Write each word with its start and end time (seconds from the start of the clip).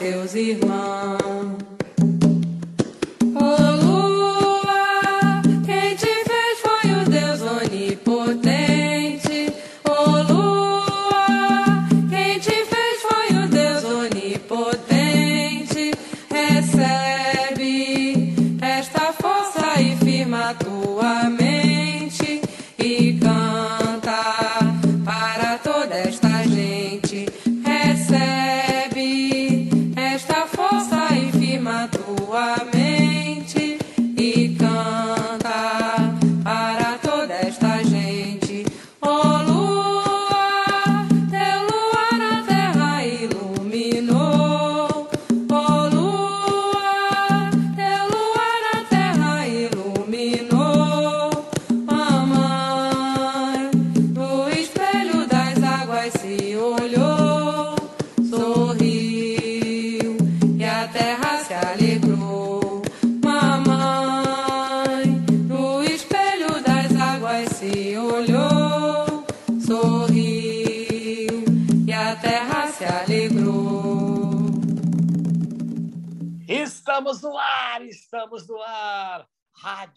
teus 0.00 0.34
irmãos. 0.34 0.69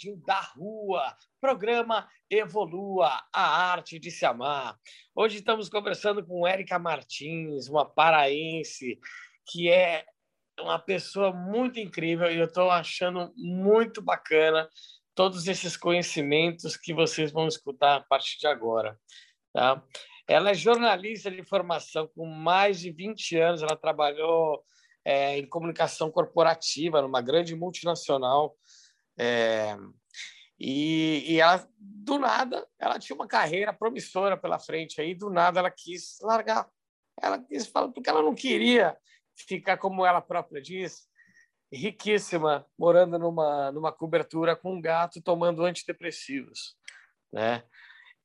Rádio 0.03 0.17
da 0.25 0.41
Rua, 0.57 1.15
programa 1.39 2.09
Evolua, 2.29 3.21
a 3.33 3.71
arte 3.71 3.97
de 3.97 4.11
se 4.11 4.25
amar. 4.25 4.77
Hoje 5.15 5.37
estamos 5.37 5.69
conversando 5.69 6.25
com 6.25 6.45
Érica 6.45 6.77
Martins, 6.77 7.69
uma 7.69 7.85
paraense 7.85 8.99
que 9.47 9.69
é 9.69 10.05
uma 10.59 10.77
pessoa 10.77 11.31
muito 11.31 11.79
incrível 11.79 12.29
e 12.29 12.37
eu 12.37 12.45
estou 12.45 12.69
achando 12.69 13.31
muito 13.37 14.01
bacana 14.01 14.67
todos 15.15 15.47
esses 15.47 15.77
conhecimentos 15.77 16.75
que 16.75 16.93
vocês 16.93 17.31
vão 17.31 17.47
escutar 17.47 17.95
a 17.95 18.01
partir 18.01 18.37
de 18.39 18.47
agora. 18.47 18.99
Tá? 19.53 19.81
Ela 20.27 20.51
é 20.51 20.53
jornalista 20.53 21.31
de 21.31 21.43
formação 21.43 22.09
com 22.13 22.25
mais 22.25 22.81
de 22.81 22.91
20 22.91 23.37
anos, 23.37 23.63
ela 23.63 23.77
trabalhou 23.77 24.65
é, 25.05 25.37
em 25.37 25.47
comunicação 25.47 26.11
corporativa 26.11 27.01
numa 27.01 27.21
grande 27.21 27.55
multinacional 27.55 28.53
é, 29.18 29.75
e, 30.59 31.34
e 31.34 31.40
ela, 31.41 31.68
do 31.78 32.18
nada, 32.18 32.68
ela 32.79 33.00
tinha 33.00 33.16
uma 33.16 33.28
carreira 33.28 33.74
promissora 33.74 34.38
pela 34.38 34.59
frente, 34.59 35.01
aí 35.01 35.13
do 35.13 35.29
nada 35.29 35.59
ela 35.59 35.72
quis 35.72 36.19
largar. 36.22 36.69
Ela 37.22 37.40
quis 37.40 37.68
falar, 37.68 37.90
porque 37.90 38.09
ela 38.09 38.22
não 38.22 38.34
queria 38.34 38.97
ficar, 39.35 39.78
como 39.78 40.06
ela 40.06 40.22
própria 40.22 40.62
diz, 40.62 41.07
riquíssima, 41.72 42.66
morando 42.78 43.19
numa, 43.19 43.72
numa 43.72 43.91
cobertura 43.91 44.56
com 44.56 44.75
um 44.75 44.81
gato 44.81 45.22
tomando 45.22 45.63
antidepressivos. 45.63 46.75
Né? 47.31 47.63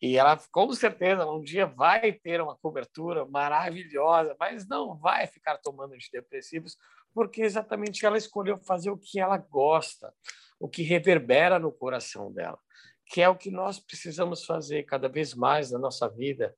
E 0.00 0.16
ela, 0.16 0.38
com 0.52 0.72
certeza, 0.72 1.26
um 1.26 1.42
dia 1.42 1.66
vai 1.66 2.12
ter 2.12 2.40
uma 2.40 2.56
cobertura 2.56 3.24
maravilhosa, 3.26 4.36
mas 4.38 4.66
não 4.68 4.96
vai 4.96 5.26
ficar 5.26 5.58
tomando 5.58 5.94
antidepressivos, 5.94 6.76
porque 7.12 7.42
exatamente 7.42 8.06
ela 8.06 8.16
escolheu 8.16 8.58
fazer 8.58 8.90
o 8.90 8.98
que 8.98 9.18
ela 9.18 9.38
gosta 9.38 10.14
o 10.58 10.68
que 10.68 10.82
reverbera 10.82 11.58
no 11.58 11.72
coração 11.72 12.32
dela, 12.32 12.58
que 13.06 13.20
é 13.20 13.28
o 13.28 13.36
que 13.36 13.50
nós 13.50 13.78
precisamos 13.78 14.44
fazer 14.44 14.84
cada 14.84 15.08
vez 15.08 15.34
mais 15.34 15.70
na 15.70 15.78
nossa 15.78 16.08
vida. 16.08 16.54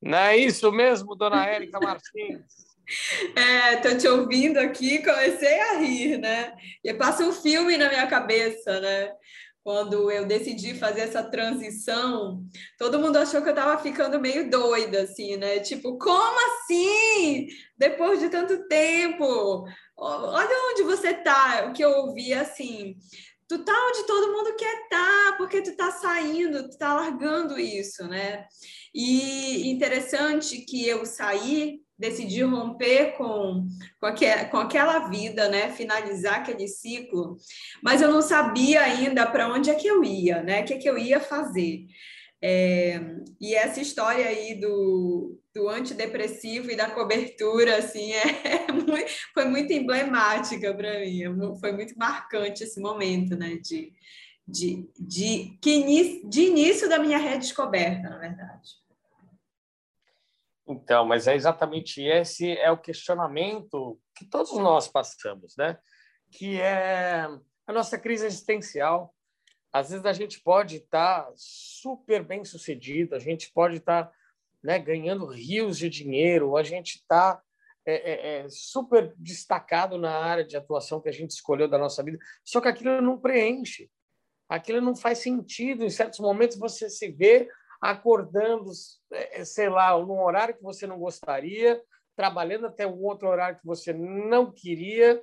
Não 0.00 0.18
é 0.18 0.36
isso 0.36 0.70
mesmo, 0.72 1.14
dona 1.14 1.44
Érica 1.46 1.78
Martins? 1.78 2.72
É, 3.36 3.76
tô 3.76 3.96
te 3.96 4.08
ouvindo 4.08 4.58
aqui, 4.58 5.02
comecei 5.02 5.60
a 5.60 5.78
rir, 5.78 6.18
né? 6.18 6.54
E 6.84 6.92
passa 6.92 7.24
um 7.24 7.32
filme 7.32 7.76
na 7.76 7.88
minha 7.88 8.06
cabeça, 8.06 8.80
né? 8.80 9.12
Quando 9.64 10.10
eu 10.10 10.26
decidi 10.26 10.74
fazer 10.74 11.02
essa 11.02 11.22
transição, 11.22 12.42
todo 12.76 12.98
mundo 12.98 13.16
achou 13.16 13.40
que 13.40 13.48
eu 13.48 13.54
estava 13.54 13.80
ficando 13.80 14.18
meio 14.18 14.50
doida, 14.50 15.02
assim, 15.02 15.36
né? 15.36 15.60
Tipo, 15.60 15.96
como 15.98 16.36
assim? 16.50 17.46
Depois 17.78 18.18
de 18.18 18.28
tanto 18.28 18.66
tempo? 18.66 19.64
Olha 19.96 20.70
onde 20.72 20.82
você 20.82 21.14
tá, 21.14 21.66
o 21.68 21.72
que 21.72 21.82
eu 21.82 21.90
ouvi 21.90 22.32
assim, 22.32 22.96
tu 23.48 23.64
tá 23.64 23.72
onde 23.88 24.06
todo 24.06 24.32
mundo 24.32 24.56
quer 24.56 24.88
tá, 24.88 25.34
porque 25.36 25.60
tu 25.60 25.76
tá 25.76 25.90
saindo, 25.90 26.70
tu 26.70 26.78
tá 26.78 26.94
largando 26.94 27.58
isso, 27.58 28.06
né? 28.08 28.46
E 28.94 29.70
interessante 29.70 30.58
que 30.62 30.86
eu 30.86 31.04
saí, 31.04 31.80
decidi 31.98 32.42
romper 32.42 33.16
com, 33.16 33.66
com, 34.00 34.06
aquel, 34.06 34.48
com 34.48 34.56
aquela 34.56 35.08
vida, 35.08 35.48
né? 35.48 35.70
Finalizar 35.70 36.36
aquele 36.36 36.66
ciclo, 36.66 37.36
mas 37.82 38.00
eu 38.00 38.10
não 38.10 38.22
sabia 38.22 38.80
ainda 38.80 39.26
para 39.26 39.52
onde 39.52 39.70
é 39.70 39.74
que 39.74 39.86
eu 39.86 40.02
ia, 40.02 40.42
né? 40.42 40.62
O 40.62 40.64
que, 40.64 40.74
é 40.74 40.78
que 40.78 40.88
eu 40.88 40.96
ia 40.96 41.20
fazer. 41.20 41.86
É, 42.40 43.00
e 43.40 43.54
essa 43.54 43.80
história 43.80 44.26
aí 44.26 44.58
do, 44.58 45.38
do 45.54 45.68
antidepressivo 45.68 46.70
e 46.70 46.76
da 46.76 46.90
cobertura, 46.90 47.78
assim, 47.78 48.12
é, 48.12 48.22
é 48.66 49.06
foi 49.34 49.44
muito 49.44 49.72
emblemática 49.72 50.74
para 50.74 51.00
mim, 51.00 51.22
é 51.22 51.58
foi 51.60 51.72
muito 51.72 51.96
marcante 51.96 52.64
esse 52.64 52.80
momento, 52.80 53.36
né, 53.36 53.56
de, 53.56 53.92
de, 54.46 54.88
de, 54.98 55.58
que 55.60 55.70
inicio, 55.70 56.28
de 56.28 56.40
início 56.42 56.88
da 56.88 56.98
minha 56.98 57.18
redescoberta, 57.18 58.08
na 58.08 58.18
verdade. 58.18 58.82
Então, 60.66 61.04
mas 61.04 61.26
é 61.26 61.34
exatamente 61.34 62.02
esse 62.02 62.56
é 62.56 62.70
o 62.70 62.78
questionamento 62.78 64.00
que 64.14 64.24
todos 64.24 64.52
nós 64.52 64.88
passamos, 64.88 65.54
né? 65.56 65.76
Que 66.30 66.60
é 66.60 67.28
a 67.66 67.72
nossa 67.72 67.98
crise 67.98 68.26
existencial, 68.26 69.12
às 69.72 69.90
vezes 69.90 70.04
a 70.04 70.12
gente 70.12 70.40
pode 70.40 70.76
estar 70.76 71.22
tá 71.22 71.32
super 71.34 72.22
bem 72.22 72.44
sucedido, 72.44 73.14
a 73.14 73.18
gente 73.18 73.50
pode 73.52 73.78
estar 73.78 74.04
tá, 74.04 74.12
né, 74.62 74.78
ganhando 74.78 75.26
rios 75.26 75.78
de 75.78 75.88
dinheiro, 75.88 76.56
a 76.56 76.62
gente 76.62 76.96
está 76.96 77.42
é, 77.84 77.94
é, 77.94 78.36
é, 78.44 78.46
super 78.48 79.12
destacado 79.18 79.98
na 79.98 80.16
área 80.16 80.44
de 80.44 80.56
atuação 80.56 81.00
que 81.00 81.08
a 81.08 81.12
gente 81.12 81.30
escolheu 81.30 81.66
da 81.66 81.76
nossa 81.76 82.02
vida, 82.02 82.16
só 82.44 82.60
que 82.60 82.68
aquilo 82.68 83.02
não 83.02 83.18
preenche, 83.18 83.90
aquilo 84.48 84.80
não 84.80 84.94
faz 84.94 85.18
sentido. 85.18 85.84
Em 85.84 85.90
certos 85.90 86.20
momentos 86.20 86.56
você 86.56 86.88
se 86.88 87.10
vê 87.10 87.48
acordando, 87.80 88.70
é, 89.12 89.40
é, 89.40 89.44
sei 89.44 89.68
lá, 89.68 89.98
num 89.98 90.22
horário 90.22 90.54
que 90.56 90.62
você 90.62 90.86
não 90.86 90.98
gostaria, 90.98 91.82
trabalhando 92.14 92.66
até 92.66 92.86
um 92.86 93.02
outro 93.02 93.28
horário 93.28 93.58
que 93.58 93.66
você 93.66 93.92
não 93.92 94.52
queria, 94.52 95.20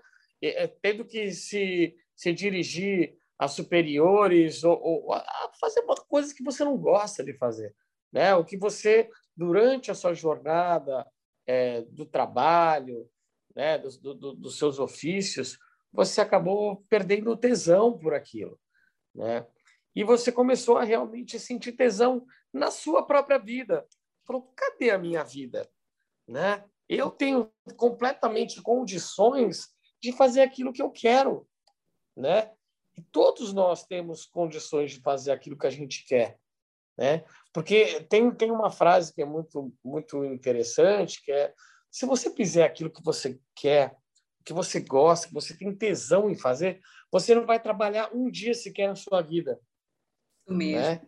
tendo 0.81 1.06
que 1.06 1.31
se, 1.31 1.95
se 2.15 2.33
dirigir 2.33 3.15
a 3.38 3.47
superiores 3.47 4.63
ou, 4.63 4.81
ou 4.81 5.13
a 5.13 5.51
fazer 5.62 5.83
coisas 6.09 6.33
que 6.33 6.44
você 6.44 6.63
não 6.65 6.75
gosta 6.77 7.24
de 7.24 7.38
fazer, 7.38 7.74
né? 8.12 8.36
O 8.36 8.44
que 8.44 8.57
você 8.57 9.09
durante 9.39 9.89
a 9.89 9.95
sua 9.95 10.13
jornada 10.13 11.09
é, 11.47 11.83
do 11.83 12.06
trabalho, 12.06 13.09
né, 13.56 13.77
dos, 13.77 13.97
do, 13.97 14.13
dos 14.13 14.57
seus 14.57 14.80
ofícios, 14.80 15.57
você 15.94 16.19
acabou 16.19 16.83
perdendo 16.89 17.38
tesão 17.38 17.97
por 17.97 18.13
aquilo, 18.13 18.59
né? 19.15 19.47
E 19.95 20.03
você 20.03 20.30
começou 20.30 20.77
a 20.77 20.83
realmente 20.83 21.39
sentir 21.39 21.71
tesão 21.71 22.25
na 22.53 22.69
sua 22.69 23.06
própria 23.06 23.38
vida. 23.38 23.88
Falou, 24.27 24.53
cadê 24.56 24.91
a 24.91 25.00
minha 25.00 25.24
vida? 25.24 25.68
Né? 26.27 26.63
Eu 26.88 27.09
tenho 27.09 27.50
completamente 27.77 28.62
condições 28.62 29.69
de 30.01 30.12
fazer 30.12 30.41
aquilo 30.41 30.74
que 30.74 30.81
eu 30.81 30.91
quero, 30.91 31.47
né? 32.15 32.51
E 32.97 33.01
todos 33.01 33.53
nós 33.53 33.86
temos 33.86 34.25
condições 34.25 34.91
de 34.91 35.01
fazer 35.01 35.31
aquilo 35.31 35.57
que 35.57 35.68
a 35.68 35.71
gente 35.71 36.06
quer, 36.06 36.38
né? 37.00 37.24
Porque 37.54 38.01
tem, 38.10 38.30
tem 38.30 38.51
uma 38.51 38.69
frase 38.69 39.13
que 39.13 39.22
é 39.22 39.25
muito 39.25 39.74
muito 39.81 40.25
interessante, 40.25 41.24
que 41.24 41.31
é 41.31 41.54
se 41.90 42.06
você 42.06 42.30
fizer 42.36 42.66
aquilo 42.66 42.92
que 42.92 43.01
você 43.01 43.40
quer, 43.56 43.96
que 44.44 44.51
você 44.51 44.81
gosta, 44.81 45.28
que 45.28 45.34
você 45.34 45.57
tem 45.57 45.74
tesão 45.74 46.30
em 46.30 46.36
fazer, 46.36 46.81
você 47.10 47.34
não 47.34 47.46
vai 47.46 47.57
trabalhar 47.57 48.13
um 48.13 48.30
dia 48.30 48.54
sequer 48.54 48.90
na 48.90 48.96
sua 48.96 49.22
vida. 49.22 49.57
Mesmo. 50.46 50.81
Né? 50.81 51.01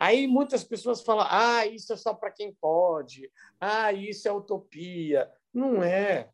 Aí 0.00 0.26
muitas 0.26 0.64
pessoas 0.64 1.02
falam: 1.02 1.26
ah, 1.28 1.66
isso 1.66 1.92
é 1.92 1.96
só 1.96 2.14
para 2.14 2.32
quem 2.32 2.54
pode, 2.54 3.30
ah, 3.60 3.92
isso 3.92 4.26
é 4.26 4.32
utopia. 4.32 5.30
Não 5.52 5.82
é. 5.82 6.30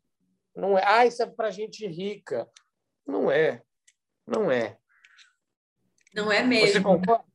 Não 0.55 0.77
é. 0.77 0.83
Ah, 0.85 1.05
isso 1.05 1.21
é 1.21 1.25
para 1.25 1.51
gente 1.51 1.85
rica. 1.85 2.49
Não 3.05 3.29
é. 3.29 3.61
Não 4.25 4.49
é. 4.49 4.77
Não 6.15 6.31
é 6.31 6.41
mesmo. 6.43 6.67
Você 6.67 6.81
concorda? 6.81 7.28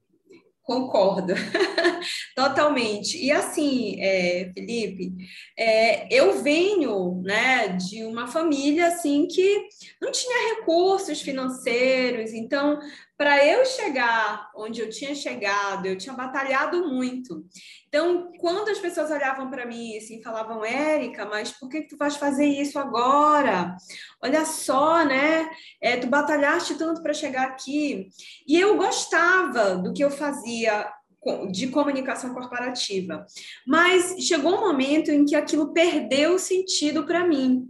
Concordo, 0.65 1.35
totalmente. 2.35 3.17
E 3.17 3.31
assim, 3.31 4.01
é, 4.01 4.51
Felipe, 4.55 5.13
é, 5.59 6.09
eu 6.15 6.43
venho 6.43 7.23
né, 7.23 7.69
de 7.69 8.05
uma 8.05 8.27
família 8.27 8.89
assim 8.89 9.27
que 9.27 9.69
não 10.01 10.11
tinha 10.11 10.57
recursos 10.57 11.21
financeiros, 11.21 12.33
então 12.33 12.79
para 13.17 13.47
eu 13.47 13.65
chegar 13.65 14.51
onde 14.57 14.81
eu 14.81 14.91
tinha 14.91 15.15
chegado, 15.15 15.87
eu 15.87 15.97
tinha 15.97 16.15
batalhado 16.15 16.89
muito. 16.89 17.45
Então, 17.87 18.33
quando 18.41 18.71
as 18.71 18.79
pessoas 18.79 19.11
olhavam 19.11 19.49
para 19.51 19.67
mim 19.67 19.97
assim, 19.97 20.21
falavam, 20.21 20.65
Érica, 20.65 21.25
mas 21.25 21.53
por 21.53 21.69
que, 21.69 21.83
que 21.83 21.89
tu 21.89 21.97
vais 21.97 22.17
fazer 22.17 22.47
isso 22.47 22.77
agora? 22.77 23.77
Olha 24.21 24.45
só, 24.45 25.05
né? 25.05 25.49
É, 25.81 25.97
tu 25.97 26.09
batalhaste 26.09 26.75
tanto 26.75 27.03
para 27.03 27.15
chegar 27.15 27.47
aqui. 27.47 28.09
E 28.49 28.59
eu 28.59 28.77
gostava 28.77 29.77
do 29.77 29.93
que 29.93 30.03
eu 30.03 30.11
fazia 30.11 30.93
de 31.51 31.69
comunicação 31.69 32.35
corporativa. 32.35 33.27
Mas 33.67 34.17
chegou 34.21 34.57
um 34.57 34.61
momento 34.61 35.11
em 35.11 35.25
que 35.25 35.35
aquilo 35.35 35.73
perdeu 35.73 36.39
sentido 36.39 37.05
para 37.05 37.27
mim. 37.27 37.67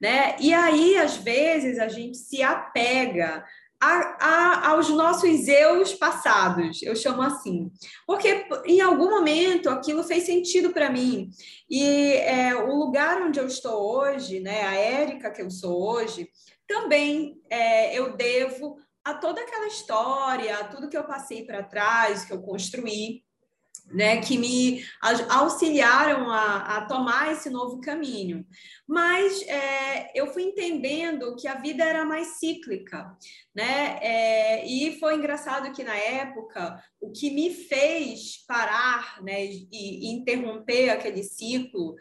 Né? 0.00 0.36
E 0.40 0.52
aí, 0.52 0.96
às 0.96 1.16
vezes, 1.16 1.78
a 1.78 1.88
gente 1.88 2.16
se 2.16 2.42
apega 2.42 3.44
a, 3.80 4.16
a, 4.20 4.70
aos 4.70 4.88
nossos 4.88 5.46
eus 5.46 5.94
passados, 5.94 6.82
eu 6.82 6.96
chamo 6.96 7.22
assim, 7.22 7.70
porque 8.06 8.46
em 8.64 8.80
algum 8.80 9.08
momento 9.08 9.70
aquilo 9.70 10.02
fez 10.02 10.24
sentido 10.24 10.70
para 10.70 10.90
mim. 10.90 11.30
E 11.70 12.12
é, 12.14 12.56
o 12.56 12.74
lugar 12.74 13.22
onde 13.22 13.38
eu 13.38 13.46
estou 13.46 13.80
hoje, 13.80 14.40
né, 14.40 14.62
a 14.62 14.74
Érica 14.74 15.30
que 15.30 15.42
eu 15.42 15.50
sou 15.50 15.80
hoje, 15.80 16.28
também 16.66 17.40
é, 17.48 17.96
eu 17.96 18.16
devo 18.16 18.76
a 19.08 19.14
toda 19.14 19.40
aquela 19.40 19.66
história, 19.66 20.58
a 20.58 20.64
tudo 20.64 20.88
que 20.88 20.96
eu 20.96 21.04
passei 21.04 21.44
para 21.44 21.62
trás, 21.62 22.24
que 22.24 22.32
eu 22.32 22.42
construí 22.42 23.24
né, 23.90 24.20
que 24.20 24.36
me 24.36 24.84
auxiliaram 25.30 26.30
a, 26.30 26.76
a, 26.76 26.86
tomar 26.86 27.32
esse 27.32 27.48
novo 27.48 27.80
caminho. 27.80 28.46
Mas 28.86 29.42
é, 29.42 30.10
eu 30.14 30.26
fui 30.32 30.42
entendendo 30.42 31.34
que 31.36 31.48
a 31.48 31.54
vida 31.54 31.84
era 31.84 32.04
mais 32.04 32.38
cíclica, 32.38 33.10
né? 33.54 33.98
É, 34.02 34.66
e 34.66 34.98
foi 34.98 35.14
engraçado 35.14 35.72
que 35.72 35.82
na 35.82 35.96
época 35.96 36.82
o 37.00 37.10
que 37.10 37.30
me 37.30 37.50
fez 37.50 38.44
parar, 38.46 39.22
né, 39.22 39.44
e, 39.44 40.12
interromper 40.12 40.90
aquele 40.90 41.22
ciclo, 41.22 41.94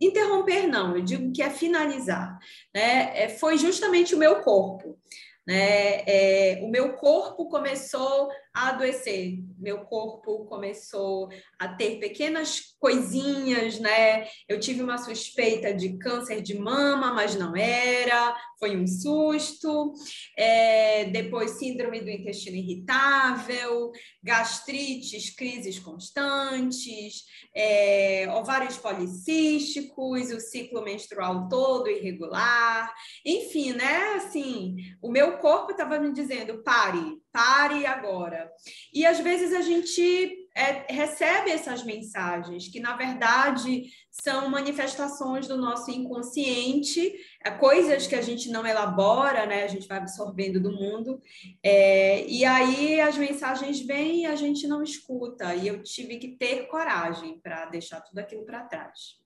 interromper 0.00 0.66
não, 0.66 0.96
eu 0.96 1.02
digo 1.02 1.32
que 1.32 1.42
é 1.42 1.50
finalizar, 1.50 2.38
né? 2.74 3.22
É, 3.22 3.28
foi 3.28 3.56
justamente 3.56 4.14
o 4.14 4.18
meu 4.18 4.42
corpo. 4.42 4.98
Né? 5.46 6.02
É, 6.06 6.60
o 6.62 6.68
meu 6.68 6.94
corpo 6.94 7.48
começou 7.48 8.30
a 8.54 8.68
adoecer, 8.68 9.38
meu 9.62 9.84
corpo 9.84 10.44
começou 10.46 11.28
a 11.58 11.68
ter 11.68 11.98
pequenas 11.98 12.74
coisinhas, 12.78 13.78
né? 13.78 14.26
Eu 14.48 14.58
tive 14.58 14.82
uma 14.82 14.98
suspeita 14.98 15.72
de 15.72 15.96
câncer 15.98 16.42
de 16.42 16.58
mama, 16.58 17.14
mas 17.14 17.36
não 17.36 17.56
era, 17.56 18.36
foi 18.58 18.76
um 18.76 18.86
susto. 18.86 19.92
É, 20.36 21.04
depois, 21.06 21.52
síndrome 21.52 22.00
do 22.00 22.10
intestino 22.10 22.56
irritável, 22.56 23.92
gastrites, 24.22 25.34
crises 25.34 25.78
constantes, 25.78 27.24
é, 27.54 28.26
ovários 28.34 28.76
policísticos, 28.76 30.30
o 30.30 30.40
ciclo 30.40 30.82
menstrual 30.82 31.48
todo 31.48 31.88
irregular, 31.88 32.92
enfim, 33.24 33.72
né? 33.72 34.14
Assim, 34.16 34.76
o 35.00 35.10
meu 35.10 35.38
corpo 35.38 35.70
estava 35.70 35.98
me 35.98 36.12
dizendo: 36.12 36.62
pare, 36.62 37.20
pare 37.32 37.86
agora. 37.86 38.50
E 38.92 39.06
às 39.06 39.20
vezes 39.20 39.51
a 39.52 39.60
gente 39.60 40.48
é, 40.54 40.92
recebe 40.92 41.50
essas 41.50 41.82
mensagens, 41.82 42.68
que 42.68 42.78
na 42.80 42.96
verdade 42.96 43.84
são 44.10 44.48
manifestações 44.48 45.48
do 45.48 45.56
nosso 45.56 45.90
inconsciente, 45.90 47.12
é, 47.42 47.50
coisas 47.50 48.06
que 48.06 48.14
a 48.14 48.20
gente 48.20 48.50
não 48.50 48.66
elabora, 48.66 49.46
né? 49.46 49.64
A 49.64 49.68
gente 49.68 49.88
vai 49.88 49.98
absorvendo 49.98 50.60
do 50.60 50.72
mundo. 50.72 51.20
É, 51.62 52.26
e 52.26 52.44
aí 52.44 53.00
as 53.00 53.16
mensagens 53.16 53.80
vêm 53.80 54.22
e 54.22 54.26
a 54.26 54.36
gente 54.36 54.66
não 54.66 54.82
escuta. 54.82 55.54
E 55.54 55.68
eu 55.68 55.82
tive 55.82 56.18
que 56.18 56.36
ter 56.36 56.68
coragem 56.68 57.40
para 57.40 57.66
deixar 57.66 58.00
tudo 58.00 58.18
aquilo 58.18 58.44
para 58.44 58.64
trás. 58.64 59.20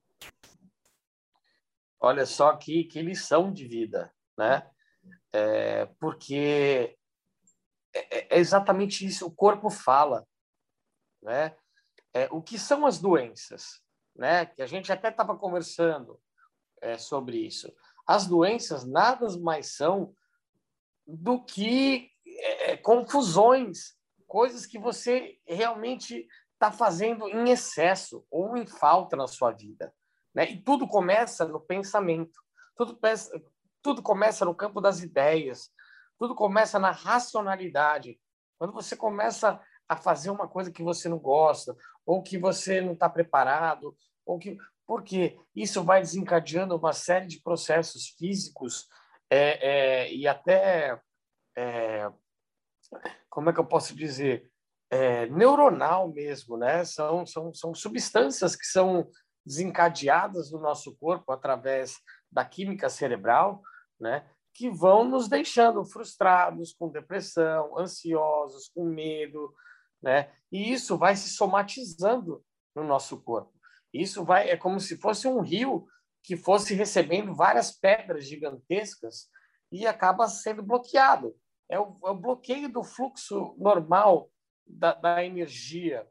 Olha 1.98 2.26
só 2.26 2.54
que, 2.56 2.84
que 2.84 3.02
lição 3.02 3.52
de 3.52 3.66
vida, 3.66 4.12
né? 4.38 4.62
É, 5.32 5.86
porque 5.98 6.96
é, 7.96 8.36
é, 8.36 8.38
exatamente 8.38 9.06
isso, 9.06 9.26
o 9.26 9.30
corpo 9.30 9.70
fala, 9.70 10.26
né? 11.22 11.56
É, 12.12 12.28
o 12.30 12.42
que 12.42 12.58
são 12.58 12.86
as 12.86 12.98
doenças, 12.98 13.80
né? 14.14 14.46
Que 14.46 14.62
a 14.62 14.66
gente 14.66 14.92
até 14.92 15.08
estava 15.08 15.36
conversando 15.36 16.20
é, 16.80 16.98
sobre 16.98 17.38
isso. 17.38 17.72
As 18.06 18.26
doenças 18.26 18.84
nada 18.84 19.26
mais 19.38 19.74
são 19.74 20.14
do 21.06 21.42
que 21.42 22.10
é, 22.26 22.72
é 22.72 22.76
confusões, 22.76 23.96
coisas 24.26 24.66
que 24.66 24.78
você 24.78 25.38
realmente 25.46 26.26
está 26.54 26.72
fazendo 26.72 27.28
em 27.28 27.50
excesso 27.50 28.26
ou 28.30 28.56
em 28.56 28.66
falta 28.66 29.16
na 29.16 29.26
sua 29.26 29.52
vida, 29.52 29.94
né? 30.34 30.50
E 30.50 30.60
tudo 30.62 30.86
começa 30.86 31.46
no 31.46 31.60
pensamento, 31.60 32.40
tudo, 32.76 32.98
tudo 33.82 34.02
começa 34.02 34.44
no 34.44 34.54
campo 34.54 34.80
das 34.80 35.00
ideias, 35.00 35.70
tudo 36.18 36.34
começa 36.34 36.78
na 36.78 36.90
racionalidade. 36.90 38.18
Quando 38.58 38.72
você 38.72 38.96
começa 38.96 39.60
a 39.88 39.96
fazer 39.96 40.30
uma 40.30 40.48
coisa 40.48 40.70
que 40.70 40.82
você 40.82 41.08
não 41.08 41.18
gosta, 41.18 41.76
ou 42.04 42.22
que 42.22 42.38
você 42.38 42.80
não 42.80 42.92
está 42.92 43.08
preparado, 43.08 43.96
ou 44.24 44.38
que 44.38 44.56
porque 44.86 45.36
isso 45.54 45.82
vai 45.82 46.00
desencadeando 46.00 46.76
uma 46.76 46.92
série 46.92 47.26
de 47.26 47.40
processos 47.42 48.08
físicos 48.16 48.86
é, 49.28 50.04
é, 50.06 50.14
e 50.14 50.28
até 50.28 51.00
é, 51.56 52.08
como 53.28 53.50
é 53.50 53.52
que 53.52 53.58
eu 53.58 53.66
posso 53.66 53.96
dizer 53.96 54.48
é, 54.88 55.26
neuronal 55.26 56.12
mesmo, 56.12 56.56
né? 56.56 56.84
São, 56.84 57.26
são, 57.26 57.52
são 57.52 57.74
substâncias 57.74 58.54
que 58.54 58.64
são 58.64 59.08
desencadeadas 59.44 60.52
no 60.52 60.60
nosso 60.60 60.96
corpo 60.96 61.32
através 61.32 61.96
da 62.30 62.44
química 62.44 62.88
cerebral, 62.88 63.60
né? 63.98 64.28
Que 64.56 64.70
vão 64.70 65.04
nos 65.04 65.28
deixando 65.28 65.84
frustrados, 65.84 66.72
com 66.72 66.88
depressão, 66.88 67.78
ansiosos, 67.78 68.70
com 68.74 68.84
medo, 68.86 69.54
né? 70.02 70.32
E 70.50 70.72
isso 70.72 70.96
vai 70.96 71.14
se 71.14 71.28
somatizando 71.28 72.42
no 72.74 72.82
nosso 72.82 73.20
corpo. 73.22 73.52
Isso 73.92 74.24
vai 74.24 74.48
é 74.48 74.56
como 74.56 74.80
se 74.80 74.96
fosse 74.96 75.28
um 75.28 75.40
rio 75.40 75.86
que 76.22 76.36
fosse 76.36 76.74
recebendo 76.74 77.34
várias 77.34 77.70
pedras 77.70 78.26
gigantescas 78.26 79.28
e 79.70 79.86
acaba 79.86 80.26
sendo 80.26 80.62
bloqueado. 80.62 81.36
É 81.68 81.78
o, 81.78 81.98
é 82.04 82.10
o 82.10 82.16
bloqueio 82.16 82.72
do 82.72 82.82
fluxo 82.82 83.54
normal 83.58 84.30
da, 84.66 84.94
da 84.94 85.22
energia, 85.24 86.08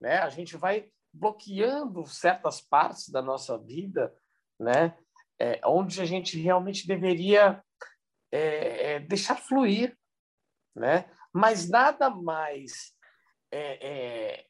né? 0.00 0.18
A 0.18 0.28
gente 0.28 0.56
vai 0.56 0.88
bloqueando 1.12 2.06
certas 2.06 2.60
partes 2.60 3.08
da 3.08 3.20
nossa 3.20 3.58
vida, 3.58 4.14
né? 4.58 4.96
É, 5.40 5.60
onde 5.64 6.00
a 6.00 6.04
gente 6.04 6.40
realmente 6.40 6.86
deveria 6.86 7.62
é, 8.30 8.94
é 8.94 9.00
deixar 9.00 9.36
fluir, 9.36 9.96
né? 10.74 11.10
Mas 11.32 11.68
nada 11.68 12.10
mais 12.10 12.92
é, 13.50 13.88
é, 13.88 14.46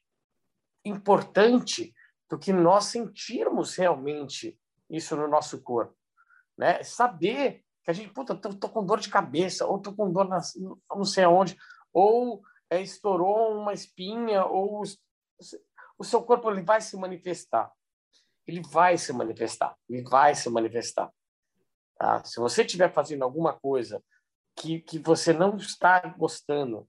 importante 0.84 1.94
do 2.28 2.38
que 2.38 2.52
nós 2.52 2.86
sentirmos 2.86 3.74
realmente 3.74 4.58
isso 4.90 5.16
no 5.16 5.28
nosso 5.28 5.62
corpo. 5.62 5.96
Né? 6.56 6.82
Saber 6.82 7.64
que 7.84 7.90
a 7.90 7.94
gente, 7.94 8.12
puta, 8.12 8.34
tô, 8.34 8.54
tô 8.54 8.68
com 8.68 8.84
dor 8.84 9.00
de 9.00 9.08
cabeça, 9.08 9.66
ou 9.66 9.80
tô 9.80 9.94
com 9.94 10.12
dor 10.12 10.28
não 10.28 11.04
sei 11.04 11.24
aonde, 11.24 11.56
ou 11.92 12.42
é, 12.70 12.80
estourou 12.80 13.58
uma 13.58 13.72
espinha, 13.72 14.44
ou 14.44 14.82
o 15.98 16.04
seu 16.04 16.22
corpo 16.22 16.50
ele 16.50 16.62
vai 16.62 16.80
se 16.80 16.96
manifestar. 16.96 17.72
Ele 18.46 18.62
vai 18.62 18.96
se 18.96 19.12
manifestar, 19.12 19.76
ele 19.88 20.02
vai 20.02 20.34
se 20.34 20.48
manifestar. 20.48 21.12
Tá? 21.98 22.22
Se 22.24 22.38
você 22.38 22.62
estiver 22.62 22.92
fazendo 22.92 23.24
alguma 23.24 23.52
coisa 23.52 24.02
que, 24.56 24.80
que 24.80 24.98
você 24.98 25.32
não 25.32 25.56
está 25.56 26.00
gostando, 26.16 26.88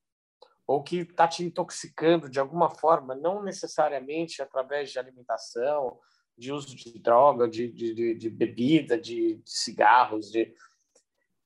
ou 0.69 0.83
que 0.83 0.97
está 0.97 1.27
te 1.27 1.43
intoxicando 1.43 2.29
de 2.29 2.39
alguma 2.39 2.69
forma, 2.69 3.15
não 3.15 3.41
necessariamente 3.41 4.39
através 4.39 4.91
de 4.91 4.99
alimentação, 4.99 5.99
de 6.37 6.51
uso 6.53 6.75
de 6.75 6.99
droga, 6.99 7.49
de, 7.49 7.71
de, 7.71 8.13
de 8.13 8.29
bebida, 8.29 8.95
de, 8.95 9.37
de, 9.37 9.51
cigarros, 9.51 10.31
de 10.31 10.53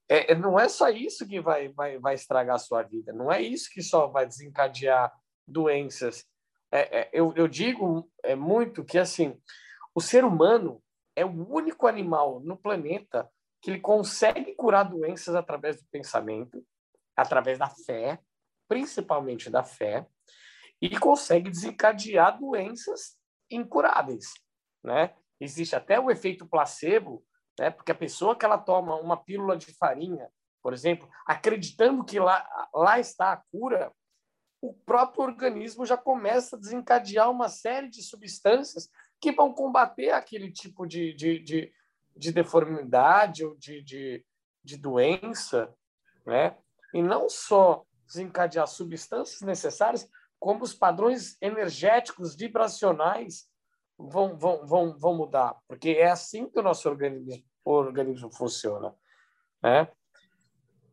é, 0.10 0.34
é, 0.34 0.36
não 0.36 0.60
é 0.60 0.68
só 0.68 0.90
isso 0.90 1.26
que 1.26 1.40
vai, 1.40 1.70
vai, 1.70 1.98
vai 1.98 2.16
estragar 2.16 2.56
a 2.56 2.60
sua 2.60 2.84
vida, 2.84 3.14
não 3.14 3.32
é 3.32 3.42
isso 3.42 3.70
que 3.72 3.82
só 3.82 4.08
vai 4.08 4.28
desencadear 4.28 5.12
doenças. 5.48 6.26
É, 6.70 7.00
é, 7.00 7.10
eu, 7.14 7.34
eu 7.38 7.48
digo 7.48 8.12
é 8.22 8.36
muito 8.36 8.84
que 8.84 8.98
assim 8.98 9.40
o 9.96 10.02
ser 10.02 10.26
humano 10.26 10.84
é 11.16 11.24
o 11.24 11.50
único 11.50 11.88
animal 11.88 12.42
no 12.42 12.58
planeta 12.58 13.30
que 13.64 13.72
ele 13.72 13.80
consegue 13.80 14.54
curar 14.56 14.84
doenças 14.84 15.36
através 15.36 15.78
do 15.78 15.88
pensamento, 15.90 16.62
através 17.16 17.58
da 17.58 17.70
fé, 17.70 18.20
principalmente 18.68 19.50
da 19.50 19.64
fé, 19.64 20.06
e 20.82 21.00
consegue 21.00 21.50
desencadear 21.50 22.38
doenças 22.38 23.18
incuráveis, 23.50 24.34
né? 24.84 25.16
Existe 25.40 25.78
até 25.78 25.98
o 25.98 26.12
efeito 26.12 26.46
placebo, 26.46 27.26
né? 27.58 27.70
Porque 27.72 27.94
a 27.94 27.96
pessoa 27.96 28.36
que 28.36 28.44
ela 28.44 28.58
toma 28.58 29.00
uma 29.00 29.16
pílula 29.16 29.56
de 29.56 29.74
farinha, 29.78 30.30
por 30.62 30.74
exemplo, 30.74 31.10
acreditando 31.26 32.04
que 32.04 32.20
lá, 32.20 32.46
lá 32.74 33.00
está 33.00 33.32
a 33.32 33.44
cura, 33.50 33.94
o 34.62 34.74
próprio 34.74 35.24
organismo 35.24 35.86
já 35.86 35.96
começa 35.96 36.58
a 36.58 36.60
desencadear 36.60 37.32
uma 37.32 37.48
série 37.48 37.90
de 37.90 38.04
substâncias 38.04 38.90
que 39.22 39.32
vão 39.32 39.54
combater 39.54 40.12
aquele 40.12 40.52
tipo 40.52 40.86
de, 40.86 41.14
de, 41.14 41.40
de, 41.40 41.74
de 42.16 42.32
deformidade 42.32 43.46
ou 43.46 43.56
de, 43.58 43.82
de, 43.82 44.26
de 44.64 44.78
doença, 44.78 45.74
né? 46.26 46.58
E 46.94 47.02
não 47.02 47.28
só 47.28 47.84
desencadear 48.06 48.68
substâncias 48.68 49.42
necessárias, 49.42 50.08
como 50.40 50.64
os 50.64 50.74
padrões 50.74 51.38
energéticos 51.42 52.36
vibracionais 52.36 53.48
vão, 53.98 54.38
vão, 54.38 54.66
vão, 54.66 54.98
vão 54.98 55.16
mudar, 55.16 55.58
porque 55.68 55.92
é 55.92 56.12
assim 56.12 56.50
que 56.50 56.60
o 56.60 56.64
nosso 56.64 56.88
organismo, 56.90 57.44
organismo 57.64 58.32
funciona. 58.32 58.94
Né? 59.62 59.90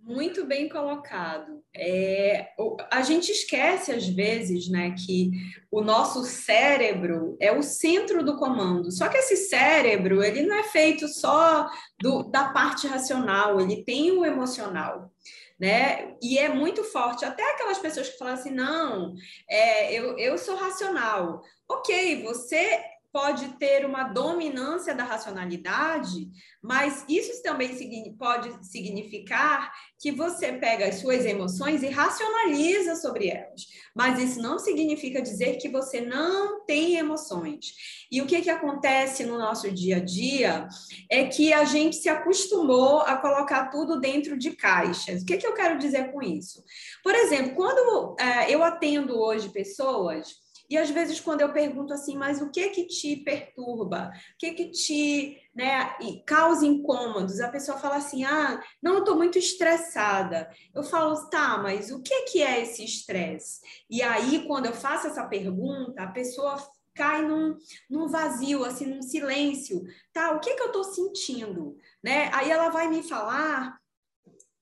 Muito 0.03 0.47
bem 0.47 0.69
colocado. 0.69 1.63
É, 1.75 2.49
a 2.91 3.03
gente 3.03 3.31
esquece, 3.31 3.93
às 3.93 4.09
vezes, 4.09 4.69
né, 4.69 4.95
que 4.99 5.31
o 5.71 5.83
nosso 5.83 6.25
cérebro 6.25 7.37
é 7.41 7.53
o 7.53 7.63
centro 7.63 8.25
do 8.25 8.37
comando. 8.37 8.91
Só 8.91 9.09
que 9.09 9.19
esse 9.19 9.37
cérebro, 9.37 10.23
ele 10.23 10.43
não 10.43 10.57
é 10.57 10.65
feito 10.65 11.07
só 11.07 11.69
do, 12.01 12.23
da 12.25 12.49
parte 12.49 12.87
racional, 12.87 13.61
ele 13.61 13.85
tem 13.85 14.11
o 14.11 14.25
emocional 14.25 15.13
né? 15.61 16.17
E 16.23 16.39
é 16.39 16.49
muito 16.49 16.83
forte. 16.83 17.25
Até 17.25 17.43
aquelas 17.53 17.79
pessoas 17.79 18.09
que 18.09 18.17
falam 18.17 18.33
assim, 18.33 18.51
não, 18.51 19.15
é, 19.49 19.93
eu, 19.93 20.19
eu 20.19 20.39
sou 20.39 20.57
racional. 20.57 21.43
Ok, 21.69 22.23
você 22.23 22.83
pode 23.13 23.49
ter 23.59 23.85
uma 23.85 24.05
dominância 24.05 24.95
da 24.95 25.05
racionalidade, 25.05 26.29
mas 26.63 27.05
isso 27.09 27.43
também 27.43 27.71
pode 28.17 28.51
significar 28.67 29.73
que 29.99 30.13
você 30.13 30.53
pega 30.53 30.87
as 30.87 30.97
suas 30.97 31.25
emoções 31.25 31.83
e 31.83 31.89
racionaliza 31.89 32.97
sobre 32.97 33.29
elas. 33.29 33.67
Mas 33.95 34.19
isso 34.19 34.41
não 34.41 34.59
significa 34.59 35.21
dizer 35.21 35.57
que 35.57 35.69
você 35.69 36.01
não 36.01 36.65
tem 36.65 36.97
emoções. 36.97 37.75
E 38.11 38.23
o 38.23 38.27
que, 38.27 38.41
que 38.43 38.51
acontece 38.51 39.25
no 39.25 39.39
nosso 39.39 39.71
dia 39.71 39.97
a 39.97 40.05
dia 40.05 40.69
é 41.11 41.25
que 41.25 41.53
a 41.53 41.65
gente 41.65 41.97
se 41.97 42.09
acostumou 42.09 43.01
a 43.01 43.17
colocar 43.17 43.67
tudo 43.71 44.01
dentro 44.01 44.39
de 44.39 44.53
caixas. 44.53 45.23
O 45.23 45.27
que, 45.27 45.37
que 45.37 45.47
eu 45.47 45.55
quero 45.55 45.79
dizer 45.79 46.13
com 46.13 46.23
isso? 46.23 46.63
Por 47.03 47.15
exemplo, 47.15 47.55
quando 47.57 48.17
é, 48.21 48.51
eu 48.55 48.63
atendo 48.63 49.19
hoje 49.19 49.49
pessoas 49.49 50.41
e 50.71 50.79
às 50.79 50.89
vezes 50.89 51.21
quando 51.21 51.41
eu 51.41 51.53
pergunto 51.53 51.93
assim, 51.93 52.17
mas 52.17 52.41
o 52.41 52.49
que 52.51 52.71
que 52.71 52.87
te 52.87 53.17
perturba? 53.17 54.13
O 54.35 54.39
que 54.39 54.53
que 54.53 54.71
te 54.71 55.37
né, 55.53 55.97
causa 56.25 56.65
incômodos? 56.65 57.41
A 57.41 57.49
pessoa 57.49 57.77
fala 57.77 57.97
assim, 57.97 58.25
ah, 58.25 58.63
não, 58.81 58.95
eu 58.95 58.99
estou 59.01 59.17
muito 59.17 59.37
estressada. 59.37 60.49
Eu 60.73 60.85
falo, 60.85 61.29
tá, 61.29 61.59
mas 61.59 61.91
o 61.91 62.01
que 62.01 62.23
que 62.27 62.41
é 62.41 62.63
esse 62.63 62.85
estresse? 62.85 63.61
E 63.91 64.01
aí, 64.01 64.47
quando 64.47 64.67
eu 64.67 64.73
faço 64.73 65.09
essa 65.09 65.27
pergunta, 65.27 66.05
a 66.05 66.13
pessoa 66.13 66.57
cai 66.95 67.23
num, 67.23 67.57
num 67.89 68.07
vazio, 68.07 68.65
assim, 68.65 68.87
num 68.87 69.03
silêncio. 69.03 69.83
Tá, 70.13 70.33
o 70.33 70.39
que 70.41 70.55
que 70.55 70.63
eu 70.63 70.67
estou 70.67 70.85
sentindo? 70.85 71.77
Né? 72.03 72.31
Aí 72.33 72.49
ela 72.51 72.69
vai 72.69 72.89
me 72.89 73.03
falar 73.03 73.80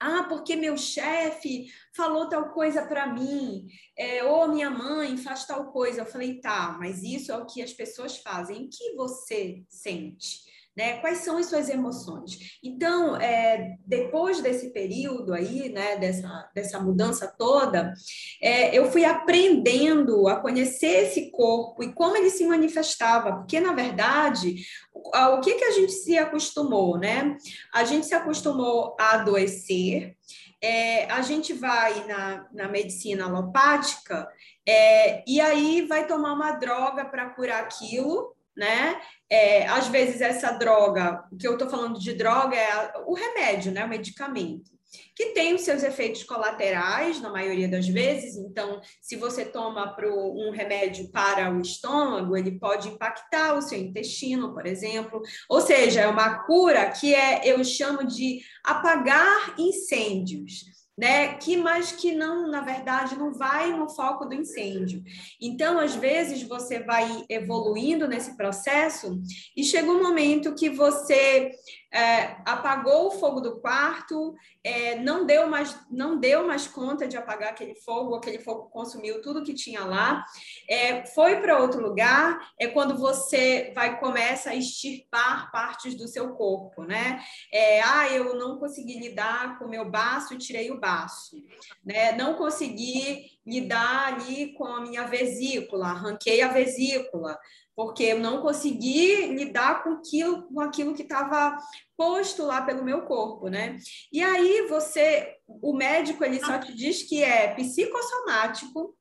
ah, 0.00 0.24
porque 0.28 0.54
meu 0.54 0.76
chefe 0.76 1.66
falou 1.94 2.28
tal 2.28 2.50
coisa 2.50 2.86
para 2.86 3.12
mim, 3.12 3.66
é, 3.96 4.22
ou 4.22 4.48
minha 4.48 4.70
mãe 4.70 5.16
faz 5.16 5.44
tal 5.44 5.72
coisa. 5.72 6.02
Eu 6.02 6.06
falei, 6.06 6.40
tá, 6.40 6.76
mas 6.78 7.02
isso 7.02 7.32
é 7.32 7.36
o 7.36 7.46
que 7.46 7.62
as 7.62 7.72
pessoas 7.72 8.18
fazem. 8.18 8.66
O 8.66 8.70
que 8.70 8.94
você 8.94 9.64
sente? 9.68 10.57
Né? 10.78 10.98
Quais 10.98 11.18
são 11.18 11.38
as 11.38 11.46
suas 11.46 11.68
emoções? 11.68 12.38
Então, 12.62 13.16
é, 13.16 13.74
depois 13.84 14.40
desse 14.40 14.72
período 14.72 15.34
aí, 15.34 15.70
né, 15.70 15.96
dessa, 15.96 16.48
dessa 16.54 16.78
mudança 16.78 17.26
toda, 17.36 17.92
é, 18.40 18.78
eu 18.78 18.88
fui 18.88 19.04
aprendendo 19.04 20.28
a 20.28 20.36
conhecer 20.36 21.06
esse 21.06 21.32
corpo 21.32 21.82
e 21.82 21.92
como 21.92 22.16
ele 22.16 22.30
se 22.30 22.46
manifestava, 22.46 23.38
porque, 23.38 23.58
na 23.58 23.72
verdade, 23.72 24.54
o, 24.94 25.40
que, 25.40 25.56
que 25.56 25.64
a 25.64 25.72
gente 25.72 25.90
se 25.90 26.16
acostumou, 26.16 26.96
né? 26.96 27.36
A 27.74 27.82
gente 27.82 28.06
se 28.06 28.14
acostumou 28.14 28.94
a 29.00 29.14
adoecer, 29.14 30.16
é, 30.62 31.10
a 31.10 31.22
gente 31.22 31.52
vai 31.52 32.06
na, 32.06 32.46
na 32.52 32.68
medicina 32.68 33.24
alopática 33.24 34.28
é, 34.64 35.24
e 35.26 35.40
aí 35.40 35.84
vai 35.88 36.06
tomar 36.06 36.34
uma 36.34 36.52
droga 36.52 37.04
para 37.04 37.30
curar 37.30 37.64
aquilo, 37.64 38.37
né? 38.58 39.00
É, 39.30 39.66
às 39.68 39.88
vezes 39.88 40.20
essa 40.20 40.50
droga, 40.52 41.24
o 41.30 41.36
que 41.36 41.46
eu 41.46 41.52
estou 41.52 41.70
falando 41.70 41.98
de 41.98 42.12
droga 42.12 42.56
é 42.56 42.92
o 43.06 43.14
remédio, 43.14 43.70
né? 43.70 43.84
O 43.84 43.88
medicamento, 43.88 44.70
que 45.14 45.26
tem 45.26 45.54
os 45.54 45.62
seus 45.62 45.82
efeitos 45.82 46.24
colaterais, 46.24 47.20
na 47.20 47.30
maioria 47.30 47.68
das 47.68 47.86
vezes. 47.86 48.36
Então, 48.36 48.80
se 49.00 49.16
você 49.16 49.44
toma 49.44 49.94
pro, 49.94 50.12
um 50.12 50.50
remédio 50.50 51.10
para 51.10 51.52
o 51.52 51.60
estômago, 51.60 52.36
ele 52.36 52.58
pode 52.58 52.88
impactar 52.88 53.54
o 53.54 53.62
seu 53.62 53.78
intestino, 53.78 54.52
por 54.52 54.66
exemplo. 54.66 55.20
Ou 55.48 55.60
seja, 55.60 56.00
é 56.00 56.08
uma 56.08 56.44
cura 56.44 56.90
que 56.90 57.14
é, 57.14 57.42
eu 57.44 57.62
chamo 57.64 58.04
de 58.06 58.40
apagar 58.64 59.54
incêndios 59.58 60.78
né? 60.98 61.34
Que 61.34 61.56
mas 61.56 61.92
que 61.92 62.10
não, 62.10 62.48
na 62.48 62.60
verdade, 62.60 63.16
não 63.16 63.32
vai 63.32 63.72
no 63.72 63.88
foco 63.88 64.24
do 64.24 64.34
incêndio. 64.34 65.00
Então, 65.40 65.78
às 65.78 65.94
vezes 65.94 66.42
você 66.42 66.80
vai 66.80 67.24
evoluindo 67.28 68.08
nesse 68.08 68.36
processo 68.36 69.22
e 69.56 69.62
chega 69.62 69.88
um 69.88 70.02
momento 70.02 70.56
que 70.56 70.68
você 70.68 71.52
é, 71.92 72.36
apagou 72.44 73.06
o 73.06 73.10
fogo 73.10 73.40
do 73.40 73.60
quarto, 73.60 74.34
é, 74.62 74.96
não 74.96 75.24
deu 75.24 75.46
mais 75.46 75.78
não 75.90 76.18
deu 76.18 76.46
mais 76.46 76.66
conta 76.66 77.08
de 77.08 77.16
apagar 77.16 77.50
aquele 77.50 77.74
fogo, 77.74 78.14
aquele 78.14 78.38
fogo 78.38 78.68
consumiu 78.70 79.22
tudo 79.22 79.42
que 79.42 79.54
tinha 79.54 79.84
lá, 79.84 80.24
é, 80.68 81.06
foi 81.06 81.40
para 81.40 81.58
outro 81.58 81.80
lugar, 81.80 82.52
é 82.58 82.66
quando 82.66 82.96
você 82.96 83.72
vai 83.74 83.98
começa 83.98 84.50
a 84.50 84.54
extirpar 84.54 85.50
partes 85.50 85.94
do 85.94 86.06
seu 86.06 86.34
corpo, 86.34 86.84
né? 86.84 87.22
É, 87.52 87.80
ah, 87.80 88.08
eu 88.10 88.36
não 88.36 88.58
consegui 88.58 88.98
lidar 88.98 89.58
com 89.58 89.64
o 89.64 89.68
meu 89.68 89.88
baço 89.90 90.36
tirei 90.38 90.70
o 90.70 90.80
baço, 90.80 91.36
né? 91.84 92.12
Não 92.12 92.34
consegui 92.34 93.38
lidar 93.46 94.14
ali 94.14 94.52
com 94.54 94.66
a 94.66 94.80
minha 94.80 95.04
vesícula, 95.04 95.88
arranquei 95.88 96.42
a 96.42 96.48
vesícula 96.48 97.38
porque 97.78 98.02
eu 98.02 98.18
não 98.18 98.42
consegui 98.42 99.28
lidar 99.28 99.84
com 99.84 99.90
aquilo, 99.90 100.42
com 100.52 100.60
aquilo 100.60 100.96
que 100.96 101.02
estava 101.02 101.56
posto 101.96 102.42
lá 102.42 102.60
pelo 102.62 102.82
meu 102.82 103.02
corpo, 103.02 103.46
né? 103.48 103.78
E 104.12 104.20
aí 104.20 104.66
você, 104.66 105.36
o 105.46 105.72
médico 105.72 106.24
ele 106.24 106.44
só 106.44 106.58
te 106.58 106.74
diz 106.74 107.04
que 107.04 107.22
é 107.22 107.54
psicossomático 107.54 108.98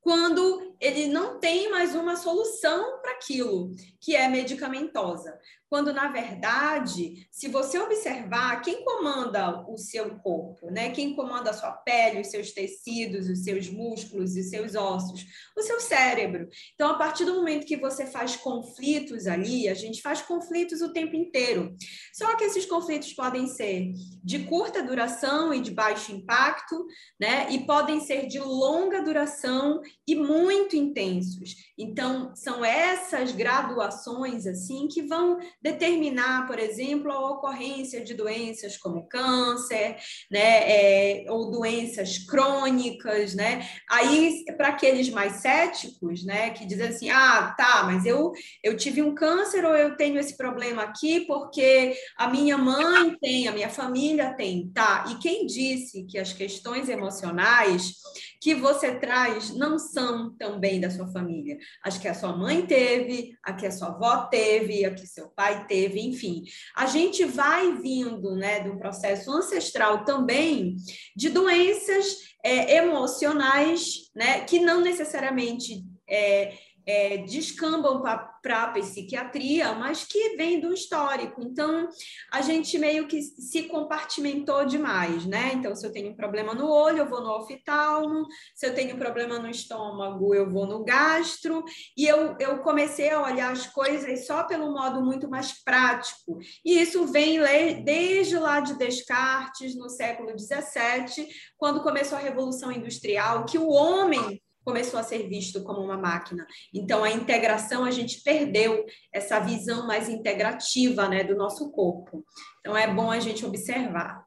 quando 0.00 0.69
ele 0.80 1.06
não 1.06 1.38
tem 1.38 1.70
mais 1.70 1.94
uma 1.94 2.16
solução 2.16 3.00
para 3.02 3.12
aquilo, 3.12 3.70
que 4.00 4.16
é 4.16 4.26
medicamentosa. 4.28 5.38
quando 5.70 5.92
na 5.92 6.08
verdade, 6.08 7.28
se 7.30 7.46
você 7.46 7.78
observar 7.78 8.60
quem 8.60 8.84
comanda 8.84 9.64
o 9.70 9.78
seu 9.78 10.18
corpo, 10.18 10.68
né? 10.68 10.90
Quem 10.90 11.14
comanda 11.14 11.50
a 11.50 11.52
sua 11.52 11.70
pele, 11.70 12.20
os 12.20 12.26
seus 12.26 12.50
tecidos, 12.50 13.28
os 13.28 13.44
seus 13.44 13.68
músculos 13.68 14.34
os 14.34 14.50
seus 14.50 14.74
ossos, 14.74 15.24
o 15.56 15.62
seu 15.62 15.80
cérebro. 15.80 16.48
Então, 16.74 16.90
a 16.90 16.94
partir 16.94 17.24
do 17.24 17.34
momento 17.34 17.66
que 17.66 17.76
você 17.76 18.04
faz 18.04 18.34
conflitos 18.34 19.28
ali, 19.28 19.68
a 19.68 19.74
gente 19.74 20.02
faz 20.02 20.20
conflitos 20.22 20.82
o 20.82 20.92
tempo 20.92 21.14
inteiro. 21.14 21.72
Só 22.12 22.36
que 22.36 22.44
esses 22.44 22.66
conflitos 22.66 23.12
podem 23.12 23.46
ser 23.46 23.92
de 24.24 24.40
curta 24.40 24.82
duração 24.82 25.54
e 25.54 25.60
de 25.60 25.70
baixo 25.70 26.10
impacto, 26.10 26.84
né? 27.20 27.48
E 27.52 27.64
podem 27.64 28.00
ser 28.00 28.26
de 28.26 28.40
longa 28.40 29.02
duração 29.02 29.80
e 30.04 30.16
muito 30.16 30.69
intensos. 30.76 31.56
Então, 31.78 32.32
são 32.34 32.64
essas 32.64 33.32
graduações 33.32 34.46
assim 34.46 34.86
que 34.88 35.02
vão 35.02 35.38
determinar, 35.62 36.46
por 36.46 36.58
exemplo, 36.58 37.10
a 37.10 37.30
ocorrência 37.30 38.02
de 38.02 38.14
doenças 38.14 38.76
como 38.76 39.08
câncer, 39.08 39.96
né, 40.30 41.22
é, 41.22 41.24
ou 41.28 41.50
doenças 41.50 42.18
crônicas, 42.18 43.34
né? 43.34 43.68
Aí, 43.90 44.44
para 44.56 44.68
aqueles 44.68 45.08
mais 45.10 45.34
céticos, 45.34 46.24
né, 46.24 46.50
que 46.50 46.66
dizem 46.66 46.88
assim, 46.88 47.10
ah, 47.10 47.54
tá, 47.56 47.82
mas 47.84 48.04
eu, 48.06 48.32
eu 48.62 48.76
tive 48.76 49.02
um 49.02 49.14
câncer 49.14 49.64
ou 49.64 49.74
eu 49.76 49.96
tenho 49.96 50.18
esse 50.18 50.36
problema 50.36 50.82
aqui 50.82 51.20
porque 51.26 51.94
a 52.16 52.28
minha 52.28 52.58
mãe 52.58 53.16
tem, 53.20 53.48
a 53.48 53.52
minha 53.52 53.70
família 53.70 54.34
tem, 54.34 54.68
tá? 54.72 55.04
E 55.10 55.14
quem 55.16 55.46
disse 55.46 56.04
que 56.04 56.18
as 56.18 56.32
questões 56.32 56.88
emocionais 56.88 57.94
que 58.40 58.54
você 58.54 58.94
traz 58.94 59.54
não 59.54 59.78
são 59.78 60.34
também 60.36 60.80
da 60.80 60.90
sua 60.90 61.06
família. 61.08 61.58
As 61.84 61.98
que 61.98 62.08
a 62.08 62.14
sua 62.14 62.34
mãe 62.34 62.64
teve, 62.64 63.36
a 63.44 63.52
que 63.52 63.66
a 63.66 63.70
sua 63.70 63.88
avó 63.88 64.26
teve, 64.26 64.84
a 64.84 64.94
que 64.94 65.06
seu 65.06 65.28
pai 65.28 65.66
teve, 65.66 66.00
enfim. 66.00 66.42
A 66.74 66.86
gente 66.86 67.24
vai 67.24 67.76
vindo 67.76 68.34
né, 68.36 68.60
um 68.62 68.78
processo 68.78 69.30
ancestral 69.30 70.04
também 70.04 70.76
de 71.14 71.28
doenças 71.28 72.30
é, 72.42 72.76
emocionais, 72.76 74.10
né, 74.14 74.40
que 74.44 74.58
não 74.58 74.80
necessariamente 74.80 75.84
é, 76.08 76.54
é, 76.86 77.18
descambam 77.18 78.02
para 78.02 78.62
a 78.62 78.70
psiquiatria, 78.72 79.72
mas 79.74 80.04
que 80.04 80.36
vem 80.36 80.60
do 80.60 80.72
histórico. 80.72 81.42
Então, 81.42 81.88
a 82.32 82.40
gente 82.40 82.78
meio 82.78 83.06
que 83.06 83.20
se 83.22 83.64
compartimentou 83.64 84.64
demais, 84.64 85.26
né? 85.26 85.52
Então, 85.54 85.74
se 85.74 85.86
eu 85.86 85.92
tenho 85.92 86.10
um 86.10 86.16
problema 86.16 86.54
no 86.54 86.68
olho, 86.68 86.98
eu 86.98 87.08
vou 87.08 87.20
no 87.20 87.30
oftalmo, 87.30 88.26
se 88.54 88.66
eu 88.66 88.74
tenho 88.74 88.96
um 88.96 88.98
problema 88.98 89.38
no 89.38 89.50
estômago, 89.50 90.34
eu 90.34 90.48
vou 90.48 90.66
no 90.66 90.84
gastro, 90.84 91.64
e 91.96 92.06
eu, 92.06 92.36
eu 92.38 92.58
comecei 92.58 93.10
a 93.10 93.22
olhar 93.22 93.52
as 93.52 93.66
coisas 93.66 94.26
só 94.26 94.44
pelo 94.44 94.72
modo 94.72 95.02
muito 95.04 95.28
mais 95.28 95.62
prático. 95.62 96.38
E 96.64 96.80
isso 96.80 97.06
vem 97.06 97.40
desde 97.84 98.38
lá 98.38 98.60
de 98.60 98.76
Descartes, 98.76 99.76
no 99.76 99.88
século 99.88 100.30
XVII, 100.38 101.28
quando 101.56 101.82
começou 101.82 102.18
a 102.18 102.20
Revolução 102.20 102.72
Industrial, 102.72 103.44
que 103.44 103.58
o 103.58 103.68
homem 103.68 104.40
começou 104.70 105.00
a 105.00 105.02
ser 105.02 105.28
visto 105.28 105.64
como 105.64 105.80
uma 105.80 105.98
máquina. 105.98 106.46
Então, 106.72 107.02
a 107.02 107.10
integração, 107.10 107.84
a 107.84 107.90
gente 107.90 108.20
perdeu 108.20 108.86
essa 109.12 109.40
visão 109.40 109.84
mais 109.84 110.08
integrativa 110.08 111.08
né, 111.08 111.24
do 111.24 111.34
nosso 111.34 111.72
corpo. 111.72 112.24
Então, 112.60 112.76
é 112.76 112.86
bom 112.86 113.10
a 113.10 113.18
gente 113.18 113.44
observar. 113.44 114.24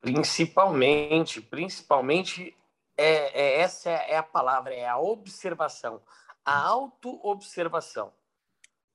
Principalmente, 0.00 1.40
principalmente, 1.40 2.56
é, 2.96 3.40
é 3.40 3.60
essa 3.60 3.90
é 3.90 4.16
a 4.16 4.22
palavra, 4.22 4.72
é 4.72 4.86
a 4.86 4.96
observação, 4.96 6.00
a 6.44 6.56
auto-observação. 6.56 8.12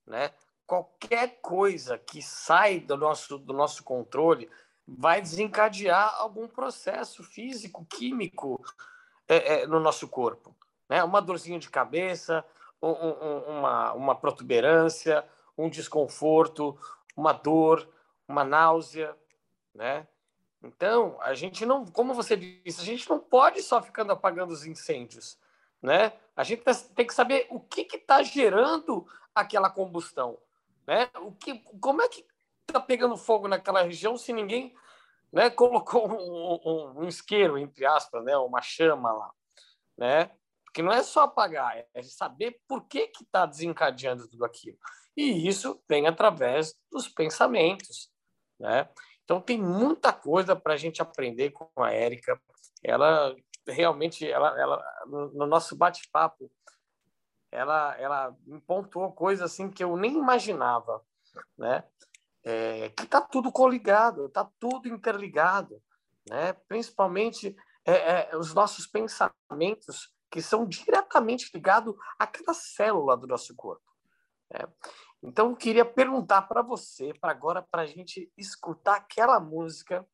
Né? 0.08 0.32
Qualquer 0.66 1.42
coisa 1.42 1.98
que 1.98 2.22
sai 2.22 2.80
do 2.80 2.96
nosso, 2.96 3.38
do 3.38 3.52
nosso 3.52 3.84
controle 3.84 4.50
vai 4.88 5.22
desencadear 5.22 6.16
algum 6.20 6.48
processo 6.48 7.22
físico, 7.22 7.86
químico, 7.86 8.64
é, 9.29 9.62
é, 9.62 9.67
no 9.67 9.79
nosso 9.79 10.07
corpo. 10.07 10.55
Né? 10.89 11.03
Uma 11.03 11.22
dorzinha 11.22 11.59
de 11.59 11.70
cabeça, 11.70 12.44
um, 12.81 12.89
um, 12.89 13.37
uma, 13.59 13.94
uma 13.94 14.15
protuberância, 14.15 15.24
um 15.55 15.70
desconforto, 15.70 16.77
uma 17.15 17.31
dor, 17.31 17.87
uma 18.27 18.44
náusea, 18.44 19.15
né? 19.74 20.07
Então, 20.61 21.18
a 21.22 21.33
gente 21.33 21.65
não, 21.65 21.85
como 21.85 22.13
você 22.13 22.35
disse, 22.35 22.81
a 22.81 22.83
gente 22.83 23.09
não 23.09 23.20
pode 23.20 23.61
só 23.61 23.81
ficando 23.81 24.11
apagando 24.11 24.51
os 24.51 24.65
incêndios, 24.65 25.37
né? 25.81 26.13
A 26.35 26.44
gente 26.44 26.63
tem 26.96 27.05
que 27.05 27.13
saber 27.13 27.48
o 27.50 27.59
que 27.59 27.81
está 27.96 28.22
gerando 28.24 29.05
aquela 29.33 29.70
combustão, 29.70 30.37
né? 30.85 31.09
O 31.22 31.31
que, 31.31 31.59
como 31.79 32.01
é 32.01 32.09
que 32.09 32.25
está 32.68 32.79
pegando 32.79 33.15
fogo 33.15 33.48
naquela 33.48 33.83
região 33.83 34.18
se 34.18 34.33
ninguém 34.33 34.75
né, 35.31 35.50
colocou 35.50 36.09
um, 36.09 36.59
um, 36.65 37.00
um, 37.00 37.07
isqueiro, 37.07 37.57
entre 37.57 37.85
aspas, 37.85 38.24
né, 38.24 38.35
uma 38.37 38.61
chama 38.61 39.11
lá. 39.11 39.31
Né? 39.98 40.31
Porque 40.63 40.81
não 40.81 40.92
é 40.92 41.03
só 41.03 41.24
apagar, 41.24 41.83
é 41.94 42.03
saber 42.03 42.59
por 42.68 42.87
que 42.87 43.11
está 43.22 43.46
desencadeando 43.46 44.27
tudo 44.27 44.46
aquilo. 44.46 44.77
E 45.15 45.48
isso 45.48 45.81
vem 45.87 46.07
através 46.07 46.75
dos 46.92 47.07
pensamentos. 47.07 48.11
Né? 48.59 48.87
Então, 49.24 49.42
tem 49.42 49.59
muita 49.59 50.13
coisa 50.13 50.55
para 50.55 50.74
a 50.74 50.77
gente 50.77 51.01
aprender 51.01 51.51
com 51.51 51.70
a 51.83 51.92
Érica. 51.92 52.39
Ela 52.83 53.35
realmente, 53.68 54.29
ela, 54.29 54.59
ela, 54.59 54.83
no 55.05 55.46
nosso 55.46 55.75
bate-papo, 55.75 56.51
ela, 57.51 57.96
ela 57.98 58.35
me 58.46 58.61
pontuou 58.61 59.11
coisas 59.11 59.51
assim 59.51 59.70
que 59.70 59.83
eu 59.83 59.96
nem 59.98 60.18
imaginava. 60.18 61.03
Né? 61.57 61.83
É, 62.50 62.90
que 62.90 63.03
está 63.03 63.22
tudo 63.22 63.51
coligado, 63.51 64.25
está 64.25 64.44
tudo 64.59 64.88
interligado, 64.88 65.79
né? 66.27 66.53
principalmente 66.68 67.55
é, 67.85 68.31
é, 68.31 68.35
os 68.35 68.55
nossos 68.55 68.88
pensamentos, 68.88 70.12
que 70.31 70.42
são 70.42 70.66
diretamente 70.66 71.51
ligados 71.53 71.96
a 72.18 72.25
cada 72.25 72.53
célula 72.53 73.16
do 73.16 73.27
nosso 73.27 73.55
corpo. 73.55 73.83
Né? 74.50 74.62
Então, 75.22 75.51
eu 75.51 75.55
queria 75.55 75.85
perguntar 75.85 76.44
para 76.44 76.64
você, 76.64 77.14
para 77.14 77.31
agora, 77.31 77.62
para 77.62 77.83
a 77.83 77.85
gente 77.85 78.31
escutar 78.35 78.96
aquela 78.96 79.40
música 79.40 80.07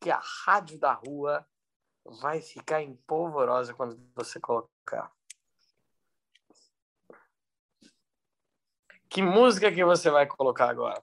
que 0.00 0.10
a 0.10 0.20
Rádio 0.44 0.78
da 0.78 0.92
Rua 0.92 1.46
vai 2.04 2.42
ficar 2.42 2.82
empolvorosa 2.82 3.72
quando 3.72 3.98
você 4.14 4.38
colocar. 4.38 5.10
Que 9.08 9.22
música 9.22 9.72
que 9.72 9.84
você 9.84 10.10
vai 10.10 10.26
colocar 10.26 10.68
agora? 10.68 11.00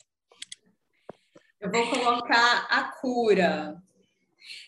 Eu 1.60 1.72
vou 1.72 1.89
colocar 1.89 2.67
A 2.70 2.84
Cura. 3.02 3.82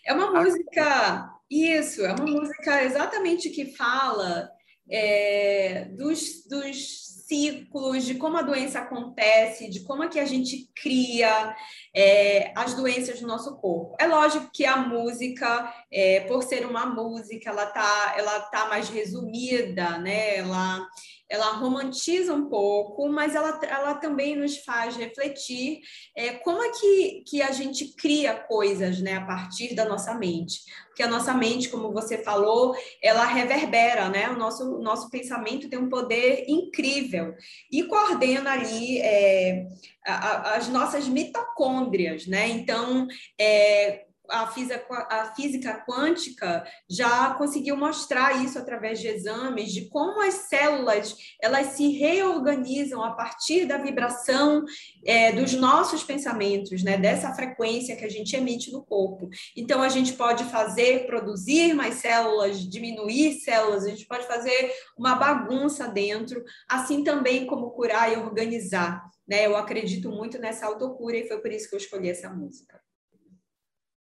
É 0.06 0.14
uma 0.14 0.32
música, 0.32 1.32
isso, 1.50 2.04
é 2.04 2.14
uma 2.14 2.26
música 2.26 2.84
exatamente 2.84 3.50
que 3.52 3.76
fala 3.76 4.50
é, 4.90 5.86
dos, 5.92 6.48
dos 6.50 7.08
ciclos, 7.28 8.06
de 8.06 8.16
como 8.16 8.38
a 8.38 8.42
doença 8.42 8.80
acontece, 8.80 9.70
de 9.70 9.82
como 9.82 10.04
é 10.04 10.08
que 10.08 10.20
a 10.20 10.26
gente 10.26 10.68
cria 10.82 11.56
é, 11.96 12.52
as 12.56 12.74
doenças 12.74 13.22
no 13.22 13.28
nosso 13.28 13.56
corpo. 13.58 13.96
É 14.00 14.08
lógico 14.08 14.50
que 14.52 14.66
a 14.66 14.78
música, 14.78 15.72
é, 15.94 16.22
por 16.22 16.42
ser 16.42 16.66
uma 16.66 16.88
música, 16.88 17.52
ela 17.52 17.68
tá, 17.68 18.16
ela 18.18 18.40
tá 18.40 18.68
mais 18.68 18.90
resumida, 18.90 20.00
né? 20.00 20.38
Ela, 20.38 20.88
ela 21.30 21.52
romantiza 21.54 22.34
um 22.34 22.50
pouco, 22.50 23.08
mas 23.08 23.36
ela, 23.36 23.60
ela 23.64 23.94
também 23.94 24.36
nos 24.36 24.58
faz 24.58 24.96
refletir 24.96 25.82
é, 26.16 26.32
como 26.34 26.64
é 26.64 26.72
que, 26.72 27.24
que 27.28 27.42
a 27.42 27.52
gente 27.52 27.94
cria 27.96 28.34
coisas 28.34 29.00
né, 29.00 29.14
a 29.14 29.26
partir 29.26 29.76
da 29.76 29.86
nossa 29.86 30.16
mente. 30.16 30.62
Porque 30.88 31.04
a 31.04 31.08
nossa 31.08 31.34
mente, 31.34 31.70
como 31.70 31.94
você 31.94 32.18
falou, 32.24 32.76
ela 33.02 33.24
reverbera, 33.26 34.10
né? 34.10 34.30
O 34.30 34.36
nosso, 34.36 34.80
nosso 34.80 35.10
pensamento 35.10 35.70
tem 35.70 35.80
um 35.80 35.88
poder 35.88 36.46
incrível 36.48 37.34
e 37.72 37.84
coordena 37.84 38.52
ali 38.52 39.00
é, 39.00 39.68
a, 40.06 40.14
a, 40.14 40.56
as 40.56 40.68
nossas 40.68 41.08
mitocôndrias, 41.08 42.28
né? 42.28 42.50
Então, 42.50 43.08
é, 43.40 44.08
a 44.30 44.48
física, 44.48 45.08
a 45.10 45.34
física 45.36 45.84
quântica 45.88 46.66
já 46.90 47.34
conseguiu 47.34 47.76
mostrar 47.76 48.44
isso 48.44 48.58
através 48.58 49.00
de 49.00 49.08
exames, 49.08 49.72
de 49.72 49.90
como 49.90 50.22
as 50.22 50.34
células 50.50 51.16
elas 51.42 51.68
se 51.68 51.90
reorganizam 51.90 53.04
a 53.04 53.12
partir 53.12 53.66
da 53.66 53.78
vibração 53.78 54.64
é, 55.06 55.32
dos 55.32 55.54
nossos 55.54 56.04
pensamentos, 56.04 56.84
né? 56.84 56.98
dessa 56.98 57.34
frequência 57.34 57.96
que 57.96 58.06
a 58.06 58.10
gente 58.10 58.36
emite 58.36 58.72
no 58.72 58.84
corpo. 58.84 59.30
Então, 59.56 59.82
a 59.82 59.90
gente 59.90 60.14
pode 60.14 60.44
fazer, 60.46 61.06
produzir 61.06 61.74
mais 61.74 61.96
células, 61.96 62.60
diminuir 62.60 63.40
células, 63.42 63.86
a 63.86 63.90
gente 63.90 64.06
pode 64.06 64.26
fazer 64.28 64.72
uma 64.98 65.16
bagunça 65.16 65.88
dentro, 65.88 66.44
assim 66.68 67.04
também 67.04 67.46
como 67.46 67.72
curar 67.72 68.12
e 68.12 68.18
organizar. 68.18 69.04
Né? 69.28 69.46
Eu 69.46 69.56
acredito 69.56 70.10
muito 70.10 70.40
nessa 70.40 70.66
autocura 70.66 71.18
e 71.18 71.28
foi 71.28 71.40
por 71.40 71.52
isso 71.52 71.70
que 71.70 71.76
eu 71.76 71.80
escolhi 71.80 72.10
essa 72.10 72.30
música. 72.30 72.80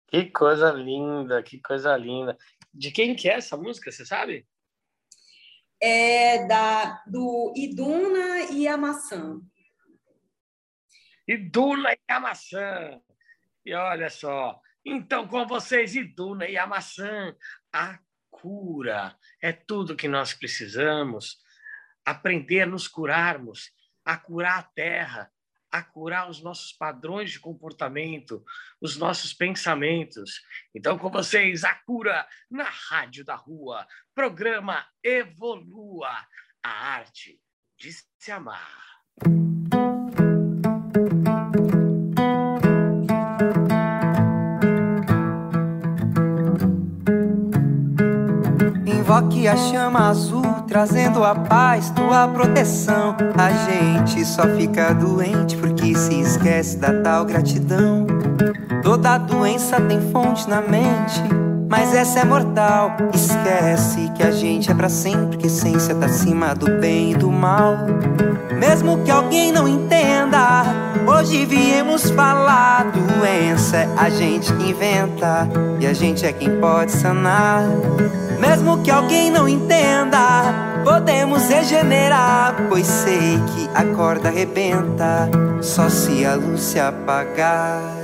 Que 0.08 0.30
coisa 0.30 0.70
linda, 0.70 1.42
que 1.42 1.60
coisa 1.60 1.96
linda. 1.96 2.36
De 2.72 2.90
quem 2.90 3.14
que 3.14 3.28
é 3.28 3.34
essa 3.34 3.56
música, 3.56 3.90
você 3.90 4.04
sabe? 4.04 4.46
É 5.80 6.46
da, 6.46 7.02
do 7.06 7.52
Iduna 7.56 8.50
e 8.52 8.66
a 8.68 8.76
Maçã. 8.76 9.40
Iduna 11.26 11.92
e 11.92 12.12
a 12.12 12.20
maçã. 12.20 13.00
E 13.64 13.74
olha 13.74 14.08
só, 14.08 14.60
então 14.84 15.26
com 15.26 15.44
vocês, 15.44 15.96
Iduna 15.96 16.48
e 16.48 16.56
a 16.56 16.66
maçã, 16.66 17.34
a 17.72 17.98
cura 18.30 19.16
é 19.42 19.52
tudo 19.52 19.96
que 19.96 20.06
nós 20.06 20.32
precisamos. 20.32 21.38
Aprender 22.04 22.62
a 22.62 22.66
nos 22.66 22.86
curarmos, 22.86 23.72
a 24.04 24.16
curar 24.16 24.58
a 24.60 24.62
terra, 24.62 25.32
a 25.70 25.83
curar 25.83 26.31
os 26.31 26.42
nossos 26.42 26.72
padrões 26.72 27.31
de 27.31 27.40
comportamento, 27.40 28.44
os 28.81 28.96
nossos 28.96 29.33
pensamentos. 29.33 30.40
Então, 30.74 30.98
com 30.98 31.11
vocês, 31.11 31.64
a 31.64 31.74
cura 31.74 32.26
na 32.50 32.68
Rádio 32.68 33.24
da 33.24 33.35
Rua, 33.35 33.87
programa 34.14 34.87
Evolua, 35.02 36.26
a 36.62 36.70
arte 36.70 37.40
de 37.79 37.92
se 37.92 38.33
amar. 38.33 38.87
Invoque 49.06 49.46
a 49.46 49.56
chama 49.56 50.08
azul, 50.08 50.42
trazendo 50.66 51.22
a 51.22 51.32
paz, 51.32 51.90
tua 51.90 52.26
proteção. 52.26 53.14
A 53.38 53.70
gente 53.70 54.24
só 54.24 54.42
fica 54.56 54.92
doente 54.92 55.56
porque 55.56 55.94
se 55.94 56.20
esquece 56.20 56.76
da 56.78 56.92
tal 57.02 57.24
gratidão. 57.24 58.04
Toda 58.82 59.16
doença 59.18 59.80
tem 59.80 60.00
fonte 60.10 60.50
na 60.50 60.60
mente, 60.60 61.22
mas 61.70 61.94
essa 61.94 62.18
é 62.18 62.24
mortal. 62.24 62.96
Esquece 63.14 64.10
que 64.16 64.24
a 64.24 64.32
gente 64.32 64.72
é 64.72 64.74
para 64.74 64.88
sempre, 64.88 65.36
que 65.36 65.46
essência 65.46 65.94
tá 65.94 66.06
acima 66.06 66.52
do 66.52 66.80
bem 66.80 67.12
e 67.12 67.14
do 67.14 67.30
mal. 67.30 67.76
Mesmo 68.58 69.04
que 69.04 69.10
alguém 69.12 69.52
não 69.52 69.68
entenda, 69.68 70.64
hoje 71.06 71.46
viemos 71.46 72.10
falar. 72.10 72.86
Doença 72.90 73.76
é 73.76 73.88
a 73.96 74.10
gente 74.10 74.52
que 74.52 74.70
inventa, 74.70 75.48
e 75.78 75.86
a 75.86 75.92
gente 75.92 76.26
é 76.26 76.32
quem 76.32 76.58
pode 76.58 76.90
sanar. 76.90 77.62
Mesmo 78.38 78.83
que 78.83 78.90
alguém 78.90 79.31
não 79.31 79.49
entenda, 79.49 80.83
podemos 80.85 81.49
regenerar. 81.49 82.55
Pois 82.68 82.87
sei 82.87 83.38
que 83.55 83.68
a 83.75 83.85
corda 83.94 84.29
arrebenta 84.29 85.29
só 85.62 85.88
se 85.88 86.25
a 86.25 86.35
luz 86.35 86.61
se 86.61 86.79
apagar. 86.79 87.95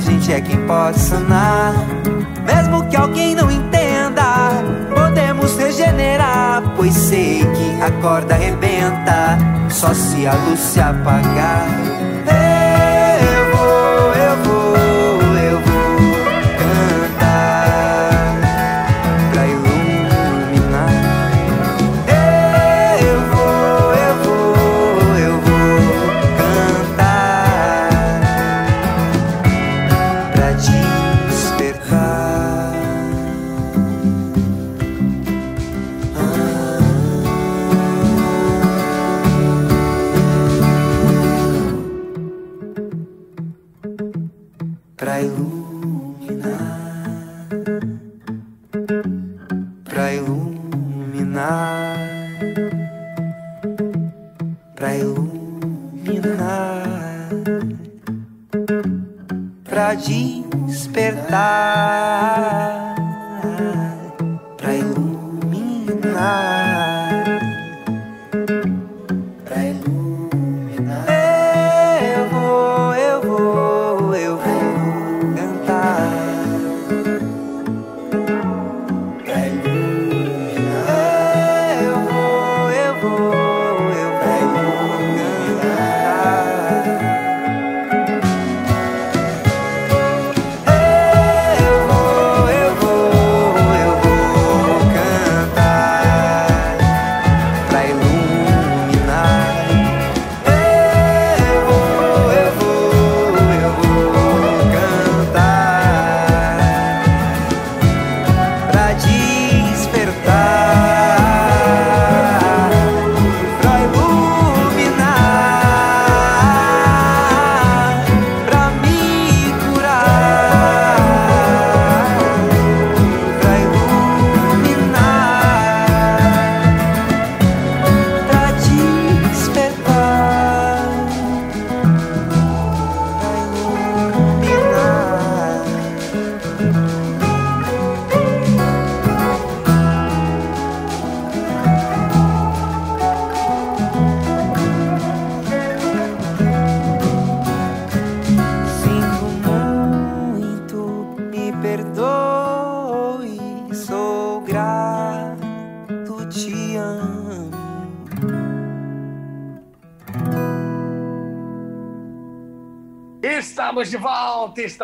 Gente 0.00 0.32
é 0.32 0.40
quem 0.40 0.56
pode 0.66 0.98
sanar. 0.98 1.74
Mesmo 2.44 2.88
que 2.88 2.96
alguém 2.96 3.34
não 3.34 3.50
entenda, 3.50 4.50
podemos 4.94 5.56
regenerar. 5.56 6.62
Pois 6.76 6.94
sei 6.94 7.40
que 7.40 7.82
a 7.82 7.90
corda 8.00 8.34
arrebenta 8.34 9.38
só 9.68 9.92
se 9.94 10.26
a 10.26 10.34
luz 10.34 10.58
se 10.58 10.80
apagar. 10.80 11.66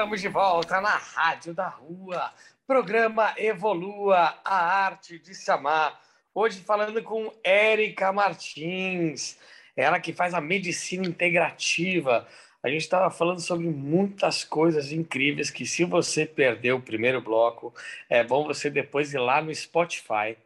Estamos 0.07 0.21
de 0.21 0.29
volta 0.29 0.81
na 0.81 0.97
Rádio 0.97 1.53
da 1.53 1.67
Rua. 1.67 2.33
Programa 2.65 3.35
Evolua, 3.37 4.39
a 4.45 4.85
arte 4.85 5.19
de 5.19 5.35
se 5.35 5.51
amar. 5.51 6.01
Hoje 6.33 6.61
falando 6.61 7.03
com 7.03 7.33
Érica 7.43 8.13
Martins, 8.13 9.37
ela 9.77 9.99
que 9.99 10.13
faz 10.13 10.33
a 10.33 10.41
medicina 10.41 11.05
integrativa. 11.05 12.25
A 12.63 12.69
gente 12.69 12.83
estava 12.83 13.11
falando 13.11 13.41
sobre 13.41 13.67
muitas 13.67 14.45
coisas 14.45 14.93
incríveis 14.93 15.51
que, 15.51 15.67
se 15.67 15.83
você 15.83 16.25
perdeu 16.25 16.77
o 16.77 16.83
primeiro 16.83 17.21
bloco, 17.21 17.75
é 18.09 18.23
bom 18.23 18.47
você 18.47 18.71
depois 18.71 19.13
ir 19.13 19.19
lá 19.19 19.43
no 19.43 19.53
Spotify, 19.53 20.39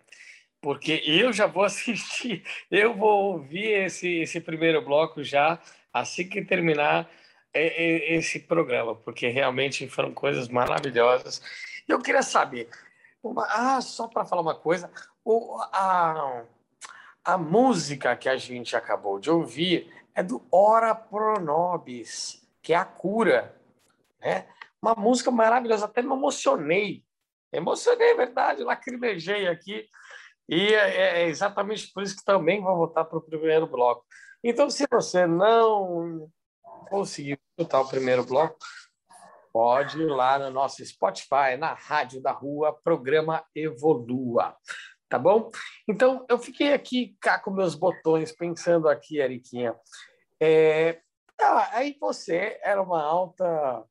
porque 0.62 1.02
eu 1.04 1.34
já 1.34 1.44
vou 1.44 1.64
assistir, 1.64 2.44
eu 2.70 2.94
vou 2.94 3.34
ouvir 3.34 3.84
esse, 3.84 4.20
esse 4.20 4.40
primeiro 4.40 4.80
bloco 4.80 5.22
já 5.22 5.58
assim 5.92 6.26
que 6.26 6.42
terminar 6.42 7.10
esse 7.52 8.40
programa, 8.40 8.94
porque 8.94 9.28
realmente 9.28 9.88
foram 9.88 10.12
coisas 10.12 10.48
maravilhosas. 10.48 11.42
Eu 11.88 12.00
queria 12.00 12.22
saber, 12.22 12.68
uma, 13.22 13.46
ah, 13.48 13.80
só 13.80 14.06
para 14.06 14.24
falar 14.24 14.42
uma 14.42 14.54
coisa, 14.54 14.90
o, 15.24 15.58
a, 15.72 16.44
a 17.24 17.38
música 17.38 18.16
que 18.16 18.28
a 18.28 18.36
gente 18.36 18.76
acabou 18.76 19.18
de 19.18 19.30
ouvir 19.30 19.92
é 20.14 20.22
do 20.22 20.46
Ora 20.50 20.94
Pro 20.94 21.40
Nobis, 21.40 22.46
que 22.62 22.72
é 22.72 22.76
a 22.76 22.84
cura, 22.84 23.56
né? 24.20 24.46
Uma 24.80 24.94
música 24.94 25.30
maravilhosa, 25.30 25.84
até 25.84 26.02
me 26.02 26.12
emocionei. 26.12 27.04
Emocionei, 27.52 28.12
é 28.12 28.14
verdade, 28.14 28.62
lacrimejei 28.62 29.46
aqui. 29.48 29.86
E 30.48 30.74
é, 30.74 31.22
é 31.22 31.28
exatamente 31.28 31.92
por 31.92 32.02
isso 32.02 32.16
que 32.16 32.24
também 32.24 32.62
vou 32.62 32.76
voltar 32.76 33.04
para 33.04 33.18
o 33.18 33.22
primeiro 33.22 33.66
bloco. 33.66 34.04
Então, 34.42 34.70
se 34.70 34.86
você 34.90 35.26
não 35.26 36.30
conseguiu 36.90 37.38
escutar 37.57 37.81
o 37.81 37.88
primeiro 37.88 38.24
bloco, 38.24 38.59
pode 39.53 40.00
ir 40.03 40.07
lá 40.07 40.38
no 40.38 40.50
nosso 40.50 40.85
Spotify, 40.85 41.57
na 41.59 41.72
Rádio 41.72 42.20
da 42.20 42.33
Rua, 42.33 42.79
programa 42.83 43.44
Evolua. 43.55 44.57
Tá 45.09 45.18
bom? 45.18 45.50
Então, 45.88 46.24
eu 46.29 46.38
fiquei 46.38 46.72
aqui 46.72 47.16
cá 47.20 47.38
com 47.38 47.50
meus 47.50 47.74
botões, 47.74 48.33
pensando 48.33 48.88
aqui, 48.88 49.18
Eriquinha. 49.18 49.74
É, 50.40 51.00
ah, 51.40 51.70
aí 51.72 51.96
você 52.00 52.61
era 52.62 52.81
uma 52.81 53.03
alta 53.03 53.85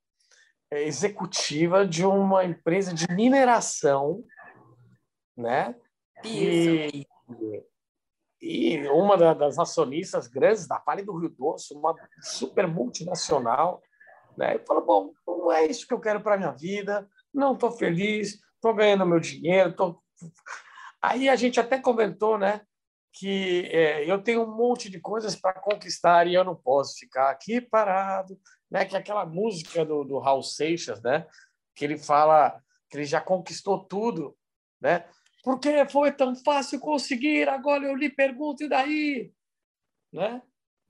é, 0.71 0.83
executiva 0.83 1.85
de 1.85 2.05
uma 2.05 2.45
empresa 2.45 2.93
de 2.93 3.05
mineração, 3.11 4.23
né? 5.35 5.75
Isso. 6.23 6.97
E, 6.97 7.07
e 8.41 8.87
uma 8.87 9.17
das 9.35 9.59
acionistas 9.59 10.27
grandes 10.27 10.67
da 10.67 10.79
Vale 10.79 11.03
do 11.03 11.17
Rio 11.17 11.29
Doce, 11.29 11.73
uma 11.73 11.93
super 12.21 12.67
multinacional, 12.67 13.81
né? 14.37 14.55
E 14.55 14.65
falou: 14.65 14.85
bom, 14.85 15.13
não 15.27 15.51
é 15.51 15.65
isso 15.65 15.85
que 15.85 15.93
eu 15.93 15.99
quero 15.99 16.21
para 16.21 16.37
minha 16.37 16.51
vida, 16.51 17.07
não 17.33 17.53
estou 17.53 17.71
feliz, 17.71 18.39
estou 18.55 18.73
ganhando 18.73 19.05
meu 19.05 19.19
dinheiro. 19.19 19.75
Tô... 19.75 20.01
Aí 21.01 21.27
a 21.29 21.35
gente 21.35 21.59
até 21.59 21.79
comentou, 21.79 22.37
né? 22.37 22.61
Que 23.11 23.67
é, 23.71 24.09
eu 24.09 24.21
tenho 24.21 24.43
um 24.43 24.55
monte 24.55 24.89
de 24.89 24.99
coisas 24.99 25.35
para 25.35 25.59
conquistar 25.59 26.27
e 26.27 26.33
eu 26.33 26.43
não 26.43 26.55
posso 26.55 26.97
ficar 26.97 27.29
aqui 27.29 27.59
parado, 27.59 28.39
né? 28.71 28.85
Que 28.85 28.95
é 28.95 28.99
aquela 28.99 29.25
música 29.25 29.83
do, 29.83 30.03
do 30.03 30.19
Raul 30.19 30.43
Seixas, 30.43 31.01
né? 31.01 31.25
Que 31.75 31.83
ele 31.83 31.97
fala 31.97 32.61
que 32.89 32.97
ele 32.97 33.05
já 33.05 33.19
conquistou 33.19 33.83
tudo, 33.85 34.37
né? 34.81 35.05
Porque 35.43 35.87
foi 35.89 36.11
tão 36.11 36.35
fácil 36.35 36.79
conseguir, 36.79 37.47
agora 37.47 37.85
eu 37.85 37.95
lhe 37.95 38.09
pergunto, 38.09 38.63
e 38.63 38.69
daí? 38.69 39.31
Né? 40.11 40.41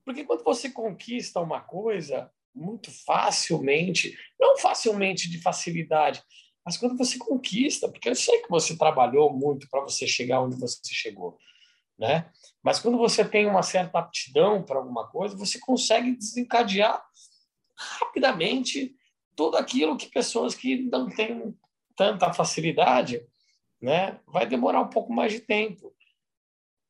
Porque 0.03 0.23
quando 0.23 0.43
você 0.43 0.71
conquista 0.71 1.39
uma 1.39 1.61
coisa 1.61 2.31
muito 2.53 2.91
facilmente, 3.05 4.17
não 4.39 4.57
facilmente 4.57 5.29
de 5.29 5.41
facilidade, 5.41 6.23
mas 6.65 6.77
quando 6.77 6.97
você 6.97 7.17
conquista, 7.17 7.89
porque 7.89 8.09
eu 8.09 8.15
sei 8.15 8.41
que 8.41 8.49
você 8.49 8.77
trabalhou 8.77 9.31
muito 9.31 9.67
para 9.69 9.81
você 9.81 10.07
chegar 10.07 10.41
onde 10.41 10.59
você 10.59 10.79
chegou, 10.93 11.37
né? 11.97 12.29
Mas 12.61 12.79
quando 12.79 12.97
você 12.97 13.23
tem 13.23 13.45
uma 13.45 13.63
certa 13.63 13.99
aptidão 13.99 14.63
para 14.63 14.77
alguma 14.77 15.07
coisa, 15.07 15.37
você 15.37 15.59
consegue 15.59 16.15
desencadear 16.15 17.01
rapidamente 17.75 18.95
tudo 19.35 19.57
aquilo 19.57 19.97
que 19.97 20.07
pessoas 20.07 20.53
que 20.53 20.81
não 20.83 21.09
têm 21.09 21.57
tanta 21.95 22.33
facilidade 22.33 23.25
né? 23.81 24.19
Vai 24.27 24.45
demorar 24.45 24.81
um 24.81 24.89
pouco 24.89 25.13
mais 25.13 25.31
de 25.31 25.39
tempo, 25.39 25.95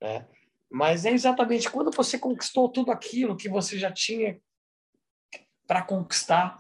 né? 0.02 0.28
Mas 0.72 1.06
é 1.06 1.12
exatamente 1.12 1.70
quando 1.70 1.92
você 1.92 2.18
conquistou 2.20 2.70
tudo 2.70 2.92
aquilo 2.92 3.36
que 3.36 3.50
você 3.50 3.78
já 3.78 3.92
tinha 3.92 4.40
para 5.66 5.82
conquistar, 5.82 6.58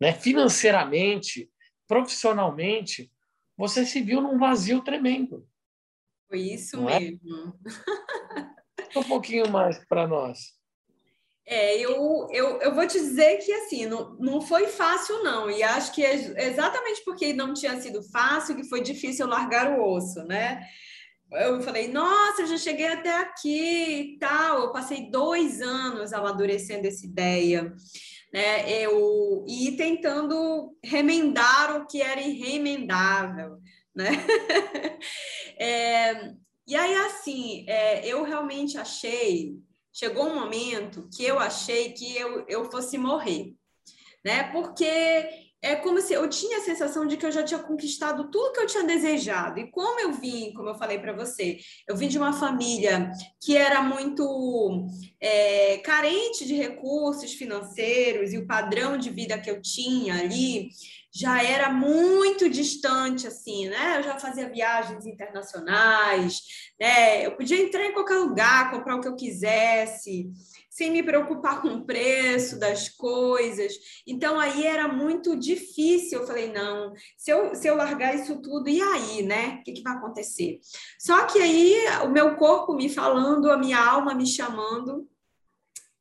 né? 0.00 0.12
Financeiramente, 0.12 1.50
profissionalmente, 1.86 3.12
você 3.56 3.84
se 3.86 4.00
viu 4.00 4.20
num 4.20 4.38
vazio 4.38 4.82
tremendo. 4.82 5.48
Foi 6.28 6.40
isso 6.40 6.88
é? 6.88 7.00
mesmo. 7.00 7.58
É? 7.64 8.98
um 8.98 9.04
pouquinho 9.04 9.50
mais 9.50 9.84
para 9.86 10.06
nós. 10.06 10.55
É, 11.48 11.78
eu, 11.78 12.26
eu, 12.32 12.60
eu 12.60 12.74
vou 12.74 12.84
te 12.88 12.98
dizer 12.98 13.38
que 13.38 13.52
assim, 13.52 13.86
não, 13.86 14.16
não 14.18 14.40
foi 14.40 14.66
fácil, 14.66 15.22
não. 15.22 15.48
E 15.48 15.62
acho 15.62 15.92
que 15.92 16.04
é 16.04 16.48
exatamente 16.48 17.04
porque 17.04 17.32
não 17.32 17.54
tinha 17.54 17.80
sido 17.80 18.02
fácil 18.10 18.56
que 18.56 18.68
foi 18.68 18.80
difícil 18.80 19.28
largar 19.28 19.78
o 19.78 19.94
osso, 19.94 20.24
né? 20.24 20.60
Eu 21.30 21.60
falei, 21.62 21.88
nossa, 21.88 22.42
eu 22.42 22.46
já 22.46 22.56
cheguei 22.58 22.86
até 22.86 23.16
aqui 23.18 24.14
e 24.14 24.18
tal. 24.18 24.62
Eu 24.62 24.72
passei 24.72 25.08
dois 25.08 25.60
anos 25.62 26.12
amadurecendo 26.12 26.86
essa 26.88 27.06
ideia, 27.06 27.72
né? 28.32 28.68
Eu, 28.82 29.44
e 29.46 29.76
tentando 29.76 30.76
remendar 30.82 31.80
o 31.80 31.86
que 31.86 32.02
era 32.02 32.20
irremendável, 32.20 33.58
né? 33.94 34.10
é, 35.58 36.32
e 36.66 36.74
aí, 36.74 36.94
assim, 36.96 37.64
é, 37.68 38.04
eu 38.04 38.24
realmente 38.24 38.76
achei 38.76 39.64
chegou 39.96 40.26
um 40.26 40.34
momento 40.34 41.08
que 41.16 41.24
eu 41.24 41.38
achei 41.38 41.92
que 41.92 42.14
eu, 42.14 42.44
eu 42.46 42.70
fosse 42.70 42.98
morrer, 42.98 43.54
né? 44.22 44.52
Porque 44.52 44.84
é 45.62 45.74
como 45.74 46.02
se 46.02 46.12
eu 46.12 46.28
tinha 46.28 46.58
a 46.58 46.60
sensação 46.60 47.06
de 47.06 47.16
que 47.16 47.24
eu 47.24 47.32
já 47.32 47.42
tinha 47.42 47.58
conquistado 47.58 48.30
tudo 48.30 48.52
que 48.52 48.60
eu 48.60 48.66
tinha 48.66 48.84
desejado. 48.84 49.58
E 49.58 49.70
como 49.70 49.98
eu 49.98 50.12
vim, 50.12 50.52
como 50.52 50.68
eu 50.68 50.74
falei 50.74 50.98
para 50.98 51.14
você, 51.14 51.58
eu 51.88 51.96
vim 51.96 52.08
de 52.08 52.18
uma 52.18 52.34
família 52.34 53.10
que 53.42 53.56
era 53.56 53.80
muito 53.80 54.86
é, 55.18 55.78
carente 55.78 56.44
de 56.44 56.54
recursos 56.54 57.32
financeiros 57.32 58.34
e 58.34 58.38
o 58.38 58.46
padrão 58.46 58.98
de 58.98 59.08
vida 59.08 59.40
que 59.40 59.50
eu 59.50 59.62
tinha 59.62 60.14
ali 60.14 60.68
já 61.18 61.42
era 61.42 61.72
muito 61.72 62.46
distante, 62.46 63.26
assim, 63.26 63.70
né? 63.70 63.98
Eu 63.98 64.02
já 64.02 64.18
fazia 64.18 64.50
viagens 64.50 65.06
internacionais, 65.06 66.42
né? 66.78 67.24
Eu 67.24 67.34
podia 67.34 67.58
entrar 67.58 67.86
em 67.86 67.94
qualquer 67.94 68.18
lugar, 68.18 68.70
comprar 68.70 68.96
o 68.96 69.00
que 69.00 69.08
eu 69.08 69.16
quisesse, 69.16 70.30
sem 70.68 70.90
me 70.90 71.02
preocupar 71.02 71.60
com 71.62 71.68
o 71.68 71.86
preço 71.86 72.60
das 72.60 72.90
coisas. 72.90 73.72
Então, 74.06 74.38
aí 74.38 74.66
era 74.66 74.88
muito 74.88 75.34
difícil. 75.34 76.20
Eu 76.20 76.26
falei, 76.26 76.52
não, 76.52 76.92
se 77.16 77.30
eu, 77.30 77.54
se 77.54 77.66
eu 77.66 77.76
largar 77.76 78.14
isso 78.14 78.42
tudo, 78.42 78.68
e 78.68 78.82
aí, 78.82 79.22
né? 79.22 79.60
O 79.60 79.64
que, 79.64 79.72
que 79.72 79.82
vai 79.82 79.94
acontecer? 79.94 80.60
Só 80.98 81.24
que 81.24 81.38
aí, 81.38 81.76
o 82.04 82.10
meu 82.10 82.36
corpo 82.36 82.74
me 82.74 82.90
falando, 82.90 83.50
a 83.50 83.56
minha 83.56 83.82
alma 83.82 84.14
me 84.14 84.26
chamando, 84.26 85.08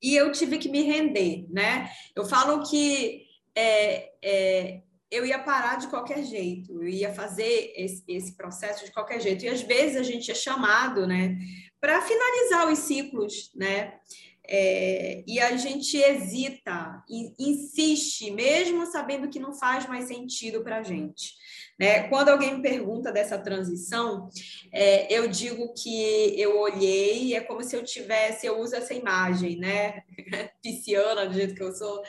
e 0.03 0.13
eu 0.13 0.29
tive 0.33 0.57
que 0.57 0.67
me 0.67 0.81
render, 0.81 1.47
né? 1.49 1.89
Eu 2.13 2.25
falo 2.25 2.61
que 2.69 3.23
é, 3.55 4.11
é, 4.21 4.81
eu 5.11 5.25
ia 5.25 5.39
parar 5.39 5.77
de 5.77 5.87
qualquer 5.87 6.23
jeito, 6.23 6.81
eu 6.81 6.87
ia 6.87 7.13
fazer 7.13 7.73
esse, 7.75 8.03
esse 8.07 8.35
processo 8.35 8.85
de 8.85 8.91
qualquer 8.91 9.21
jeito. 9.21 9.45
E 9.45 9.49
às 9.49 9.61
vezes 9.61 9.97
a 9.97 10.03
gente 10.03 10.31
é 10.31 10.35
chamado, 10.35 11.05
né, 11.07 11.37
para 11.79 12.01
finalizar 12.01 12.71
os 12.71 12.79
ciclos, 12.79 13.51
né? 13.55 13.99
É, 14.47 15.23
e 15.27 15.39
a 15.39 15.57
gente 15.57 15.97
hesita, 15.97 17.03
insiste, 17.39 18.29
mesmo 18.29 18.85
sabendo 18.85 19.27
que 19.27 19.39
não 19.39 19.53
faz 19.53 19.87
mais 19.87 20.05
sentido 20.05 20.63
para 20.63 20.77
a 20.77 20.83
gente. 20.83 21.33
Né? 21.77 22.07
Quando 22.07 22.29
alguém 22.29 22.55
me 22.55 22.61
pergunta 22.61 23.11
dessa 23.11 23.37
transição, 23.37 24.29
é, 24.71 25.13
eu 25.13 25.27
digo 25.27 25.73
que 25.73 26.39
eu 26.39 26.57
olhei, 26.57 27.35
é 27.35 27.41
como 27.41 27.63
se 27.63 27.75
eu 27.75 27.83
tivesse, 27.83 28.45
eu 28.45 28.59
uso 28.59 28.75
essa 28.75 28.93
imagem, 28.93 29.57
né? 29.57 30.03
Pisciana, 30.63 31.27
do 31.27 31.33
jeito 31.33 31.53
que 31.53 31.61
eu 31.63 31.73
sou. 31.73 32.01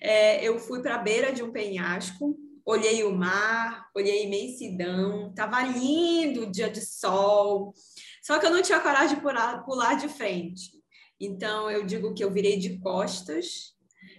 É, 0.00 0.44
eu 0.44 0.58
fui 0.60 0.80
para 0.80 0.94
a 0.94 1.02
beira 1.02 1.32
de 1.32 1.42
um 1.42 1.50
penhasco, 1.50 2.38
olhei 2.64 3.02
o 3.02 3.10
mar, 3.10 3.88
olhei 3.96 4.20
a 4.20 4.22
imensidão, 4.22 5.30
estava 5.30 5.62
lindo 5.62 6.42
o 6.42 6.50
dia 6.50 6.70
de 6.70 6.80
sol, 6.80 7.74
só 8.22 8.38
que 8.38 8.46
eu 8.46 8.50
não 8.50 8.62
tinha 8.62 8.78
coragem 8.78 9.16
de 9.16 9.22
pular, 9.22 9.64
pular 9.64 9.94
de 9.94 10.08
frente. 10.08 10.78
Então, 11.18 11.68
eu 11.70 11.84
digo 11.84 12.14
que 12.14 12.22
eu 12.22 12.30
virei 12.30 12.58
de 12.58 12.78
costas, 12.78 13.74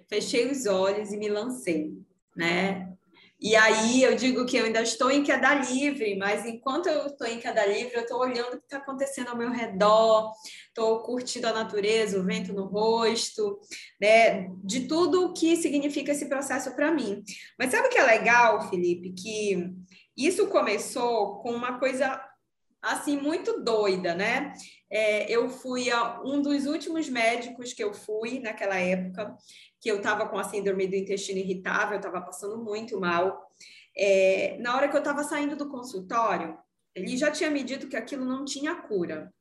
fechei 0.10 0.52
os 0.52 0.66
olhos 0.66 1.14
e 1.14 1.18
me 1.18 1.30
lancei, 1.30 1.94
né? 2.36 2.89
E 3.42 3.56
aí 3.56 4.04
eu 4.04 4.16
digo 4.16 4.46
que 4.46 4.58
eu 4.58 4.66
ainda 4.66 4.82
estou 4.82 5.10
em 5.10 5.24
queda 5.24 5.54
livre, 5.54 6.18
mas 6.18 6.46
enquanto 6.46 6.88
eu 6.88 7.08
estou 7.08 7.26
em 7.26 7.40
queda 7.40 7.66
livre, 7.66 7.96
eu 7.96 8.02
estou 8.02 8.20
olhando 8.20 8.56
o 8.56 8.60
que 8.60 8.66
está 8.66 8.78
acontecendo 8.78 9.30
ao 9.30 9.38
meu 9.38 9.50
redor, 9.50 10.34
estou 10.68 11.00
curtindo 11.04 11.48
a 11.48 11.54
natureza, 11.54 12.20
o 12.20 12.26
vento 12.26 12.52
no 12.52 12.66
rosto, 12.66 13.58
né? 14.00 14.50
De 14.62 14.88
tudo 14.88 15.26
o 15.26 15.34
que 15.34 15.56
significa 15.56 16.12
esse 16.12 16.28
processo 16.28 16.76
para 16.76 16.92
mim. 16.92 17.24
Mas 17.58 17.72
sabe 17.72 17.88
o 17.88 17.90
que 17.90 17.98
é 17.98 18.04
legal, 18.04 18.70
Felipe? 18.70 19.14
Que 19.14 19.74
isso 20.18 20.48
começou 20.48 21.40
com 21.40 21.52
uma 21.52 21.80
coisa 21.80 22.22
assim, 22.82 23.18
muito 23.18 23.64
doida, 23.64 24.14
né? 24.14 24.54
É, 24.90 25.32
eu 25.32 25.50
fui 25.50 25.92
a 25.92 26.22
um 26.22 26.42
dos 26.42 26.66
últimos 26.66 27.08
médicos 27.08 27.74
que 27.74 27.84
eu 27.84 27.94
fui 27.94 28.40
naquela 28.40 28.78
época, 28.78 29.36
que 29.80 29.90
eu 29.90 29.98
estava 29.98 30.28
com 30.28 30.38
a 30.38 30.44
síndrome 30.44 30.88
do 30.88 30.96
intestino 30.96 31.40
irritável, 31.40 31.98
estava 31.98 32.22
passando 32.22 32.58
muito 32.64 33.00
mal. 33.00 33.50
É, 33.96 34.58
na 34.60 34.76
hora 34.76 34.88
que 34.88 34.96
eu 34.96 35.00
estava 35.00 35.24
saindo 35.24 35.56
do 35.56 35.70
consultório, 35.70 36.58
ele 36.96 37.16
já 37.18 37.32
tinha 37.32 37.50
me 37.50 37.64
dito 37.64 37.88
que 37.88 37.96
aquilo 37.96 38.26
não 38.26 38.44
tinha 38.44 38.76
cura 38.76 39.32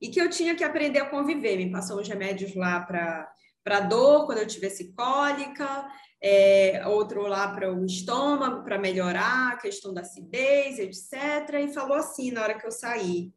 e 0.00 0.08
que 0.08 0.20
eu 0.20 0.28
tinha 0.30 0.54
que 0.54 0.64
aprender 0.64 1.00
a 1.00 1.10
conviver. 1.10 1.56
Me 1.56 1.70
passou 1.70 2.00
uns 2.00 2.08
remédios 2.08 2.54
lá 2.54 2.80
para 2.80 3.80
dor, 3.80 4.26
quando 4.26 4.38
eu 4.38 4.46
tivesse 4.46 4.92
cólica, 4.94 5.86
é, 6.20 6.86
outro 6.86 7.22
lá 7.22 7.48
para 7.48 7.72
o 7.72 7.84
estômago, 7.84 8.64
para 8.64 8.78
melhorar 8.78 9.52
a 9.52 9.56
questão 9.56 9.92
da 9.92 10.00
acidez, 10.00 10.78
etc. 10.78 11.54
E 11.60 11.74
falou 11.74 11.96
assim 11.96 12.30
na 12.30 12.42
hora 12.42 12.58
que 12.58 12.66
eu 12.66 12.72
saí. 12.72 13.32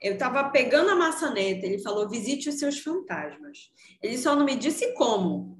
Eu 0.00 0.12
estava 0.12 0.48
pegando 0.50 0.90
a 0.90 0.96
maçaneta, 0.96 1.66
ele 1.66 1.78
falou: 1.78 2.08
visite 2.08 2.48
os 2.48 2.58
seus 2.58 2.78
fantasmas. 2.78 3.70
Ele 4.02 4.16
só 4.16 4.36
não 4.36 4.44
me 4.44 4.56
disse 4.56 4.92
como. 4.94 5.58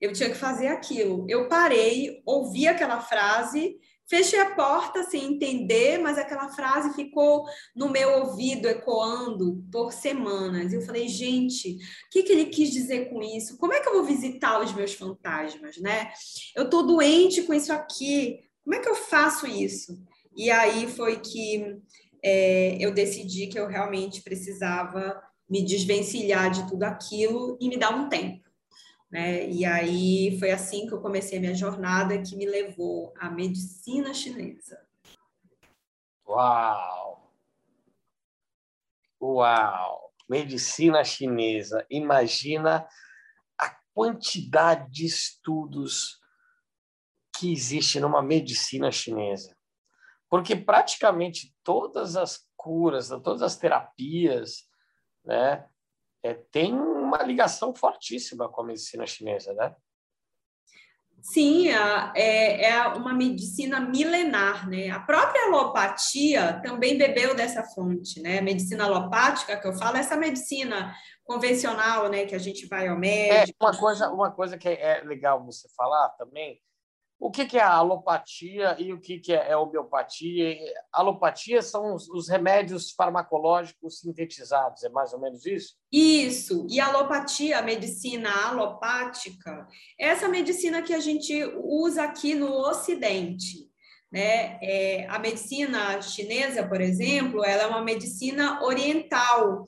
Eu 0.00 0.12
tinha 0.12 0.30
que 0.30 0.36
fazer 0.36 0.68
aquilo. 0.68 1.26
Eu 1.28 1.46
parei, 1.46 2.22
ouvi 2.24 2.66
aquela 2.66 3.02
frase, 3.02 3.76
fechei 4.08 4.40
a 4.40 4.54
porta 4.54 5.02
sem 5.02 5.34
entender, 5.34 5.98
mas 5.98 6.16
aquela 6.16 6.48
frase 6.48 6.94
ficou 6.94 7.44
no 7.76 7.90
meu 7.90 8.20
ouvido 8.20 8.66
ecoando 8.66 9.62
por 9.70 9.92
semanas. 9.92 10.72
Eu 10.72 10.80
falei, 10.80 11.06
gente, 11.06 11.74
o 11.74 11.78
que, 12.10 12.22
que 12.22 12.32
ele 12.32 12.46
quis 12.46 12.70
dizer 12.70 13.10
com 13.10 13.22
isso? 13.22 13.58
Como 13.58 13.74
é 13.74 13.80
que 13.80 13.88
eu 13.88 13.92
vou 13.92 14.04
visitar 14.04 14.62
os 14.62 14.72
meus 14.72 14.94
fantasmas, 14.94 15.76
né? 15.76 16.10
Eu 16.56 16.64
estou 16.64 16.82
doente 16.82 17.42
com 17.42 17.52
isso 17.52 17.72
aqui. 17.72 18.40
Como 18.64 18.74
é 18.74 18.80
que 18.80 18.88
eu 18.88 18.94
faço 18.94 19.46
isso? 19.46 20.02
E 20.34 20.50
aí 20.50 20.88
foi 20.88 21.20
que 21.20 21.78
é, 22.22 22.76
eu 22.78 22.92
decidi 22.92 23.46
que 23.46 23.58
eu 23.58 23.66
realmente 23.66 24.22
precisava 24.22 25.22
me 25.48 25.64
desvencilhar 25.64 26.50
de 26.50 26.68
tudo 26.68 26.84
aquilo 26.84 27.58
e 27.60 27.68
me 27.68 27.76
dar 27.76 27.94
um 27.94 28.08
tempo. 28.08 28.48
Né? 29.10 29.48
E 29.48 29.64
aí 29.64 30.38
foi 30.38 30.50
assim 30.52 30.86
que 30.86 30.94
eu 30.94 31.00
comecei 31.00 31.38
a 31.38 31.40
minha 31.40 31.54
jornada 31.54 32.22
que 32.22 32.36
me 32.36 32.46
levou 32.46 33.12
à 33.18 33.28
medicina 33.28 34.14
chinesa. 34.14 34.80
Uau! 36.26 37.34
Uau! 39.20 40.12
Medicina 40.28 41.02
chinesa. 41.02 41.84
Imagina 41.90 42.86
a 43.58 43.76
quantidade 43.92 44.88
de 44.92 45.04
estudos 45.04 46.20
que 47.36 47.52
existe 47.52 47.98
numa 47.98 48.22
medicina 48.22 48.92
chinesa 48.92 49.56
porque 50.30 50.54
praticamente 50.54 51.52
todas 51.64 52.16
as 52.16 52.46
curas, 52.56 53.08
todas 53.08 53.42
as 53.42 53.56
terapias, 53.56 54.68
né, 55.24 55.66
é, 56.22 56.34
tem 56.34 56.72
uma 56.72 57.22
ligação 57.22 57.74
fortíssima 57.74 58.48
com 58.48 58.62
a 58.62 58.66
medicina 58.66 59.04
chinesa, 59.06 59.52
né? 59.54 59.74
Sim, 61.22 61.68
é, 61.68 62.64
é 62.64 62.88
uma 62.88 63.12
medicina 63.12 63.78
milenar, 63.78 64.68
né? 64.68 64.88
A 64.88 65.00
própria 65.00 65.46
alopatia 65.46 66.60
também 66.62 66.96
bebeu 66.96 67.34
dessa 67.34 67.62
fonte, 67.62 68.22
né? 68.22 68.38
A 68.38 68.42
medicina 68.42 68.84
alopática 68.84 69.58
que 69.58 69.68
eu 69.68 69.74
falo, 69.74 69.98
essa 69.98 70.16
medicina 70.16 70.94
convencional, 71.24 72.08
né? 72.08 72.24
Que 72.24 72.34
a 72.34 72.38
gente 72.38 72.66
vai 72.66 72.88
ao 72.88 72.96
é, 72.96 73.00
médico. 73.00 73.58
É 73.60 73.66
uma 73.66 73.76
coisa, 73.78 74.10
uma 74.10 74.30
coisa 74.30 74.56
que 74.56 74.68
é 74.68 75.02
legal 75.04 75.44
você 75.44 75.68
falar 75.76 76.08
também 76.10 76.58
o 77.20 77.30
que, 77.30 77.44
que 77.44 77.58
é 77.58 77.62
a 77.62 77.74
alopatia 77.74 78.74
e 78.78 78.94
o 78.94 78.98
que, 78.98 79.18
que 79.18 79.30
é 79.30 79.54
homeopatia? 79.54 80.56
alopatia 80.90 81.60
são 81.60 81.94
os, 81.94 82.08
os, 82.08 82.30
remédios 82.30 82.92
farmacológicos 82.92 84.00
sintetizados, 84.00 84.82
é 84.82 84.88
mais 84.88 85.12
ou 85.12 85.20
menos 85.20 85.44
isso? 85.44 85.76
Isso. 85.92 86.66
E 86.70 86.80
a 86.80 86.86
alopatia, 86.86 87.58
a 87.58 87.62
medicina 87.62 88.30
alopática, 88.46 89.68
é 89.98 90.08
essa 90.08 90.28
medicina 90.28 90.80
que 90.80 90.94
a 90.94 90.98
gente 90.98 91.44
usa 91.62 92.04
aqui 92.04 92.34
no 92.34 92.50
Ocidente. 92.50 93.68
Né? 94.10 94.58
É, 94.62 95.06
a 95.08 95.18
medicina 95.18 96.00
chinesa, 96.00 96.66
por 96.66 96.80
exemplo, 96.80 97.44
ela 97.44 97.64
é 97.64 97.66
uma 97.66 97.84
medicina 97.84 98.62
oriental 98.64 99.66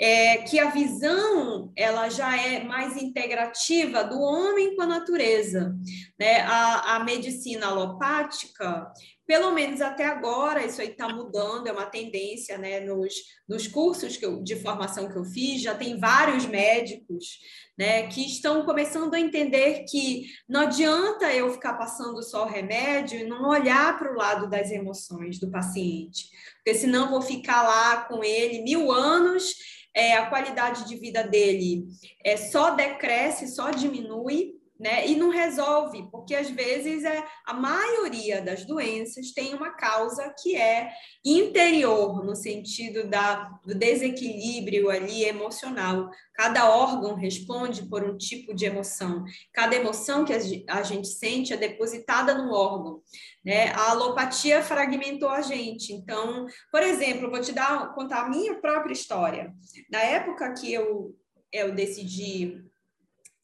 é 0.00 0.38
que 0.38 0.60
a 0.60 0.70
visão 0.70 1.72
ela 1.74 2.08
já 2.08 2.40
é 2.40 2.62
mais 2.62 2.96
integrativa 2.96 4.04
do 4.04 4.20
homem 4.20 4.76
com 4.76 4.82
a 4.82 4.86
natureza. 4.86 5.76
Né? 6.18 6.40
A, 6.42 6.96
a 6.96 7.04
medicina 7.04 7.66
alopática, 7.66 8.92
pelo 9.26 9.50
menos 9.50 9.80
até 9.80 10.06
agora, 10.06 10.64
isso 10.64 10.80
aí 10.80 10.90
está 10.90 11.08
mudando, 11.08 11.66
é 11.66 11.72
uma 11.72 11.86
tendência 11.86 12.56
né? 12.56 12.78
nos, 12.80 13.12
nos 13.48 13.66
cursos 13.66 14.16
que 14.16 14.24
eu, 14.24 14.40
de 14.42 14.54
formação 14.56 15.08
que 15.08 15.16
eu 15.16 15.24
fiz, 15.24 15.62
já 15.62 15.74
tem 15.74 15.98
vários 15.98 16.46
médicos 16.46 17.40
né, 17.78 18.08
que 18.08 18.26
estão 18.26 18.64
começando 18.64 19.14
a 19.14 19.20
entender 19.20 19.84
que 19.88 20.26
não 20.48 20.62
adianta 20.62 21.32
eu 21.32 21.52
ficar 21.52 21.74
passando 21.74 22.20
só 22.24 22.44
o 22.44 22.48
remédio 22.48 23.20
e 23.20 23.24
não 23.24 23.48
olhar 23.48 23.96
para 23.96 24.12
o 24.12 24.16
lado 24.16 24.50
das 24.50 24.72
emoções 24.72 25.38
do 25.38 25.48
paciente, 25.48 26.28
porque 26.56 26.76
senão 26.76 27.10
vou 27.10 27.22
ficar 27.22 27.62
lá 27.62 28.02
com 28.02 28.24
ele 28.24 28.62
mil 28.62 28.90
anos 28.90 29.54
é, 29.98 30.14
a 30.14 30.26
qualidade 30.26 30.86
de 30.86 30.94
vida 30.94 31.24
dele 31.24 31.88
é, 32.24 32.36
só 32.36 32.70
decresce, 32.70 33.48
só 33.48 33.70
diminui, 33.70 34.54
né? 34.78 35.08
E 35.08 35.16
não 35.16 35.30
resolve, 35.30 36.08
porque 36.10 36.34
às 36.34 36.48
vezes 36.48 37.04
é, 37.04 37.24
a 37.44 37.52
maioria 37.52 38.40
das 38.40 38.64
doenças 38.64 39.32
tem 39.32 39.54
uma 39.54 39.70
causa 39.70 40.32
que 40.40 40.54
é 40.56 40.90
interior, 41.24 42.24
no 42.24 42.36
sentido 42.36 43.08
da, 43.08 43.58
do 43.66 43.74
desequilíbrio 43.74 44.88
ali 44.88 45.24
emocional. 45.24 46.08
Cada 46.34 46.70
órgão 46.70 47.16
responde 47.16 47.88
por 47.88 48.04
um 48.04 48.16
tipo 48.16 48.54
de 48.54 48.66
emoção. 48.66 49.24
Cada 49.52 49.74
emoção 49.74 50.24
que 50.24 50.32
a 50.32 50.82
gente 50.82 51.08
sente 51.08 51.52
é 51.52 51.56
depositada 51.56 52.34
no 52.34 52.52
órgão. 52.52 53.02
Né? 53.44 53.70
A 53.70 53.90
alopatia 53.90 54.62
fragmentou 54.62 55.28
a 55.28 55.42
gente. 55.42 55.92
Então, 55.92 56.46
por 56.70 56.82
exemplo, 56.82 57.30
vou 57.30 57.40
te 57.40 57.50
dar, 57.50 57.92
contar 57.94 58.26
a 58.26 58.28
minha 58.28 58.54
própria 58.60 58.92
história. 58.92 59.52
Na 59.90 59.98
época 59.98 60.54
que 60.54 60.72
eu, 60.72 61.16
eu 61.52 61.74
decidi 61.74 62.64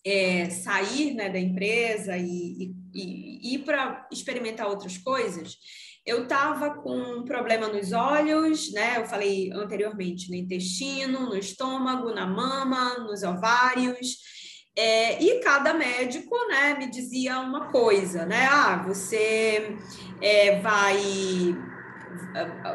é, 0.05 0.51
sair 0.51 1.15
né, 1.15 1.31
da 1.31 1.39
empresa 1.39 2.17
e, 2.17 2.25
e, 2.25 2.75
e 2.95 3.55
ir 3.55 3.59
para 3.61 4.07
experimentar 4.13 4.69
outras 4.69 4.99
coisas, 4.99 5.57
eu 6.05 6.25
estava 6.25 6.75
com 6.75 6.95
um 6.95 7.25
problema 7.25 7.67
nos 7.69 7.93
olhos, 7.93 8.71
né? 8.75 8.99
Eu 8.99 9.07
falei 9.07 9.51
anteriormente, 9.53 10.29
no 10.29 10.37
intestino, 10.37 11.21
no 11.21 11.37
estômago, 11.37 12.13
na 12.13 12.27
mama, 12.27 12.99
nos 12.99 13.23
ovários. 13.23 14.19
É, 14.77 15.23
e 15.23 15.41
cada 15.41 15.73
médico, 15.73 16.37
né, 16.49 16.77
me 16.79 16.91
dizia 16.91 17.39
uma 17.41 17.71
coisa, 17.71 18.27
né? 18.27 18.47
Ah, 18.51 18.85
você 18.87 19.75
é, 20.21 20.61
vai 20.61 21.57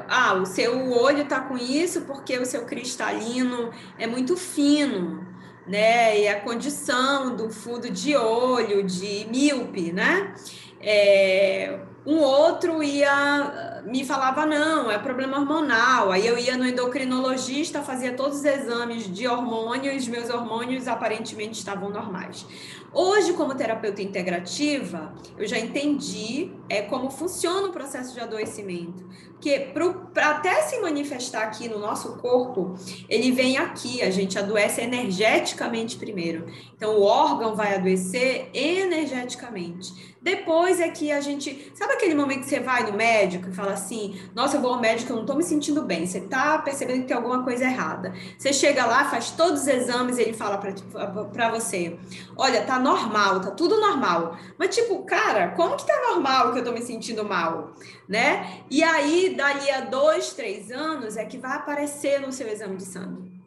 ah, 0.08 0.34
o 0.34 0.46
seu 0.46 0.92
olho 0.92 1.24
está 1.24 1.42
com 1.42 1.58
isso 1.58 2.02
porque 2.02 2.38
o 2.38 2.46
seu 2.46 2.65
cristalino 2.65 3.72
é 3.98 4.08
muito 4.08 4.36
fino 4.36 5.28
né? 5.67 6.19
E 6.19 6.28
a 6.28 6.39
condição 6.39 7.36
do 7.36 7.50
fundo 7.50 7.89
de 7.89 8.15
olho, 8.15 8.84
de 8.84 9.28
míope, 9.30 9.91
né? 9.91 10.34
É, 10.82 11.80
um 12.06 12.20
outro 12.20 12.82
ia 12.82 13.82
me 13.86 14.04
falava 14.04 14.46
não, 14.46 14.92
é 14.92 14.98
problema 14.98 15.40
hormonal. 15.40 16.12
Aí 16.12 16.26
eu 16.26 16.38
ia 16.38 16.58
no 16.58 16.66
endocrinologista, 16.66 17.82
fazia 17.82 18.14
todos 18.14 18.40
os 18.40 18.46
exames 18.46 19.12
de 19.12 19.28
hormônios, 19.28 20.08
meus 20.08 20.30
hormônios 20.30 20.88
aparentemente 20.88 21.60
estavam 21.60 21.90
normais. 21.90 22.46
Hoje, 22.92 23.34
como 23.34 23.54
terapeuta 23.54 24.02
integrativa, 24.02 25.14
eu 25.38 25.48
já 25.48 25.60
entendi 25.60 26.52
é, 26.68 26.82
como 26.82 27.10
funciona 27.10 27.68
o 27.68 27.72
processo 27.72 28.14
de 28.14 28.20
adoecimento. 28.20 29.08
Porque 29.34 29.72
para 30.14 30.32
até 30.32 30.64
se 30.64 30.80
manifestar 30.82 31.44
aqui 31.44 31.70
no 31.70 31.80
nosso 31.80 32.18
corpo, 32.18 32.76
ele 33.08 33.32
vem 33.32 33.58
aqui, 33.58 34.02
a 34.02 34.10
gente 34.10 34.38
adoece 34.38 34.82
energeticamente 34.82 35.98
primeiro. 35.98 36.48
Então, 36.76 36.98
o 36.98 37.04
órgão 37.04 37.56
vai 37.56 37.76
adoecer 37.76 38.50
energeticamente. 38.54 40.09
Depois 40.22 40.82
é 40.82 40.90
que 40.90 41.12
a 41.12 41.22
gente. 41.22 41.72
Sabe 41.74 41.94
aquele 41.94 42.13
momento 42.13 42.42
que 42.42 42.50
você 42.50 42.60
vai 42.60 42.90
no 42.90 42.98
médico 42.98 43.50
e 43.50 43.54
fala 43.54 43.74
assim: 43.74 44.20
Nossa, 44.36 44.58
eu 44.58 44.62
vou 44.62 44.74
ao 44.74 44.80
médico, 44.80 45.12
eu 45.12 45.15
não 45.15 45.24
estou 45.24 45.36
me 45.36 45.44
sentindo 45.44 45.82
bem. 45.82 46.06
Você 46.06 46.17
está 46.17 46.58
percebendo 46.60 47.02
que 47.02 47.08
tem 47.08 47.15
alguma 47.15 47.44
coisa 47.44 47.63
errada. 47.63 48.13
Você 48.38 48.52
chega 48.52 48.86
lá, 48.86 49.06
faz 49.06 49.32
todos 49.32 49.62
os 49.62 49.67
exames 49.67 50.17
ele 50.17 50.34
fala 50.34 50.58
para 50.58 51.50
você: 51.50 51.98
Olha, 52.36 52.63
tá 52.63 52.78
normal, 52.78 53.40
tá 53.40 53.52
tudo 53.52 53.80
normal. 53.80 54.38
Mas, 54.58 54.76
tipo, 54.76 55.04
cara, 55.04 55.50
como 55.50 55.78
que 55.78 55.88
tá 55.88 55.98
normal 56.10 56.52
que 56.52 56.58
eu 56.58 56.63
estou 56.63 56.74
me 56.74 56.82
sentindo 56.82 57.24
mal? 57.24 57.74
Né? 58.08 58.63
E 58.70 58.84
aí, 58.84 59.36
dali 59.38 59.70
a 59.72 59.82
dois, 59.82 60.34
três 60.34 60.70
anos, 60.72 61.15
é 61.15 61.24
que 61.24 61.38
vai 61.38 61.56
aparecer 61.56 62.20
no 62.20 62.34
seu 62.34 62.48
exame 62.48 62.76
de 62.76 62.86
sangue 62.86 63.38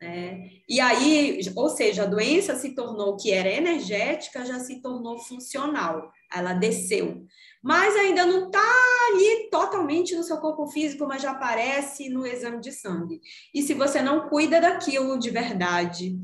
Né? 0.00 0.48
E 0.66 0.80
aí, 0.80 1.40
ou 1.54 1.68
seja, 1.68 2.04
a 2.04 2.06
doença 2.06 2.54
se 2.54 2.74
tornou 2.74 3.16
que 3.16 3.32
era 3.32 3.50
energética, 3.50 4.46
já 4.46 4.58
se 4.58 4.80
tornou 4.80 5.18
funcional, 5.18 6.10
ela 6.32 6.54
desceu. 6.54 7.26
Mas 7.62 7.94
ainda 7.94 8.24
não 8.24 8.46
está 8.46 8.58
ali 9.08 9.50
totalmente 9.50 10.16
no 10.16 10.22
seu 10.22 10.38
corpo 10.38 10.66
físico, 10.68 11.06
mas 11.06 11.20
já 11.20 11.32
aparece 11.32 12.08
no 12.08 12.26
exame 12.26 12.60
de 12.60 12.72
sangue. 12.72 13.20
E 13.52 13.62
se 13.62 13.74
você 13.74 14.00
não 14.00 14.28
cuida 14.28 14.60
daquilo 14.60 15.18
de 15.18 15.28
verdade, 15.28 16.18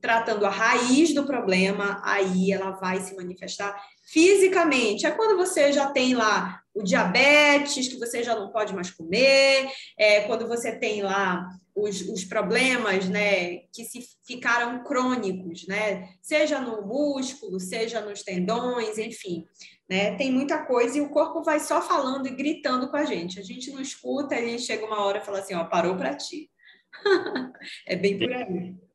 tratando 0.00 0.46
a 0.46 0.50
raiz 0.50 1.12
do 1.12 1.26
problema, 1.26 2.00
aí 2.04 2.52
ela 2.52 2.70
vai 2.70 3.00
se 3.00 3.16
manifestar 3.16 3.76
fisicamente. 4.04 5.06
É 5.06 5.10
quando 5.10 5.36
você 5.36 5.72
já 5.72 5.90
tem 5.90 6.14
lá 6.14 6.62
o 6.78 6.84
diabetes, 6.84 7.88
que 7.88 7.98
você 7.98 8.22
já 8.22 8.34
não 8.34 8.52
pode 8.52 8.74
mais 8.74 8.90
comer, 8.90 9.68
é 9.98 10.22
quando 10.22 10.46
você 10.46 10.78
tem 10.78 11.02
lá 11.02 11.48
os, 11.74 12.00
os 12.02 12.24
problemas, 12.24 13.08
né, 13.08 13.58
que 13.72 13.84
se 13.84 14.00
ficaram 14.26 14.82
crônicos, 14.84 15.66
né, 15.66 16.08
seja 16.22 16.60
no 16.60 16.86
músculo, 16.86 17.58
seja 17.58 18.00
nos 18.00 18.22
tendões, 18.22 18.96
enfim, 18.98 19.44
né, 19.88 20.16
tem 20.16 20.30
muita 20.32 20.64
coisa 20.66 20.98
e 20.98 21.00
o 21.00 21.10
corpo 21.10 21.42
vai 21.42 21.58
só 21.58 21.82
falando 21.82 22.26
e 22.26 22.34
gritando 22.34 22.88
com 22.90 22.96
a 22.96 23.04
gente. 23.04 23.40
A 23.40 23.42
gente 23.42 23.70
não 23.70 23.80
escuta, 23.80 24.36
ele 24.36 24.58
chega 24.58 24.86
uma 24.86 25.04
hora 25.04 25.18
e 25.18 25.24
fala 25.24 25.40
assim, 25.40 25.54
ó, 25.54 25.64
parou 25.64 25.96
para 25.96 26.16
ti. 26.16 26.50
é 27.86 27.96
bem 27.96 28.18
por 28.18 28.32
aí. 28.32 28.87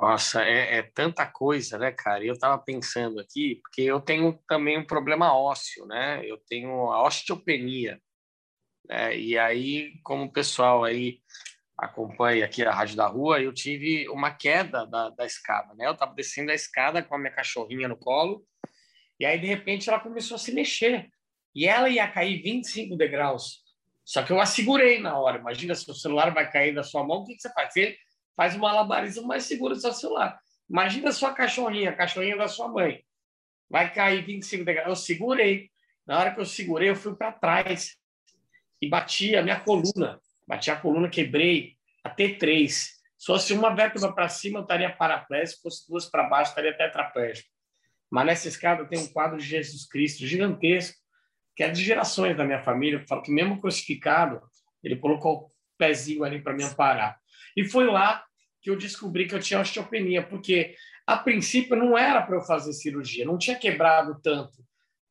Nossa, 0.00 0.42
é, 0.42 0.78
é, 0.78 0.82
tanta 0.82 1.26
coisa, 1.26 1.76
né, 1.78 1.92
cara? 1.92 2.24
Eu 2.24 2.32
estava 2.32 2.56
pensando 2.58 3.20
aqui, 3.20 3.56
porque 3.56 3.82
eu 3.82 4.00
tenho 4.00 4.38
também 4.48 4.78
um 4.78 4.86
problema 4.86 5.36
ósseo, 5.36 5.86
né? 5.86 6.22
Eu 6.24 6.38
tenho 6.48 6.90
a 6.90 7.06
osteopenia. 7.06 8.00
Né? 8.88 9.18
E 9.18 9.38
aí, 9.38 9.92
como 10.02 10.24
o 10.24 10.32
pessoal 10.32 10.84
aí 10.84 11.20
acompanha 11.76 12.46
aqui 12.46 12.62
a 12.64 12.72
Rádio 12.72 12.96
da 12.96 13.06
Rua, 13.06 13.40
eu 13.40 13.52
tive 13.52 14.08
uma 14.08 14.30
queda 14.30 14.86
da, 14.86 15.10
da 15.10 15.26
escada, 15.26 15.74
né? 15.74 15.86
Eu 15.86 15.92
estava 15.92 16.14
descendo 16.14 16.50
a 16.50 16.54
escada 16.54 17.02
com 17.02 17.14
a 17.14 17.18
minha 17.18 17.32
cachorrinha 17.32 17.86
no 17.86 17.96
colo, 17.96 18.44
e 19.20 19.26
aí, 19.26 19.38
de 19.38 19.46
repente, 19.46 19.90
ela 19.90 20.00
começou 20.00 20.36
a 20.36 20.38
se 20.38 20.50
mexer. 20.50 21.10
E 21.54 21.66
ela 21.66 21.90
ia 21.90 22.08
cair 22.08 22.40
25 22.42 22.96
degraus. 22.96 23.62
Só 24.02 24.22
que 24.22 24.32
eu 24.32 24.40
a 24.40 24.46
segurei 24.46 24.98
na 24.98 25.18
hora. 25.18 25.38
Imagina 25.38 25.74
se 25.74 25.88
o 25.90 25.94
celular 25.94 26.32
vai 26.32 26.50
cair 26.50 26.74
da 26.74 26.82
sua 26.82 27.04
mão, 27.04 27.18
o 27.18 27.26
que, 27.26 27.38
você 27.38 27.52
faz? 27.52 27.74
Você 27.74 27.98
faz 28.40 28.56
uma 28.56 28.72
malabarismo 28.72 29.26
mais 29.26 29.44
seguro 29.44 29.74
do 29.74 29.92
celular. 29.92 30.40
Imagina 30.66 31.10
a 31.10 31.12
sua 31.12 31.30
cachorrinha, 31.30 31.90
a 31.90 31.92
cachorrinha 31.92 32.38
da 32.38 32.48
sua 32.48 32.68
mãe. 32.68 33.04
Vai 33.68 33.92
cair 33.92 34.24
25 34.24 34.64
degraus. 34.64 34.88
Eu 34.88 34.96
segurei. 34.96 35.70
Na 36.06 36.18
hora 36.18 36.34
que 36.34 36.40
eu 36.40 36.46
segurei, 36.46 36.88
eu 36.88 36.96
fui 36.96 37.14
para 37.14 37.32
trás 37.32 37.98
e 38.80 38.88
bati 38.88 39.36
a 39.36 39.42
minha 39.42 39.60
coluna. 39.60 40.18
Bati 40.48 40.70
a 40.70 40.76
coluna, 40.76 41.10
quebrei 41.10 41.76
a 42.02 42.08
T3. 42.08 42.66
Se 42.70 42.96
fosse 43.26 43.52
uma 43.52 43.74
vértebra 43.74 44.10
para 44.10 44.26
cima, 44.30 44.60
eu 44.60 44.62
estaria 44.62 44.90
paraplégico. 44.90 45.56
Se 45.56 45.62
fosse 45.62 45.86
duas 45.86 46.06
para 46.06 46.22
baixo, 46.22 46.52
estaria 46.52 46.74
tetraplégico. 46.74 47.50
Mas 48.10 48.24
nessa 48.24 48.48
escada 48.48 48.86
tem 48.86 49.00
um 49.00 49.08
quadro 49.08 49.36
de 49.36 49.44
Jesus 49.44 49.86
Cristo 49.86 50.26
gigantesco, 50.26 50.96
que 51.54 51.62
é 51.62 51.68
de 51.68 51.84
gerações 51.84 52.34
da 52.34 52.46
minha 52.46 52.62
família. 52.62 53.00
Eu 53.00 53.06
falo 53.06 53.20
que 53.20 53.30
mesmo 53.30 53.60
crucificado, 53.60 54.40
ele 54.82 54.96
colocou 54.96 55.40
o 55.40 55.50
pezinho 55.76 56.24
ali 56.24 56.40
para 56.40 56.54
me 56.54 56.64
amparar. 56.64 57.20
E 57.54 57.66
foi 57.66 57.84
lá 57.84 58.24
que 58.60 58.70
eu 58.70 58.76
descobri 58.76 59.26
que 59.26 59.34
eu 59.34 59.40
tinha 59.40 59.60
osteopenia, 59.60 60.22
porque 60.22 60.74
a 61.06 61.16
princípio 61.16 61.76
não 61.76 61.96
era 61.96 62.22
para 62.22 62.36
eu 62.36 62.42
fazer 62.42 62.72
cirurgia, 62.72 63.24
não 63.24 63.38
tinha 63.38 63.56
quebrado 63.56 64.20
tanto 64.22 64.62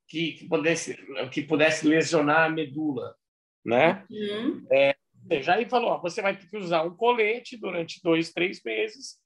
que, 0.08 0.34
que, 0.34 0.48
pudesse, 0.48 0.98
que 1.32 1.42
pudesse 1.42 1.88
lesionar 1.88 2.46
a 2.46 2.50
medula 2.50 3.16
né? 3.66 4.06
Uhum. 4.10 4.66
É, 4.72 4.96
já 5.42 5.56
aí 5.56 5.68
falou, 5.68 5.92
ó, 5.92 6.02
você 6.02 6.22
vai 6.22 6.36
ter 6.36 6.48
que 6.48 6.58
usar 6.58 6.84
um 6.84 6.96
colete 6.96 7.58
durante 7.58 8.02
dois, 8.02 8.32
três 8.32 8.62
meses 8.64 9.18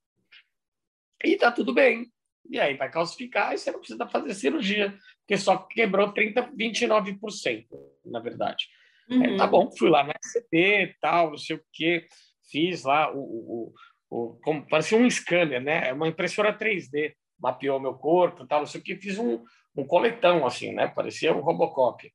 e 1.23 1.35
tá 1.37 1.51
tudo 1.51 1.73
bem. 1.73 2.11
E 2.49 2.59
aí 2.59 2.75
vai 2.75 2.91
calcificar 2.91 3.53
e 3.53 3.57
você 3.57 3.71
não 3.71 3.79
precisa 3.79 4.07
fazer 4.07 4.33
cirurgia, 4.33 4.93
porque 5.19 5.37
só 5.37 5.57
quebrou 5.57 6.11
30, 6.11 6.51
29%, 6.51 7.65
na 8.05 8.19
verdade. 8.19 8.67
Uhum. 9.09 9.23
É, 9.23 9.37
tá 9.37 9.47
bom, 9.47 9.71
fui 9.77 9.89
lá 9.89 10.03
na 10.03 10.13
SCP, 10.21 10.95
tal, 10.99 11.31
não 11.31 11.37
sei 11.37 11.55
o 11.55 11.63
quê, 11.71 12.05
fiz 12.51 12.83
lá 12.83 13.13
o, 13.13 13.19
o, 13.19 13.73
o, 14.13 14.39
como, 14.43 14.67
parecia 14.67 14.97
um 14.97 15.09
scanner, 15.09 15.61
né? 15.61 15.89
É 15.89 15.93
uma 15.93 16.07
impressora 16.07 16.57
3D, 16.57 17.13
mapeou 17.39 17.79
meu 17.79 17.95
corpo, 17.95 18.45
tal, 18.45 18.59
não 18.59 18.67
sei 18.67 18.79
o 18.79 18.83
quê, 18.83 18.95
fiz 18.95 19.17
um, 19.17 19.43
um 19.75 19.85
coletão 19.85 20.45
assim, 20.45 20.71
né? 20.71 20.87
Parecia 20.87 21.35
um 21.35 21.41
Robocop 21.41 22.11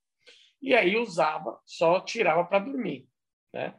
e 0.61 0.75
aí 0.75 0.97
usava, 0.97 1.59
só 1.65 2.01
tirava 2.01 2.45
para 2.45 2.61
dormir. 2.61 3.09
Né? 3.53 3.75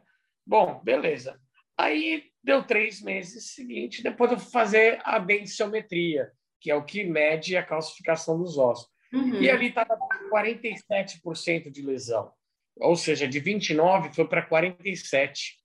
Bom, 0.46 0.82
beleza. 0.84 1.40
Aí 1.78 2.26
deu 2.44 2.64
três 2.64 3.02
meses 3.02 3.54
seguinte, 3.54 4.04
depois 4.04 4.32
eu 4.32 4.40
fui 4.40 4.52
fazer 4.52 5.00
a 5.04 5.18
densitometria, 5.20 6.30
que 6.60 6.70
é 6.70 6.76
o 6.76 6.84
que 6.84 7.04
mede 7.04 7.56
a 7.56 7.64
calcificação 7.64 8.38
dos 8.38 8.58
ossos. 8.58 8.90
Uhum. 9.14 9.42
E 9.42 9.50
ali 9.50 9.70
estava 9.70 9.98
47% 10.32 11.72
de 11.72 11.82
lesão, 11.82 12.32
ou 12.78 12.96
seja, 12.96 13.28
de 13.28 13.40
29 13.40 14.14
foi 14.14 14.28
para 14.28 14.46
47. 14.46 15.58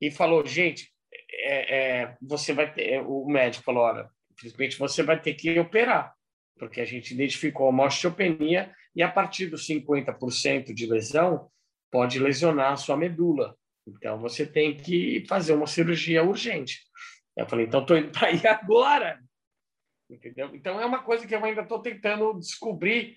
E 0.00 0.10
falou, 0.12 0.46
gente, 0.46 0.92
é, 1.30 1.76
é, 1.76 2.16
você 2.20 2.52
vai 2.52 2.72
ter, 2.72 3.00
o 3.00 3.26
médico 3.26 3.64
falou, 3.64 3.82
olha, 3.82 4.08
infelizmente 4.32 4.78
você 4.78 5.02
vai 5.02 5.20
ter 5.20 5.34
que 5.34 5.58
operar, 5.58 6.14
porque 6.58 6.80
a 6.80 6.84
gente 6.84 7.12
identificou 7.12 7.68
uma 7.68 7.84
osteopenia 7.84 8.72
e 8.94 9.02
a 9.02 9.10
partir 9.10 9.46
dos 9.46 9.66
50% 9.66 10.72
de 10.74 10.86
lesão, 10.86 11.50
pode 11.90 12.18
lesionar 12.18 12.72
a 12.72 12.76
sua 12.76 12.96
medula. 12.96 13.56
Então, 13.86 14.18
você 14.18 14.46
tem 14.46 14.76
que 14.76 15.24
fazer 15.26 15.54
uma 15.54 15.66
cirurgia 15.66 16.22
urgente. 16.22 16.82
Eu 17.36 17.46
falei, 17.48 17.66
então, 17.66 17.80
estou 17.80 17.96
indo 17.96 18.10
para 18.10 18.28
aí 18.28 18.46
agora. 18.46 19.18
Entendeu? 20.10 20.54
Então, 20.54 20.80
é 20.80 20.84
uma 20.84 21.02
coisa 21.02 21.26
que 21.26 21.34
eu 21.34 21.44
ainda 21.44 21.62
estou 21.62 21.80
tentando 21.80 22.38
descobrir 22.38 23.16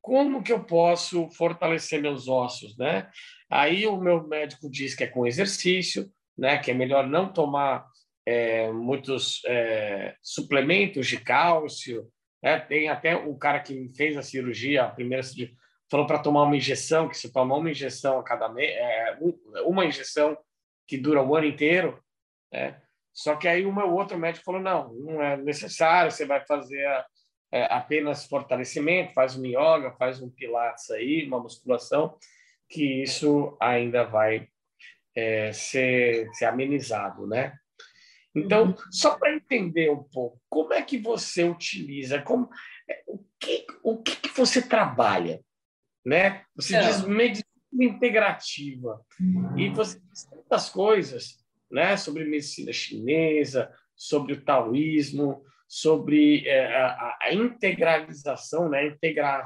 como 0.00 0.42
que 0.42 0.52
eu 0.52 0.64
posso 0.64 1.30
fortalecer 1.30 2.02
meus 2.02 2.28
ossos, 2.28 2.76
né? 2.76 3.08
Aí 3.48 3.86
o 3.86 4.00
meu 4.00 4.26
médico 4.26 4.68
diz 4.68 4.94
que 4.94 5.04
é 5.04 5.06
com 5.06 5.26
exercício, 5.26 6.10
né? 6.36 6.58
Que 6.58 6.70
é 6.70 6.74
melhor 6.74 7.06
não 7.06 7.32
tomar 7.32 7.86
é, 8.26 8.70
muitos 8.70 9.42
é, 9.46 10.14
suplementos 10.22 11.06
de 11.06 11.18
cálcio, 11.18 12.08
é, 12.42 12.58
tem 12.58 12.88
até 12.88 13.14
o 13.14 13.36
cara 13.36 13.60
que 13.60 13.90
fez 13.96 14.16
a 14.16 14.22
cirurgia, 14.22 14.84
a 14.84 14.90
primeira 14.90 15.22
cirurgia, 15.22 15.54
falou 15.90 16.06
para 16.06 16.18
tomar 16.18 16.42
uma 16.42 16.56
injeção, 16.56 17.08
que 17.08 17.16
se 17.16 17.32
tomar 17.32 17.56
uma 17.56 17.70
injeção 17.70 18.18
a 18.18 18.24
cada 18.24 18.48
mês, 18.48 18.70
é, 18.74 19.18
uma 19.64 19.84
injeção 19.84 20.36
que 20.86 20.96
dura 20.96 21.22
o 21.22 21.36
ano 21.36 21.46
inteiro, 21.46 22.02
né? 22.52 22.80
Só 23.12 23.36
que 23.36 23.46
aí 23.46 23.66
o 23.66 23.74
meu 23.74 23.92
outro 23.92 24.18
médico 24.18 24.44
falou, 24.44 24.60
não, 24.60 24.92
não 24.94 25.22
é 25.22 25.36
necessário, 25.36 26.10
você 26.10 26.24
vai 26.24 26.44
fazer 26.46 26.82
é, 27.52 27.64
apenas 27.64 28.26
fortalecimento, 28.26 29.12
faz 29.12 29.36
um 29.36 29.44
yoga, 29.44 29.94
faz 29.98 30.22
um 30.22 30.30
pilates 30.30 30.90
aí, 30.90 31.26
uma 31.26 31.38
musculação, 31.38 32.16
que 32.68 33.02
isso 33.02 33.54
ainda 33.60 34.04
vai 34.04 34.48
é, 35.14 35.52
ser, 35.52 36.28
ser 36.34 36.46
amenizado, 36.46 37.26
né? 37.26 37.54
Então, 38.34 38.68
uhum. 38.68 38.74
só 38.90 39.16
para 39.16 39.34
entender 39.34 39.90
um 39.90 40.02
pouco, 40.04 40.40
como 40.48 40.72
é 40.72 40.82
que 40.82 40.98
você 40.98 41.44
utiliza, 41.44 42.22
como, 42.22 42.48
é, 42.88 43.02
o, 43.06 43.18
que, 43.38 43.66
o 43.82 44.02
que, 44.02 44.16
que 44.16 44.28
você 44.30 44.62
trabalha? 44.62 45.40
Né? 46.04 46.44
Você 46.56 46.76
é. 46.76 46.80
diz 46.80 47.04
medicina 47.04 47.44
integrativa 47.72 49.00
uhum. 49.20 49.58
e 49.58 49.68
você 49.68 50.00
diz 50.00 50.24
tantas 50.24 50.68
coisas 50.70 51.38
né? 51.70 51.96
sobre 51.96 52.24
medicina 52.24 52.72
chinesa, 52.72 53.70
sobre 53.94 54.32
o 54.32 54.44
taoísmo, 54.44 55.44
sobre 55.68 56.46
é, 56.46 56.74
a, 56.74 57.18
a, 57.20 57.34
integralização, 57.34 58.68
né? 58.68 58.86
integrar 58.86 59.44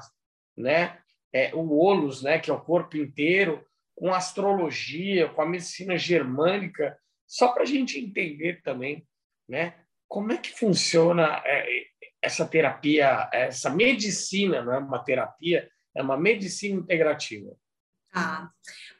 né? 0.57 0.99
É, 1.33 1.55
o 1.55 1.77
olus, 1.77 2.23
né? 2.23 2.39
que 2.39 2.51
é 2.51 2.55
o 2.55 2.61
corpo 2.61 2.97
inteiro, 2.97 3.65
com 3.97 4.15
astrologia, 4.15 5.29
com 5.31 5.43
a 5.43 5.49
medicina 5.49 5.97
germânica, 5.97 6.97
só 7.27 7.49
para 7.49 7.63
a 7.63 7.67
gente 7.67 7.99
entender 7.99 8.61
também, 8.63 9.05
né? 9.49 9.75
Como 10.07 10.31
é 10.31 10.37
que 10.37 10.53
funciona 10.53 11.43
é, 11.45 11.67
essa 12.23 12.47
terapia, 12.47 13.29
essa 13.33 13.71
medicina, 13.71 14.63
não 14.63 14.73
é 14.75 14.79
uma 14.79 15.03
terapia, 15.03 15.69
é 15.97 16.03
uma 16.03 16.17
medicina 16.17 16.79
integrativa. 16.79 17.57
Ah, 18.15 18.49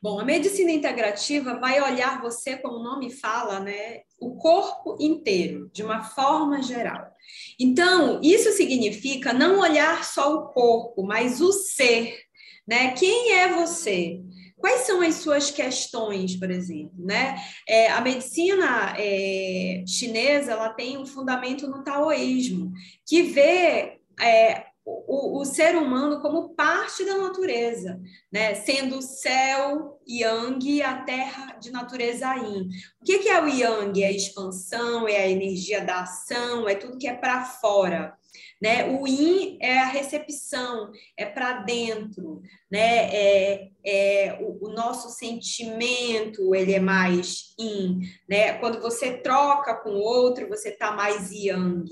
bom, 0.03 0.19
a 0.19 0.25
medicina 0.25 0.71
integrativa 0.71 1.59
vai 1.59 1.81
olhar 1.81 2.21
você, 2.21 2.57
como 2.57 2.79
o 2.79 2.83
nome 2.83 3.11
fala, 3.11 3.61
né, 3.61 4.03
o 4.19 4.37
corpo 4.37 4.97
inteiro, 5.01 5.71
de 5.73 5.83
uma 5.83 6.03
forma 6.03 6.63
geral. 6.63 7.11
Então, 7.59 8.21
isso 8.23 8.53
significa 8.53 9.33
não 9.33 9.61
olhar 9.61 10.05
só 10.05 10.35
o 10.35 10.49
corpo, 10.49 11.03
mas 11.03 11.41
o 11.41 11.53
ser, 11.53 12.27
né? 12.67 12.93
Quem 12.93 13.33
é 13.33 13.55
você? 13.55 14.21
Quais 14.59 14.83
são 14.83 15.03
as 15.03 15.17
suas 15.17 15.51
questões, 15.51 16.35
por 16.37 16.51
exemplo? 16.51 17.05
Né? 17.05 17.37
É, 17.69 17.91
a 17.91 18.01
medicina 18.01 18.95
é, 18.99 19.85
chinesa 19.87 20.53
ela 20.53 20.71
tem 20.71 20.97
um 20.97 21.07
fundamento 21.07 21.69
no 21.69 21.85
taoísmo, 21.85 22.73
que 23.07 23.23
vê 23.23 24.01
é, 24.21 24.67
o, 24.85 25.41
o, 25.41 25.45
ser 25.45 25.77
humano 25.77 26.21
como 26.21 26.55
parte 26.55 27.05
da 27.05 27.19
natureza, 27.19 28.01
né? 28.33 28.55
sendo 28.55 28.99
o 28.99 29.03
céu 29.03 30.01
yang 30.07 30.65
e 30.65 30.81
a 30.81 31.03
terra 31.03 31.57
de 31.61 31.71
natureza 31.71 32.33
yin. 32.37 32.69
O 33.01 33.05
que, 33.05 33.19
que 33.19 33.29
é 33.29 33.43
o 33.43 33.49
yang? 33.49 34.03
É 34.03 34.07
a 34.07 34.13
expansão, 34.13 35.09
é 35.09 35.17
a 35.17 35.29
energia 35.29 35.85
da 35.85 36.03
ação, 36.03 36.69
é 36.69 36.77
tudo 36.77 36.99
que 36.99 37.09
é 37.09 37.15
para 37.15 37.45
fora. 37.45 38.17
Né? 38.61 38.89
O 38.89 39.07
in 39.07 39.59
é 39.61 39.79
a 39.79 39.87
recepção, 39.87 40.91
é 41.17 41.27
para 41.27 41.61
dentro, 41.61 42.43
né? 42.71 43.15
É, 43.15 43.69
é 43.85 44.39
o, 44.41 44.67
o, 44.67 44.69
nosso 44.71 45.11
sentimento 45.11 46.55
ele 46.55 46.75
é 46.75 46.81
mais 46.81 47.55
in, 47.59 48.01
né? 48.29 48.55
Quando 48.59 48.81
você 48.81 49.19
troca 49.19 49.75
com 49.77 49.91
o 49.91 50.01
outro, 50.01 50.49
você 50.49 50.71
está 50.71 50.93
mais 50.93 51.31
yang. 51.31 51.85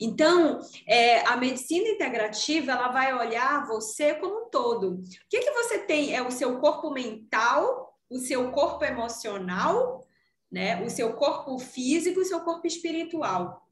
Então, 0.00 0.60
é, 0.86 1.20
a 1.26 1.36
medicina 1.36 1.88
integrativa 1.88 2.72
ela 2.72 2.88
vai 2.88 3.12
olhar 3.14 3.66
você 3.66 4.14
como 4.14 4.46
um 4.46 4.50
todo. 4.50 4.94
O 4.94 5.02
que 5.28 5.40
que 5.40 5.50
você 5.50 5.78
tem? 5.78 6.14
É 6.14 6.22
o 6.22 6.30
seu 6.30 6.58
corpo 6.60 6.90
mental, 6.90 7.98
o 8.08 8.18
seu 8.18 8.50
corpo 8.52 8.84
emocional, 8.84 10.06
né? 10.50 10.82
O 10.84 10.90
seu 10.90 11.14
corpo 11.14 11.58
físico, 11.58 12.20
o 12.20 12.24
seu 12.24 12.40
corpo 12.40 12.66
espiritual. 12.66 13.66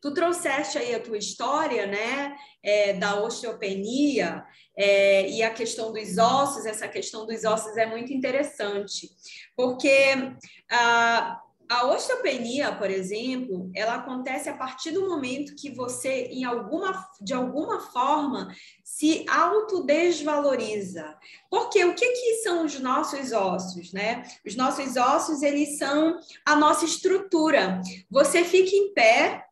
Tu 0.00 0.12
trouxeste 0.14 0.78
aí 0.78 0.94
a 0.94 1.00
tua 1.00 1.18
história, 1.18 1.86
né, 1.86 2.34
é, 2.62 2.92
da 2.94 3.20
osteopenia 3.22 4.44
é, 4.76 5.28
e 5.30 5.42
a 5.42 5.50
questão 5.50 5.92
dos 5.92 6.18
ossos. 6.18 6.66
Essa 6.66 6.88
questão 6.88 7.26
dos 7.26 7.44
ossos 7.44 7.76
é 7.76 7.86
muito 7.86 8.12
interessante, 8.12 9.10
porque 9.56 10.34
a, 10.70 11.40
a 11.72 11.86
osteopenia, 11.86 12.72
por 12.72 12.90
exemplo, 12.90 13.70
ela 13.74 13.94
acontece 13.94 14.48
a 14.48 14.56
partir 14.56 14.90
do 14.90 15.08
momento 15.08 15.54
que 15.54 15.70
você, 15.74 16.26
em 16.26 16.44
alguma, 16.44 16.92
de 17.18 17.32
alguma 17.32 17.80
forma, 17.80 18.54
se 18.84 19.24
autodesvaloriza. 19.26 21.16
Porque 21.48 21.82
o 21.82 21.94
que, 21.94 22.06
que 22.06 22.34
são 22.42 22.66
os 22.66 22.78
nossos 22.78 23.32
ossos, 23.32 23.90
né? 23.92 24.22
Os 24.46 24.54
nossos 24.54 24.96
ossos, 24.96 25.42
eles 25.42 25.78
são 25.78 26.18
a 26.44 26.54
nossa 26.54 26.84
estrutura. 26.84 27.80
Você 28.10 28.44
fica 28.44 28.76
em 28.76 28.92
pé, 28.92 29.42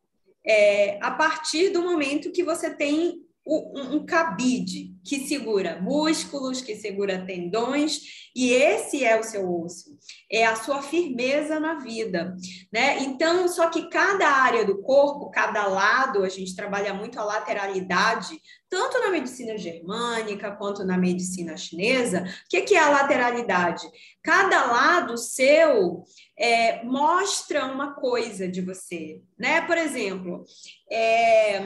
é, 0.45 0.97
a 1.01 1.11
partir 1.11 1.69
do 1.69 1.81
momento 1.81 2.31
que 2.31 2.43
você 2.43 2.69
tem 2.69 3.20
um, 3.45 4.05
cabide 4.05 4.95
que 5.03 5.27
segura 5.27 5.81
músculos, 5.81 6.61
que 6.61 6.75
segura 6.75 7.25
tendões, 7.25 7.99
e 8.35 8.51
esse 8.53 9.03
é 9.03 9.19
o 9.19 9.23
seu 9.23 9.51
osso, 9.61 9.97
é 10.31 10.45
a 10.45 10.55
sua 10.55 10.81
firmeza 10.81 11.59
na 11.59 11.79
vida, 11.79 12.35
né? 12.71 12.99
Então, 12.99 13.47
só 13.47 13.69
que 13.69 13.89
cada 13.89 14.27
área 14.27 14.63
do 14.63 14.81
corpo, 14.81 15.31
cada 15.31 15.65
lado, 15.67 16.23
a 16.23 16.29
gente 16.29 16.55
trabalha 16.55 16.93
muito 16.93 17.19
a 17.19 17.23
lateralidade, 17.23 18.39
tanto 18.69 18.99
na 18.99 19.09
medicina 19.09 19.57
germânica 19.57 20.51
quanto 20.51 20.85
na 20.85 20.97
medicina 20.97 21.57
chinesa. 21.57 22.23
O 22.45 22.49
que 22.49 22.75
é 22.75 22.79
a 22.79 22.89
lateralidade? 22.89 23.85
Cada 24.23 24.65
lado 24.65 25.17
seu 25.17 26.03
é, 26.37 26.83
mostra 26.83 27.65
uma 27.65 27.95
coisa 27.95 28.47
de 28.47 28.61
você, 28.61 29.19
né? 29.37 29.61
Por 29.61 29.77
exemplo, 29.77 30.45
é, 30.89 31.59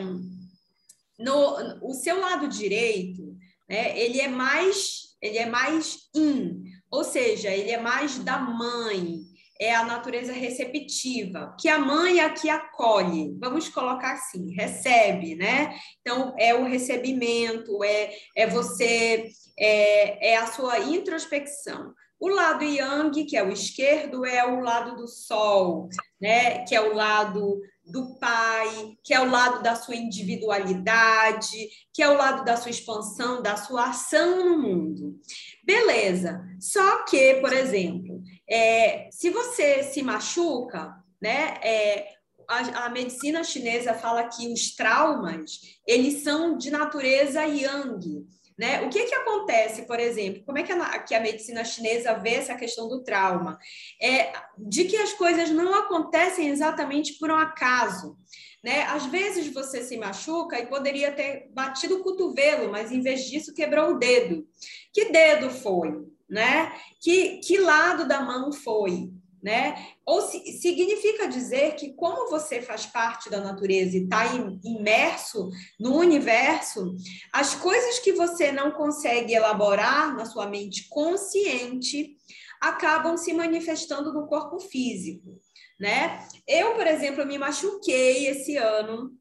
no, 1.17 1.87
o 1.87 1.93
seu 1.93 2.19
lado 2.19 2.47
direito, 2.47 3.35
né, 3.69 3.97
ele 3.99 4.19
é 4.19 4.27
mais, 4.27 5.15
ele 5.21 5.37
é 5.37 5.45
mais 5.45 6.09
in, 6.15 6.63
ou 6.91 7.03
seja, 7.03 7.49
ele 7.49 7.71
é 7.71 7.79
mais 7.79 8.19
da 8.19 8.37
mãe, 8.37 9.21
é 9.59 9.73
a 9.73 9.85
natureza 9.85 10.33
receptiva, 10.33 11.55
que 11.59 11.69
a 11.69 11.79
mãe 11.79 12.19
é 12.19 12.25
a 12.25 12.29
que 12.29 12.49
acolhe, 12.49 13.37
vamos 13.39 13.69
colocar 13.69 14.13
assim, 14.13 14.53
recebe, 14.53 15.35
né? 15.35 15.73
Então, 16.01 16.35
é 16.37 16.53
o 16.53 16.65
recebimento, 16.65 17.83
é, 17.83 18.13
é 18.35 18.47
você, 18.47 19.29
é, 19.57 20.31
é 20.33 20.37
a 20.37 20.47
sua 20.47 20.79
introspecção. 20.79 21.93
O 22.19 22.29
lado 22.29 22.63
yang, 22.63 23.25
que 23.25 23.37
é 23.37 23.43
o 23.43 23.51
esquerdo, 23.51 24.25
é 24.25 24.45
o 24.45 24.59
lado 24.59 24.95
do 24.97 25.07
sol, 25.07 25.87
né? 26.19 26.65
Que 26.65 26.75
é 26.75 26.81
o 26.81 26.93
lado 26.93 27.61
do 27.85 28.15
pai, 28.15 28.97
que 29.03 29.13
é 29.13 29.21
o 29.21 29.29
lado 29.29 29.61
da 29.61 29.75
sua 29.75 29.95
individualidade, 29.95 31.69
que 31.93 32.01
é 32.01 32.09
o 32.09 32.17
lado 32.17 32.43
da 32.43 32.57
sua 32.57 32.71
expansão, 32.71 33.41
da 33.41 33.55
sua 33.55 33.89
ação 33.89 34.43
no 34.43 34.57
mundo. 34.57 35.19
Beleza. 35.63 36.41
Só 36.59 37.03
que, 37.03 37.35
por 37.35 37.53
exemplo, 37.53 38.21
é, 38.49 39.07
se 39.11 39.29
você 39.29 39.83
se 39.83 40.01
machuca, 40.01 40.95
né? 41.21 41.57
É, 41.61 42.15
a, 42.47 42.85
a, 42.85 42.89
medicina 42.89 43.43
chinesa 43.43 43.93
fala 43.93 44.27
que 44.27 44.51
os 44.51 44.75
traumas 44.75 45.59
eles 45.87 46.23
são 46.23 46.57
de 46.57 46.69
natureza 46.69 47.43
yang. 47.43 48.25
Né? 48.57 48.81
O 48.83 48.89
que, 48.89 49.03
que 49.03 49.15
acontece, 49.15 49.81
por 49.81 49.99
exemplo, 49.99 50.43
como 50.45 50.57
é 50.57 50.63
que 50.63 50.71
a, 50.71 50.99
que 50.99 51.13
a 51.13 51.19
medicina 51.19 51.63
chinesa 51.65 52.13
vê 52.13 52.35
essa 52.35 52.55
questão 52.55 52.87
do 52.87 53.03
trauma? 53.03 53.59
É 54.01 54.31
de 54.57 54.85
que 54.85 54.95
as 54.95 55.11
coisas 55.11 55.49
não 55.49 55.75
acontecem 55.75 56.47
exatamente 56.47 57.13
por 57.19 57.29
um 57.29 57.35
acaso. 57.35 58.17
Né? 58.63 58.83
Às 58.83 59.05
vezes 59.07 59.53
você 59.53 59.83
se 59.83 59.97
machuca 59.97 60.57
e 60.57 60.67
poderia 60.67 61.11
ter 61.11 61.49
batido 61.53 61.97
o 61.97 62.03
cotovelo, 62.03 62.71
mas 62.71 62.91
em 62.91 63.01
vez 63.01 63.25
disso 63.25 63.53
quebrou 63.53 63.91
o 63.91 63.99
dedo. 63.99 64.47
Que 64.93 65.11
dedo 65.11 65.49
foi? 65.49 66.05
Né? 66.27 66.71
Que, 67.01 67.39
que 67.39 67.57
lado 67.57 68.07
da 68.07 68.21
mão 68.21 68.51
foi? 68.53 69.11
Né? 69.45 69.75
Ou 70.03 70.21
se, 70.21 70.39
significa 70.53 71.27
dizer 71.27 71.75
que 71.75 71.93
como 71.93 72.31
você 72.31 72.63
faz 72.63 72.87
parte 72.87 73.29
da 73.29 73.39
natureza 73.39 73.95
e 73.95 74.03
está 74.03 74.25
imerso 74.63 75.51
no 75.79 75.95
universo, 75.97 76.95
as 77.31 77.53
coisas 77.53 77.99
que 77.99 78.11
você 78.11 78.51
não 78.51 78.71
consegue 78.71 79.35
elaborar 79.35 80.15
na 80.15 80.25
sua 80.25 80.49
mente 80.49 80.89
consciente 80.89 82.17
acabam 82.59 83.15
se 83.15 83.33
manifestando 83.33 84.11
no 84.11 84.25
corpo 84.25 84.59
físico, 84.59 85.39
né? 85.79 86.27
Eu, 86.47 86.73
por 86.73 86.87
exemplo, 86.87 87.23
me 87.23 87.37
machuquei 87.37 88.25
esse 88.25 88.57
ano 88.57 89.11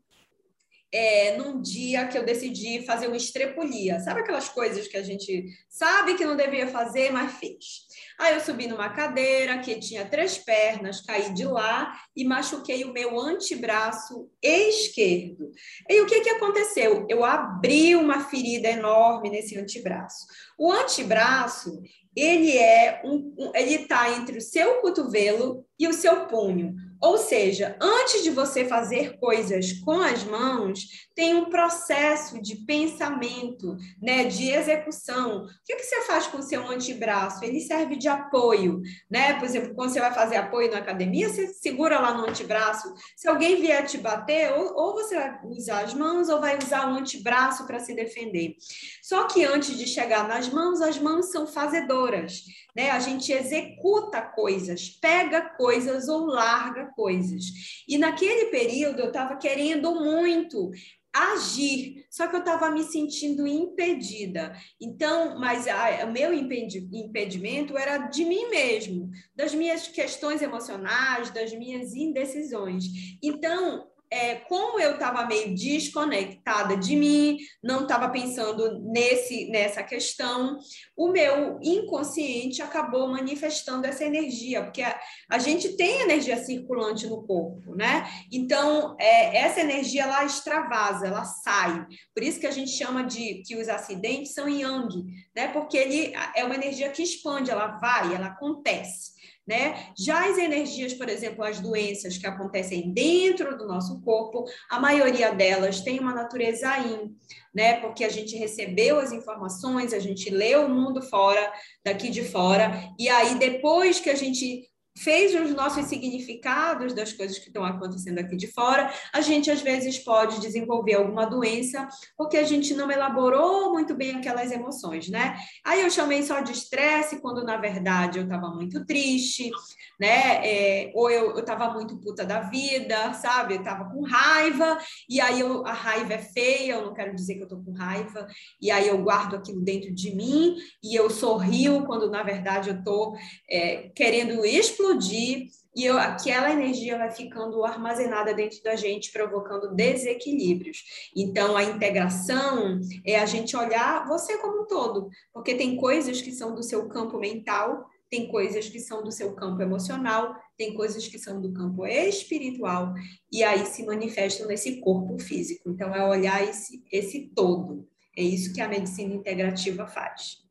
é, 0.90 1.36
num 1.36 1.60
dia 1.60 2.08
que 2.08 2.16
eu 2.16 2.24
decidi 2.24 2.80
fazer 2.86 3.08
uma 3.08 3.16
estrepulia. 3.18 4.00
Sabe 4.00 4.20
aquelas 4.20 4.48
coisas 4.48 4.88
que 4.88 4.96
a 4.96 5.02
gente 5.02 5.44
sabe 5.68 6.14
que 6.14 6.24
não 6.24 6.34
devia 6.34 6.68
fazer, 6.68 7.12
mas 7.12 7.34
fez? 7.34 7.84
Aí 8.18 8.34
eu 8.34 8.40
subi 8.40 8.66
numa 8.66 8.88
cadeira 8.90 9.58
que 9.58 9.78
tinha 9.78 10.08
três 10.08 10.38
pernas, 10.38 11.00
caí 11.00 11.34
de 11.34 11.44
lá 11.44 11.92
e 12.16 12.24
machuquei 12.24 12.84
o 12.84 12.92
meu 12.92 13.18
antebraço 13.18 14.30
esquerdo. 14.42 15.50
E 15.88 16.00
o 16.00 16.06
que, 16.06 16.20
que 16.20 16.30
aconteceu? 16.30 17.06
Eu 17.08 17.24
abri 17.24 17.96
uma 17.96 18.20
ferida 18.20 18.68
enorme 18.68 19.30
nesse 19.30 19.58
antebraço. 19.58 20.26
O 20.56 20.70
antebraço, 20.70 21.82
ele 22.14 22.56
é 22.56 23.02
um, 23.04 23.34
ele 23.54 23.82
está 23.82 24.10
entre 24.10 24.38
o 24.38 24.42
seu 24.42 24.80
cotovelo 24.80 25.66
e 25.78 25.88
o 25.88 25.92
seu 25.92 26.26
punho. 26.26 26.74
Ou 27.04 27.18
seja, 27.18 27.76
antes 27.82 28.22
de 28.22 28.30
você 28.30 28.64
fazer 28.64 29.18
coisas 29.18 29.74
com 29.84 30.00
as 30.00 30.24
mãos, 30.24 30.80
tem 31.14 31.34
um 31.34 31.50
processo 31.50 32.40
de 32.40 32.56
pensamento, 32.64 33.76
né, 34.00 34.24
de 34.24 34.50
execução. 34.50 35.44
O 35.44 35.48
que, 35.66 35.76
que 35.76 35.82
você 35.82 36.00
faz 36.06 36.26
com 36.26 36.38
o 36.38 36.42
seu 36.42 36.66
antebraço? 36.66 37.44
Ele 37.44 37.60
serve 37.60 37.96
de 37.96 38.08
apoio, 38.08 38.80
né? 39.10 39.34
Por 39.34 39.44
exemplo, 39.44 39.74
quando 39.74 39.90
você 39.90 40.00
vai 40.00 40.14
fazer 40.14 40.36
apoio 40.36 40.70
na 40.70 40.78
academia, 40.78 41.28
você 41.28 41.48
segura 41.48 42.00
lá 42.00 42.14
no 42.14 42.26
antebraço. 42.26 42.90
Se 43.14 43.28
alguém 43.28 43.60
vier 43.60 43.84
te 43.84 43.98
bater, 43.98 44.54
ou, 44.54 44.74
ou 44.74 44.94
você 44.94 45.14
vai 45.14 45.38
usar 45.44 45.84
as 45.84 45.92
mãos 45.92 46.30
ou 46.30 46.40
vai 46.40 46.56
usar 46.56 46.90
o 46.90 46.96
antebraço 46.96 47.66
para 47.66 47.80
se 47.80 47.94
defender. 47.94 48.54
Só 49.02 49.24
que 49.24 49.44
antes 49.44 49.76
de 49.76 49.86
chegar 49.86 50.26
nas 50.26 50.48
mãos, 50.48 50.80
as 50.80 50.98
mãos 50.98 51.30
são 51.30 51.46
fazedoras 51.46 52.44
né? 52.74 52.90
A 52.90 52.98
gente 52.98 53.32
executa 53.32 54.20
coisas, 54.20 54.88
pega 54.88 55.40
coisas 55.56 56.08
ou 56.08 56.26
larga 56.26 56.90
coisas. 56.94 57.44
E 57.88 57.98
naquele 57.98 58.46
período 58.46 59.00
eu 59.00 59.08
estava 59.08 59.36
querendo 59.36 59.94
muito 59.94 60.70
agir, 61.16 62.04
só 62.10 62.26
que 62.26 62.34
eu 62.34 62.40
estava 62.40 62.70
me 62.72 62.82
sentindo 62.82 63.46
impedida. 63.46 64.52
Então, 64.80 65.38
mas 65.38 65.66
o 66.04 66.10
meu 66.10 66.32
impedimento 66.32 67.78
era 67.78 67.98
de 68.08 68.24
mim 68.24 68.50
mesmo, 68.50 69.10
das 69.32 69.54
minhas 69.54 69.86
questões 69.86 70.42
emocionais, 70.42 71.30
das 71.30 71.52
minhas 71.52 71.94
indecisões. 71.94 72.86
Então, 73.22 73.86
é, 74.14 74.36
como 74.36 74.78
eu 74.78 74.92
estava 74.92 75.26
meio 75.26 75.52
desconectada 75.56 76.76
de 76.76 76.94
mim, 76.94 77.36
não 77.60 77.82
estava 77.82 78.08
pensando 78.08 78.80
nesse 78.80 79.50
nessa 79.50 79.82
questão, 79.82 80.56
o 80.96 81.08
meu 81.08 81.58
inconsciente 81.60 82.62
acabou 82.62 83.08
manifestando 83.08 83.86
essa 83.88 84.04
energia, 84.04 84.62
porque 84.62 84.82
a, 84.82 84.96
a 85.28 85.38
gente 85.38 85.76
tem 85.76 86.02
energia 86.02 86.36
circulante 86.36 87.08
no 87.08 87.26
corpo, 87.26 87.74
né? 87.74 88.08
Então, 88.32 88.94
é, 89.00 89.36
essa 89.38 89.60
energia 89.60 90.04
ela 90.04 90.24
extravasa, 90.24 91.08
ela 91.08 91.24
sai. 91.24 91.84
Por 92.14 92.22
isso 92.22 92.38
que 92.38 92.46
a 92.46 92.52
gente 92.52 92.70
chama 92.70 93.02
de 93.02 93.42
que 93.44 93.56
os 93.56 93.68
acidentes 93.68 94.32
são 94.32 94.48
yang, 94.48 94.88
né? 95.34 95.48
Porque 95.48 95.76
ele 95.76 96.12
é 96.36 96.44
uma 96.44 96.54
energia 96.54 96.88
que 96.90 97.02
expande, 97.02 97.50
ela 97.50 97.78
vai, 97.78 98.14
ela 98.14 98.26
acontece. 98.26 99.14
Né? 99.46 99.88
Já 99.98 100.30
as 100.30 100.38
energias, 100.38 100.94
por 100.94 101.06
exemplo, 101.06 101.44
as 101.44 101.60
doenças 101.60 102.16
que 102.16 102.26
acontecem 102.26 102.90
dentro 102.94 103.58
do 103.58 103.66
nosso 103.66 104.00
corpo, 104.00 104.44
a 104.70 104.80
maioria 104.80 105.34
delas 105.34 105.82
tem 105.82 106.00
uma 106.00 106.14
natureza 106.14 106.74
yin, 106.78 107.14
né? 107.54 107.78
Porque 107.80 108.04
a 108.04 108.08
gente 108.08 108.36
recebeu 108.36 108.98
as 108.98 109.12
informações, 109.12 109.92
a 109.92 109.98
gente 109.98 110.30
leu 110.30 110.64
o 110.64 110.70
mundo 110.70 111.02
fora, 111.02 111.52
daqui 111.84 112.08
de 112.08 112.24
fora, 112.24 112.90
e 112.98 113.06
aí 113.06 113.34
depois 113.38 114.00
que 114.00 114.08
a 114.08 114.14
gente 114.14 114.66
fez 114.96 115.34
os 115.34 115.52
nossos 115.52 115.86
significados 115.86 116.92
das 116.92 117.12
coisas 117.12 117.38
que 117.38 117.48
estão 117.48 117.64
acontecendo 117.64 118.18
aqui 118.20 118.36
de 118.36 118.46
fora, 118.46 118.92
a 119.12 119.20
gente 119.20 119.50
às 119.50 119.60
vezes 119.60 119.98
pode 119.98 120.40
desenvolver 120.40 120.94
alguma 120.94 121.26
doença 121.26 121.88
porque 122.16 122.36
a 122.36 122.44
gente 122.44 122.74
não 122.74 122.90
elaborou 122.90 123.72
muito 123.72 123.94
bem 123.94 124.12
aquelas 124.12 124.52
emoções, 124.52 125.08
né? 125.08 125.36
Aí 125.64 125.82
eu 125.82 125.90
chamei 125.90 126.22
só 126.22 126.40
de 126.40 126.52
estresse 126.52 127.20
quando 127.20 127.44
na 127.44 127.56
verdade 127.56 128.18
eu 128.18 128.24
estava 128.24 128.48
muito 128.50 128.84
triste, 128.86 129.50
né? 129.98 130.46
É, 130.46 130.92
ou 130.94 131.10
eu 131.10 131.38
estava 131.38 131.70
muito 131.70 131.98
puta 131.98 132.24
da 132.24 132.40
vida, 132.42 133.14
sabe? 133.14 133.54
Eu 133.54 133.58
estava 133.58 133.90
com 133.90 134.02
raiva 134.02 134.78
e 135.08 135.20
aí 135.20 135.40
eu, 135.40 135.66
a 135.66 135.72
raiva 135.72 136.14
é 136.14 136.18
feia, 136.18 136.74
eu 136.74 136.86
não 136.86 136.94
quero 136.94 137.14
dizer 137.14 137.34
que 137.34 137.40
eu 137.40 137.44
estou 137.44 137.62
com 137.62 137.72
raiva 137.72 138.28
e 138.60 138.70
aí 138.70 138.88
eu 138.88 139.02
guardo 139.02 139.34
aquilo 139.34 139.60
dentro 139.60 139.92
de 139.92 140.14
mim 140.14 140.56
e 140.82 140.94
eu 140.94 141.10
sorrio 141.10 141.84
quando 141.84 142.08
na 142.08 142.22
verdade 142.22 142.70
eu 142.70 142.76
estou 142.76 143.16
é, 143.50 143.90
querendo 143.94 144.44
explodir 144.44 144.83
explodir 144.84 145.48
e 145.76 145.84
eu, 145.84 145.98
aquela 145.98 146.52
energia 146.52 146.96
vai 146.96 147.10
ficando 147.10 147.64
armazenada 147.64 148.32
dentro 148.32 148.62
da 148.62 148.76
gente, 148.76 149.10
provocando 149.10 149.74
desequilíbrios. 149.74 151.10
Então, 151.16 151.56
a 151.56 151.64
integração 151.64 152.80
é 153.04 153.18
a 153.18 153.26
gente 153.26 153.56
olhar 153.56 154.06
você 154.06 154.38
como 154.38 154.62
um 154.62 154.66
todo, 154.66 155.08
porque 155.32 155.56
tem 155.56 155.76
coisas 155.76 156.22
que 156.22 156.30
são 156.30 156.54
do 156.54 156.62
seu 156.62 156.88
campo 156.88 157.18
mental, 157.18 157.86
tem 158.08 158.28
coisas 158.28 158.68
que 158.68 158.78
são 158.78 159.02
do 159.02 159.10
seu 159.10 159.34
campo 159.34 159.60
emocional, 159.62 160.36
tem 160.56 160.74
coisas 160.74 161.08
que 161.08 161.18
são 161.18 161.40
do 161.40 161.52
campo 161.52 161.84
espiritual, 161.84 162.94
e 163.32 163.42
aí 163.42 163.66
se 163.66 163.84
manifestam 163.84 164.46
nesse 164.46 164.80
corpo 164.80 165.18
físico. 165.18 165.68
Então, 165.68 165.92
é 165.92 166.06
olhar 166.06 166.48
esse, 166.48 166.84
esse 166.92 167.32
todo. 167.34 167.88
É 168.16 168.22
isso 168.22 168.52
que 168.54 168.60
a 168.60 168.68
medicina 168.68 169.12
integrativa 169.12 169.88
faz 169.88 170.43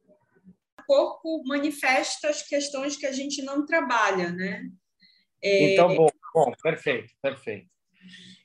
corpo 0.86 1.44
manifesta 1.46 2.30
as 2.30 2.42
questões 2.42 2.96
que 2.96 3.06
a 3.06 3.12
gente 3.12 3.42
não 3.42 3.66
trabalha, 3.66 4.32
né? 4.32 4.70
É... 5.42 5.74
Então, 5.74 5.96
bom, 5.96 6.10
bom, 6.34 6.52
perfeito, 6.62 7.14
perfeito. 7.22 7.70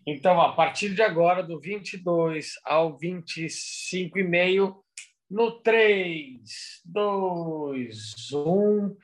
Então, 0.07 0.41
a 0.41 0.55
partir 0.55 0.95
de 0.95 1.03
agora, 1.03 1.43
do 1.43 1.61
22 1.61 2.53
ao 2.65 2.97
25 2.97 4.19
e 4.19 4.25
meio, 4.25 4.83
no 5.31 5.61
3, 5.61 6.41
2, 6.85 8.33
1. 8.33 8.97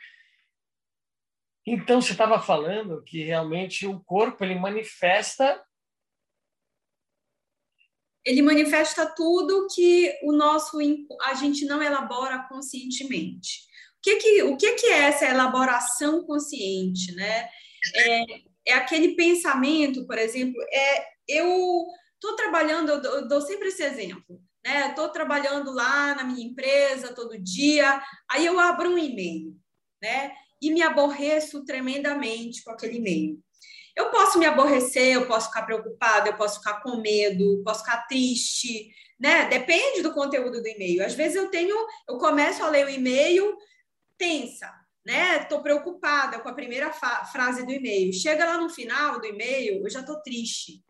Então, 1.67 2.01
você 2.01 2.13
estava 2.13 2.41
falando 2.41 3.03
que 3.03 3.23
realmente 3.23 3.87
o 3.87 4.01
corpo 4.01 4.45
ele 4.45 4.55
manifesta 4.55 5.63
ele 8.25 8.41
manifesta 8.41 9.05
tudo 9.07 9.67
que 9.75 10.13
o 10.23 10.33
nosso 10.33 10.79
a 11.23 11.35
gente 11.35 11.65
não 11.67 11.83
elabora 11.83 12.47
conscientemente. 12.49 13.61
O 13.99 14.03
que 14.03 14.17
que, 14.17 14.43
o 14.43 14.57
que, 14.57 14.73
que 14.75 14.87
é 14.87 15.03
essa 15.03 15.27
elaboração 15.27 16.25
consciente, 16.25 17.15
né? 17.15 17.49
É, 17.95 18.25
é 18.67 18.73
aquele 18.73 19.15
pensamento, 19.15 20.07
por 20.07 20.19
exemplo, 20.19 20.61
é 20.73 21.05
eu 21.29 21.85
estou 22.15 22.35
trabalhando, 22.37 22.91
eu 22.91 23.03
dou, 23.03 23.13
eu 23.17 23.29
dou 23.29 23.41
sempre 23.41 23.69
esse 23.69 23.83
exemplo, 23.83 24.41
né? 24.65 24.89
Estou 24.89 25.09
trabalhando 25.11 25.73
lá 25.73 26.15
na 26.15 26.25
minha 26.25 26.47
empresa 26.47 27.15
todo 27.15 27.39
dia, 27.39 28.03
aí 28.31 28.47
eu 28.47 28.59
abro 28.59 28.91
um 28.91 28.99
e-mail, 28.99 29.55
né? 30.03 30.33
E 30.61 30.71
me 30.71 30.83
aborreço 30.83 31.65
tremendamente 31.65 32.63
com 32.63 32.71
aquele 32.71 32.97
e-mail. 32.97 33.43
Eu 33.97 34.11
posso 34.11 34.39
me 34.39 34.47
aborrecer, 34.47 35.15
eu 35.15 35.27
posso 35.27 35.49
ficar 35.49 35.63
preocupada, 35.63 36.29
eu 36.29 36.37
posso 36.37 36.59
ficar 36.59 36.83
com 36.83 37.01
medo, 37.01 37.63
posso 37.65 37.81
ficar 37.81 38.07
triste, 38.09 38.91
né? 39.19 39.49
Depende 39.49 40.03
do 40.03 40.13
conteúdo 40.13 40.61
do 40.61 40.69
e-mail. 40.69 41.05
Às 41.05 41.15
vezes 41.15 41.37
eu 41.37 41.49
tenho, 41.49 41.77
eu 42.09 42.19
começo 42.19 42.63
a 42.63 42.69
ler 42.69 42.87
o 42.87 42.91
e-mail 42.91 43.57
tensa, 44.19 44.73
né? 45.07 45.43
Estou 45.43 45.63
preocupada 45.63 46.41
com 46.41 46.49
a 46.49 46.55
primeira 46.55 46.93
frase 46.93 47.65
do 47.65 47.73
e-mail. 47.73 48.13
Chega 48.13 48.45
lá 48.45 48.59
no 48.59 48.69
final 48.69 49.21
do 49.21 49.27
e-mail, 49.27 49.83
eu 49.85 49.91
já 49.91 50.01
estou 50.01 50.21
triste, 50.23 50.83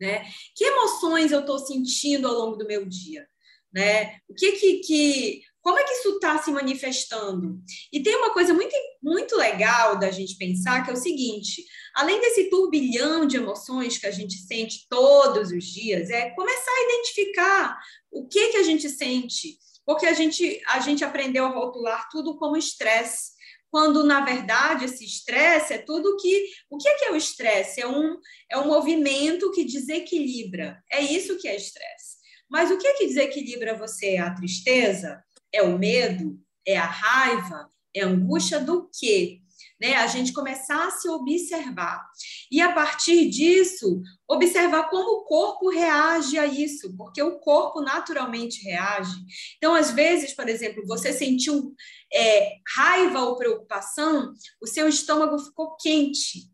né? 0.00 0.24
Que 0.56 0.64
emoções 0.64 1.30
eu 1.30 1.40
estou 1.40 1.58
sentindo 1.58 2.26
ao 2.26 2.34
longo 2.34 2.56
do 2.56 2.66
meu 2.66 2.84
dia, 2.84 3.28
né? 3.72 4.18
O 4.28 4.34
que 4.34 4.52
que, 4.52 4.78
que 4.80 5.42
como 5.68 5.78
é 5.78 5.84
que 5.84 5.92
isso 5.92 6.14
está 6.14 6.38
se 6.38 6.50
manifestando? 6.50 7.60
E 7.92 8.02
tem 8.02 8.16
uma 8.16 8.32
coisa 8.32 8.54
muito, 8.54 8.74
muito 9.02 9.36
legal 9.36 9.98
da 9.98 10.10
gente 10.10 10.38
pensar, 10.38 10.82
que 10.82 10.90
é 10.90 10.94
o 10.94 10.96
seguinte: 10.96 11.62
além 11.98 12.20
desse 12.20 12.48
turbilhão 12.48 13.26
de 13.26 13.36
emoções 13.36 13.98
que 13.98 14.06
a 14.06 14.10
gente 14.10 14.34
sente 14.38 14.86
todos 14.88 15.50
os 15.50 15.64
dias, 15.64 16.10
é 16.10 16.30
começar 16.30 16.70
a 16.70 16.84
identificar 16.84 17.78
o 18.10 18.26
que, 18.26 18.48
que 18.48 18.56
a 18.56 18.62
gente 18.62 18.88
sente, 18.88 19.58
porque 19.84 20.06
a 20.06 20.12
gente, 20.12 20.60
a 20.66 20.80
gente 20.80 21.04
aprendeu 21.04 21.44
a 21.44 21.50
rotular 21.50 22.08
tudo 22.10 22.38
como 22.38 22.56
estresse 22.56 23.36
quando 23.70 24.02
na 24.02 24.22
verdade 24.22 24.86
esse 24.86 25.04
estresse 25.04 25.74
é 25.74 25.78
tudo 25.78 26.16
que 26.16 26.46
o 26.70 26.78
que 26.78 26.88
é, 26.88 26.94
que 26.94 27.04
é 27.04 27.12
o 27.12 27.16
estresse 27.16 27.82
é 27.82 27.86
um 27.86 28.16
é 28.50 28.56
um 28.56 28.66
movimento 28.66 29.52
que 29.52 29.62
desequilibra 29.62 30.82
é 30.90 31.02
isso 31.02 31.36
que 31.36 31.46
é 31.46 31.54
estresse 31.54 32.16
mas 32.48 32.70
o 32.70 32.78
que 32.78 32.86
é 32.86 32.94
que 32.94 33.06
desequilibra 33.06 33.76
você 33.76 34.16
a 34.16 34.32
tristeza 34.32 35.22
é 35.52 35.62
o 35.62 35.78
medo? 35.78 36.40
É 36.66 36.76
a 36.76 36.84
raiva? 36.84 37.70
É 37.94 38.02
a 38.02 38.06
angústia 38.06 38.60
do 38.60 38.88
quê? 38.98 39.40
Né? 39.80 39.94
A 39.94 40.06
gente 40.06 40.32
começar 40.32 40.86
a 40.86 40.90
se 40.90 41.08
observar. 41.08 42.04
E 42.50 42.60
a 42.60 42.72
partir 42.72 43.28
disso, 43.28 44.02
observar 44.28 44.90
como 44.90 45.20
o 45.20 45.24
corpo 45.24 45.70
reage 45.70 46.38
a 46.38 46.46
isso, 46.46 46.96
porque 46.96 47.22
o 47.22 47.38
corpo 47.38 47.80
naturalmente 47.80 48.62
reage. 48.62 49.16
Então, 49.56 49.74
às 49.74 49.90
vezes, 49.90 50.34
por 50.34 50.48
exemplo, 50.48 50.84
você 50.86 51.12
sentiu 51.12 51.74
é, 52.12 52.56
raiva 52.76 53.20
ou 53.20 53.36
preocupação, 53.36 54.32
o 54.60 54.66
seu 54.66 54.88
estômago 54.88 55.38
ficou 55.38 55.76
quente, 55.76 56.50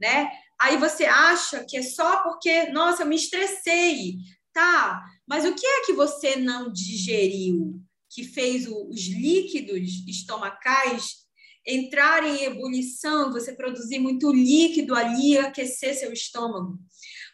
né? 0.00 0.30
Aí 0.60 0.76
você 0.76 1.04
acha 1.04 1.64
que 1.64 1.76
é 1.76 1.82
só 1.82 2.22
porque, 2.22 2.66
nossa, 2.70 3.02
eu 3.02 3.06
me 3.06 3.16
estressei, 3.16 4.16
tá? 4.52 5.02
Mas 5.26 5.44
o 5.44 5.54
que 5.54 5.66
é 5.66 5.84
que 5.84 5.92
você 5.92 6.36
não 6.36 6.72
digeriu? 6.72 7.80
que 8.10 8.24
fez 8.24 8.66
os 8.66 9.06
líquidos 9.06 10.06
estomacais 10.06 11.27
entrarem 11.68 12.36
em 12.36 12.44
ebulição, 12.44 13.30
você 13.30 13.52
produzir 13.52 13.98
muito 13.98 14.32
líquido 14.32 14.94
ali, 14.94 15.36
aquecer 15.36 15.94
seu 15.94 16.12
estômago. 16.12 16.78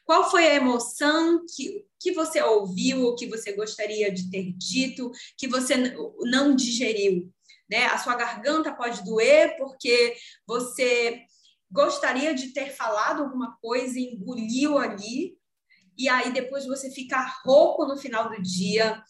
Qual 0.05 0.30
foi 0.30 0.47
a 0.47 0.55
emoção 0.55 1.45
que, 1.55 1.87
que 2.01 2.12
você 2.12 2.43
ouviu 2.43 3.03
ou 3.03 3.14
que 3.14 3.26
você 3.26 3.53
gostaria 3.53 4.12
de 4.12 4.30
ter 4.30 4.53
dito, 4.53 5.11
que 5.39 5.47
você 5.47 5.76
não 6.20 6.55
digeriu? 6.55 7.32
Né? 7.70 7.87
A 7.87 7.97
sua 7.97 8.16
garganta 8.16 8.74
pode 8.74 9.05
doer 9.05 9.57
porque 9.57 10.14
você 10.47 11.22
gostaria 11.70 12.35
de 12.35 12.53
ter 12.53 12.70
falado 12.70 13.22
alguma 13.22 13.57
coisa 13.61 13.99
e 13.99 14.14
engoliu 14.14 14.76
ali, 14.78 15.37
e 15.97 16.09
aí 16.09 16.32
depois 16.32 16.66
você 16.66 16.91
fica 16.91 17.24
rouco 17.45 17.87
no 17.87 17.97
final 17.97 18.28
do 18.28 18.43
dia, 18.43 19.03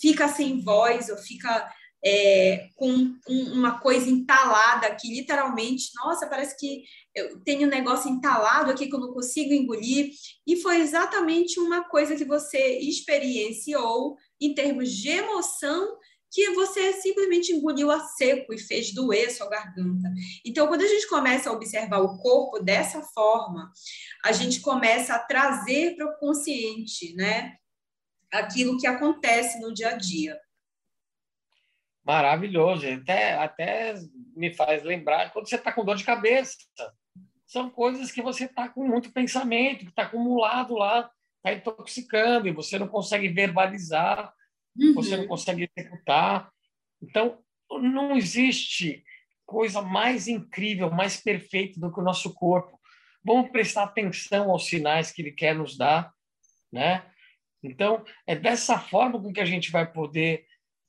fica 0.00 0.26
sem 0.26 0.62
voz 0.62 1.08
ou 1.10 1.16
fica 1.18 1.70
é, 2.04 2.68
com 2.76 3.14
uma 3.28 3.78
coisa 3.78 4.08
entalada 4.08 4.86
aqui, 4.86 5.14
literalmente, 5.14 5.90
nossa, 5.96 6.26
parece 6.26 6.56
que 6.58 6.84
eu 7.14 7.40
tenho 7.40 7.66
um 7.66 7.70
negócio 7.70 8.10
entalado 8.10 8.70
aqui 8.70 8.88
que 8.88 8.94
eu 8.94 9.00
não 9.00 9.12
consigo 9.12 9.52
engolir. 9.52 10.10
E 10.46 10.56
foi 10.56 10.80
exatamente 10.80 11.60
uma 11.60 11.84
coisa 11.84 12.16
que 12.16 12.24
você 12.24 12.78
experienciou 12.78 14.16
em 14.40 14.54
termos 14.54 14.90
de 14.90 15.10
emoção 15.10 15.98
que 16.32 16.50
você 16.50 16.92
simplesmente 16.92 17.52
engoliu 17.52 17.90
a 17.90 17.98
seco 18.00 18.54
e 18.54 18.58
fez 18.58 18.94
doer 18.94 19.30
sua 19.34 19.48
garganta. 19.48 20.08
Então, 20.46 20.68
quando 20.68 20.82
a 20.82 20.86
gente 20.86 21.08
começa 21.08 21.50
a 21.50 21.52
observar 21.52 21.98
o 21.98 22.18
corpo 22.18 22.60
dessa 22.60 23.02
forma, 23.02 23.70
a 24.24 24.30
gente 24.30 24.60
começa 24.60 25.14
a 25.14 25.18
trazer 25.18 25.96
para 25.96 26.06
o 26.06 26.16
consciente, 26.18 27.14
né? 27.16 27.56
Aquilo 28.32 28.78
que 28.78 28.86
acontece 28.86 29.58
no 29.58 29.74
dia 29.74 29.88
a 29.88 29.96
dia. 29.96 30.38
Maravilhoso. 32.04 32.86
Até, 32.86 33.34
até 33.34 33.94
me 34.34 34.52
faz 34.54 34.82
lembrar 34.82 35.32
quando 35.32 35.48
você 35.48 35.56
está 35.56 35.72
com 35.72 35.84
dor 35.84 35.96
de 35.96 36.04
cabeça. 36.04 36.56
São 37.46 37.68
coisas 37.68 38.12
que 38.12 38.22
você 38.22 38.44
está 38.44 38.68
com 38.68 38.86
muito 38.86 39.12
pensamento, 39.12 39.80
que 39.80 39.90
está 39.90 40.02
acumulado 40.02 40.74
lá, 40.74 41.10
está 41.38 41.52
intoxicando, 41.52 42.48
e 42.48 42.52
você 42.52 42.78
não 42.78 42.88
consegue 42.88 43.28
verbalizar 43.28 44.32
uhum. 44.78 44.94
você 44.94 45.16
não 45.16 45.26
consegue 45.26 45.70
executar. 45.76 46.50
Então, 47.02 47.38
não 47.70 48.16
existe 48.16 49.04
coisa 49.46 49.82
mais 49.82 50.28
incrível, 50.28 50.90
mais 50.90 51.20
perfeita 51.20 51.80
do 51.80 51.92
que 51.92 52.00
o 52.00 52.04
nosso 52.04 52.32
corpo. 52.34 52.78
Vamos 53.24 53.50
prestar 53.50 53.84
atenção 53.84 54.50
aos 54.50 54.66
sinais 54.66 55.10
que 55.10 55.22
ele 55.22 55.32
quer 55.32 55.54
nos 55.54 55.76
dar, 55.76 56.12
né? 56.72 57.04
Então, 57.62 58.02
é 58.26 58.34
dessa 58.34 58.78
forma 58.78 59.20
com 59.20 59.32
que 59.32 59.40
a 59.40 59.44
gente 59.44 59.70
vai 59.70 59.90
poder 59.90 60.46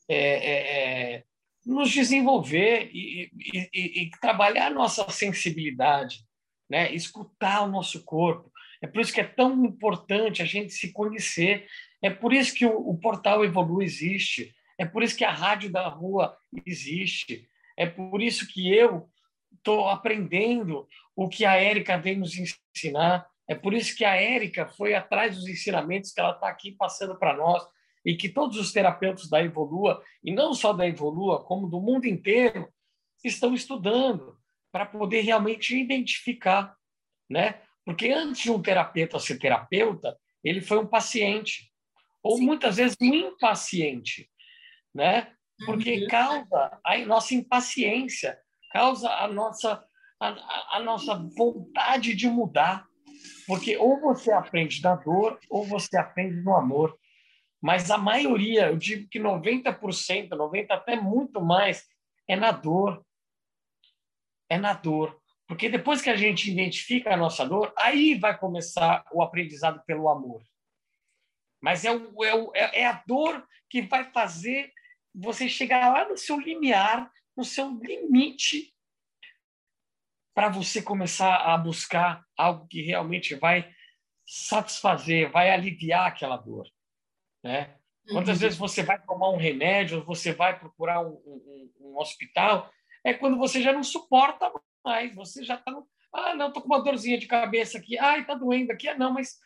é, 0.09 0.17
é, 0.17 1.13
é, 1.13 1.23
nos 1.65 1.91
desenvolver 1.91 2.89
e, 2.93 3.31
e, 3.35 3.69
e, 3.73 4.03
e 4.03 4.11
trabalhar 4.19 4.67
a 4.67 4.73
nossa 4.73 5.09
sensibilidade, 5.09 6.25
né? 6.69 6.93
escutar 6.93 7.61
o 7.61 7.71
nosso 7.71 8.03
corpo. 8.03 8.51
É 8.81 8.87
por 8.87 9.01
isso 9.01 9.13
que 9.13 9.21
é 9.21 9.25
tão 9.25 9.65
importante 9.65 10.41
a 10.41 10.45
gente 10.45 10.73
se 10.73 10.91
conhecer. 10.91 11.67
É 12.01 12.09
por 12.09 12.33
isso 12.33 12.53
que 12.53 12.65
o, 12.65 12.75
o 12.75 12.97
portal 12.97 13.45
Evolu 13.45 13.81
existe. 13.81 14.53
É 14.77 14.85
por 14.85 15.03
isso 15.03 15.15
que 15.15 15.23
a 15.23 15.31
Rádio 15.31 15.71
da 15.71 15.87
Rua 15.87 16.35
existe. 16.65 17.47
É 17.77 17.85
por 17.85 18.21
isso 18.21 18.47
que 18.51 18.73
eu 18.73 19.07
estou 19.53 19.87
aprendendo 19.87 20.87
o 21.15 21.29
que 21.29 21.45
a 21.45 21.55
Érica 21.55 21.97
vem 21.97 22.17
nos 22.17 22.33
ensinar. 22.35 23.27
É 23.47 23.53
por 23.53 23.73
isso 23.73 23.95
que 23.95 24.03
a 24.03 24.15
Érica 24.15 24.65
foi 24.65 24.95
atrás 24.95 25.35
dos 25.35 25.47
ensinamentos 25.47 26.11
que 26.11 26.19
ela 26.19 26.31
está 26.31 26.47
aqui 26.47 26.71
passando 26.71 27.17
para 27.19 27.35
nós 27.35 27.63
e 28.05 28.15
que 28.15 28.29
todos 28.29 28.57
os 28.57 28.71
terapeutas 28.71 29.29
da 29.29 29.43
Evolua, 29.43 30.03
e 30.23 30.33
não 30.33 30.53
só 30.53 30.73
da 30.73 30.87
Evolua, 30.87 31.43
como 31.43 31.67
do 31.67 31.79
mundo 31.79 32.05
inteiro, 32.05 32.67
estão 33.23 33.53
estudando 33.53 34.37
para 34.71 34.85
poder 34.85 35.21
realmente 35.21 35.77
identificar, 35.77 36.75
né? 37.29 37.61
Porque 37.85 38.09
antes 38.09 38.43
de 38.43 38.51
um 38.51 38.61
terapeuta 38.61 39.19
ser 39.19 39.37
terapeuta, 39.37 40.17
ele 40.43 40.61
foi 40.61 40.79
um 40.79 40.87
paciente, 40.87 41.71
ou 42.23 42.37
Sim. 42.37 42.45
muitas 42.45 42.77
vezes 42.77 42.95
um 43.01 43.13
impaciente, 43.13 44.29
né? 44.93 45.33
Porque 45.65 46.01
uhum. 46.01 46.07
causa 46.07 46.79
a 46.83 46.97
nossa 47.05 47.35
impaciência, 47.35 48.37
causa 48.71 49.09
a 49.09 49.27
nossa 49.27 49.83
a, 50.19 50.77
a 50.77 50.79
nossa 50.79 51.15
vontade 51.35 52.13
de 52.13 52.27
mudar, 52.27 52.85
porque 53.47 53.75
ou 53.75 53.99
você 53.99 54.31
aprende 54.31 54.79
da 54.79 54.95
dor 54.95 55.39
ou 55.49 55.65
você 55.65 55.97
aprende 55.97 56.41
no 56.41 56.55
amor. 56.55 56.95
Mas 57.61 57.91
a 57.91 57.97
maioria, 57.97 58.67
eu 58.67 58.77
digo 58.77 59.07
que 59.07 59.19
90%, 59.19 60.29
90% 60.29 60.65
até 60.71 60.95
muito 60.95 61.39
mais, 61.39 61.87
é 62.27 62.35
na 62.35 62.51
dor. 62.51 63.05
É 64.49 64.57
na 64.57 64.73
dor. 64.73 65.21
Porque 65.47 65.69
depois 65.69 66.01
que 66.01 66.09
a 66.09 66.15
gente 66.15 66.49
identifica 66.49 67.13
a 67.13 67.17
nossa 67.17 67.45
dor, 67.45 67.73
aí 67.77 68.15
vai 68.15 68.37
começar 68.37 69.05
o 69.11 69.21
aprendizado 69.21 69.83
pelo 69.85 70.09
amor. 70.09 70.41
Mas 71.61 71.85
é, 71.85 71.91
o, 71.91 72.23
é, 72.23 72.33
o, 72.33 72.51
é, 72.55 72.81
é 72.81 72.87
a 72.87 73.03
dor 73.05 73.45
que 73.69 73.81
vai 73.83 74.11
fazer 74.11 74.73
você 75.13 75.47
chegar 75.47 75.93
lá 75.93 76.07
no 76.07 76.17
seu 76.17 76.39
limiar, 76.39 77.11
no 77.37 77.43
seu 77.43 77.69
limite, 77.69 78.73
para 80.33 80.49
você 80.49 80.81
começar 80.81 81.35
a 81.35 81.57
buscar 81.57 82.25
algo 82.37 82.65
que 82.67 82.81
realmente 82.81 83.35
vai 83.35 83.71
satisfazer, 84.25 85.29
vai 85.29 85.51
aliviar 85.51 86.07
aquela 86.07 86.37
dor. 86.37 86.65
Né? 87.43 87.75
Quantas 88.09 88.37
uhum. 88.37 88.41
vezes 88.41 88.57
você 88.57 88.83
vai 88.83 88.99
tomar 89.01 89.29
um 89.29 89.37
remédio, 89.37 90.03
você 90.03 90.33
vai 90.33 90.57
procurar 90.57 91.01
um, 91.01 91.13
um, 91.25 91.71
um, 91.79 91.97
hospital, 91.97 92.71
é 93.03 93.13
quando 93.13 93.37
você 93.37 93.61
já 93.61 93.71
não 93.71 93.83
suporta 93.83 94.51
mais, 94.83 95.15
você 95.15 95.43
já 95.43 95.55
está 95.55 95.71
no... 95.71 95.87
Ah, 96.13 96.35
não, 96.35 96.47
estou 96.47 96.61
com 96.61 96.67
uma 96.67 96.83
dorzinha 96.83 97.17
de 97.17 97.25
cabeça 97.25 97.77
aqui, 97.77 97.97
ah, 97.97 98.17
está 98.17 98.33
doendo 98.33 98.71
aqui, 98.71 98.87
ah, 98.87 98.97
não, 98.97 99.13
mas 99.13 99.37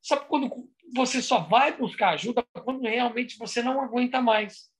sabe 0.00 0.26
quando 0.26 0.50
você 0.94 1.20
só 1.20 1.40
vai 1.40 1.76
buscar 1.76 2.10
ajuda 2.10 2.44
quando 2.64 2.82
realmente 2.82 3.36
você 3.36 3.62
não 3.62 3.80
aguenta 3.80 4.22
mais, 4.22 4.70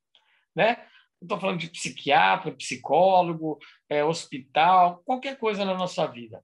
né? 0.54 0.86
Estou 1.20 1.40
falando 1.40 1.58
de 1.58 1.70
psiquiatra, 1.70 2.52
psicólogo, 2.52 3.58
é, 3.88 4.04
hospital, 4.04 5.02
qualquer 5.04 5.38
coisa 5.38 5.64
na 5.64 5.74
nossa 5.74 6.06
vida. 6.06 6.42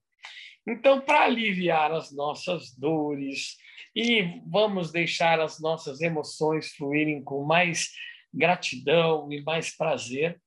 Então, 0.67 1.01
para 1.01 1.25
aliviar 1.25 1.93
as 1.93 2.13
nossas 2.13 2.75
dores, 2.77 3.57
e 3.95 4.41
vamos 4.47 4.93
deixar 4.93 5.41
as 5.41 5.61
nossas 5.61 6.01
emoções 6.01 6.73
fluírem 6.73 7.23
com 7.23 7.45
mais 7.45 7.91
gratidão 8.33 9.31
e 9.33 9.43
mais 9.43 9.77
prazer. 9.77 10.41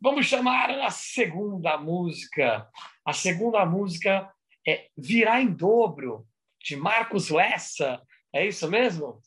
Vamos 0.00 0.26
chamar 0.26 0.70
a 0.80 0.90
segunda 0.90 1.78
música. 1.78 2.68
A 3.04 3.12
segunda 3.12 3.64
música 3.64 4.28
é 4.66 4.86
Virá 4.96 5.40
em 5.40 5.52
Dobro, 5.52 6.26
de 6.62 6.76
Marcos 6.76 7.30
Lessa. 7.30 8.00
É 8.34 8.46
isso 8.46 8.68
mesmo? 8.68 9.20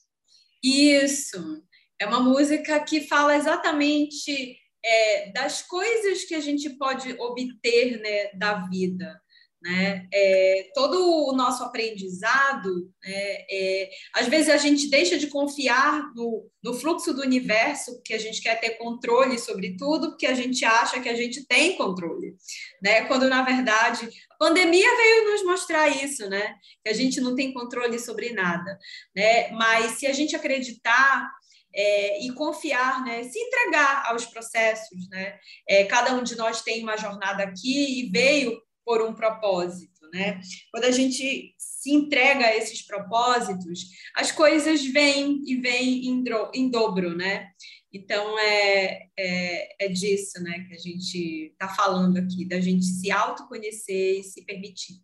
Isso. 0.63 1.63
É 1.99 2.05
uma 2.05 2.19
música 2.19 2.79
que 2.83 3.01
fala 3.01 3.35
exatamente 3.35 4.57
é, 4.83 5.31
das 5.31 5.61
coisas 5.61 6.25
que 6.25 6.35
a 6.35 6.39
gente 6.39 6.69
pode 6.71 7.13
obter 7.19 7.99
né, 7.99 8.31
da 8.33 8.67
vida. 8.67 9.21
Né? 9.65 10.07
É, 10.13 10.69
todo 10.75 11.27
o 11.27 11.33
nosso 11.33 11.63
aprendizado, 11.63 12.87
né, 13.03 13.45
é, 13.49 13.89
às 14.13 14.27
vezes 14.27 14.47
a 14.47 14.57
gente 14.57 14.91
deixa 14.91 15.17
de 15.17 15.25
confiar 15.25 16.13
no, 16.13 16.47
no, 16.63 16.75
fluxo 16.75 17.11
do 17.15 17.23
universo, 17.23 17.95
porque 17.95 18.13
a 18.13 18.19
gente 18.19 18.43
quer 18.43 18.59
ter 18.59 18.77
controle 18.77 19.39
sobre 19.39 19.75
tudo, 19.75 20.09
porque 20.09 20.27
a 20.27 20.35
gente 20.35 20.63
acha 20.63 21.01
que 21.01 21.09
a 21.09 21.15
gente 21.15 21.47
tem 21.47 21.75
controle, 21.77 22.35
né? 22.79 23.05
quando 23.05 23.27
na 23.27 23.41
verdade 23.41 24.07
a 24.29 24.35
pandemia 24.35 24.97
veio 24.97 25.31
nos 25.31 25.43
mostrar 25.43 25.89
isso, 25.89 26.29
né? 26.29 26.57
que 26.83 26.91
a 26.91 26.93
gente 26.93 27.19
não 27.19 27.33
tem 27.33 27.51
controle 27.51 27.97
sobre 27.97 28.33
nada. 28.33 28.77
Né? 29.15 29.49
Mas 29.49 29.93
se 29.93 30.05
a 30.05 30.13
gente 30.13 30.35
acreditar 30.35 31.27
é, 31.73 32.23
e 32.23 32.31
confiar, 32.33 33.03
né? 33.03 33.23
se 33.23 33.39
entregar 33.39 34.03
aos 34.11 34.25
processos. 34.25 35.09
Né? 35.09 35.39
É, 35.67 35.85
cada 35.85 36.13
um 36.13 36.21
de 36.21 36.35
nós 36.35 36.61
tem 36.61 36.83
uma 36.83 36.97
jornada 36.97 37.41
aqui 37.41 38.01
e 38.01 38.11
veio 38.11 38.63
por 38.85 39.01
um 39.01 39.13
propósito, 39.13 40.07
né? 40.13 40.39
Quando 40.71 40.85
a 40.85 40.91
gente 40.91 41.55
se 41.57 41.91
entrega 41.91 42.45
a 42.45 42.55
esses 42.55 42.85
propósitos, 42.85 43.89
as 44.15 44.31
coisas 44.31 44.85
vêm 44.85 45.41
e 45.45 45.57
vêm 45.57 46.05
em, 46.05 46.23
em 46.53 46.69
dobro, 46.69 47.17
né? 47.17 47.51
Então 47.91 48.37
é, 48.37 49.09
é, 49.17 49.85
é, 49.85 49.87
disso, 49.87 50.43
né, 50.43 50.65
que 50.67 50.73
a 50.73 50.77
gente 50.77 51.47
está 51.53 51.69
falando 51.69 52.17
aqui, 52.17 52.45
da 52.45 52.59
gente 52.59 52.83
se 52.83 53.09
autoconhecer 53.09 54.19
e 54.19 54.23
se 54.23 54.45
permitir. 54.45 55.01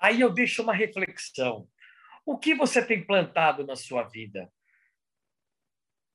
Aí 0.00 0.20
eu 0.20 0.32
deixo 0.32 0.62
uma 0.62 0.74
reflexão. 0.74 1.68
O 2.24 2.38
que 2.38 2.54
você 2.54 2.84
tem 2.84 3.06
plantado 3.06 3.64
na 3.64 3.76
sua 3.76 4.04
vida? 4.04 4.50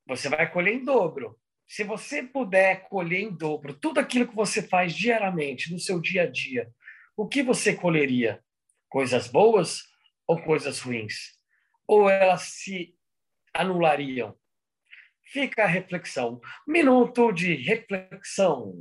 Você 0.08 0.30
vai 0.30 0.52
colher 0.52 0.74
em 0.74 0.84
dobro 0.84 1.40
se 1.72 1.86
você 1.86 2.22
puder 2.22 2.90
colher 2.90 3.22
em 3.22 3.34
dobro 3.34 3.74
tudo 3.74 3.98
aquilo 3.98 4.28
que 4.28 4.36
você 4.36 4.62
faz 4.62 4.94
diariamente, 4.94 5.72
no 5.72 5.80
seu 5.80 6.02
dia 6.02 6.24
a 6.24 6.30
dia, 6.30 6.70
o 7.16 7.26
que 7.26 7.42
você 7.42 7.74
colheria? 7.74 8.44
Coisas 8.90 9.30
boas 9.30 9.84
ou 10.28 10.42
coisas 10.42 10.82
ruins? 10.82 11.40
Ou 11.88 12.10
elas 12.10 12.42
se 12.42 12.94
anulariam? 13.54 14.38
Fica 15.24 15.64
a 15.64 15.68
reflexão. 15.68 16.42
Minuto 16.68 17.32
de 17.32 17.56
reflexão. 17.56 18.76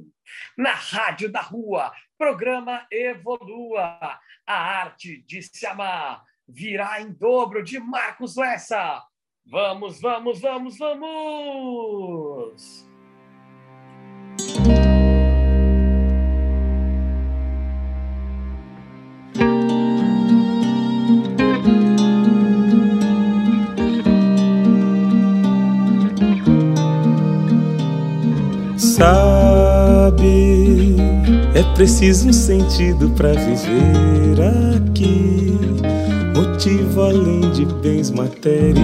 Na 0.58 0.72
Rádio 0.72 1.30
da 1.30 1.42
Rua, 1.42 1.92
programa 2.18 2.88
Evolua. 2.90 4.18
A 4.44 4.54
arte 4.80 5.22
de 5.28 5.40
se 5.42 5.64
amar 5.64 6.24
virá 6.48 7.00
em 7.00 7.12
dobro 7.12 7.62
de 7.62 7.78
Marcos 7.78 8.34
Lessa. 8.34 9.00
Vamos, 9.50 10.00
vamos, 10.00 10.40
vamos, 10.40 10.78
vamos! 10.78 11.10
Sabe, 28.76 30.24
é 31.56 31.74
preciso 31.74 32.28
um 32.28 32.32
sentido 32.32 33.10
para 33.16 33.32
viver 33.32 34.40
aqui 34.76 35.89
além 36.68 37.40
de 37.52 37.64
bens 37.64 38.10
materiais. 38.10 38.74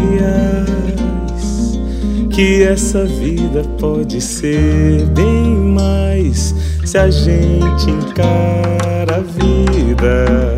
Que 2.30 2.62
essa 2.62 3.04
vida 3.04 3.62
pode 3.78 4.20
ser 4.20 5.04
bem 5.14 5.56
mais 5.74 6.54
se 6.84 6.96
a 6.96 7.10
gente 7.10 7.90
encara 7.90 9.16
a 9.16 9.20
vida. 9.20 10.56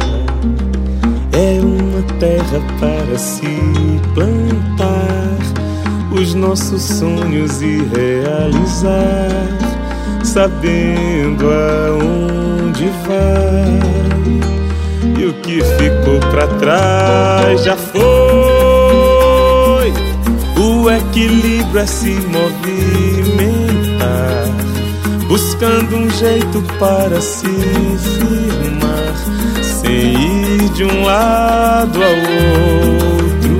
É 1.32 1.60
uma 1.60 2.02
terra 2.18 2.60
para 2.78 3.18
se 3.18 3.46
plantar 4.14 5.38
os 6.12 6.34
nossos 6.34 6.82
sonhos 6.82 7.62
e 7.62 7.82
realizar, 7.94 9.28
sabendo 10.22 11.46
aonde 11.50 12.86
vai 13.06 14.47
o 15.28 15.32
que 15.34 15.62
ficou 15.62 16.18
para 16.30 16.46
trás 16.58 17.64
já 17.64 17.76
foi. 17.76 18.02
O 20.56 20.90
equilíbrio 20.90 21.80
é 21.80 21.86
se 21.86 22.10
movimentar, 22.10 22.48
buscando 25.28 25.96
um 25.96 26.10
jeito 26.10 26.62
para 26.78 27.20
se 27.20 27.46
firmar, 27.46 29.14
sem 29.62 30.14
ir 30.14 30.68
de 30.70 30.84
um 30.84 31.04
lado 31.04 32.00
ao 32.02 32.10
outro. 32.10 33.58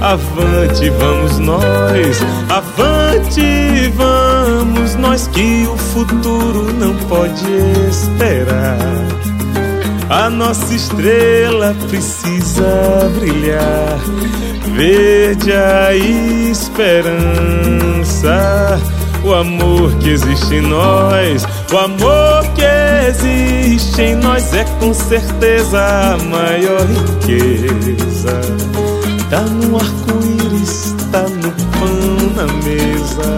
Avante, 0.00 0.88
vamos 0.90 1.38
nós, 1.40 2.22
Avante, 2.48 3.92
vamos, 3.94 4.94
nós 4.94 5.26
que 5.28 5.66
o 5.66 5.76
futuro 5.76 6.72
não 6.74 6.94
pode 7.08 7.44
esperar. 7.90 9.27
A 10.10 10.30
nossa 10.30 10.74
estrela 10.74 11.76
precisa 11.86 13.10
brilhar, 13.18 13.98
verde 14.74 15.52
a 15.52 15.94
esperança. 16.50 17.20
O 19.22 19.34
amor 19.34 19.92
que 19.98 20.08
existe 20.08 20.54
em 20.54 20.62
nós, 20.62 21.44
o 21.70 21.76
amor 21.76 22.42
que 22.54 22.64
existe 23.06 24.00
em 24.00 24.16
nós 24.16 24.54
é 24.54 24.64
com 24.80 24.94
certeza 24.94 25.78
a 25.78 26.16
maior 26.24 26.86
riqueza. 26.86 28.40
Tá 29.28 29.42
no 29.42 29.76
arco-íris, 29.76 30.94
tá 31.12 31.22
no 31.22 31.52
pão 31.78 32.32
na 32.34 32.46
mesa, 32.64 33.36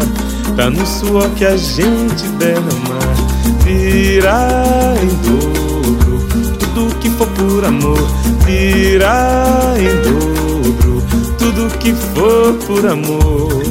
tá 0.57 0.71
no 0.71 0.87
suor 0.87 1.29
que 1.31 1.45
a 1.45 1.57
gente 1.57 2.29
derrama, 2.39 3.01
virá 3.65 4.95
em 5.03 5.09
dobro. 5.29 5.60
Por 7.41 7.65
amor, 7.65 7.99
virá 8.45 9.75
em 9.79 10.03
dobro. 10.03 11.03
Tudo 11.39 11.79
que 11.79 11.95
for 11.95 12.53
por 12.67 12.87
amor, 12.87 13.63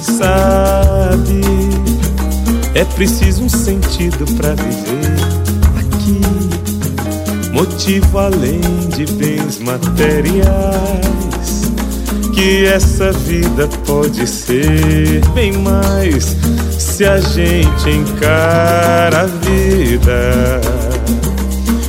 sabe? 0.00 1.40
É 2.72 2.84
preciso 2.84 3.42
um 3.42 3.48
sentido 3.48 4.24
para 4.36 4.54
viver 4.54 5.16
aqui 5.76 6.20
motivo 7.52 8.18
além 8.18 8.60
de 8.96 9.06
bens 9.14 9.58
materiais. 9.58 10.52
Que 12.32 12.66
essa 12.66 13.10
vida 13.10 13.68
pode 13.84 14.24
ser 14.28 15.20
bem 15.34 15.52
mais 15.58 16.36
se 16.78 17.04
a 17.04 17.18
gente 17.18 17.90
encara 17.90 19.22
a 19.22 19.26
vida. 19.26 20.81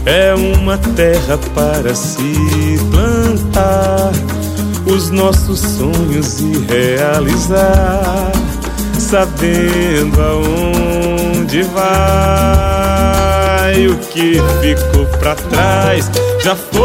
É 0.06 0.36
uma 0.36 0.78
terra 0.78 1.38
para 1.56 1.96
se 1.96 2.78
plantar 2.92 4.12
os 4.86 5.10
nossos 5.10 5.60
sonhos 5.60 6.42
e 6.42 6.58
realizar, 6.70 8.32
sabendo 9.00 10.22
aonde 10.22 11.64
vai 11.64 12.94
o 13.88 13.98
que 13.98 14.42
ficou 14.62 15.06
pra 15.20 15.36
trás 15.36 16.12
já 16.44 16.56
foi. 16.56 16.84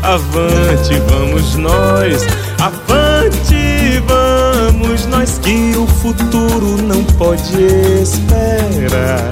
Avante, 0.04 0.94
vamos 1.08 1.56
nós, 1.56 2.24
avante, 2.60 4.00
vamos 4.06 5.04
nós, 5.06 5.38
que 5.38 5.74
o 5.76 5.84
futuro 5.86 6.80
não 6.80 7.02
pode 7.04 7.60
esperar. 8.00 9.28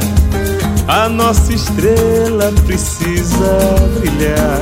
A 0.89 1.09
nossa 1.09 1.53
estrela 1.53 2.53
precisa 2.67 3.77
brilhar. 4.01 4.61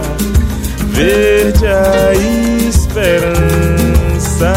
Verde 0.91 1.67
a 1.67 2.13
esperança, 2.69 4.53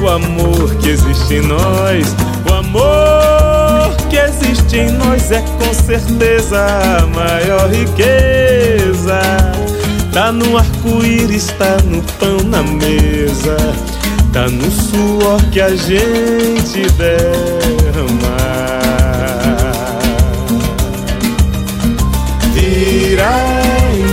o 0.00 0.08
amor 0.08 0.74
que 0.76 0.90
existe 0.90 1.36
em 1.36 1.40
nós, 1.40 2.14
o 2.48 2.52
amor 2.54 3.37
existe 4.68 4.76
em 4.76 4.92
nós 4.92 5.30
é 5.30 5.40
com 5.40 5.74
certeza 5.74 6.66
a 7.00 7.06
maior 7.06 7.70
riqueza. 7.70 9.20
Tá 10.12 10.30
no 10.32 10.56
arco-íris, 10.56 11.46
tá 11.58 11.78
no 11.84 12.02
pão 12.18 12.38
na 12.44 12.62
mesa, 12.62 13.56
tá 14.32 14.48
no 14.48 14.70
suor 14.70 15.42
que 15.50 15.60
a 15.60 15.70
gente 15.70 16.86
derrama. 16.96 18.38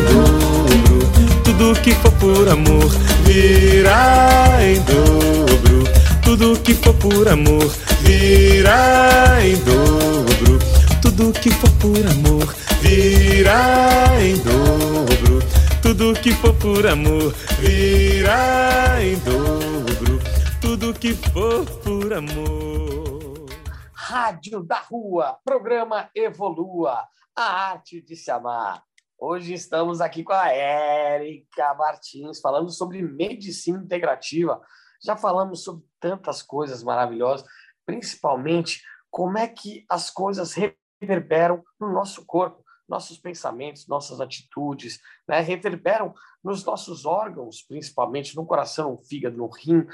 dobro. 0.09 1.07
Tudo 1.43 1.81
que 1.81 1.91
for 1.95 2.11
por 2.13 2.49
amor 2.49 2.91
virá 3.23 4.57
em 4.61 4.79
dobro. 4.81 5.83
Tudo 6.23 6.59
que 6.59 6.73
for 6.73 6.93
por 6.95 7.27
amor 7.27 7.71
virá 8.05 9.43
em 9.43 9.55
dobro. 9.63 10.59
Tudo 11.01 11.33
que 11.33 11.51
for 11.51 11.71
por 11.81 12.05
amor 12.07 12.55
virá 12.81 14.21
em 14.21 14.37
dobro. 14.37 15.39
Tudo 15.81 16.13
que 16.13 16.33
for 16.33 16.53
por 16.55 16.87
amor 16.87 17.33
virá 17.59 19.01
em 19.01 19.17
dobro. 19.19 20.19
Tudo 20.61 20.93
que 20.93 21.13
for 21.13 21.65
por 21.83 22.13
amor. 22.13 23.45
Rádio 23.93 24.63
da 24.63 24.79
Rua, 24.79 25.37
programa 25.43 26.09
Evolua 26.15 27.07
a 27.35 27.71
arte 27.71 28.01
de 28.01 28.15
se 28.15 28.31
amar. 28.31 28.83
Hoje 29.17 29.53
estamos 29.53 30.01
aqui 30.01 30.23
com 30.23 30.33
a 30.33 30.49
Érica 30.49 31.73
Martins, 31.73 32.39
falando 32.39 32.69
sobre 32.69 33.01
medicina 33.01 33.79
integrativa. 33.79 34.61
Já 35.03 35.15
falamos 35.15 35.63
sobre 35.63 35.83
tantas 35.99 36.41
coisas 36.41 36.83
maravilhosas, 36.83 37.47
principalmente 37.85 38.81
como 39.09 39.37
é 39.37 39.47
que 39.47 39.85
as 39.89 40.09
coisas 40.09 40.53
reverberam 40.53 41.63
no 41.79 41.91
nosso 41.91 42.25
corpo, 42.25 42.63
nossos 42.87 43.17
pensamentos, 43.17 43.87
nossas 43.87 44.21
atitudes, 44.21 44.99
né? 45.27 45.39
reverberam 45.39 46.13
nos 46.43 46.63
nossos 46.63 47.05
órgãos, 47.05 47.63
principalmente 47.63 48.35
no 48.35 48.45
coração, 48.45 48.91
no 48.91 48.97
fígado, 48.97 49.37
no 49.37 49.47
rim. 49.47 49.85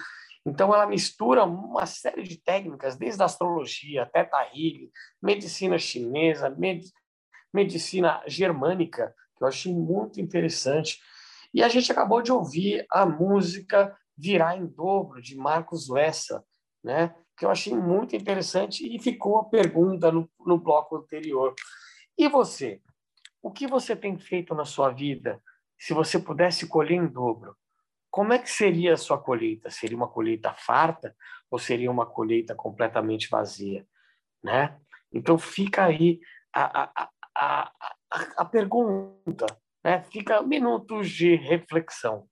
Então, 0.45 0.73
ela 0.73 0.87
mistura 0.87 1.43
uma 1.43 1.85
série 1.85 2.23
de 2.23 2.37
técnicas, 2.37 2.95
desde 2.95 3.21
a 3.21 3.25
astrologia, 3.25 4.09
teta 4.11 4.43
healing, 4.53 4.89
medicina 5.21 5.77
chinesa, 5.77 6.49
med 6.49 6.83
medicina 7.53 8.23
germânica, 8.27 9.13
que 9.37 9.43
eu 9.43 9.47
achei 9.47 9.73
muito 9.73 10.19
interessante. 10.19 10.99
E 11.53 11.61
a 11.61 11.69
gente 11.69 11.91
acabou 11.91 12.21
de 12.21 12.31
ouvir 12.31 12.85
a 12.89 13.05
música 13.05 13.95
Virar 14.17 14.57
em 14.57 14.65
Dobro, 14.65 15.21
de 15.21 15.35
Marcos 15.35 15.89
Lessa, 15.89 16.43
né? 16.83 17.15
Que 17.41 17.45
eu 17.45 17.49
achei 17.49 17.73
muito 17.73 18.15
interessante 18.15 18.85
e 18.85 18.99
ficou 18.99 19.39
a 19.39 19.45
pergunta 19.45 20.11
no, 20.11 20.29
no 20.45 20.59
bloco 20.59 20.95
anterior. 20.95 21.55
E 22.15 22.29
você? 22.29 22.79
O 23.41 23.51
que 23.51 23.65
você 23.65 23.95
tem 23.95 24.15
feito 24.15 24.53
na 24.53 24.63
sua 24.63 24.91
vida 24.91 25.41
se 25.75 25.91
você 25.91 26.19
pudesse 26.19 26.67
colher 26.67 26.97
em 26.97 27.07
dobro? 27.07 27.57
Como 28.11 28.31
é 28.31 28.37
que 28.37 28.47
seria 28.47 28.93
a 28.93 28.97
sua 28.97 29.17
colheita? 29.17 29.71
Seria 29.71 29.97
uma 29.97 30.07
colheita 30.07 30.53
farta 30.53 31.15
ou 31.49 31.57
seria 31.57 31.89
uma 31.89 32.05
colheita 32.05 32.53
completamente 32.53 33.27
vazia? 33.27 33.87
Né? 34.43 34.79
Então 35.11 35.35
fica 35.35 35.85
aí 35.85 36.19
a, 36.53 36.83
a, 36.83 37.09
a, 37.35 37.71
a, 38.37 38.45
pergunta, 38.45 39.47
né? 39.83 40.03
fica 40.11 40.43
minutos 40.43 41.09
de 41.09 41.33
reflexão. 41.37 42.27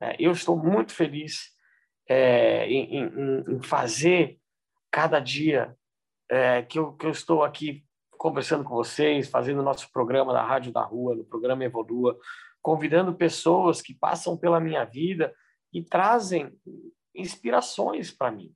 É, 0.00 0.14
eu 0.20 0.30
estou 0.30 0.56
muito 0.56 0.92
feliz 0.92 1.55
é, 2.08 2.66
em, 2.66 2.98
em, 2.98 3.44
em, 3.48 3.62
fazer 3.62 4.38
cada 4.90 5.18
dia 5.20 5.76
é, 6.30 6.62
que, 6.62 6.78
eu, 6.78 6.92
que 6.92 7.06
eu 7.06 7.10
estou 7.10 7.42
aqui 7.42 7.84
conversando 8.16 8.64
com 8.64 8.74
vocês, 8.74 9.28
fazendo 9.28 9.62
nosso 9.62 9.90
programa 9.92 10.32
da 10.32 10.42
Rádio 10.42 10.72
da 10.72 10.82
Rua, 10.82 11.14
no 11.14 11.24
programa 11.24 11.64
Evolua, 11.64 12.18
convidando 12.62 13.14
pessoas 13.14 13.80
que 13.80 13.94
passam 13.94 14.36
pela 14.36 14.58
minha 14.58 14.84
vida 14.84 15.34
e 15.72 15.82
trazem 15.82 16.52
inspirações 17.14 18.10
para 18.10 18.30
mim, 18.30 18.54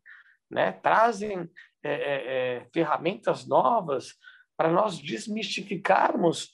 né? 0.51 0.73
trazem 0.73 1.49
é, 1.83 1.93
é, 1.93 2.57
é 2.57 2.67
ferramentas 2.73 3.47
novas 3.47 4.15
para 4.57 4.71
nós 4.71 4.99
desmistificarmos 4.99 6.51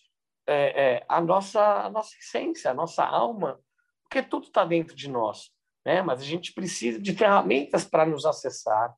é, 0.47 0.97
é, 0.97 1.07
a, 1.09 1.21
nossa, 1.21 1.87
a 1.87 1.91
nossa 1.91 2.17
essência, 2.17 2.71
a 2.71 2.75
nossa 2.75 3.05
alma, 3.05 3.59
porque 4.03 4.23
tudo 4.23 4.47
está 4.47 4.65
dentro 4.65 4.95
de 4.95 5.11
nós, 5.11 5.51
né? 5.87 6.03
mas 6.03 6.21
a 6.21 6.25
gente 6.25 6.53
precisa 6.53 7.01
de 7.01 7.15
ferramentas 7.15 7.85
para 7.85 8.05
nos 8.05 8.27
acessar. 8.27 8.93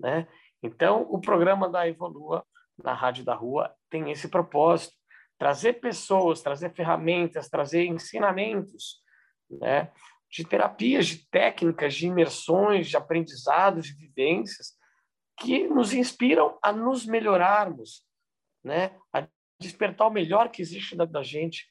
Né? 0.00 0.26
Então, 0.62 1.02
o 1.10 1.20
programa 1.20 1.68
da 1.68 1.86
Evolua, 1.86 2.42
na 2.82 2.94
Rádio 2.94 3.22
da 3.22 3.34
Rua, 3.34 3.70
tem 3.90 4.10
esse 4.10 4.28
propósito, 4.28 4.94
trazer 5.38 5.74
pessoas, 5.74 6.40
trazer 6.40 6.72
ferramentas, 6.72 7.50
trazer 7.50 7.84
ensinamentos, 7.84 9.02
né? 9.50 9.92
de 10.30 10.42
terapias, 10.42 11.06
de 11.06 11.28
técnicas, 11.28 11.94
de 11.94 12.06
imersões, 12.06 12.88
de 12.88 12.96
aprendizados, 12.96 13.84
de 13.84 13.94
vivências, 13.94 14.72
que 15.38 15.68
nos 15.68 15.92
inspiram 15.92 16.58
a 16.62 16.72
nos 16.72 17.04
melhorarmos, 17.04 18.06
né, 18.64 18.96
a 19.12 19.28
despertar 19.60 20.06
o 20.08 20.10
melhor 20.10 20.48
que 20.50 20.62
existe 20.62 20.96
da, 20.96 21.04
da 21.04 21.22
gente. 21.22 21.66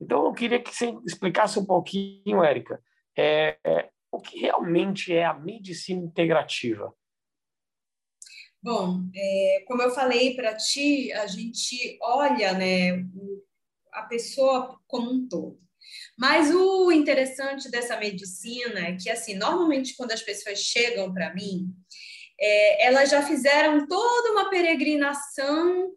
Então, 0.00 0.24
eu 0.24 0.32
queria 0.32 0.60
que 0.60 0.74
você 0.74 0.92
explicasse 1.06 1.58
um 1.58 1.64
pouquinho, 1.64 2.42
Érica, 2.42 2.82
é, 3.16 3.58
é, 3.64 3.90
o 4.10 4.20
que 4.20 4.38
realmente 4.38 5.12
é 5.12 5.24
a 5.24 5.34
medicina 5.34 6.04
integrativa? 6.04 6.94
Bom, 8.62 9.08
é, 9.14 9.64
como 9.66 9.80
eu 9.82 9.90
falei 9.90 10.34
para 10.36 10.54
ti, 10.54 11.10
a 11.12 11.26
gente 11.26 11.98
olha 12.02 12.52
né, 12.52 13.04
a 13.92 14.02
pessoa 14.02 14.78
como 14.86 15.10
um 15.10 15.26
todo. 15.26 15.58
Mas 16.18 16.54
o 16.54 16.92
interessante 16.92 17.70
dessa 17.70 17.96
medicina 17.96 18.80
é 18.80 18.96
que, 18.96 19.08
assim, 19.08 19.34
normalmente 19.34 19.96
quando 19.96 20.12
as 20.12 20.22
pessoas 20.22 20.58
chegam 20.58 21.12
para 21.12 21.34
mim, 21.34 21.74
é, 22.38 22.86
elas 22.86 23.10
já 23.10 23.22
fizeram 23.22 23.86
toda 23.86 24.32
uma 24.32 24.50
peregrinação 24.50 25.92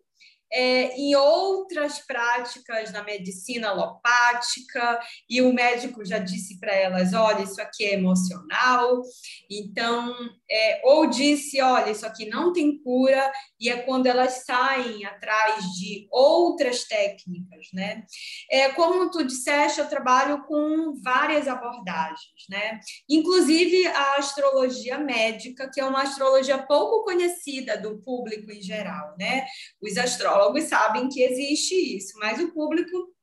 é, 0.53 0.95
em 0.95 1.15
outras 1.15 1.97
práticas 1.99 2.91
na 2.91 3.03
medicina 3.03 3.69
alopática, 3.69 4.99
e 5.27 5.41
o 5.41 5.51
médico 5.51 6.05
já 6.05 6.19
disse 6.19 6.59
para 6.59 6.71
elas: 6.73 7.13
olha, 7.13 7.41
isso 7.41 7.59
aqui 7.59 7.85
é 7.85 7.93
emocional, 7.93 9.01
então, 9.49 10.15
é, 10.49 10.81
ou 10.83 11.07
disse: 11.07 11.59
olha, 11.59 11.89
isso 11.89 12.05
aqui 12.05 12.27
não 12.27 12.53
tem 12.53 12.77
cura, 12.83 13.31
e 13.59 13.67
é 13.67 13.77
quando 13.77 14.05
elas 14.05 14.45
saem 14.45 15.03
atrás 15.05 15.65
de 15.73 16.07
outras 16.11 16.83
técnicas, 16.83 17.67
né? 17.73 18.03
É, 18.51 18.69
como 18.69 19.09
tu 19.09 19.23
disseste, 19.25 19.79
eu 19.79 19.89
trabalho 19.89 20.43
com 20.45 20.93
várias 21.01 21.47
abordagens, 21.47 22.45
né? 22.47 22.79
Inclusive 23.09 23.87
a 23.87 24.17
astrologia 24.17 24.99
médica, 24.99 25.67
que 25.73 25.81
é 25.81 25.85
uma 25.85 26.03
astrologia 26.03 26.59
pouco 26.59 27.03
conhecida 27.03 27.75
do 27.75 27.99
público 28.01 28.51
em 28.51 28.61
geral, 28.61 29.15
né? 29.17 29.45
Os 29.81 29.97
astrólogos 29.97 30.42
sabem 30.65 31.09
que 31.09 31.21
existe 31.21 31.75
isso, 31.97 32.17
mas 32.19 32.39
o 32.39 32.51
público 32.51 33.13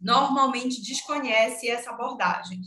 normalmente 0.00 0.82
desconhece 0.82 1.68
essa 1.68 1.90
abordagem. 1.90 2.60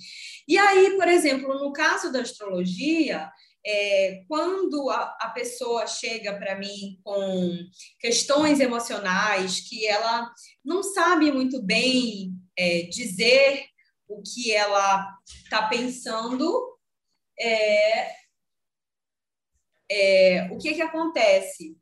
E 0.47 0.57
aí, 0.57 0.95
por 0.95 1.07
exemplo, 1.07 1.53
no 1.59 1.73
caso 1.73 2.11
da 2.11 2.21
astrologia, 2.21 3.29
é, 3.65 4.23
quando 4.27 4.89
a, 4.89 5.17
a, 5.19 5.29
pessoa 5.29 5.87
chega 5.87 6.37
para 6.37 6.55
mim 6.57 6.99
com 7.03 7.57
questões 7.99 8.59
emocionais 8.59 9.59
que 9.67 9.87
ela 9.87 10.31
não 10.63 10.83
sabe 10.83 11.31
muito 11.31 11.61
bem 11.63 12.31
é, 12.55 12.83
dizer 12.83 13.65
o 14.07 14.21
que 14.21 14.51
ela 14.51 15.11
está 15.25 15.67
pensando, 15.67 16.77
é, 17.39 18.15
é, 19.89 20.47
o 20.51 20.59
que, 20.59 20.75
que 20.75 20.81
acontece? 20.81 21.75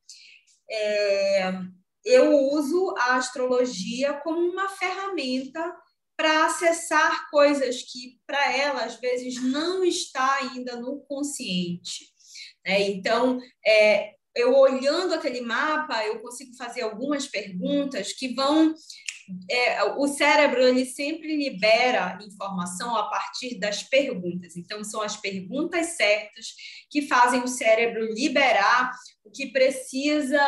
Eu 2.05 2.37
uso 2.51 2.93
a 2.97 3.15
astrologia 3.15 4.13
como 4.15 4.39
uma 4.39 4.69
ferramenta 4.69 5.73
para 6.17 6.45
acessar 6.45 7.29
coisas 7.29 7.81
que 7.83 8.19
para 8.25 8.55
ela 8.55 8.83
às 8.83 8.95
vezes 8.99 9.41
não 9.41 9.83
está 9.83 10.35
ainda 10.35 10.75
no 10.75 10.99
consciente. 11.01 12.13
Né? 12.65 12.81
Então, 12.83 13.39
é, 13.65 14.13
eu 14.35 14.55
olhando 14.55 15.13
aquele 15.13 15.41
mapa, 15.41 16.05
eu 16.05 16.21
consigo 16.21 16.55
fazer 16.55 16.81
algumas 16.81 17.27
perguntas 17.27 18.13
que 18.13 18.33
vão 18.33 18.73
é, 19.49 19.83
o 19.83 20.07
cérebro 20.07 20.61
ele 20.61 20.85
sempre 20.85 21.35
libera 21.35 22.19
informação 22.21 22.95
a 22.95 23.09
partir 23.09 23.57
das 23.57 23.83
perguntas. 23.83 24.57
Então, 24.57 24.83
são 24.83 25.01
as 25.01 25.15
perguntas 25.15 25.95
certas 25.95 26.47
que 26.89 27.03
fazem 27.03 27.41
o 27.41 27.47
cérebro 27.47 28.13
liberar 28.13 28.91
o 29.23 29.31
que 29.31 29.47
precisa 29.47 30.41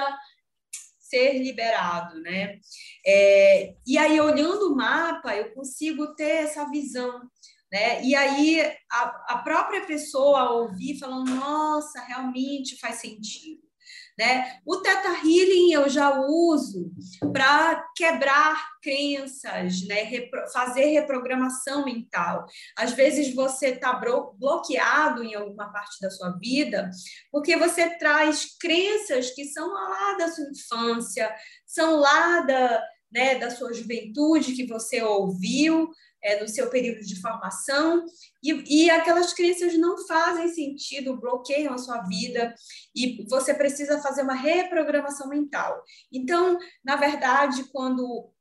ser 1.15 1.41
liberado, 1.41 2.21
né? 2.21 2.59
É, 3.05 3.73
e 3.87 3.97
aí, 3.97 4.19
olhando 4.19 4.71
o 4.71 4.75
mapa, 4.75 5.33
eu 5.33 5.53
consigo 5.53 6.13
ter 6.15 6.43
essa 6.43 6.69
visão, 6.69 7.21
né? 7.71 8.03
E 8.03 8.13
aí, 8.13 8.61
a, 8.91 9.35
a 9.35 9.37
própria 9.37 9.85
pessoa 9.85 10.51
ouvir 10.51 10.99
falando, 10.99 11.33
nossa, 11.33 12.01
realmente 12.01 12.77
faz 12.79 12.95
sentido. 12.95 13.64
Né? 14.17 14.59
O 14.65 14.77
Teta 14.77 15.09
Healing 15.09 15.73
eu 15.73 15.89
já 15.89 16.21
uso 16.21 16.89
para 17.33 17.85
quebrar 17.97 18.65
crenças, 18.81 19.85
né? 19.87 20.03
Repro 20.03 20.47
fazer 20.53 20.85
reprogramação 20.85 21.83
mental. 21.83 22.45
Às 22.77 22.93
vezes 22.93 23.33
você 23.35 23.69
está 23.69 23.99
bloqueado 24.37 25.21
em 25.21 25.35
alguma 25.35 25.69
parte 25.69 25.99
da 25.99 26.09
sua 26.09 26.29
vida 26.37 26.89
porque 27.29 27.57
você 27.57 27.97
traz 27.97 28.57
crenças 28.57 29.31
que 29.31 29.43
são 29.43 29.67
lá 29.73 30.15
da 30.17 30.29
sua 30.29 30.45
infância, 30.49 31.35
são 31.65 31.99
lá 31.99 32.41
da, 32.41 32.83
né, 33.11 33.35
da 33.35 33.49
sua 33.49 33.73
juventude 33.73 34.53
que 34.53 34.67
você 34.67 35.01
ouviu, 35.01 35.89
é, 36.25 36.41
no 36.41 36.47
seu 36.47 36.69
período 36.71 37.01
de 37.01 37.21
formação, 37.21 38.03
e, 38.43 38.85
e 38.85 38.89
aquelas 38.89 39.31
crenças 39.31 39.77
não 39.77 39.95
fazem 40.07 40.47
sentido, 40.47 41.19
bloqueiam 41.19 41.73
a 41.73 41.77
sua 41.77 42.01
vida, 42.01 42.53
e 42.95 43.23
você 43.29 43.53
precisa 43.53 44.01
fazer 44.01 44.23
uma 44.23 44.33
reprogramação 44.33 45.29
mental. 45.29 45.83
Então, 46.11 46.57
na 46.83 46.95
verdade, 46.95 47.65
quando 47.71 48.31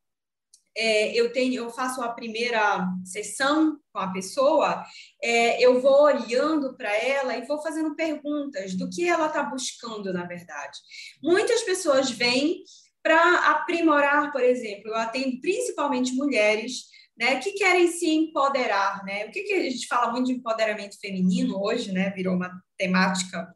é, 0.75 1.13
eu 1.15 1.31
tenho, 1.31 1.55
eu 1.55 1.71
faço 1.71 2.01
a 2.03 2.09
primeira 2.09 2.89
sessão 3.05 3.79
com 3.93 3.99
a 3.99 4.11
pessoa, 4.11 4.83
é, 5.23 5.63
eu 5.63 5.81
vou 5.81 6.05
olhando 6.05 6.75
para 6.77 6.93
ela 6.97 7.37
e 7.37 7.47
vou 7.47 7.63
fazendo 7.63 7.95
perguntas 7.95 8.75
do 8.75 8.89
que 8.89 9.07
ela 9.07 9.27
está 9.27 9.43
buscando, 9.43 10.11
na 10.11 10.25
verdade. 10.25 10.79
Muitas 11.23 11.63
pessoas 11.63 12.11
vêm 12.11 12.65
para 13.03 13.51
aprimorar, 13.51 14.33
por 14.33 14.43
exemplo, 14.43 14.89
eu 14.89 14.95
atendo 14.95 15.39
principalmente 15.43 16.15
mulheres 16.15 16.95
né, 17.17 17.37
que 17.37 17.53
querem 17.53 17.89
se 17.89 18.11
empoderar, 18.11 19.05
né? 19.05 19.27
O 19.27 19.31
que, 19.31 19.43
que 19.43 19.53
a 19.53 19.71
gente 19.71 19.87
fala 19.87 20.11
muito 20.11 20.27
de 20.27 20.33
empoderamento 20.33 20.99
feminino 21.01 21.63
hoje, 21.63 21.93
né? 21.93 22.11
Virou 22.11 22.35
uma 22.35 22.51
temática 22.77 23.49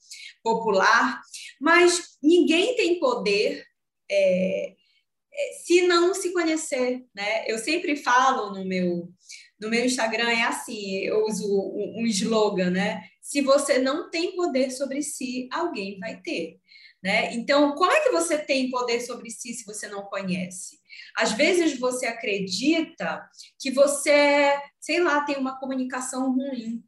popular, 0.42 1.20
mas 1.60 2.16
ninguém 2.22 2.76
tem 2.76 3.00
poder 3.00 3.64
é, 4.10 4.74
é, 5.32 5.52
se 5.64 5.82
não 5.82 6.14
se 6.14 6.32
conhecer, 6.32 7.04
né? 7.14 7.44
Eu 7.50 7.58
sempre 7.58 7.96
falo 7.96 8.54
no 8.54 8.64
meu 8.64 9.12
no 9.60 9.68
meu 9.68 9.84
Instagram 9.84 10.30
é 10.30 10.42
assim, 10.44 10.98
eu 10.98 11.26
uso 11.26 11.44
um, 11.44 12.02
um 12.02 12.06
slogan, 12.06 12.70
né? 12.70 13.02
Se 13.20 13.42
você 13.42 13.78
não 13.78 14.08
tem 14.08 14.36
poder 14.36 14.70
sobre 14.70 15.02
si, 15.02 15.48
alguém 15.52 15.98
vai 15.98 16.20
ter. 16.20 16.60
Né? 17.02 17.32
Então, 17.34 17.74
como 17.76 17.92
é 17.92 18.00
que 18.00 18.10
você 18.10 18.36
tem 18.36 18.70
poder 18.70 19.00
sobre 19.00 19.30
si 19.30 19.54
se 19.54 19.64
você 19.64 19.86
não 19.86 20.02
conhece? 20.02 20.78
Às 21.16 21.32
vezes 21.32 21.78
você 21.78 22.06
acredita 22.06 23.28
que 23.60 23.70
você, 23.70 24.60
sei 24.80 25.00
lá, 25.00 25.20
tem 25.20 25.36
uma 25.36 25.58
comunicação 25.60 26.34
ruim, 26.34 26.82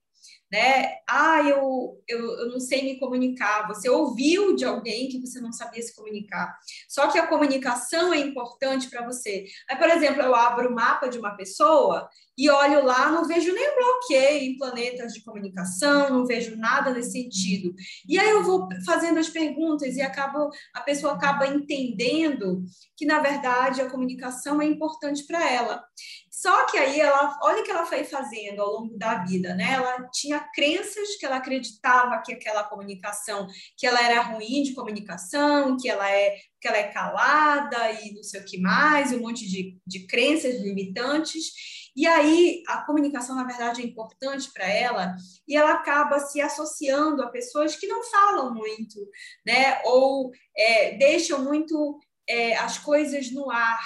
né? 0.51 0.97
Ah, 1.09 1.41
eu, 1.43 2.03
eu, 2.09 2.19
eu 2.41 2.49
não 2.49 2.59
sei 2.59 2.83
me 2.83 2.99
comunicar. 2.99 3.69
Você 3.69 3.89
ouviu 3.89 4.57
de 4.57 4.65
alguém 4.65 5.09
que 5.09 5.21
você 5.21 5.41
não 5.41 5.53
sabia 5.53 5.81
se 5.81 5.95
comunicar. 5.95 6.59
Só 6.89 7.09
que 7.09 7.19
a 7.19 7.27
comunicação 7.29 8.13
é 8.13 8.19
importante 8.19 8.91
para 8.91 9.07
você. 9.07 9.47
Aí, 9.69 9.77
por 9.77 9.89
exemplo, 9.89 10.21
eu 10.21 10.35
abro 10.35 10.71
o 10.71 10.75
mapa 10.75 11.09
de 11.09 11.19
uma 11.19 11.37
pessoa 11.37 12.09
e 12.41 12.49
olho 12.49 12.87
lá, 12.87 13.11
não 13.11 13.27
vejo 13.27 13.53
nenhum 13.53 13.75
bloqueio 13.77 14.45
em 14.45 14.57
planetas 14.57 15.13
de 15.13 15.23
comunicação, 15.23 16.09
não 16.09 16.25
vejo 16.25 16.57
nada 16.57 16.91
nesse 16.91 17.13
sentido. 17.13 17.75
E 18.09 18.19
aí 18.19 18.31
eu 18.31 18.43
vou 18.43 18.67
fazendo 18.87 19.19
as 19.19 19.29
perguntas 19.29 19.95
e 19.95 20.01
acabo, 20.01 20.49
a 20.73 20.81
pessoa 20.81 21.13
acaba 21.13 21.47
entendendo 21.47 22.65
que, 22.97 23.05
na 23.05 23.21
verdade, 23.21 23.83
a 23.83 23.91
comunicação 23.91 24.63
é 24.63 24.65
importante 24.65 25.27
para 25.27 25.51
ela. 25.51 25.85
Só 26.31 26.65
que 26.65 26.79
aí 26.79 26.99
ela, 26.99 27.39
olha 27.43 27.61
o 27.61 27.65
que 27.65 27.71
ela 27.71 27.85
foi 27.85 28.05
fazendo 28.05 28.63
ao 28.63 28.73
longo 28.73 28.97
da 28.97 29.23
vida, 29.25 29.55
né? 29.55 29.75
Ela 29.75 30.09
tinha 30.11 30.41
crenças 30.55 31.17
que 31.17 31.27
ela 31.27 31.37
acreditava 31.37 32.23
que 32.25 32.33
aquela 32.33 32.65
comunicação, 32.65 33.47
que 33.77 33.87
ela 33.87 34.03
era 34.03 34.23
ruim 34.23 34.63
de 34.63 34.73
comunicação, 34.73 35.77
que 35.77 35.91
ela 35.91 36.11
é 36.11 36.37
que 36.61 36.69
ela 36.69 36.77
é 36.77 36.89
calada 36.89 37.91
e 37.93 38.15
não 38.15 38.23
sei 38.23 38.41
o 38.41 38.45
que 38.45 38.61
mais, 38.61 39.13
um 39.13 39.21
monte 39.21 39.49
de, 39.49 39.79
de 39.87 40.07
crenças 40.07 40.61
limitantes. 40.61 41.80
E 41.97 42.07
aí 42.07 42.63
a 42.69 42.79
comunicação, 42.83 43.35
na 43.35 43.45
verdade, 43.45 43.83
é 43.83 43.85
importante 43.85 44.51
para 44.53 44.69
ela 44.69 45.15
e 45.47 45.57
ela 45.57 45.73
acaba 45.73 46.21
se 46.21 46.41
associando 46.41 47.23
a 47.23 47.31
pessoas 47.31 47.77
que 47.77 47.87
não 47.87 48.03
falam 48.05 48.55
muito, 48.55 48.99
né? 49.47 49.81
Ou 49.85 50.31
é, 50.57 50.97
deixam 50.97 51.45
muito 51.45 51.99
é, 52.29 52.57
as 52.57 52.79
coisas 52.79 53.31
no 53.33 53.51
ar. 53.51 53.81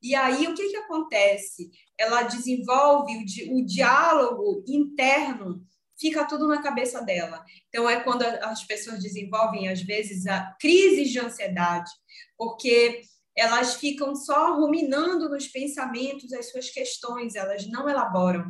E 0.00 0.14
aí 0.14 0.46
o 0.46 0.54
que, 0.54 0.68
que 0.68 0.76
acontece? 0.76 1.70
Ela 1.98 2.22
desenvolve 2.22 3.16
o, 3.16 3.24
di 3.24 3.50
o 3.52 3.66
diálogo 3.66 4.64
interno 4.66 5.66
fica 5.98 6.24
tudo 6.24 6.46
na 6.46 6.62
cabeça 6.62 7.02
dela. 7.02 7.44
Então, 7.68 7.90
é 7.90 8.00
quando 8.00 8.22
as 8.22 8.64
pessoas 8.64 9.02
desenvolvem, 9.02 9.68
às 9.68 9.82
vezes, 9.82 10.26
a 10.26 10.56
crises 10.60 11.10
de 11.10 11.18
ansiedade, 11.18 11.90
porque 12.36 13.00
elas 13.38 13.74
ficam 13.76 14.14
só 14.14 14.56
ruminando 14.56 15.28
nos 15.28 15.46
pensamentos 15.46 16.32
as 16.32 16.50
suas 16.50 16.70
questões, 16.70 17.34
elas 17.34 17.66
não 17.68 17.88
elaboram. 17.88 18.44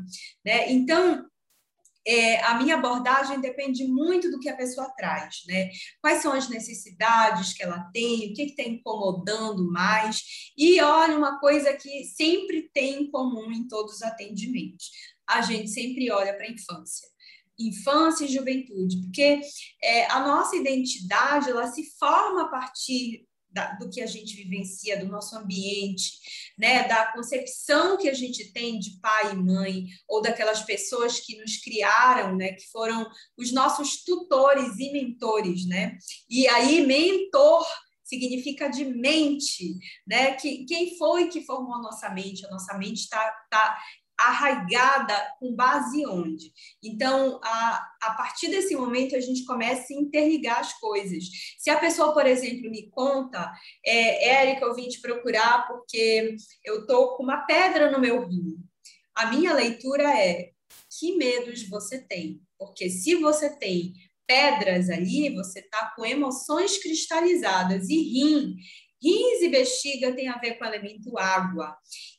Né? 0.44 0.72
Então, 0.72 1.28
é, 2.08 2.42
a 2.44 2.54
minha 2.54 2.76
abordagem 2.76 3.38
depende 3.38 3.86
muito 3.86 4.30
do 4.30 4.40
que 4.40 4.48
a 4.48 4.56
pessoa 4.56 4.88
traz, 4.96 5.42
né? 5.46 5.68
Quais 6.00 6.22
são 6.22 6.32
as 6.32 6.48
necessidades 6.48 7.52
que 7.52 7.62
ela 7.62 7.90
tem, 7.92 8.30
o 8.30 8.34
que 8.34 8.44
está 8.44 8.62
incomodando 8.62 9.70
mais. 9.70 10.22
E 10.56 10.80
olha, 10.80 11.18
uma 11.18 11.38
coisa 11.38 11.74
que 11.74 12.04
sempre 12.04 12.70
tem 12.72 13.02
em 13.02 13.10
comum 13.10 13.52
em 13.52 13.68
todos 13.68 13.96
os 13.96 14.02
atendimentos: 14.02 14.90
a 15.28 15.42
gente 15.42 15.68
sempre 15.68 16.10
olha 16.10 16.34
para 16.34 16.46
a 16.46 16.50
infância. 16.50 17.06
infância 17.58 18.24
e 18.24 18.32
juventude, 18.32 19.02
porque 19.02 19.40
é, 19.82 20.06
a 20.06 20.20
nossa 20.20 20.56
identidade 20.56 21.50
ela 21.50 21.66
se 21.66 21.84
forma 21.98 22.44
a 22.44 22.48
partir 22.48 23.27
da, 23.50 23.72
do 23.74 23.88
que 23.88 24.00
a 24.00 24.06
gente 24.06 24.36
vivencia, 24.36 24.98
do 24.98 25.06
nosso 25.06 25.36
ambiente, 25.36 26.12
né, 26.58 26.86
da 26.86 27.12
concepção 27.12 27.96
que 27.96 28.08
a 28.08 28.14
gente 28.14 28.52
tem 28.52 28.78
de 28.78 28.98
pai 29.00 29.32
e 29.32 29.36
mãe, 29.36 29.86
ou 30.06 30.20
daquelas 30.20 30.62
pessoas 30.62 31.20
que 31.20 31.36
nos 31.38 31.58
criaram, 31.58 32.36
né, 32.36 32.52
que 32.52 32.68
foram 32.70 33.08
os 33.36 33.52
nossos 33.52 34.02
tutores 34.04 34.78
e 34.78 34.92
mentores, 34.92 35.66
né? 35.66 35.96
E 36.28 36.46
aí, 36.48 36.86
mentor 36.86 37.66
significa 38.08 38.68
de 38.68 38.86
mente, 38.86 39.78
né? 40.06 40.32
Que, 40.32 40.64
quem 40.64 40.96
foi 40.96 41.28
que 41.28 41.44
formou 41.44 41.74
a 41.74 41.82
nossa 41.82 42.08
mente? 42.08 42.46
A 42.46 42.50
nossa 42.50 42.76
mente 42.78 43.00
está 43.00 43.30
tá 43.50 43.78
arraigada 44.18 45.14
com 45.38 45.54
base 45.54 46.04
onde? 46.06 46.52
Então, 46.82 47.40
a, 47.42 47.88
a 48.02 48.14
partir 48.14 48.48
desse 48.48 48.74
momento, 48.74 49.14
a 49.14 49.20
gente 49.20 49.44
começa 49.44 49.92
a 49.92 49.96
interligar 49.96 50.58
as 50.58 50.72
coisas. 50.74 51.24
Se 51.58 51.70
a 51.70 51.78
pessoa, 51.78 52.12
por 52.12 52.26
exemplo, 52.26 52.70
me 52.70 52.90
conta, 52.90 53.52
é, 53.86 54.28
Érica, 54.28 54.64
eu 54.64 54.74
vim 54.74 54.88
te 54.88 55.00
procurar 55.00 55.68
porque 55.68 56.36
eu 56.64 56.80
estou 56.80 57.16
com 57.16 57.22
uma 57.22 57.46
pedra 57.46 57.90
no 57.90 58.00
meu 58.00 58.26
rim. 58.26 58.56
A 59.14 59.26
minha 59.26 59.54
leitura 59.54 60.04
é, 60.18 60.50
que 60.98 61.16
medos 61.16 61.68
você 61.68 62.00
tem? 62.06 62.40
Porque 62.58 62.90
se 62.90 63.14
você 63.14 63.56
tem 63.56 63.92
pedras 64.26 64.90
ali, 64.90 65.34
você 65.34 65.60
está 65.60 65.92
com 65.96 66.04
emoções 66.04 66.76
cristalizadas. 66.78 67.88
E 67.88 67.96
rim, 67.96 68.56
rins 69.02 69.42
e 69.42 69.48
bexiga 69.48 70.14
tem 70.14 70.28
a 70.28 70.38
ver 70.38 70.54
com 70.54 70.64
o 70.64 70.68
elemento 70.68 71.16
água. 71.18 71.76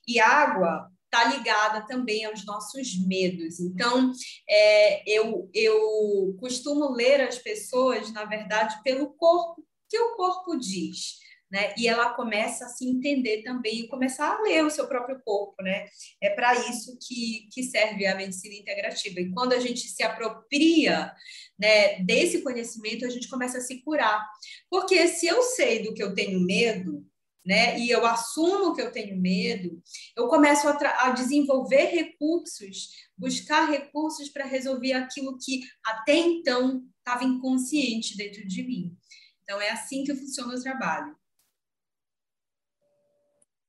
E 0.08 0.20
água 0.20 0.90
está 1.12 1.26
ligada 1.26 1.86
também 1.88 2.24
aos 2.26 2.46
nossos 2.46 2.96
medos. 3.06 3.60
Então, 3.60 4.12
é, 4.48 5.04
eu, 5.12 5.50
eu 5.54 6.38
costumo 6.40 6.92
ler 6.92 7.22
as 7.22 7.40
pessoas, 7.40 8.12
na 8.14 8.26
verdade, 8.26 8.80
pelo 8.84 9.10
corpo, 9.14 9.66
que 9.90 10.00
o 10.00 10.16
corpo 10.16 10.56
diz. 10.56 11.18
Né? 11.52 11.74
E 11.76 11.88
ela 11.88 12.14
começa 12.14 12.66
a 12.66 12.70
se 12.70 12.88
entender 12.88 13.42
também 13.42 13.80
e 13.80 13.88
começar 13.88 14.36
a 14.36 14.42
ler 14.44 14.64
o 14.64 14.70
seu 14.70 14.88
próprio 14.88 15.20
corpo, 15.26 15.56
né? 15.64 15.88
É 16.22 16.30
para 16.30 16.54
isso 16.70 16.96
que, 17.02 17.50
que 17.52 17.64
serve 17.64 18.06
a 18.06 18.14
medicina 18.14 18.54
integrativa. 18.54 19.20
E 19.20 19.32
quando 19.32 19.54
a 19.54 19.60
gente 19.60 19.80
se 19.80 20.04
apropria 20.04 21.12
né, 21.58 22.04
desse 22.04 22.44
conhecimento, 22.44 23.04
a 23.04 23.10
gente 23.10 23.28
começa 23.28 23.58
a 23.58 23.62
se 23.62 23.82
curar. 23.82 24.24
Porque 24.70 25.08
se 25.08 25.26
eu 25.26 25.42
sei 25.42 25.82
do 25.82 25.92
que 25.96 26.04
eu 26.04 26.14
tenho 26.14 26.40
medo, 26.40 27.04
né, 27.46 27.80
e 27.80 27.90
eu 27.90 28.06
assumo 28.06 28.76
que 28.76 28.82
eu 28.82 28.92
tenho 28.92 29.20
medo, 29.20 29.82
eu 30.16 30.28
começo 30.28 30.68
a, 30.68 31.06
a 31.06 31.12
desenvolver 31.12 31.86
recursos, 31.86 32.90
buscar 33.18 33.70
recursos 33.70 34.30
para 34.30 34.46
resolver 34.46 34.94
aquilo 34.94 35.38
que 35.38 35.62
até 35.86 36.16
então 36.16 36.84
estava 36.98 37.24
inconsciente 37.24 38.16
dentro 38.16 38.46
de 38.48 38.64
mim. 38.64 38.96
Então, 39.44 39.60
é 39.60 39.72
assim 39.72 40.04
que 40.04 40.14
funciona 40.14 40.54
o 40.54 40.62
trabalho. 40.62 41.16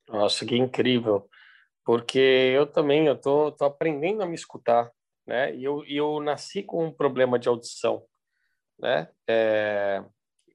Nossa, 0.09 0.45
que 0.45 0.57
incrível! 0.57 1.29
Porque 1.85 2.19
eu 2.19 2.67
também 2.67 3.07
eu 3.07 3.19
tô, 3.19 3.51
tô 3.53 3.65
aprendendo 3.65 4.23
a 4.23 4.27
me 4.27 4.35
escutar, 4.35 4.93
né? 5.27 5.55
E 5.55 5.65
eu, 5.65 5.85
eu 5.87 6.21
nasci 6.21 6.63
com 6.63 6.85
um 6.85 6.93
problema 6.93 7.39
de 7.39 7.49
audição, 7.49 8.05
né? 8.79 9.09
É, 9.27 10.05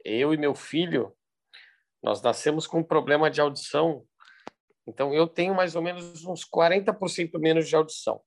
eu 0.04 0.34
e 0.34 0.38
meu 0.38 0.54
filho, 0.54 1.16
nós 2.06 2.22
nascemos 2.22 2.68
com 2.68 2.82
um 2.82 2.84
problema 2.84 3.32
de 3.32 3.42
audição, 3.42 4.06
então 4.88 5.12
eu 5.12 5.28
tenho 5.28 5.56
mais 5.56 5.76
ou 5.76 5.82
menos 5.82 6.24
uns 6.24 6.46
40% 6.48 7.40
menos 7.40 7.68
de 7.68 7.76
audição. 7.76 8.22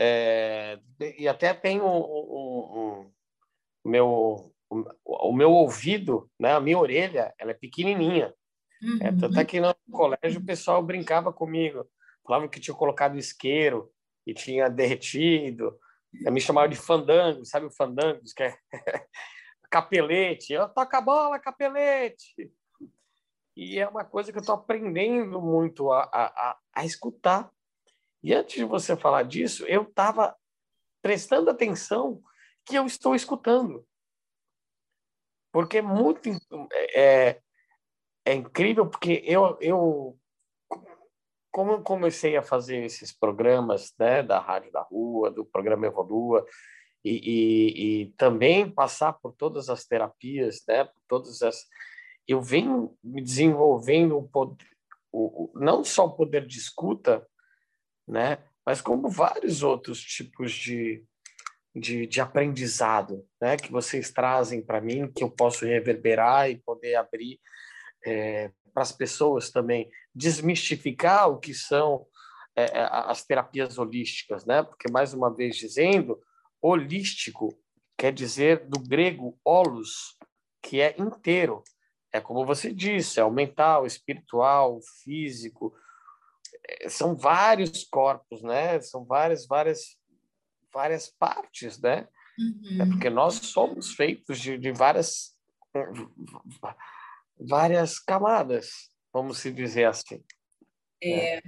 É, 0.00 0.78
e 1.18 1.28
até 1.28 1.52
tenho 1.52 1.84
um, 1.84 1.98
um, 1.98 2.78
um, 3.04 3.10
meu, 3.84 4.54
o 5.04 5.32
meu 5.34 5.52
ouvido, 5.52 6.30
né, 6.40 6.54
a 6.54 6.60
minha 6.60 6.78
orelha, 6.78 7.34
ela 7.38 7.50
é 7.50 7.54
pequenininha. 7.54 8.32
Uhum. 8.82 8.98
É, 9.02 9.12
tanto 9.12 9.38
é 9.38 9.44
que 9.44 9.60
no 9.60 9.74
colégio 9.92 10.40
o 10.40 10.46
pessoal 10.46 10.82
brincava 10.82 11.30
comigo, 11.30 11.86
falava 12.26 12.48
que 12.48 12.58
tinha 12.58 12.74
colocado 12.74 13.18
isqueiro 13.18 13.92
e 14.26 14.32
tinha 14.32 14.70
derretido. 14.70 15.78
Me 16.10 16.40
chamava 16.40 16.70
de 16.70 16.76
fandango, 16.76 17.44
sabe 17.44 17.66
o 17.66 17.70
fandango? 17.70 18.22
Que 18.34 18.44
é 18.44 18.56
capelete. 19.70 20.54
Eu 20.54 20.66
toco 20.70 20.96
a 20.96 21.00
bola, 21.02 21.38
capelete 21.38 22.49
e 23.60 23.78
é 23.78 23.86
uma 23.86 24.06
coisa 24.06 24.32
que 24.32 24.38
eu 24.38 24.40
estou 24.40 24.54
aprendendo 24.54 25.38
muito 25.38 25.92
a, 25.92 26.04
a, 26.04 26.58
a, 26.72 26.84
escutar. 26.86 27.52
E 28.22 28.32
antes 28.32 28.54
de 28.56 28.64
você 28.64 28.96
falar 28.96 29.22
disso, 29.24 29.66
eu 29.66 29.82
estava 29.82 30.34
prestando 31.02 31.50
atenção 31.50 32.22
que 32.64 32.74
eu 32.74 32.86
estou 32.86 33.14
escutando. 33.14 33.86
Porque 35.52 35.76
é 35.76 35.82
muito 35.82 36.30
é, 36.72 37.42
é 38.24 38.32
incrível, 38.32 38.88
porque 38.88 39.22
eu, 39.26 39.58
eu 39.60 40.18
como 41.50 41.72
eu 41.72 41.82
comecei 41.82 42.38
a 42.38 42.42
fazer 42.42 42.82
esses 42.82 43.12
programas 43.12 43.92
né, 43.98 44.22
da 44.22 44.38
Rádio 44.38 44.72
da 44.72 44.80
Rua, 44.80 45.30
do 45.30 45.44
programa 45.44 45.86
Evolua, 45.86 46.46
e, 47.04 47.10
e, 47.10 48.02
e 48.04 48.06
também 48.12 48.70
passar 48.70 49.12
por 49.12 49.34
todas 49.34 49.68
as 49.68 49.84
terapias, 49.84 50.64
né, 50.66 50.84
por 50.84 51.02
todas 51.06 51.42
as, 51.42 51.66
eu 52.32 52.40
venho 52.40 52.96
me 53.02 53.22
desenvolvendo 53.22 54.16
o 54.16 54.28
poder, 54.28 54.66
o, 55.12 55.50
não 55.54 55.82
só 55.82 56.06
o 56.06 56.12
poder 56.12 56.46
de 56.46 56.58
escuta, 56.58 57.26
né, 58.06 58.38
mas 58.64 58.80
como 58.80 59.08
vários 59.08 59.62
outros 59.62 60.00
tipos 60.00 60.52
de, 60.52 61.04
de, 61.74 62.06
de 62.06 62.20
aprendizado 62.20 63.26
né, 63.40 63.56
que 63.56 63.72
vocês 63.72 64.10
trazem 64.10 64.62
para 64.62 64.80
mim, 64.80 65.10
que 65.10 65.24
eu 65.24 65.30
posso 65.30 65.64
reverberar 65.64 66.50
e 66.50 66.58
poder 66.58 66.94
abrir 66.94 67.40
é, 68.06 68.50
para 68.72 68.82
as 68.82 68.92
pessoas 68.92 69.50
também, 69.50 69.90
desmistificar 70.14 71.28
o 71.28 71.38
que 71.38 71.52
são 71.52 72.06
é, 72.54 72.62
é, 72.62 72.88
as 72.90 73.24
terapias 73.24 73.78
holísticas, 73.78 74.44
né? 74.44 74.62
porque, 74.62 74.90
mais 74.90 75.12
uma 75.12 75.34
vez 75.34 75.56
dizendo, 75.56 76.20
holístico 76.62 77.48
quer 77.96 78.12
dizer 78.12 78.66
do 78.68 78.78
grego 78.78 79.38
holos, 79.44 80.16
que 80.62 80.80
é 80.80 80.94
inteiro 80.98 81.62
é 82.12 82.20
como 82.20 82.44
você 82.44 82.72
disse, 82.72 83.20
é 83.20 83.24
o 83.24 83.30
mental, 83.30 83.82
o 83.82 83.86
espiritual, 83.86 84.76
o 84.76 84.82
físico. 85.02 85.74
É, 86.66 86.88
são 86.88 87.16
vários 87.16 87.84
corpos, 87.84 88.42
né? 88.42 88.80
São 88.80 89.04
várias, 89.04 89.46
várias, 89.46 89.96
várias 90.72 91.08
partes, 91.08 91.80
né? 91.80 92.08
Uhum. 92.38 92.82
É 92.82 92.86
porque 92.86 93.10
nós 93.10 93.34
somos 93.34 93.94
feitos 93.94 94.40
de, 94.40 94.58
de 94.58 94.72
várias, 94.72 95.36
várias 97.38 97.98
camadas, 97.98 98.90
vamos 99.12 99.38
se 99.38 99.52
dizer 99.52 99.84
assim. 99.84 100.22
É. 101.02 101.36
é. 101.36 101.42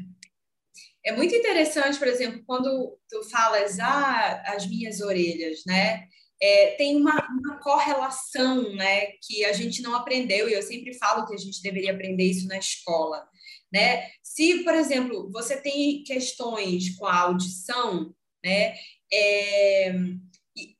É 1.04 1.10
muito 1.10 1.34
interessante, 1.34 1.98
por 1.98 2.06
exemplo, 2.06 2.44
quando 2.46 2.96
tu 3.10 3.24
falas 3.28 3.80
ah, 3.80 4.40
as 4.46 4.64
minhas 4.68 5.00
orelhas, 5.00 5.62
né? 5.66 6.06
É, 6.42 6.72
tem 6.72 6.96
uma, 6.96 7.14
uma, 7.30 7.58
correlação 7.58 8.74
né, 8.74 9.12
que 9.22 9.44
a 9.44 9.52
gente 9.52 9.80
não 9.80 9.94
aprendeu, 9.94 10.48
e 10.48 10.54
eu 10.54 10.62
sempre 10.62 10.92
falo 10.94 11.24
que 11.24 11.34
a 11.34 11.38
gente 11.38 11.62
deveria 11.62 11.92
aprender 11.92 12.24
isso 12.24 12.48
na 12.48 12.58
escola. 12.58 13.24
Né? 13.72 14.10
Se, 14.20 14.64
por 14.64 14.74
exemplo, 14.74 15.30
você 15.30 15.56
tem 15.56 16.02
questões 16.02 16.96
com 16.96 17.06
a 17.06 17.20
audição, 17.20 18.12
né, 18.44 18.74
é, 19.12 19.94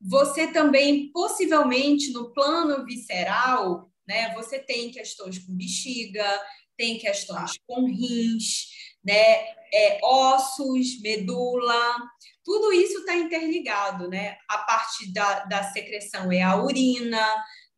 você 0.01 0.49
também, 0.49 1.13
possivelmente, 1.13 2.11
no 2.11 2.33
plano 2.33 2.85
visceral, 2.85 3.89
né, 4.07 4.35
você 4.35 4.59
tem 4.59 4.91
questões 4.91 5.39
com 5.39 5.55
bexiga, 5.55 6.27
tem 6.77 6.99
questões 6.99 7.53
com 7.69 7.87
rins, 7.87 8.67
né, 9.05 9.47
é, 9.73 10.01
ossos, 10.03 11.01
medula, 11.01 11.97
tudo 12.45 12.73
isso 12.73 12.99
está 12.99 13.15
interligado, 13.15 14.09
né? 14.09 14.37
A 14.49 14.59
parte 14.59 15.13
da, 15.13 15.45
da 15.45 15.63
secreção 15.73 16.31
é 16.33 16.43
a 16.43 16.57
urina, 16.57 17.27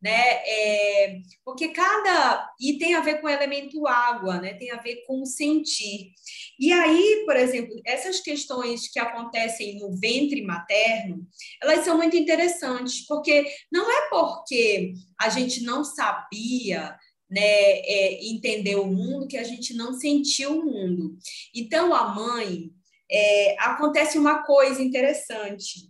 né? 0.01 0.41
É, 0.45 1.17
porque 1.43 1.69
cada 1.69 2.49
e 2.59 2.77
tem 2.77 2.93
a 2.93 3.01
ver 3.01 3.21
com 3.21 3.27
o 3.27 3.29
elemento 3.29 3.87
água, 3.87 4.39
né? 4.39 4.53
Tem 4.53 4.71
a 4.71 4.81
ver 4.81 5.03
com 5.07 5.21
o 5.21 5.25
sentir. 5.25 6.11
E 6.59 6.71
aí, 6.71 7.23
por 7.25 7.35
exemplo, 7.35 7.75
essas 7.85 8.19
questões 8.19 8.87
que 8.87 8.99
acontecem 8.99 9.79
no 9.79 9.95
ventre 9.97 10.41
materno, 10.43 11.25
elas 11.61 11.83
são 11.83 11.97
muito 11.97 12.15
interessantes, 12.15 13.05
porque 13.07 13.45
não 13.71 13.91
é 13.91 14.09
porque 14.09 14.93
a 15.19 15.29
gente 15.29 15.63
não 15.63 15.83
sabia 15.83 16.95
né, 17.29 17.41
é, 17.41 18.25
entender 18.25 18.75
o 18.75 18.85
mundo 18.85 19.27
que 19.27 19.37
a 19.37 19.43
gente 19.43 19.73
não 19.73 19.93
sentiu 19.93 20.59
o 20.59 20.65
mundo. 20.65 21.17
Então, 21.53 21.93
a 21.93 22.13
mãe, 22.13 22.71
é, 23.11 23.55
acontece 23.59 24.17
uma 24.17 24.43
coisa 24.43 24.81
interessante. 24.81 25.89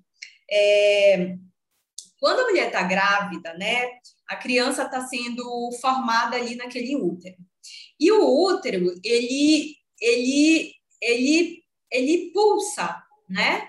É, 0.52 1.36
quando 2.20 2.40
a 2.42 2.46
mulher 2.46 2.68
está 2.68 2.84
grávida, 2.84 3.54
né, 3.56 3.90
a 4.28 4.36
criança 4.36 4.84
está 4.84 5.02
sendo 5.08 5.72
formada 5.82 6.36
ali 6.36 6.56
naquele 6.56 6.96
útero. 6.96 7.38
E 8.00 8.12
o 8.12 8.26
útero, 8.46 8.94
ele, 9.04 9.76
ele, 10.00 10.74
ele, 11.02 11.64
ele 11.92 12.32
pulsa, 12.32 13.02
né? 13.30 13.68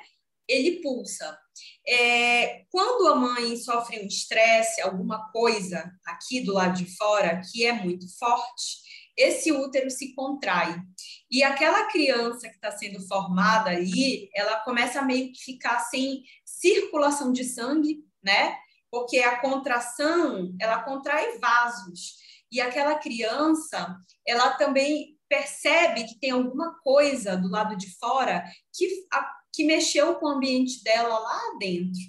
Ele 0.48 0.80
pulsa. 0.80 1.38
é, 1.86 2.64
quando 2.70 3.08
a 3.08 3.14
mãe 3.14 3.56
sofre 3.56 4.00
um 4.00 4.06
estresse, 4.06 4.80
alguma 4.80 5.30
coisa 5.30 5.90
aqui 6.04 6.40
do 6.40 6.52
lado 6.52 6.76
de 6.76 6.96
fora 6.96 7.40
que 7.50 7.64
é 7.64 7.72
muito 7.72 8.06
forte, 8.18 8.85
esse 9.16 9.50
útero 9.50 9.90
se 9.90 10.14
contrai. 10.14 10.76
E 11.30 11.42
aquela 11.42 11.86
criança 11.86 12.48
que 12.48 12.54
está 12.54 12.70
sendo 12.70 13.00
formada 13.08 13.70
ali, 13.70 14.28
ela 14.34 14.60
começa 14.60 15.00
a 15.00 15.04
meio 15.04 15.32
que 15.32 15.42
ficar 15.42 15.80
sem 15.80 16.22
circulação 16.44 17.32
de 17.32 17.44
sangue, 17.44 18.04
né? 18.22 18.56
Porque 18.90 19.18
a 19.18 19.40
contração, 19.40 20.54
ela 20.60 20.82
contrai 20.82 21.38
vasos. 21.38 22.16
E 22.52 22.60
aquela 22.60 22.96
criança, 22.96 23.96
ela 24.26 24.50
também 24.50 25.16
percebe 25.28 26.04
que 26.04 26.20
tem 26.20 26.30
alguma 26.30 26.78
coisa 26.80 27.36
do 27.36 27.48
lado 27.48 27.76
de 27.76 27.90
fora 27.98 28.44
que, 28.72 28.86
a, 29.12 29.32
que 29.52 29.64
mexeu 29.64 30.14
com 30.16 30.26
o 30.26 30.30
ambiente 30.30 30.82
dela 30.84 31.18
lá 31.18 31.40
dentro, 31.58 32.00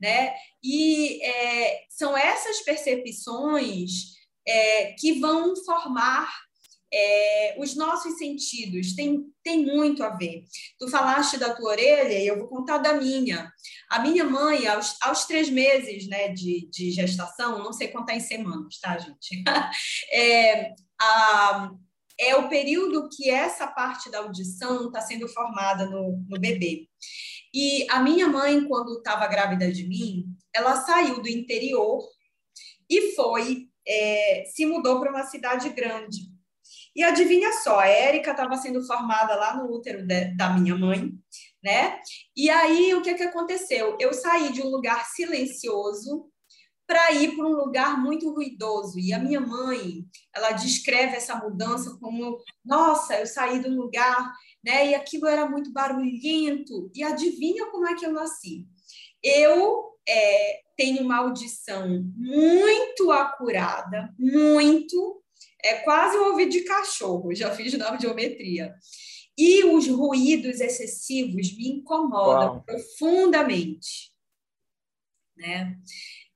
né? 0.00 0.34
E 0.62 1.22
é, 1.22 1.84
são 1.88 2.16
essas 2.16 2.60
percepções 2.62 4.17
é, 4.48 4.92
que 4.98 5.20
vão 5.20 5.54
formar 5.64 6.28
é, 6.92 7.56
os 7.58 7.76
nossos 7.76 8.16
sentidos 8.16 8.94
tem, 8.94 9.26
tem 9.44 9.64
muito 9.64 10.02
a 10.02 10.10
ver. 10.10 10.44
Tu 10.78 10.88
falaste 10.88 11.36
da 11.36 11.54
tua 11.54 11.72
orelha 11.72 12.18
e 12.18 12.26
eu 12.26 12.38
vou 12.38 12.48
contar 12.48 12.78
da 12.78 12.94
minha. 12.94 13.52
A 13.90 13.98
minha 14.00 14.24
mãe, 14.24 14.66
aos, 14.66 14.96
aos 15.02 15.26
três 15.26 15.50
meses 15.50 16.08
né, 16.08 16.28
de, 16.28 16.68
de 16.70 16.90
gestação, 16.90 17.58
não 17.58 17.72
sei 17.72 17.88
contar 17.88 18.14
em 18.14 18.20
semanas, 18.20 18.78
tá, 18.80 18.96
gente? 18.96 19.44
é, 20.12 20.74
a, 20.98 21.70
é 22.18 22.36
o 22.36 22.48
período 22.48 23.08
que 23.14 23.28
essa 23.28 23.66
parte 23.66 24.10
da 24.10 24.20
audição 24.20 24.86
está 24.86 25.00
sendo 25.00 25.28
formada 25.28 25.86
no, 25.86 26.24
no 26.28 26.40
bebê. 26.40 26.88
E 27.52 27.86
a 27.90 28.00
minha 28.00 28.28
mãe, 28.28 28.66
quando 28.66 28.98
estava 28.98 29.26
grávida 29.26 29.70
de 29.70 29.86
mim, 29.86 30.24
ela 30.54 30.76
saiu 30.76 31.20
do 31.20 31.28
interior 31.28 32.02
e 32.90 33.14
foi, 33.14 33.67
é, 33.88 34.44
se 34.46 34.66
mudou 34.66 35.00
para 35.00 35.10
uma 35.10 35.24
cidade 35.24 35.70
grande. 35.70 36.18
E 36.94 37.02
adivinha 37.02 37.52
só, 37.52 37.78
a 37.78 37.86
Érica 37.86 38.32
estava 38.32 38.56
sendo 38.56 38.84
formada 38.86 39.34
lá 39.34 39.56
no 39.56 39.72
útero 39.72 40.06
de, 40.06 40.34
da 40.36 40.50
minha 40.50 40.76
mãe, 40.76 41.12
né? 41.62 41.98
E 42.36 42.50
aí 42.50 42.94
o 42.94 43.02
que, 43.02 43.14
que 43.14 43.22
aconteceu? 43.22 43.96
Eu 44.00 44.12
saí 44.12 44.52
de 44.52 44.60
um 44.60 44.68
lugar 44.68 45.06
silencioso 45.06 46.28
para 46.86 47.12
ir 47.12 47.36
para 47.36 47.46
um 47.46 47.52
lugar 47.52 48.00
muito 48.02 48.32
ruidoso. 48.32 48.98
E 48.98 49.12
a 49.12 49.18
minha 49.18 49.40
mãe, 49.40 50.04
ela 50.34 50.52
descreve 50.52 51.16
essa 51.16 51.36
mudança 51.36 51.96
como: 52.00 52.42
nossa, 52.64 53.18
eu 53.20 53.26
saí 53.26 53.60
de 53.60 53.68
um 53.68 53.76
lugar, 53.76 54.32
né? 54.64 54.88
E 54.88 54.94
aquilo 54.94 55.26
era 55.26 55.48
muito 55.48 55.72
barulhento. 55.72 56.90
E 56.94 57.04
adivinha 57.04 57.66
como 57.66 57.86
é 57.86 57.94
que 57.94 58.06
eu 58.06 58.12
nasci? 58.12 58.66
Eu 59.22 59.97
é, 60.08 60.60
tenho 60.76 61.02
uma 61.02 61.18
audição 61.18 62.02
muito 62.16 63.12
acurada, 63.12 64.14
muito 64.18 65.22
é 65.62 65.80
quase 65.80 66.16
um 66.16 66.30
ouvido 66.30 66.50
de 66.50 66.62
cachorro, 66.62 67.34
já 67.34 67.54
fiz 67.54 67.74
na 67.74 67.90
audiometria. 67.90 68.74
E 69.36 69.64
os 69.64 69.86
ruídos 69.88 70.60
excessivos 70.60 71.56
me 71.56 71.68
incomodam 71.68 72.54
Uau. 72.54 72.62
profundamente. 72.64 74.12
Né? 75.36 75.76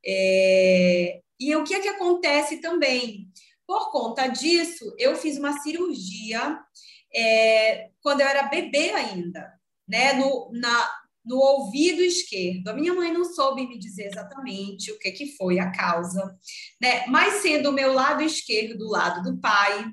É... 0.05 1.21
E 1.39 1.57
o 1.57 1.65
que 1.65 1.75
é 1.75 1.81
que 1.81 1.89
acontece 1.89 2.59
também? 2.59 3.29
Por 3.67 3.91
conta 3.91 4.29
disso, 4.29 4.95
eu 4.99 5.17
fiz 5.17 5.39
uma 5.39 5.61
cirurgia 5.61 6.61
é, 7.15 7.91
quando 8.01 8.21
eu 8.21 8.27
era 8.27 8.45
bebê 8.45 8.91
ainda, 8.91 9.53
né? 9.89 10.13
No, 10.15 10.51
na, 10.53 11.02
no 11.25 11.37
ouvido 11.37 12.03
esquerdo. 12.03 12.69
A 12.69 12.75
minha 12.75 12.95
mãe 12.95 13.13
não 13.13 13.25
soube 13.25 13.67
me 13.67 13.79
dizer 13.79 14.07
exatamente 14.07 14.91
o 14.91 14.99
que, 14.99 15.11
que 15.13 15.37
foi 15.37 15.59
a 15.59 15.71
causa, 15.71 16.37
né? 16.81 17.07
Mas 17.07 17.43
sendo 17.43 17.71
o 17.71 17.73
meu 17.73 17.93
lado 17.93 18.23
esquerdo 18.23 18.77
do 18.77 18.89
lado 18.89 19.23
do 19.23 19.41
pai, 19.41 19.93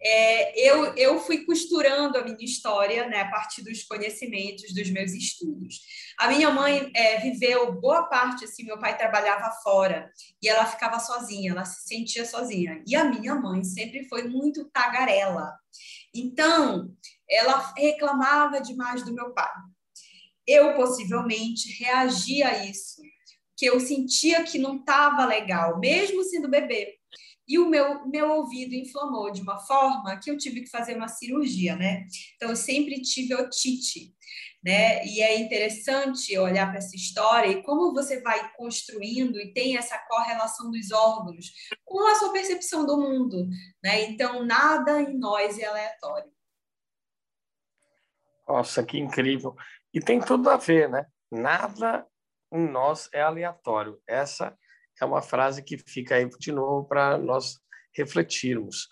é, 0.00 0.56
eu, 0.56 0.94
eu 0.94 1.18
fui 1.18 1.44
costurando 1.44 2.16
a 2.18 2.22
minha 2.22 2.44
história 2.44 3.08
né, 3.08 3.22
a 3.22 3.30
partir 3.30 3.62
dos 3.62 3.82
conhecimentos 3.82 4.72
dos 4.72 4.88
meus 4.90 5.12
estudos. 5.12 5.80
A 6.18 6.28
minha 6.28 6.50
mãe 6.50 6.90
é, 6.94 7.18
viveu 7.18 7.72
boa 7.80 8.04
parte, 8.04 8.44
assim, 8.44 8.64
meu 8.64 8.78
pai 8.78 8.96
trabalhava 8.96 9.50
fora 9.62 10.08
e 10.40 10.48
ela 10.48 10.66
ficava 10.66 11.00
sozinha, 11.00 11.50
ela 11.50 11.64
se 11.64 11.88
sentia 11.88 12.24
sozinha. 12.24 12.82
E 12.86 12.94
a 12.94 13.04
minha 13.04 13.34
mãe 13.34 13.64
sempre 13.64 14.04
foi 14.04 14.28
muito 14.28 14.70
tagarela. 14.70 15.52
Então, 16.14 16.94
ela 17.28 17.72
reclamava 17.76 18.60
demais 18.60 19.04
do 19.04 19.12
meu 19.12 19.34
pai 19.34 19.50
eu 20.48 20.74
possivelmente 20.74 21.70
reagi 21.78 22.42
a 22.42 22.64
isso, 22.64 23.02
que 23.54 23.66
eu 23.66 23.78
sentia 23.78 24.42
que 24.42 24.58
não 24.58 24.76
estava 24.76 25.26
legal, 25.26 25.78
mesmo 25.78 26.24
sendo 26.24 26.48
bebê. 26.48 26.96
E 27.46 27.58
o 27.58 27.68
meu, 27.68 28.06
meu 28.06 28.30
ouvido 28.30 28.74
inflamou 28.74 29.30
de 29.30 29.42
uma 29.42 29.58
forma 29.58 30.18
que 30.18 30.30
eu 30.30 30.38
tive 30.38 30.62
que 30.62 30.70
fazer 30.70 30.96
uma 30.96 31.08
cirurgia, 31.08 31.76
né? 31.76 32.06
Então, 32.36 32.50
eu 32.50 32.56
sempre 32.56 33.00
tive 33.00 33.34
otite, 33.34 34.14
né? 34.62 35.04
E 35.06 35.22
é 35.22 35.38
interessante 35.38 36.36
olhar 36.38 36.68
para 36.68 36.78
essa 36.78 36.94
história 36.94 37.48
e 37.48 37.62
como 37.62 37.92
você 37.92 38.20
vai 38.20 38.52
construindo 38.54 39.40
e 39.40 39.52
tem 39.52 39.76
essa 39.76 39.98
correlação 39.98 40.70
dos 40.70 40.90
órgãos 40.90 41.46
com 41.84 42.06
a 42.06 42.14
sua 42.16 42.32
percepção 42.32 42.86
do 42.86 42.98
mundo, 42.98 43.48
né? 43.82 44.02
Então, 44.02 44.44
nada 44.44 45.00
em 45.00 45.18
nós 45.18 45.58
é 45.58 45.64
aleatório. 45.64 46.30
Nossa, 48.46 48.82
que 48.82 48.98
incrível. 48.98 49.54
E 49.92 50.00
tem 50.00 50.20
tudo 50.20 50.50
a 50.50 50.56
ver, 50.56 50.88
né? 50.88 51.06
Nada 51.30 52.06
em 52.52 52.68
nós 52.68 53.08
é 53.12 53.20
aleatório. 53.20 54.00
Essa 54.06 54.56
é 55.00 55.04
uma 55.04 55.22
frase 55.22 55.62
que 55.62 55.78
fica 55.78 56.16
aí 56.16 56.28
de 56.38 56.52
novo 56.52 56.86
para 56.86 57.16
nós 57.18 57.58
refletirmos. 57.94 58.88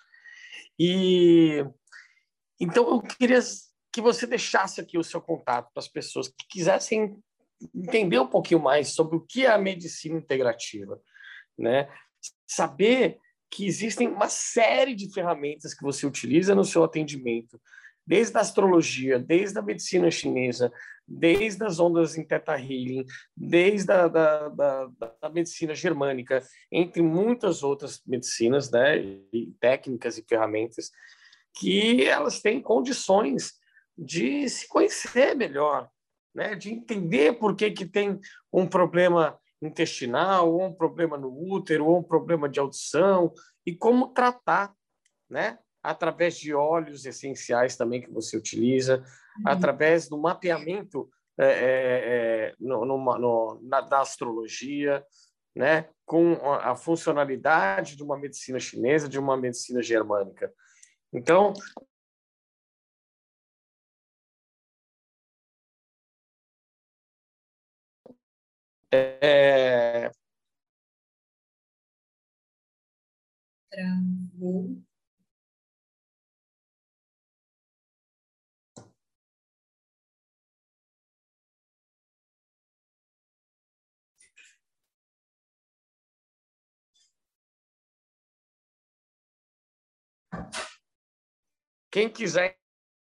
E 0.78 1.64
então 2.60 2.88
eu 2.88 3.02
queria 3.02 3.40
que 3.92 4.00
você 4.00 4.26
deixasse 4.26 4.80
aqui 4.80 4.98
o 4.98 5.04
seu 5.04 5.20
contato 5.20 5.70
para 5.72 5.80
as 5.80 5.88
pessoas 5.88 6.28
que 6.28 6.46
quisessem 6.50 7.18
entender 7.74 8.18
um 8.18 8.26
pouquinho 8.26 8.60
mais 8.60 8.88
sobre 8.88 9.16
o 9.16 9.20
que 9.20 9.46
é 9.46 9.50
a 9.50 9.58
medicina 9.58 10.18
integrativa, 10.18 11.00
né? 11.58 11.88
Saber 12.46 13.18
que 13.50 13.66
existem 13.66 14.08
uma 14.08 14.28
série 14.28 14.94
de 14.94 15.12
ferramentas 15.12 15.72
que 15.72 15.82
você 15.82 16.06
utiliza 16.06 16.54
no 16.54 16.64
seu 16.64 16.84
atendimento 16.84 17.60
desde 18.06 18.36
a 18.38 18.40
astrologia, 18.40 19.18
desde 19.18 19.58
a 19.58 19.62
medicina 19.62 20.10
chinesa, 20.10 20.72
desde 21.06 21.64
as 21.64 21.78
ondas 21.78 22.16
em 22.16 22.24
Theta 22.24 22.56
Healing, 22.56 23.04
desde 23.36 23.92
a 23.92 24.08
da, 24.08 24.48
da, 24.48 24.90
da, 25.20 25.28
medicina 25.30 25.74
germânica, 25.74 26.42
entre 26.70 27.02
muitas 27.02 27.62
outras 27.62 28.02
medicinas, 28.06 28.70
né, 28.70 28.98
e 29.32 29.52
técnicas 29.60 30.18
e 30.18 30.24
ferramentas, 30.26 30.90
que 31.54 32.04
elas 32.04 32.40
têm 32.40 32.60
condições 32.60 33.54
de 33.96 34.48
se 34.48 34.68
conhecer 34.68 35.34
melhor, 35.34 35.88
né, 36.34 36.54
de 36.54 36.70
entender 36.72 37.38
por 37.38 37.56
que, 37.56 37.70
que 37.70 37.86
tem 37.86 38.20
um 38.52 38.66
problema 38.66 39.38
intestinal, 39.62 40.52
ou 40.52 40.66
um 40.66 40.72
problema 40.72 41.16
no 41.16 41.28
útero, 41.28 41.86
ou 41.86 41.98
um 41.98 42.02
problema 42.02 42.48
de 42.48 42.60
audição, 42.60 43.32
e 43.64 43.74
como 43.74 44.08
tratar, 44.08 44.74
né? 45.30 45.58
Através 45.86 46.36
de 46.36 46.52
óleos 46.52 47.06
essenciais 47.06 47.76
também 47.76 48.00
que 48.00 48.10
você 48.10 48.36
utiliza, 48.36 48.98
uhum. 48.98 49.42
através 49.46 50.08
do 50.08 50.18
mapeamento 50.18 51.08
é, 51.38 51.46
é, 51.46 52.48
é 52.48 52.54
no, 52.58 52.84
no, 52.84 52.98
no, 53.18 53.60
na, 53.62 53.80
da 53.80 54.00
astrologia, 54.00 55.04
né, 55.54 55.88
com 56.04 56.34
a 56.44 56.74
funcionalidade 56.74 57.96
de 57.96 58.02
uma 58.02 58.18
medicina 58.18 58.58
chinesa, 58.58 59.08
de 59.08 59.18
uma 59.18 59.36
medicina 59.36 59.82
germânica. 59.82 60.52
Então, 61.12 61.54
é... 68.92 70.10
Travou. 73.70 74.86
Quem 91.90 92.08
quiser 92.08 92.58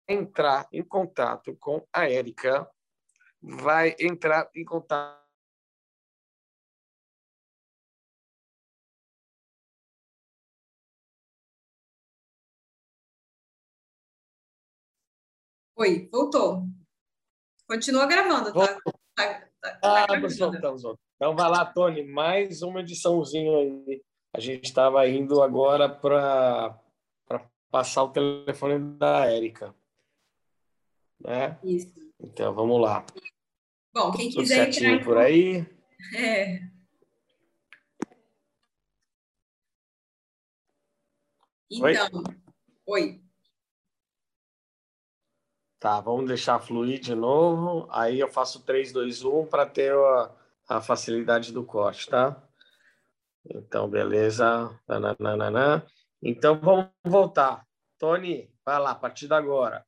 entrar 0.07 0.67
em 0.71 0.83
contato 0.83 1.55
com 1.57 1.85
a 1.91 2.09
Érica, 2.09 2.69
vai 3.41 3.95
entrar 3.99 4.49
em 4.55 4.63
contato. 4.63 5.23
Oi, 15.77 16.07
voltou. 16.11 16.63
Continua 17.67 18.05
gravando, 18.05 18.53
tá? 18.53 18.79
tá, 19.15 19.47
Tá, 19.61 19.79
Ah, 19.81 20.07
tá 20.07 20.15
gravando. 20.19 20.27
estamos 20.27 20.83
voltando. 20.83 20.99
Então 21.15 21.35
vai 21.35 21.49
lá, 21.49 21.65
Tony, 21.65 22.03
mais 22.03 22.61
uma 22.61 22.81
ediçãozinha 22.81 23.57
aí. 23.57 24.03
A 24.33 24.39
gente 24.39 24.65
estava 24.65 25.07
indo 25.07 25.41
agora 25.41 25.89
para 25.89 26.77
passar 27.75 28.03
o 28.03 28.09
telefone 28.09 28.79
da 28.97 29.25
Érica. 29.25 29.75
Né? 31.19 31.59
Isso. 31.61 31.93
Então 32.21 32.53
vamos 32.53 32.79
lá. 32.79 33.05
Bom, 33.93 34.13
quem 34.13 34.29
Tudo 34.29 34.43
quiser 34.43 34.69
entrar 34.69 34.71
certinho 34.71 34.95
em 34.95 35.03
por 35.03 35.17
aí? 35.17 35.67
É. 36.15 36.61
Oi? 41.81 41.91
Então, 41.91 42.23
oi. 42.85 43.21
Tá, 45.77 45.99
vamos 45.99 46.29
deixar 46.29 46.61
fluir 46.61 47.01
de 47.01 47.13
novo. 47.13 47.89
Aí 47.91 48.21
eu 48.21 48.29
faço 48.29 48.63
3, 48.63 48.93
2, 48.93 49.25
1 49.25 49.47
para 49.47 49.65
ter 49.65 49.93
a, 49.93 50.31
a 50.69 50.81
facilidade 50.81 51.51
do 51.51 51.65
corte, 51.65 52.07
tá? 52.07 52.41
Então, 53.45 53.89
beleza. 53.89 54.79
Nananana. 54.87 55.85
Então, 56.25 56.59
vamos 56.59 56.89
voltar. 57.05 57.65
Tony, 57.99 58.51
vai 58.65 58.79
lá, 58.79 58.91
a 58.91 58.95
partir 58.95 59.27
de 59.27 59.33
agora. 59.33 59.85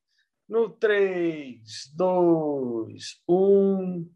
No 0.48 0.70
3, 0.70 1.60
2, 1.94 3.22
1. 3.28 4.10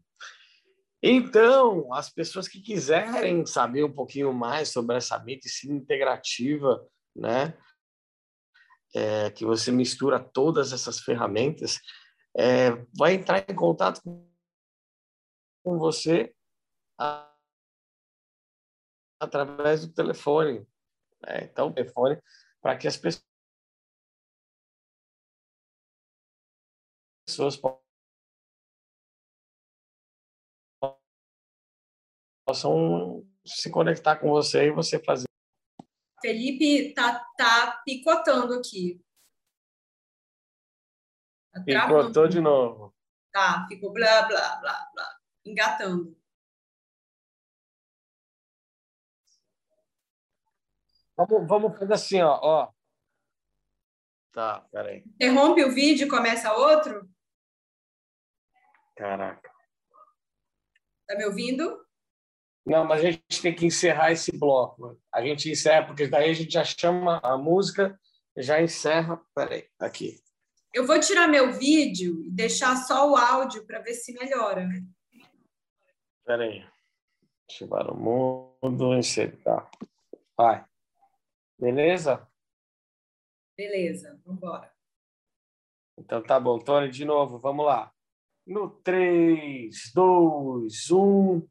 Então, 1.03 1.93
as 1.93 2.09
pessoas 2.09 2.47
que 2.47 2.61
quiserem 2.61 3.45
saber 3.45 3.83
um 3.83 3.91
pouquinho 3.91 4.33
mais 4.33 4.69
sobre 4.69 4.95
essa 4.95 5.19
medicina 5.19 5.75
integrativa, 5.75 6.81
né? 7.13 7.53
é, 8.93 9.31
que 9.31 9.43
você 9.43 9.71
mistura 9.71 10.19
todas 10.19 10.71
essas 10.71 10.99
ferramentas, 10.99 11.79
é, 12.37 12.71
vai 12.95 13.15
entrar 13.15 13.43
em 13.49 13.55
contato 13.55 14.01
com 15.63 15.77
você 15.79 16.33
através 19.19 19.85
do 19.85 19.93
telefone. 19.93 20.65
Né? 21.25 21.43
Então, 21.43 21.67
o 21.67 21.73
telefone 21.73 22.21
para 22.61 22.77
que 22.77 22.87
as 22.87 22.97
pessoas 22.97 23.27
po- 27.57 27.81
possam 32.45 33.25
se 33.45 33.71
conectar 33.71 34.17
com 34.17 34.29
você 34.29 34.67
e 34.67 34.71
você 34.71 34.99
fazer. 35.03 35.25
Felipe 36.21 36.93
tá, 36.93 37.25
tá 37.37 37.81
picotando 37.83 38.53
aqui. 38.53 39.03
Tá. 41.53 41.63
Picotou 41.63 42.27
de 42.27 42.39
novo. 42.39 42.95
Tá, 43.31 43.65
ficou 43.67 43.91
blá, 43.91 44.23
blá, 44.27 44.55
blá, 44.61 44.91
blá. 44.93 45.19
Engatando. 45.45 46.17
Vamos, 51.15 51.47
vamos 51.47 51.77
fazer 51.77 51.93
assim, 51.93 52.21
ó. 52.21 52.39
ó. 52.41 52.71
Tá, 54.31 54.61
peraí. 54.71 55.03
Interrompe 55.05 55.63
o 55.63 55.73
vídeo 55.73 56.07
e 56.07 56.09
começa 56.09 56.53
outro? 56.53 57.07
Caraca. 58.95 59.51
Tá 61.07 61.15
me 61.15 61.25
ouvindo? 61.25 61.83
Não, 62.65 62.85
mas 62.85 63.01
a 63.01 63.11
gente 63.11 63.41
tem 63.41 63.53
que 63.53 63.65
encerrar 63.65 64.11
esse 64.11 64.31
bloco. 64.31 64.99
A 65.13 65.21
gente 65.21 65.49
encerra, 65.51 65.85
porque 65.85 66.07
daí 66.07 66.31
a 66.31 66.33
gente 66.33 66.51
já 66.51 66.63
chama 66.63 67.19
a 67.21 67.37
música, 67.37 67.99
já 68.37 68.61
encerra. 68.61 69.21
Peraí, 69.35 69.67
aqui. 69.79 70.19
Eu 70.73 70.87
vou 70.87 70.99
tirar 70.99 71.27
meu 71.27 71.51
vídeo 71.53 72.23
e 72.23 72.31
deixar 72.31 72.75
só 72.77 73.11
o 73.11 73.15
áudio 73.15 73.65
para 73.67 73.81
ver 73.81 73.93
se 73.93 74.13
melhora. 74.13 74.67
Peraí. 76.25 76.65
Ativar 77.43 77.91
o 77.91 77.95
mundo, 77.95 78.95
encerrar. 78.95 79.69
Vai. 80.35 80.65
Beleza? 81.63 82.29
Beleza, 83.55 84.19
vamos 84.25 84.37
embora. 84.37 84.69
Então 85.97 86.21
tá 86.21 86.37
bom. 86.37 86.59
Tony, 86.59 86.91
de 86.91 87.05
novo, 87.05 87.39
vamos 87.39 87.65
lá. 87.65 87.89
No 88.45 88.69
3, 88.69 89.93
2, 89.95 90.91
1. 90.91 91.49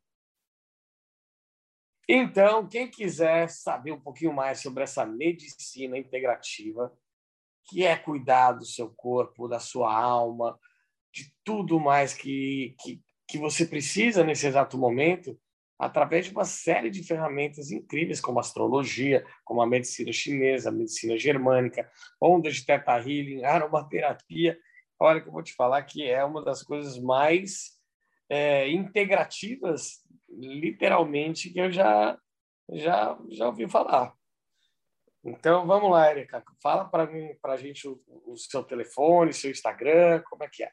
Então, 2.07 2.69
quem 2.69 2.91
quiser 2.91 3.49
saber 3.49 3.93
um 3.93 4.01
pouquinho 4.03 4.35
mais 4.35 4.61
sobre 4.61 4.83
essa 4.83 5.07
medicina 5.07 5.97
integrativa, 5.97 6.95
que 7.65 7.83
é 7.83 7.97
cuidar 7.97 8.53
do 8.53 8.67
seu 8.67 8.93
corpo, 8.95 9.49
da 9.49 9.59
sua 9.59 9.99
alma, 9.99 10.61
de 11.11 11.35
tudo 11.43 11.81
mais 11.81 12.13
que, 12.13 12.77
que, 12.83 13.03
que 13.27 13.39
você 13.39 13.65
precisa 13.65 14.23
nesse 14.23 14.47
exato 14.47 14.77
momento, 14.77 15.41
através 15.83 16.27
de 16.27 16.31
uma 16.31 16.45
série 16.45 16.89
de 16.91 17.03
ferramentas 17.03 17.73
incríveis, 17.73 18.21
como 18.21 18.39
astrologia, 18.39 19.27
como 19.45 19.61
a 19.61 19.67
medicina 19.67 20.13
chinesa, 20.13 20.69
a 20.69 20.73
medicina 20.73 21.19
germânica, 21.19 21.91
ondas 22.21 22.55
de 22.55 22.65
teta 22.65 22.97
healing, 23.01 23.43
aromaterapia. 23.43 24.57
Olha 25.01 25.21
que 25.21 25.27
eu 25.27 25.33
vou 25.33 25.43
te 25.43 25.53
falar 25.55 25.83
que 25.83 26.09
é 26.09 26.25
uma 26.25 26.41
das 26.41 26.63
coisas 26.63 27.01
mais 27.01 27.73
é, 28.31 28.71
integrativas, 28.71 30.05
literalmente, 30.31 31.51
que 31.51 31.59
eu 31.59 31.73
já, 31.73 32.17
já, 32.71 33.19
já 33.29 33.47
ouvi 33.47 33.69
falar. 33.69 34.15
Então, 35.25 35.67
vamos 35.67 35.91
lá, 35.91 36.13
Erika. 36.13 36.45
Fala 36.63 36.85
para 36.85 37.07
mim, 37.07 37.35
para 37.43 37.55
a 37.55 37.57
gente 37.57 37.89
o, 37.89 38.01
o 38.25 38.37
seu 38.37 38.63
telefone, 38.63 39.33
seu 39.33 39.51
Instagram, 39.51 40.23
como 40.31 40.45
é 40.45 40.49
que 40.49 40.63
é? 40.63 40.71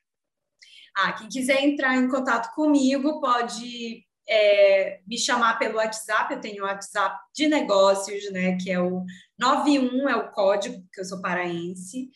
Ah, 0.96 1.14
quem 1.14 1.28
quiser 1.30 1.64
entrar 1.64 1.96
em 1.96 2.08
contato 2.08 2.54
comigo 2.54 3.20
pode 3.20 4.08
é, 4.30 5.00
me 5.08 5.18
chamar 5.18 5.58
pelo 5.58 5.78
WhatsApp. 5.78 6.34
Eu 6.34 6.42
tenho 6.42 6.64
o 6.64 6.68
WhatsApp 6.68 7.18
de 7.34 7.48
negócios, 7.48 8.32
né? 8.32 8.56
Que 8.58 8.70
é 8.72 8.80
o 8.80 9.04
91, 9.38 10.08
é 10.08 10.16
o 10.16 10.32
código, 10.32 10.80
porque 10.84 11.02
eu 11.02 11.06
sou 11.06 11.22
paraense. 11.22 12.12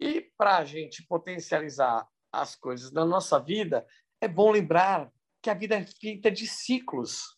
E 0.00 0.22
para 0.38 0.56
a 0.56 0.64
gente 0.64 1.06
potencializar 1.06 2.08
as 2.32 2.56
coisas 2.56 2.90
da 2.90 3.04
nossa 3.04 3.38
vida, 3.38 3.86
é 4.18 4.26
bom 4.26 4.50
lembrar 4.50 5.12
que 5.42 5.50
a 5.50 5.54
vida 5.54 5.76
é 5.76 5.84
feita 5.84 6.30
de 6.30 6.46
ciclos, 6.46 7.36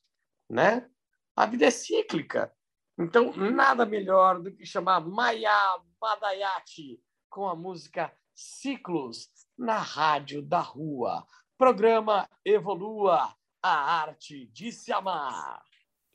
né? 0.48 0.88
A 1.34 1.44
vida 1.44 1.66
é 1.66 1.70
cíclica. 1.72 2.54
Então, 2.96 3.32
nada 3.36 3.84
melhor 3.84 4.40
do 4.40 4.52
que 4.52 4.64
chamar 4.64 5.00
Maya 5.00 5.80
Madayati 6.00 7.00
com 7.28 7.48
a 7.48 7.56
música 7.56 8.12
Ciclos 8.34 9.28
na 9.56 9.78
Rádio 9.78 10.40
da 10.40 10.60
Rua. 10.60 11.26
Programa 11.56 12.28
Evolua, 12.44 13.34
a 13.60 14.00
arte 14.02 14.46
de 14.46 14.70
se 14.70 14.92
amar. 14.92 15.62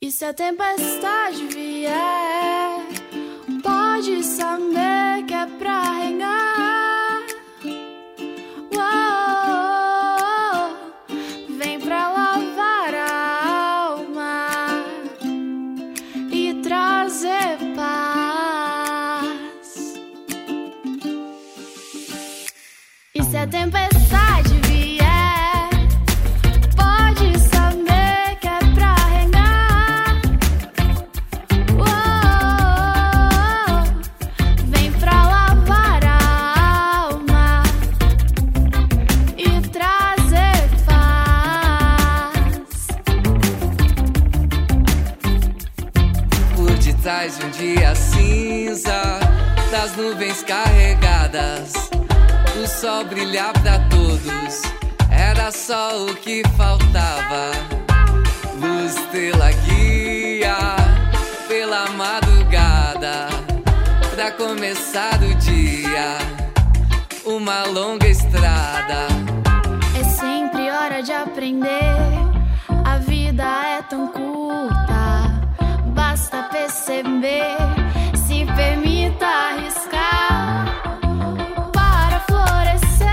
E 0.00 0.10
se 0.10 0.24
a 0.24 0.34
tempestade 0.34 1.46
vier, 1.46 3.03
pode 3.94 4.24
saber 4.24 5.24
que 5.24 5.34
é 5.34 5.46
pra 5.46 5.82
regar. 6.00 7.22
Vem 11.56 11.78
pra 11.78 12.08
lavar 12.10 12.92
a 12.92 13.86
alma 13.86 14.84
e 16.32 16.54
trazer 16.60 17.56
paz. 17.76 19.14
Isso 23.14 23.36
é 23.36 23.46
tempestade. 23.46 23.93
Detrás 47.04 47.36
de 47.36 47.44
um 47.44 47.50
dia 47.50 47.94
cinza, 47.94 49.20
das 49.70 49.94
nuvens 49.94 50.42
carregadas, 50.42 51.74
o 52.56 52.66
sol 52.66 53.04
brilhar 53.04 53.52
pra 53.52 53.78
todos, 53.90 54.62
era 55.10 55.52
só 55.52 56.02
o 56.02 56.14
que 56.14 56.42
faltava. 56.56 57.50
Luz 58.58 58.98
pela 59.12 59.52
guia, 59.52 60.56
pela 61.46 61.90
madrugada, 61.90 63.28
pra 64.14 64.30
começar 64.32 65.22
o 65.22 65.34
dia, 65.34 66.16
uma 67.26 67.64
longa 67.64 68.08
estrada. 68.08 69.08
É 70.00 70.04
sempre 70.04 70.70
hora 70.70 71.02
de 71.02 71.12
aprender. 71.12 72.24
A 72.82 72.96
vida 72.96 73.44
é 73.44 73.82
tão 73.82 74.08
curta, 74.08 74.93
perceber. 76.42 77.56
Se 78.26 78.44
permita 78.56 79.26
arriscar 79.26 80.82
para 81.72 82.20
florescer. 82.20 83.08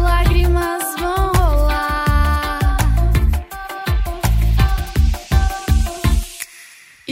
Lágrimas 0.00 0.82
vão 0.98 1.32
rolar. 1.32 2.76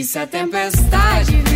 Se 0.03 0.19
a 0.19 0.27
tempestade 0.27 1.46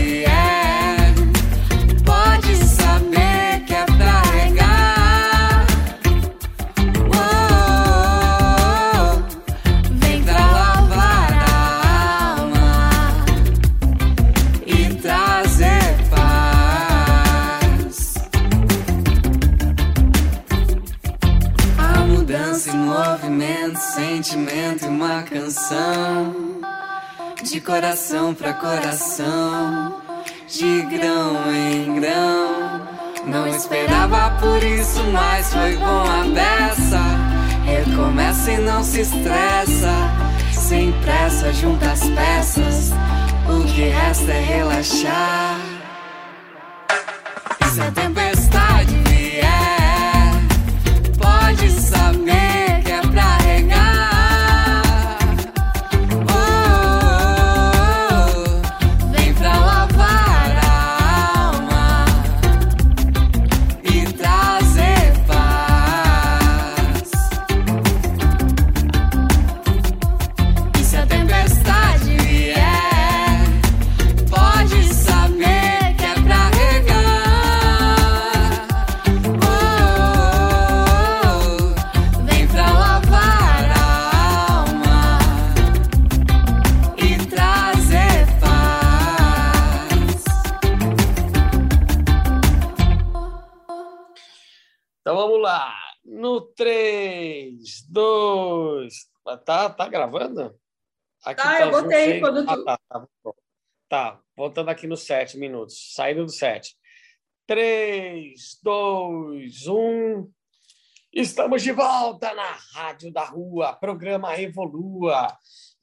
sentimento 24.31 24.85
e 24.85 24.87
uma 24.87 25.23
canção. 25.23 26.61
De 27.43 27.59
coração 27.59 28.33
pra 28.33 28.53
coração, 28.53 29.99
de 30.47 30.81
grão 30.83 31.53
em 31.53 31.99
grão. 31.99 32.87
Não 33.25 33.47
esperava 33.47 34.31
por 34.39 34.63
isso, 34.63 35.03
mas 35.11 35.51
foi 35.51 35.75
bom 35.75 36.03
a 36.03 36.23
beça. 36.23 37.01
Recomeça 37.65 38.51
e 38.51 38.57
não 38.59 38.83
se 38.83 39.01
estressa. 39.01 39.91
Sem 40.53 40.93
pressa, 41.01 41.51
junta 41.51 41.91
as 41.91 42.03
peças. 42.09 42.91
O 43.49 43.65
que 43.65 43.89
resta 43.89 44.31
é 44.31 44.39
relaxar. 44.39 45.59
Se 47.73 47.81
a 47.81 47.91
3, 96.55 97.85
2. 97.89 98.93
Tá, 99.45 99.69
tá 99.69 99.87
gravando? 99.87 100.55
Aqui 101.23 101.41
Tá, 101.43 101.61
eu 101.61 101.71
botei 101.71 102.19
quando 102.19 102.49
Ah, 102.49 102.55
tu- 102.55 102.63
tá, 102.65 102.79
tá, 102.89 103.07
bom. 103.23 103.33
tá, 103.87 104.21
voltando 104.35 104.69
aqui 104.69 104.87
nos 104.87 105.01
7 105.03 105.37
minutos. 105.37 105.93
Saindo 105.93 106.25
do 106.25 106.31
7. 106.31 106.75
3, 107.47 108.57
2, 108.63 109.67
1. 109.67 110.31
Estamos 111.13 111.61
de 111.61 111.71
volta 111.71 112.33
na 112.33 112.51
Rádio 112.73 113.11
da 113.11 113.25
Rua, 113.25 113.73
programa 113.73 114.39
Evolua. 114.39 115.27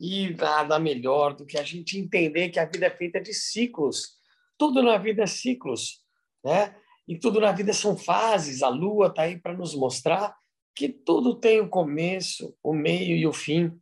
E 0.01 0.31
nada 0.35 0.79
melhor 0.79 1.35
do 1.35 1.45
que 1.45 1.59
a 1.59 1.63
gente 1.63 1.99
entender 1.99 2.49
que 2.51 2.59
a 2.59 2.65
vida 2.65 2.87
é 2.87 2.91
feita 2.91 3.21
de 3.21 3.35
ciclos. 3.35 4.17
Tudo 4.57 4.83
na 4.83 4.97
vida 4.97 5.23
é 5.25 5.27
ciclos, 5.27 6.03
né? 6.45 6.75
E 7.07 7.19
tudo 7.19 7.41
na 7.41 7.53
vida 7.53 7.73
são 7.73 7.97
fases. 7.97 8.63
A 8.63 8.69
Lua 8.69 9.09
está 9.09 9.23
aí 9.23 9.39
para 9.39 9.55
nos 9.55 9.75
mostrar 9.75 10.35
que 10.79 10.89
tudo 10.89 11.35
tem 11.35 11.61
o 11.61 11.69
começo, 11.69 12.57
o 12.63 12.73
meio 12.73 13.17
e 13.17 13.27
o 13.27 13.33
fim, 13.33 13.77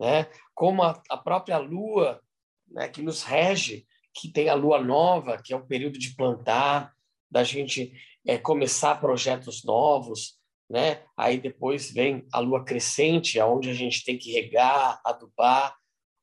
né? 0.00 0.28
Como 0.54 0.80
a, 0.84 1.02
a 1.10 1.16
própria 1.16 1.58
Lua, 1.58 2.22
né, 2.68 2.88
que 2.88 3.02
nos 3.02 3.24
rege, 3.24 3.84
que 4.14 4.30
tem 4.30 4.48
a 4.48 4.54
Lua 4.54 4.80
nova, 4.80 5.42
que 5.42 5.52
é 5.52 5.56
o 5.56 5.66
período 5.66 5.98
de 5.98 6.14
plantar, 6.14 6.92
da 7.28 7.42
gente 7.42 7.92
é, 8.24 8.38
começar 8.38 9.00
projetos 9.00 9.64
novos, 9.64 10.38
né? 10.70 11.02
Aí 11.16 11.36
depois 11.36 11.90
vem 11.90 12.24
a 12.32 12.38
lua 12.38 12.64
crescente, 12.64 13.40
aonde 13.40 13.68
a 13.68 13.74
gente 13.74 14.04
tem 14.04 14.16
que 14.16 14.32
regar, 14.32 15.00
adubar, 15.04 15.74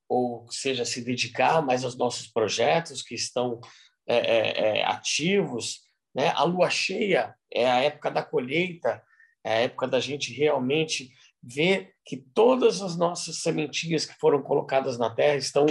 ou 0.07 0.49
seja, 0.49 0.85
se 0.85 1.03
dedicar 1.03 1.61
mais 1.61 1.83
aos 1.83 1.97
nossos 1.97 2.27
projetos 2.27 3.01
que 3.01 3.13
estão 3.13 3.59
é, 4.07 4.15
é, 4.15 4.79
é, 4.79 4.85
ativos, 4.85 5.81
né? 6.15 6.29
A 6.29 6.45
lua 6.45 6.69
cheia 6.69 7.35
é 7.51 7.69
a 7.69 7.81
época 7.81 8.09
da 8.09 8.23
colheita, 8.23 9.03
é 9.43 9.53
a 9.53 9.59
época 9.61 9.87
da 9.87 9.99
gente 9.99 10.33
realmente 10.33 11.11
ver 11.41 11.93
que 12.05 12.17
todas 12.17 12.81
as 12.81 12.95
nossas 12.97 13.37
sementinhas 13.37 14.05
que 14.05 14.13
foram 14.15 14.41
colocadas 14.41 14.97
na 14.97 15.09
terra 15.09 15.35
estão 15.35 15.65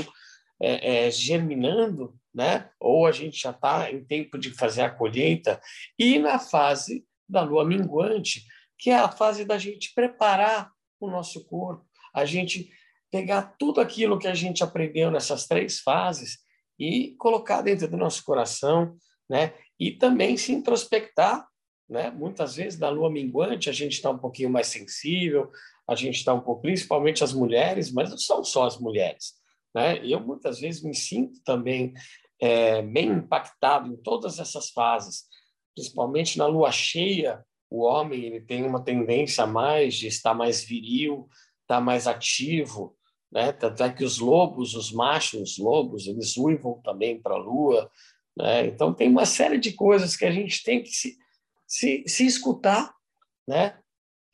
é, 0.60 1.06
é, 1.06 1.10
germinando, 1.10 2.14
né? 2.34 2.70
Ou 2.78 3.06
a 3.06 3.12
gente 3.12 3.40
já 3.40 3.50
está 3.50 3.90
em 3.90 4.04
tempo 4.04 4.38
de 4.38 4.50
fazer 4.50 4.82
a 4.82 4.90
colheita 4.90 5.60
e 5.98 6.18
na 6.18 6.38
fase 6.38 7.04
da 7.28 7.42
lua 7.42 7.64
minguante, 7.64 8.44
que 8.78 8.90
é 8.90 8.96
a 8.96 9.08
fase 9.08 9.44
da 9.44 9.58
gente 9.58 9.92
preparar 9.94 10.70
o 11.00 11.10
nosso 11.10 11.44
corpo, 11.46 11.84
a 12.14 12.24
gente 12.24 12.70
pegar 13.10 13.54
tudo 13.58 13.80
aquilo 13.80 14.18
que 14.18 14.28
a 14.28 14.34
gente 14.34 14.62
aprendeu 14.62 15.10
nessas 15.10 15.46
três 15.46 15.80
fases 15.80 16.38
e 16.78 17.14
colocar 17.18 17.62
dentro 17.62 17.88
do 17.88 17.96
nosso 17.96 18.24
coração, 18.24 18.96
né? 19.28 19.54
E 19.78 19.92
também 19.92 20.36
se 20.36 20.52
introspectar, 20.52 21.46
né? 21.92 22.10
Muitas 22.10 22.56
vezes 22.56 22.78
na 22.78 22.88
lua 22.88 23.10
minguante 23.10 23.68
a 23.68 23.72
gente 23.72 23.92
está 23.92 24.10
um 24.10 24.18
pouquinho 24.18 24.48
mais 24.48 24.68
sensível, 24.68 25.52
a 25.86 25.94
gente 25.94 26.16
está 26.16 26.32
um 26.32 26.40
pouco, 26.40 26.62
principalmente 26.62 27.22
as 27.22 27.34
mulheres, 27.34 27.92
mas 27.92 28.10
não 28.10 28.16
são 28.16 28.42
só 28.42 28.64
as 28.64 28.78
mulheres, 28.78 29.34
né? 29.74 30.04
Eu 30.04 30.18
muitas 30.18 30.58
vezes 30.58 30.82
me 30.82 30.94
sinto 30.94 31.38
também 31.44 31.92
é, 32.40 32.80
bem 32.80 33.08
impactado 33.10 33.92
em 33.92 33.96
todas 33.96 34.38
essas 34.38 34.70
fases, 34.70 35.24
principalmente 35.74 36.38
na 36.38 36.46
lua 36.46 36.72
cheia, 36.72 37.44
o 37.70 37.82
homem 37.82 38.24
ele 38.24 38.40
tem 38.40 38.64
uma 38.64 38.82
tendência 38.82 39.44
a 39.44 39.46
mais 39.46 39.94
de 39.94 40.06
estar 40.06 40.32
mais 40.32 40.64
viril, 40.64 41.28
estar 41.60 41.80
mais 41.80 42.06
ativo, 42.06 42.96
né? 43.30 43.52
Tanto 43.52 43.82
é 43.82 43.92
que 43.92 44.04
os 44.04 44.18
lobos, 44.18 44.74
os 44.74 44.90
machos 44.90 45.58
lobos, 45.58 46.06
eles 46.06 46.38
uivam 46.38 46.80
também 46.82 47.20
para 47.20 47.34
a 47.34 47.38
lua, 47.38 47.90
né? 48.34 48.66
Então 48.66 48.94
tem 48.94 49.10
uma 49.10 49.26
série 49.26 49.58
de 49.58 49.72
coisas 49.72 50.16
que 50.16 50.24
a 50.24 50.30
gente 50.30 50.62
tem 50.62 50.82
que 50.82 50.90
se, 50.90 51.20
se, 51.72 52.04
se 52.06 52.26
escutar, 52.26 52.94
né? 53.48 53.78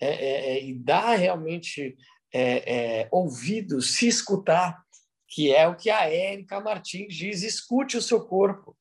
É, 0.01 0.09
é, 0.09 0.53
é, 0.53 0.65
e 0.65 0.75
dar 0.75 1.15
realmente 1.15 1.97
é, 2.33 3.01
é, 3.03 3.09
ouvidos, 3.11 3.97
se 3.97 4.07
escutar, 4.07 4.81
que 5.29 5.53
é 5.53 5.67
o 5.67 5.77
que 5.77 5.91
a 5.91 6.09
Érica 6.09 6.61
Martins 6.61 7.15
diz: 7.15 7.43
escute 7.43 7.97
o 7.97 8.03
seu 8.03 8.27
corpo, 8.27 8.77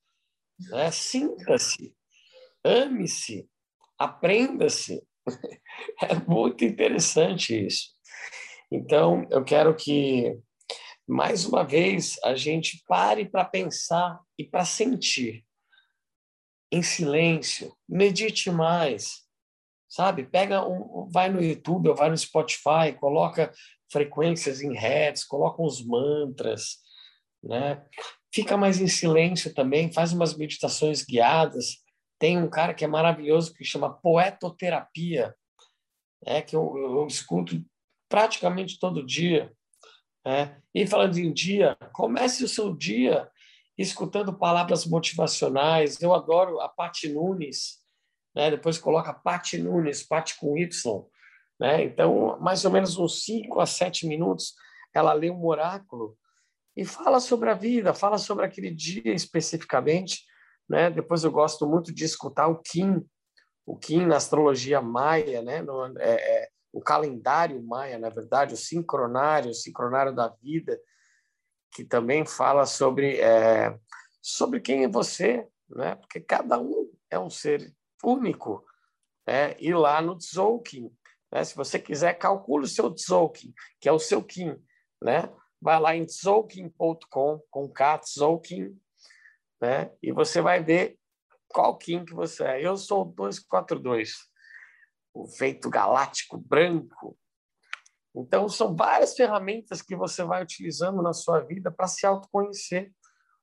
né? 0.70 0.90
sinta-se, 0.90 1.94
ame-se, 2.64 3.48
aprenda-se. 3.96 5.02
É 6.02 6.14
muito 6.26 6.64
interessante 6.64 7.66
isso. 7.66 7.90
Então, 8.68 9.28
eu 9.30 9.44
quero 9.44 9.76
que, 9.76 10.36
mais 11.06 11.44
uma 11.44 11.62
vez, 11.62 12.18
a 12.24 12.34
gente 12.34 12.82
pare 12.88 13.28
para 13.28 13.44
pensar 13.44 14.20
e 14.36 14.44
para 14.44 14.64
sentir. 14.64 15.44
Em 16.70 16.82
silêncio, 16.82 17.74
medite 17.88 18.50
mais, 18.50 19.22
sabe? 19.88 20.24
Pega 20.24 20.66
um, 20.66 21.08
vai 21.10 21.30
no 21.30 21.42
YouTube 21.42 21.88
ou 21.88 21.94
vai 21.94 22.10
no 22.10 22.16
Spotify, 22.16 22.92
coloca 22.98 23.52
frequências 23.90 24.60
em 24.60 24.74
hertz, 24.74 25.24
coloca 25.24 25.62
uns 25.62 25.84
mantras, 25.84 26.78
né? 27.42 27.82
Fica 28.32 28.56
mais 28.56 28.80
em 28.80 28.88
silêncio 28.88 29.54
também, 29.54 29.92
faz 29.92 30.12
umas 30.12 30.36
meditações 30.36 31.02
guiadas. 31.02 31.78
Tem 32.18 32.36
um 32.36 32.50
cara 32.50 32.74
que 32.74 32.84
é 32.84 32.88
maravilhoso 32.88 33.54
que 33.54 33.64
chama 33.64 33.94
poetoterapia, 34.00 35.34
é 36.24 36.42
que 36.42 36.54
eu, 36.54 36.76
eu 36.76 37.06
escuto 37.06 37.64
praticamente 38.08 38.78
todo 38.78 39.06
dia. 39.06 39.52
Né? 40.24 40.60
E 40.74 40.86
falando 40.86 41.16
em 41.16 41.32
dia, 41.32 41.76
comece 41.92 42.44
o 42.44 42.48
seu 42.48 42.74
dia 42.74 43.30
escutando 43.78 44.32
palavras 44.32 44.84
motivacionais. 44.84 46.02
Eu 46.02 46.12
adoro 46.12 46.60
a 46.60 46.68
Pati 46.68 47.08
Nunes, 47.08 47.78
né? 48.34 48.50
depois 48.50 48.76
coloca 48.76 49.14
Pati 49.14 49.56
Nunes, 49.58 50.02
Pati 50.02 50.36
com 50.38 50.58
Y. 50.58 51.06
Né? 51.60 51.84
Então, 51.84 52.38
mais 52.40 52.64
ou 52.64 52.70
menos 52.70 52.98
uns 52.98 53.24
5 53.24 53.60
a 53.60 53.66
7 53.66 54.06
minutos, 54.06 54.54
ela 54.92 55.12
lê 55.12 55.30
um 55.30 55.46
oráculo 55.46 56.16
e 56.76 56.84
fala 56.84 57.20
sobre 57.20 57.50
a 57.50 57.54
vida, 57.54 57.94
fala 57.94 58.18
sobre 58.18 58.44
aquele 58.44 58.70
dia 58.70 59.14
especificamente. 59.14 60.24
Né? 60.68 60.90
Depois 60.90 61.24
eu 61.24 61.30
gosto 61.30 61.66
muito 61.66 61.92
de 61.94 62.04
escutar 62.04 62.48
o 62.48 62.60
Kim, 62.60 63.04
o 63.64 63.76
Kim 63.76 64.06
na 64.06 64.16
astrologia 64.16 64.80
maia, 64.80 65.42
né? 65.42 65.60
No, 65.60 65.86
é, 65.98 66.14
é, 66.14 66.48
o 66.72 66.80
calendário 66.80 67.62
maia, 67.62 67.98
na 67.98 68.08
verdade, 68.08 68.54
o 68.54 68.56
sincronário, 68.56 69.50
o 69.50 69.54
sincronário 69.54 70.14
da 70.14 70.28
vida, 70.28 70.78
que 71.72 71.84
também 71.84 72.24
fala 72.26 72.66
sobre, 72.66 73.18
é, 73.20 73.78
sobre 74.20 74.60
quem 74.60 74.84
é 74.84 74.88
você, 74.88 75.46
né? 75.68 75.94
porque 75.96 76.20
cada 76.20 76.58
um 76.58 76.90
é 77.10 77.18
um 77.18 77.30
ser 77.30 77.74
único. 78.02 78.64
Né? 79.26 79.56
E 79.58 79.72
lá 79.72 80.00
no 80.00 80.16
Tzolk'in, 80.16 80.90
né? 81.32 81.44
se 81.44 81.54
você 81.54 81.78
quiser, 81.78 82.14
calcule 82.14 82.64
o 82.64 82.68
seu 82.68 82.92
Tzolk'in, 82.92 83.52
que 83.80 83.88
é 83.88 83.92
o 83.92 83.98
seu 83.98 84.22
Kim, 84.22 84.56
né? 85.02 85.32
vai 85.60 85.80
lá 85.80 85.94
em 85.94 86.06
tzolk'in.com, 86.06 87.40
com 87.50 87.68
K, 87.68 87.98
Tzolk'in, 87.98 88.78
né? 89.60 89.90
e 90.02 90.12
você 90.12 90.40
vai 90.40 90.62
ver 90.62 90.98
qual 91.48 91.76
Kim 91.76 92.04
que 92.04 92.14
você 92.14 92.44
é. 92.44 92.66
Eu 92.66 92.76
sou 92.76 93.04
242, 93.04 94.14
o 95.14 95.26
feito 95.26 95.68
galáctico 95.68 96.38
branco. 96.38 97.18
Então, 98.20 98.48
são 98.48 98.74
várias 98.74 99.14
ferramentas 99.14 99.82
que 99.82 99.96
você 99.96 100.24
vai 100.24 100.42
utilizando 100.42 101.02
na 101.02 101.12
sua 101.12 101.40
vida 101.40 101.70
para 101.70 101.86
se 101.86 102.06
autoconhecer. 102.06 102.92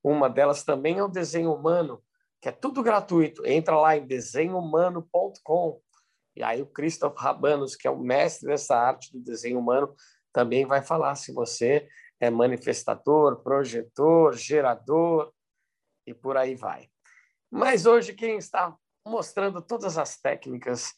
Uma 0.04 0.30
delas 0.30 0.64
também 0.64 0.98
é 0.98 1.04
o 1.04 1.08
desenho 1.08 1.54
humano, 1.54 2.02
que 2.42 2.50
é 2.50 2.52
tudo 2.52 2.84
gratuito. 2.84 3.46
Entra 3.46 3.78
lá 3.78 3.96
em 3.96 4.06
desenhohumano.com 4.06 5.82
e 6.36 6.44
aí 6.44 6.62
o 6.62 6.68
Christoph 6.68 7.18
Rabanos, 7.18 7.76
que 7.76 7.88
é 7.88 7.92
o 7.92 7.98
mestre 7.98 8.48
dessa 8.48 8.76
arte 8.76 9.14
do 9.14 9.24
desenho 9.24 9.58
humano, 9.58 9.96
também 10.34 10.66
vai 10.66 10.82
falar 10.82 11.16
se 11.16 11.32
você 11.32 11.88
é 12.20 12.30
manifestador, 12.30 13.42
projetor, 13.42 14.36
gerador 14.36 15.32
e 16.06 16.14
por 16.14 16.36
aí 16.36 16.56
vai. 16.56 16.90
Mas 17.50 17.86
hoje 17.86 18.14
quem 18.14 18.38
está 18.38 18.76
mostrando 19.08 19.62
todas 19.62 19.98
as 19.98 20.20
técnicas 20.20 20.94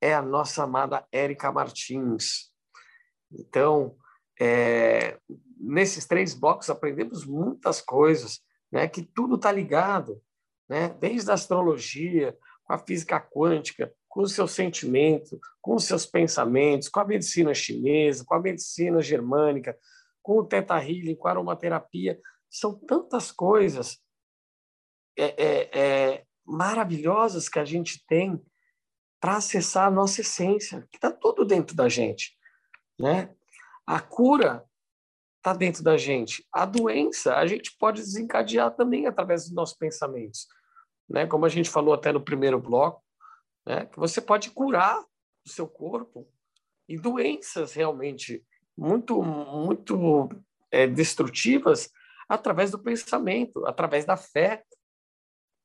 é 0.00 0.14
a 0.14 0.22
nossa 0.22 0.62
amada 0.64 1.06
Érica 1.12 1.52
Martins. 1.52 2.49
Então, 3.32 3.96
é, 4.40 5.18
nesses 5.58 6.06
três 6.06 6.34
blocos 6.34 6.70
aprendemos 6.70 7.24
muitas 7.24 7.80
coisas, 7.80 8.40
né? 8.72 8.88
Que 8.88 9.02
tudo 9.02 9.36
está 9.36 9.52
ligado, 9.52 10.20
né? 10.68 10.88
Desde 11.00 11.30
a 11.30 11.34
astrologia, 11.34 12.36
com 12.64 12.72
a 12.72 12.78
física 12.78 13.20
quântica, 13.20 13.92
com 14.08 14.22
o 14.22 14.28
seu 14.28 14.48
sentimento, 14.48 15.38
com 15.60 15.74
os 15.74 15.84
seus 15.84 16.06
pensamentos, 16.06 16.88
com 16.88 17.00
a 17.00 17.04
medicina 17.04 17.54
chinesa, 17.54 18.24
com 18.24 18.34
a 18.34 18.40
medicina 18.40 19.00
germânica, 19.00 19.78
com 20.22 20.38
o 20.38 20.44
teta 20.44 20.76
healing, 20.82 21.14
com 21.14 21.28
a 21.28 21.30
aromaterapia, 21.30 22.20
são 22.48 22.74
tantas 22.74 23.30
coisas 23.30 23.98
é, 25.16 25.24
é, 25.24 25.78
é, 25.78 26.24
maravilhosas 26.44 27.48
que 27.48 27.58
a 27.58 27.64
gente 27.64 28.04
tem 28.06 28.40
para 29.20 29.36
acessar 29.36 29.86
a 29.86 29.90
nossa 29.90 30.20
essência, 30.20 30.86
que 30.90 30.96
está 30.96 31.12
tudo 31.12 31.44
dentro 31.44 31.76
da 31.76 31.88
gente. 31.88 32.36
Né? 33.00 33.34
A 33.86 33.98
cura 33.98 34.62
está 35.38 35.54
dentro 35.54 35.82
da 35.82 35.96
gente. 35.96 36.46
A 36.52 36.66
doença 36.66 37.34
a 37.36 37.46
gente 37.46 37.74
pode 37.78 38.02
desencadear 38.02 38.76
também 38.76 39.06
através 39.06 39.44
dos 39.44 39.52
nossos 39.52 39.76
pensamentos. 39.76 40.46
Né? 41.08 41.26
Como 41.26 41.46
a 41.46 41.48
gente 41.48 41.70
falou 41.70 41.94
até 41.94 42.12
no 42.12 42.20
primeiro 42.20 42.60
bloco, 42.60 43.02
né? 43.66 43.86
que 43.86 43.98
você 43.98 44.20
pode 44.20 44.50
curar 44.50 45.00
o 45.00 45.48
seu 45.48 45.66
corpo 45.66 46.28
e 46.86 46.98
doenças 46.98 47.72
realmente 47.72 48.44
muito, 48.76 49.22
muito 49.22 50.28
é, 50.70 50.86
destrutivas 50.86 51.90
através 52.28 52.70
do 52.70 52.78
pensamento, 52.78 53.66
através 53.66 54.04
da 54.04 54.16
fé, 54.16 54.62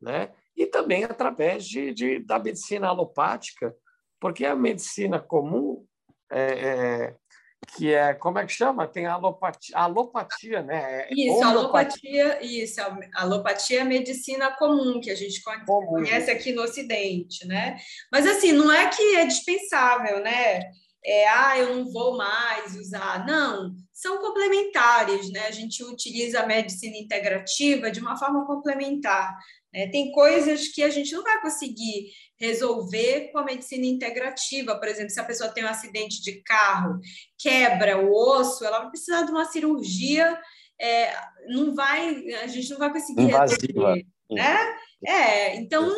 né? 0.01 0.33
e 0.55 0.65
também 0.65 1.03
através 1.03 1.67
de, 1.67 1.93
de 1.93 2.19
da 2.19 2.39
medicina 2.39 2.87
alopática, 2.87 3.75
porque 4.21 4.45
a 4.45 4.55
medicina 4.55 5.19
comum, 5.19 5.85
é, 6.31 6.41
é, 6.41 7.17
que 7.65 7.93
é, 7.93 8.13
como 8.13 8.39
é 8.39 8.45
que 8.45 8.51
chama? 8.51 8.87
Tem 8.87 9.05
alopatia, 9.05 9.77
alopatia 9.77 10.61
né? 10.61 11.01
É 11.01 11.07
isso, 11.11 11.43
alopatia, 11.43 12.43
isso, 12.43 12.81
alopatia 13.15 13.79
é 13.79 13.81
a 13.81 13.85
medicina 13.85 14.51
comum, 14.51 15.01
que 15.01 15.09
a 15.09 15.15
gente 15.15 15.41
comum. 15.41 15.85
conhece 15.85 16.31
aqui 16.31 16.53
no 16.53 16.61
Ocidente, 16.63 17.45
né? 17.47 17.77
Mas, 18.11 18.25
assim, 18.27 18.51
não 18.51 18.71
é 18.71 18.89
que 18.89 19.15
é 19.15 19.25
dispensável, 19.25 20.23
né? 20.23 20.61
É, 21.03 21.27
ah, 21.27 21.57
eu 21.57 21.75
não 21.75 21.91
vou 21.91 22.17
mais 22.17 22.75
usar. 22.75 23.25
Não, 23.27 23.75
são 23.93 24.17
complementares, 24.17 25.31
né? 25.31 25.41
A 25.47 25.51
gente 25.51 25.83
utiliza 25.83 26.41
a 26.41 26.47
medicina 26.47 26.97
integrativa 26.97 27.91
de 27.91 27.99
uma 27.99 28.17
forma 28.17 28.45
complementar. 28.45 29.37
Né? 29.71 29.87
Tem 29.87 30.11
coisas 30.11 30.69
que 30.69 30.81
a 30.81 30.89
gente 30.89 31.13
não 31.13 31.21
vai 31.21 31.41
conseguir 31.41 32.11
resolver 32.39 33.29
com 33.31 33.39
a 33.39 33.45
medicina 33.45 33.85
integrativa. 33.85 34.77
Por 34.77 34.87
exemplo, 34.87 35.09
se 35.09 35.19
a 35.19 35.25
pessoa 35.25 35.49
tem 35.49 35.63
um 35.63 35.69
acidente 35.69 36.21
de 36.21 36.41
carro, 36.41 36.99
quebra 37.37 37.97
o 37.97 38.11
osso, 38.11 38.65
ela 38.65 38.79
vai 38.79 38.89
precisar 38.89 39.23
de 39.23 39.31
uma 39.31 39.45
cirurgia. 39.45 40.39
É, 40.79 41.13
não 41.47 41.73
vai, 41.73 42.33
a 42.43 42.47
gente 42.47 42.69
não 42.71 42.77
vai 42.77 42.91
conseguir 42.91 43.23
Invasiva. 43.23 43.93
resolver, 43.93 44.07
né? 44.29 44.77
É, 45.05 45.55
então 45.55 45.89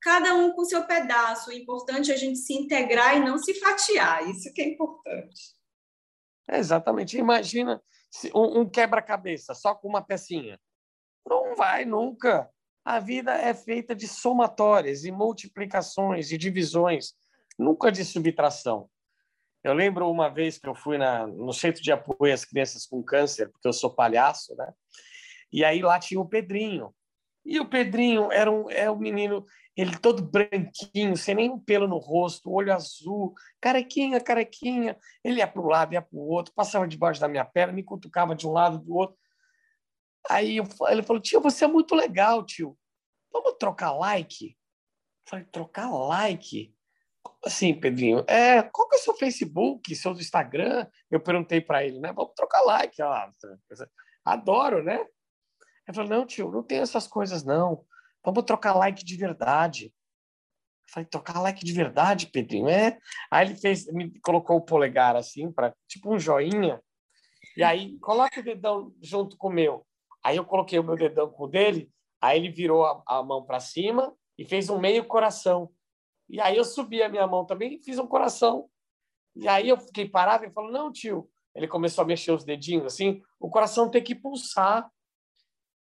cada 0.00 0.34
um 0.34 0.52
com 0.52 0.64
seu 0.64 0.84
pedaço. 0.84 1.50
O 1.50 1.52
importante 1.52 2.10
é 2.10 2.14
a 2.14 2.18
gente 2.18 2.38
se 2.38 2.54
integrar 2.54 3.16
e 3.16 3.20
não 3.20 3.38
se 3.38 3.54
fatiar. 3.54 4.28
Isso 4.28 4.52
que 4.52 4.62
é 4.62 4.68
importante. 4.68 5.56
É 6.48 6.58
exatamente. 6.58 7.18
Imagina 7.18 7.82
um, 8.34 8.60
um 8.60 8.68
quebra-cabeça 8.68 9.54
só 9.54 9.74
com 9.74 9.88
uma 9.88 10.02
pecinha. 10.02 10.58
Não 11.26 11.54
vai 11.54 11.84
nunca. 11.84 12.50
A 12.88 13.00
vida 13.00 13.34
é 13.34 13.52
feita 13.52 13.94
de 13.94 14.08
somatórias 14.08 15.04
e 15.04 15.12
multiplicações 15.12 16.32
e 16.32 16.38
divisões, 16.38 17.12
nunca 17.58 17.92
de 17.92 18.02
subtração. 18.02 18.88
Eu 19.62 19.74
lembro 19.74 20.10
uma 20.10 20.30
vez 20.30 20.56
que 20.56 20.66
eu 20.66 20.74
fui 20.74 20.96
na, 20.96 21.26
no 21.26 21.52
centro 21.52 21.82
de 21.82 21.92
apoio 21.92 22.32
às 22.32 22.46
crianças 22.46 22.86
com 22.86 23.02
câncer, 23.02 23.50
porque 23.50 23.68
eu 23.68 23.74
sou 23.74 23.94
palhaço, 23.94 24.56
né? 24.56 24.72
E 25.52 25.62
aí 25.66 25.82
lá 25.82 25.98
tinha 25.98 26.18
o 26.18 26.26
Pedrinho. 26.26 26.94
E 27.44 27.60
o 27.60 27.68
Pedrinho 27.68 28.32
era 28.32 28.50
um, 28.50 28.70
é 28.70 28.90
um 28.90 28.96
menino, 28.96 29.44
ele 29.76 29.94
todo 29.98 30.22
branquinho, 30.22 31.14
sem 31.14 31.34
nenhum 31.34 31.58
pelo 31.58 31.86
no 31.86 31.98
rosto, 31.98 32.50
olho 32.50 32.72
azul, 32.72 33.34
carequinha, 33.60 34.18
carequinha. 34.18 34.96
Ele 35.22 35.40
ia 35.40 35.46
para 35.46 35.60
um 35.60 35.66
lado, 35.66 35.92
ia 35.92 36.00
para 36.00 36.18
o 36.18 36.26
outro, 36.26 36.54
passava 36.54 36.88
debaixo 36.88 37.20
da 37.20 37.28
minha 37.28 37.44
perna, 37.44 37.74
me 37.74 37.82
cutucava 37.82 38.34
de 38.34 38.46
um 38.46 38.52
lado 38.52 38.78
do 38.78 38.94
outro. 38.94 39.14
Aí 40.28 40.58
ele 40.58 41.02
falou, 41.02 41.20
tio, 41.20 41.40
você 41.40 41.64
é 41.64 41.68
muito 41.68 41.94
legal, 41.94 42.44
tio. 42.44 42.78
Vamos 43.32 43.56
trocar 43.58 43.92
like? 43.92 44.48
Eu 44.48 44.54
falei, 45.28 45.44
trocar 45.46 45.90
like? 45.90 46.74
Como 47.22 47.38
assim, 47.44 47.74
Pedrinho? 47.74 48.24
É, 48.26 48.62
qual 48.62 48.88
que 48.88 48.96
é 48.96 48.98
o 48.98 49.02
seu 49.02 49.14
Facebook, 49.16 49.94
seu 49.94 50.12
Instagram? 50.12 50.86
Eu 51.10 51.20
perguntei 51.20 51.60
para 51.60 51.84
ele, 51.84 51.98
né? 51.98 52.12
Vamos 52.12 52.32
trocar 52.34 52.62
like. 52.62 52.96
Adoro, 54.24 54.82
né? 54.82 55.00
Ele 55.86 55.94
falou, 55.94 56.10
não, 56.10 56.26
tio, 56.26 56.50
não 56.50 56.62
tem 56.62 56.78
essas 56.78 57.06
coisas, 57.06 57.44
não. 57.44 57.84
Vamos 58.24 58.44
trocar 58.44 58.74
like 58.74 59.04
de 59.04 59.16
verdade. 59.16 59.86
Eu 59.86 60.92
falei, 60.92 61.08
trocar 61.08 61.40
like 61.40 61.64
de 61.64 61.72
verdade, 61.72 62.26
Pedrinho? 62.26 62.68
É. 62.68 62.98
Aí 63.30 63.46
ele 63.46 63.56
fez, 63.56 63.86
me 63.86 64.18
colocou 64.20 64.56
o 64.56 64.64
polegar 64.64 65.16
assim, 65.16 65.50
para 65.50 65.74
tipo 65.86 66.12
um 66.12 66.18
joinha. 66.18 66.82
E 67.56 67.62
aí, 67.62 67.98
coloca 68.00 68.40
o 68.40 68.42
dedão 68.42 68.94
junto 69.02 69.36
com 69.36 69.48
o 69.48 69.52
meu. 69.52 69.86
Aí 70.22 70.36
eu 70.36 70.44
coloquei 70.44 70.78
o 70.78 70.84
meu 70.84 70.96
dedão 70.96 71.30
com 71.30 71.44
o 71.44 71.48
dele, 71.48 71.90
aí 72.20 72.38
ele 72.38 72.50
virou 72.50 72.84
a, 72.84 73.02
a 73.06 73.22
mão 73.22 73.44
para 73.44 73.60
cima 73.60 74.14
e 74.36 74.44
fez 74.44 74.68
um 74.68 74.78
meio 74.78 75.04
coração. 75.04 75.70
E 76.28 76.40
aí 76.40 76.56
eu 76.56 76.64
subi 76.64 77.02
a 77.02 77.08
minha 77.08 77.26
mão 77.26 77.44
também 77.44 77.74
e 77.74 77.82
fiz 77.82 77.98
um 77.98 78.06
coração. 78.06 78.68
E 79.34 79.48
aí 79.48 79.68
eu 79.68 79.78
fiquei 79.78 80.08
parado 80.08 80.44
e 80.44 80.50
falou: 80.50 80.70
Não, 80.70 80.92
tio. 80.92 81.30
Ele 81.54 81.66
começou 81.66 82.02
a 82.04 82.06
mexer 82.06 82.30
os 82.30 82.44
dedinhos 82.44 82.86
assim, 82.86 83.22
o 83.40 83.50
coração 83.50 83.90
tem 83.90 84.02
que 84.02 84.14
pulsar. 84.14 84.88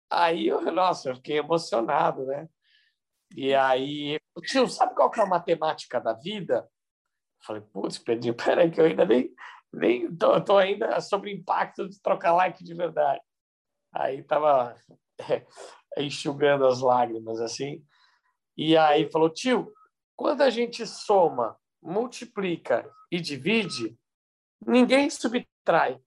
Aí 0.10 0.48
eu, 0.48 0.62
nossa, 0.72 1.10
eu 1.10 1.16
fiquei 1.16 1.38
emocionado, 1.38 2.26
né? 2.26 2.50
E 3.36 3.54
aí, 3.54 4.18
tio, 4.44 4.68
sabe 4.68 4.96
qual 4.96 5.12
que 5.12 5.20
é 5.20 5.24
a 5.24 5.28
matemática 5.28 6.00
da 6.02 6.14
vida? 6.14 6.68
Eu 7.40 7.46
falei, 7.46 7.62
putz, 7.62 8.00
Pedrinho, 8.00 8.34
peraí, 8.34 8.72
que 8.72 8.82
eu 8.82 8.86
ainda 8.86 9.06
nem, 9.06 9.32
nem 9.72 10.16
tô, 10.16 10.42
tô 10.42 10.58
ainda 10.58 11.00
sobre 11.00 11.32
impacto 11.32 11.88
de 11.88 12.02
trocar 12.02 12.34
like 12.34 12.64
de 12.64 12.74
verdade. 12.74 13.22
Aí 13.92 14.24
tava 14.24 14.76
enxugando 15.98 16.66
as 16.66 16.82
lágrimas, 16.82 17.40
assim. 17.42 17.84
E 18.58 18.76
aí 18.78 19.10
falou, 19.10 19.30
tio, 19.30 19.72
quando 20.16 20.42
a 20.42 20.50
gente 20.50 20.86
soma, 20.86 21.58
multiplica 21.82 22.90
e 23.12 23.20
divide, 23.20 23.98
ninguém 24.66 25.10
subtrai. 25.10 26.00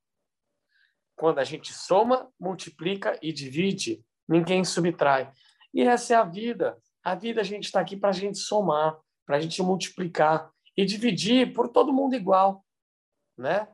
Quando 1.16 1.38
a 1.38 1.44
gente 1.44 1.72
soma, 1.72 2.30
multiplica 2.38 3.18
e 3.22 3.32
divide, 3.32 4.04
ninguém 4.28 4.64
subtrai. 4.64 5.32
E 5.72 5.82
essa 5.82 6.14
é 6.14 6.16
a 6.16 6.24
vida. 6.24 6.76
A 7.02 7.14
vida 7.14 7.40
a 7.40 7.44
gente 7.44 7.64
está 7.64 7.80
aqui 7.80 7.96
para 7.96 8.10
a 8.10 8.12
gente 8.12 8.38
somar, 8.38 8.98
para 9.26 9.36
a 9.36 9.40
gente 9.40 9.62
multiplicar 9.62 10.50
e 10.76 10.84
dividir 10.84 11.52
por 11.52 11.68
todo 11.68 11.92
mundo 11.92 12.14
igual, 12.14 12.64
né? 13.36 13.68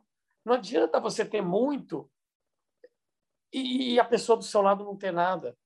Não 0.44 0.55
adianta 0.55 1.01
você 1.01 1.24
ter 1.24 1.43
muito 1.43 2.10
e 3.52 3.98
a 3.98 4.04
pessoa 4.04 4.36
do 4.36 4.44
seu 4.44 4.60
lado 4.60 4.84
não 4.84 4.96
ter 4.96 5.12
nada. 5.12 5.56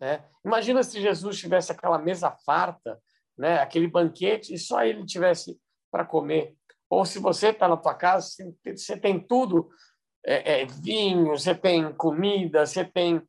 Né? 0.00 0.24
Imagina 0.44 0.82
se 0.82 1.00
Jesus 1.00 1.38
tivesse 1.38 1.72
aquela 1.72 1.98
mesa 1.98 2.30
farta, 2.44 3.00
né? 3.36 3.60
aquele 3.60 3.88
banquete, 3.88 4.52
e 4.52 4.58
só 4.58 4.84
ele 4.84 5.04
tivesse 5.04 5.58
para 5.90 6.04
comer. 6.04 6.56
Ou 6.90 7.04
se 7.04 7.18
você 7.18 7.48
está 7.48 7.68
na 7.68 7.76
tua 7.76 7.94
casa, 7.94 8.28
você 8.64 8.96
tem 8.98 9.18
tudo, 9.18 9.70
é, 10.24 10.62
é, 10.62 10.66
vinho, 10.66 11.28
você 11.28 11.54
tem 11.54 11.92
comida, 11.94 12.66
você 12.66 12.84
tem... 12.84 13.22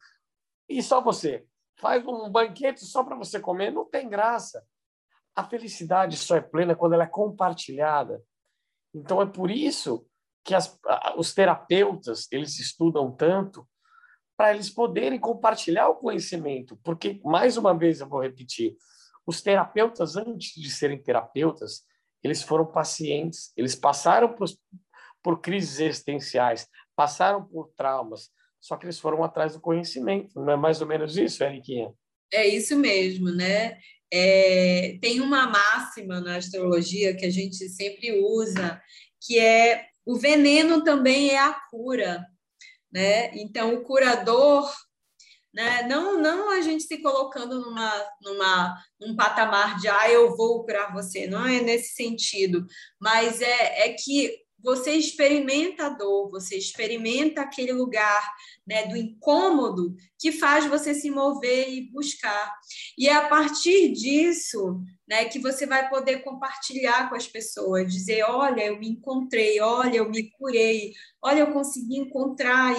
E 0.68 0.82
só 0.82 1.02
você. 1.02 1.46
Faz 1.78 2.06
um 2.06 2.30
banquete 2.30 2.84
só 2.86 3.04
para 3.04 3.16
você 3.16 3.40
comer, 3.40 3.72
não 3.72 3.86
tem 3.86 4.10
graça. 4.10 4.66
A 5.36 5.44
felicidade 5.44 6.18
só 6.18 6.38
é 6.38 6.42
plena 6.42 6.76
quando 6.76 6.94
ela 6.94 7.04
é 7.04 7.08
compartilhada. 7.08 8.24
Então 8.94 9.22
é 9.22 9.26
por 9.26 9.52
isso 9.52 10.08
que 10.44 10.56
as, 10.56 10.80
os 11.18 11.34
terapeutas 11.34 12.28
eles 12.32 12.60
estudam 12.60 13.12
tanto 13.12 13.68
para 14.38 14.54
eles 14.54 14.70
poderem 14.70 15.20
compartilhar 15.20 15.88
o 15.90 15.96
conhecimento, 15.96 16.78
porque 16.84 17.20
mais 17.24 17.58
uma 17.58 17.78
vez 17.78 18.00
eu 18.00 18.08
vou 18.08 18.22
repetir, 18.22 18.76
os 19.26 19.42
terapeutas 19.42 20.16
antes 20.16 20.54
de 20.62 20.70
serem 20.70 21.02
terapeutas, 21.02 21.84
eles 22.24 22.42
foram 22.42 22.66
pacientes, 22.66 23.52
eles 23.56 23.76
passaram 23.76 24.34
por, 24.34 24.48
por 25.24 25.42
crises 25.42 25.80
existenciais, 25.80 26.68
passaram 26.96 27.44
por 27.46 27.72
traumas, 27.76 28.30
só 28.60 28.76
que 28.76 28.86
eles 28.86 29.00
foram 29.00 29.24
atrás 29.24 29.54
do 29.54 29.62
conhecimento. 29.62 30.40
Não 30.40 30.54
é 30.54 30.56
mais 30.56 30.82
ou 30.82 30.88
menos 30.88 31.18
isso, 31.18 31.44
Eriquinha? 31.44 31.94
É 32.34 32.48
isso 32.48 32.76
mesmo, 32.76 33.30
né? 33.32 33.78
É, 34.12 34.98
tem 35.02 35.22
uma 35.22 35.48
máxima 35.48 36.20
na 36.20 36.38
astrologia 36.38 37.16
que 37.16 37.26
a 37.26 37.30
gente 37.30 37.70
sempre 37.70 38.24
usa, 38.24 38.82
que 39.22 39.40
é 39.40 39.86
o 40.06 40.16
veneno 40.16 40.84
também 40.84 41.32
é 41.32 41.40
a 41.40 41.54
cura, 41.70 42.26
né? 42.96 43.30
Então 43.36 43.74
o 43.74 43.84
curador, 43.84 44.74
né? 45.54 45.84
Não, 45.84 46.18
não 46.18 46.50
a 46.50 46.62
gente 46.62 46.86
se 46.86 47.02
colocando 47.02 47.60
numa, 47.60 48.10
numa, 48.22 48.82
num 48.98 49.18
patamar 49.18 49.78
de 49.78 49.90
ah, 49.90 50.10
eu 50.10 50.34
vou 50.38 50.64
curar 50.64 50.94
você, 50.94 51.28
não 51.28 51.46
é 51.46 51.60
nesse 51.60 51.94
sentido, 51.94 52.66
mas 52.98 53.42
é, 53.42 53.90
é 53.90 53.94
que 53.94 54.45
você 54.66 54.94
experimenta 54.94 55.86
a 55.86 55.90
dor, 55.90 56.32
você 56.32 56.58
experimenta 56.58 57.42
aquele 57.42 57.72
lugar 57.72 58.34
né, 58.66 58.88
do 58.88 58.98
incômodo 58.98 59.96
que 60.20 60.32
faz 60.32 60.66
você 60.66 60.96
se 60.96 61.12
mover 61.12 61.70
e 61.70 61.92
buscar. 61.92 62.52
E 62.98 63.08
é 63.08 63.14
a 63.14 63.28
partir 63.28 63.94
disso 63.94 64.82
né, 65.08 65.26
que 65.26 65.38
você 65.38 65.68
vai 65.68 65.88
poder 65.88 66.24
compartilhar 66.24 67.08
com 67.08 67.16
as 67.16 67.28
pessoas, 67.28 67.94
dizer, 67.94 68.24
olha, 68.24 68.64
eu 68.64 68.80
me 68.80 68.90
encontrei, 68.90 69.62
olha, 69.62 69.98
eu 69.98 70.10
me 70.10 70.32
curei, 70.32 70.94
olha, 71.22 71.42
eu 71.42 71.54
consegui 71.54 72.00
encontrar 72.00 72.74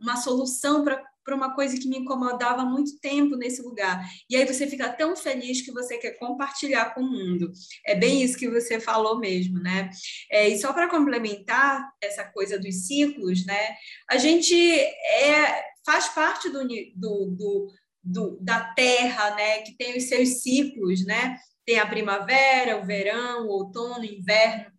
uma 0.00 0.16
solução 0.16 0.82
para 0.82 1.00
para 1.28 1.36
uma 1.36 1.54
coisa 1.54 1.78
que 1.78 1.86
me 1.86 1.98
incomodava 1.98 2.62
há 2.62 2.64
muito 2.64 2.98
tempo 3.00 3.36
nesse 3.36 3.60
lugar. 3.60 4.02
E 4.30 4.34
aí 4.34 4.46
você 4.46 4.66
fica 4.66 4.88
tão 4.88 5.14
feliz 5.14 5.60
que 5.60 5.70
você 5.70 5.98
quer 5.98 6.12
compartilhar 6.12 6.94
com 6.94 7.02
o 7.02 7.10
mundo. 7.10 7.52
É 7.86 7.94
bem 7.94 8.22
isso 8.22 8.38
que 8.38 8.48
você 8.48 8.80
falou 8.80 9.18
mesmo, 9.18 9.60
né? 9.60 9.90
É, 10.32 10.48
e 10.48 10.58
só 10.58 10.72
para 10.72 10.88
complementar 10.88 11.86
essa 12.02 12.24
coisa 12.24 12.58
dos 12.58 12.86
ciclos, 12.86 13.44
né? 13.44 13.74
A 14.10 14.16
gente 14.16 14.54
é, 14.58 15.62
faz 15.84 16.08
parte 16.08 16.48
do, 16.48 16.66
do, 16.66 17.26
do, 17.36 17.72
do 18.02 18.38
da 18.40 18.72
Terra, 18.72 19.34
né? 19.34 19.58
Que 19.58 19.76
tem 19.76 19.98
os 19.98 20.04
seus 20.04 20.42
ciclos, 20.42 21.04
né? 21.04 21.36
Tem 21.66 21.78
a 21.78 21.86
primavera, 21.86 22.78
o 22.78 22.86
verão, 22.86 23.46
o 23.46 23.50
outono, 23.50 24.00
o 24.00 24.04
inverno. 24.06 24.72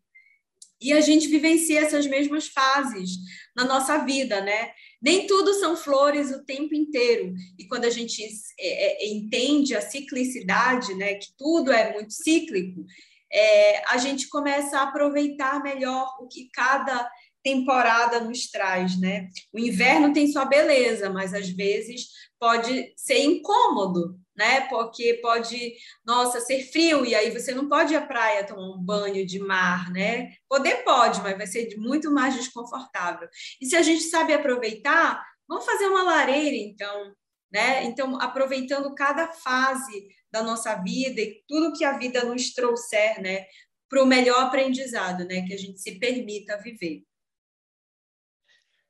E 0.81 0.93
a 0.93 1.01
gente 1.01 1.27
vivencia 1.27 1.81
essas 1.81 2.07
mesmas 2.07 2.47
fases 2.47 3.11
na 3.55 3.65
nossa 3.65 3.99
vida, 3.99 4.41
né? 4.41 4.71
Nem 5.01 5.25
tudo 5.27 5.53
são 5.53 5.77
flores 5.77 6.31
o 6.31 6.43
tempo 6.43 6.75
inteiro. 6.75 7.33
E 7.57 7.65
quando 7.67 7.85
a 7.85 7.89
gente 7.89 8.21
é, 8.59 9.05
é, 9.05 9.09
entende 9.09 9.75
a 9.75 9.81
ciclicidade, 9.81 10.93
né, 10.95 11.15
que 11.15 11.27
tudo 11.37 11.71
é 11.71 11.93
muito 11.93 12.13
cíclico, 12.13 12.85
é, 13.31 13.83
a 13.91 13.97
gente 13.97 14.27
começa 14.27 14.77
a 14.77 14.83
aproveitar 14.83 15.61
melhor 15.63 16.17
o 16.19 16.27
que 16.27 16.49
cada 16.51 17.09
temporada 17.43 18.19
nos 18.19 18.49
traz, 18.49 18.99
né? 18.99 19.29
O 19.53 19.59
inverno 19.59 20.11
tem 20.11 20.27
sua 20.27 20.45
beleza, 20.45 21.09
mas 21.09 21.33
às 21.33 21.49
vezes 21.49 22.09
pode 22.39 22.93
ser 22.97 23.23
incômodo, 23.23 24.19
né? 24.39 24.61
Porque 24.69 25.15
pode, 25.15 25.73
nossa, 26.05 26.39
ser 26.39 26.63
frio 26.71 27.05
e 27.05 27.13
aí 27.13 27.29
você 27.29 27.53
não 27.53 27.67
pode 27.67 27.93
ir 27.93 27.97
à 27.97 28.07
praia 28.07 28.45
tomar 28.45 28.69
um 28.73 28.81
banho 28.81 29.25
de 29.25 29.37
mar, 29.37 29.91
né? 29.91 30.31
Poder 30.47 30.77
pode, 30.85 31.19
mas 31.19 31.37
vai 31.37 31.45
ser 31.45 31.75
muito 31.75 32.09
mais 32.09 32.33
desconfortável. 32.35 33.27
E 33.61 33.65
se 33.65 33.75
a 33.75 33.81
gente 33.81 34.03
sabe 34.03 34.31
aproveitar, 34.31 35.21
vamos 35.45 35.65
fazer 35.65 35.87
uma 35.87 36.03
lareira 36.03 36.55
então, 36.55 37.13
né? 37.51 37.83
Então, 37.83 38.17
aproveitando 38.21 38.95
cada 38.95 39.27
fase 39.27 40.07
da 40.31 40.41
nossa 40.41 40.73
vida 40.75 41.19
e 41.19 41.43
tudo 41.45 41.77
que 41.77 41.83
a 41.83 41.97
vida 41.97 42.23
nos 42.23 42.53
trouxer, 42.53 43.21
né? 43.21 43.43
Para 43.89 44.01
o 44.01 44.05
melhor 44.05 44.43
aprendizado, 44.43 45.25
né? 45.25 45.45
Que 45.45 45.53
a 45.53 45.57
gente 45.57 45.81
se 45.81 45.99
permita 45.99 46.57
viver. 46.61 47.03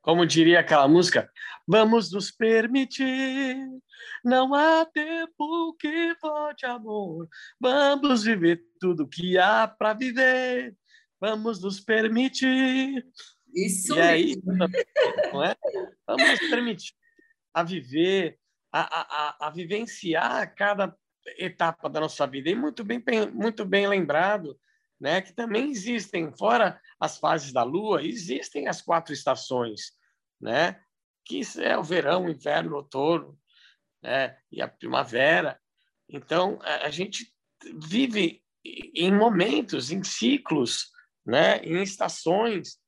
Como 0.01 0.26
diria 0.26 0.61
aquela 0.61 0.88
música, 0.88 1.30
vamos 1.67 2.11
nos 2.11 2.31
permitir, 2.31 3.57
não 4.23 4.53
há 4.53 4.85
tempo 4.85 5.76
que 5.77 6.15
volte 6.21 6.65
amor, 6.65 7.27
vamos 7.59 8.23
viver 8.23 8.63
tudo 8.80 9.07
que 9.07 9.38
há 9.38 9.67
para 9.67 9.93
viver, 9.93 10.76
vamos 11.19 11.61
nos 11.61 11.80
permitir. 11.80 13.05
Isso 13.53 13.95
e 13.95 14.01
aí, 14.01 14.41
não 15.34 15.43
é? 15.43 15.55
Vamos 16.07 16.30
nos 16.30 16.49
permitir 16.49 16.93
a 17.53 17.63
viver, 17.63 18.38
a, 18.71 18.81
a, 18.81 19.47
a 19.47 19.49
vivenciar 19.49 20.53
cada 20.55 20.95
etapa 21.38 21.89
da 21.89 21.99
nossa 21.99 22.26
vida. 22.26 22.49
E 22.49 22.55
muito 22.55 22.84
bem, 22.84 23.03
muito 23.34 23.65
bem 23.65 23.88
lembrado, 23.88 24.57
né, 24.99 25.21
que 25.21 25.34
também 25.34 25.69
existem, 25.71 26.31
fora 26.35 26.80
as 26.99 27.17
fases 27.17 27.53
da 27.53 27.63
Lua, 27.63 28.03
existem 28.03 28.67
as 28.67 28.81
quatro 28.81 29.13
estações, 29.13 29.93
né, 30.39 30.80
que 31.26 31.41
é 31.57 31.77
o 31.77 31.84
verão, 31.84 32.30
inverno, 32.30 32.76
outono, 32.76 33.39
né, 34.01 34.38
e 34.51 34.61
a 34.61 34.67
primavera. 34.67 35.59
Então, 36.09 36.59
a 36.63 36.89
gente 36.89 37.34
vive 37.81 38.43
em 38.63 39.13
momentos, 39.13 39.91
em 39.91 40.03
ciclos, 40.03 40.91
né, 41.26 41.59
em 41.59 41.81
estações, 41.81 42.80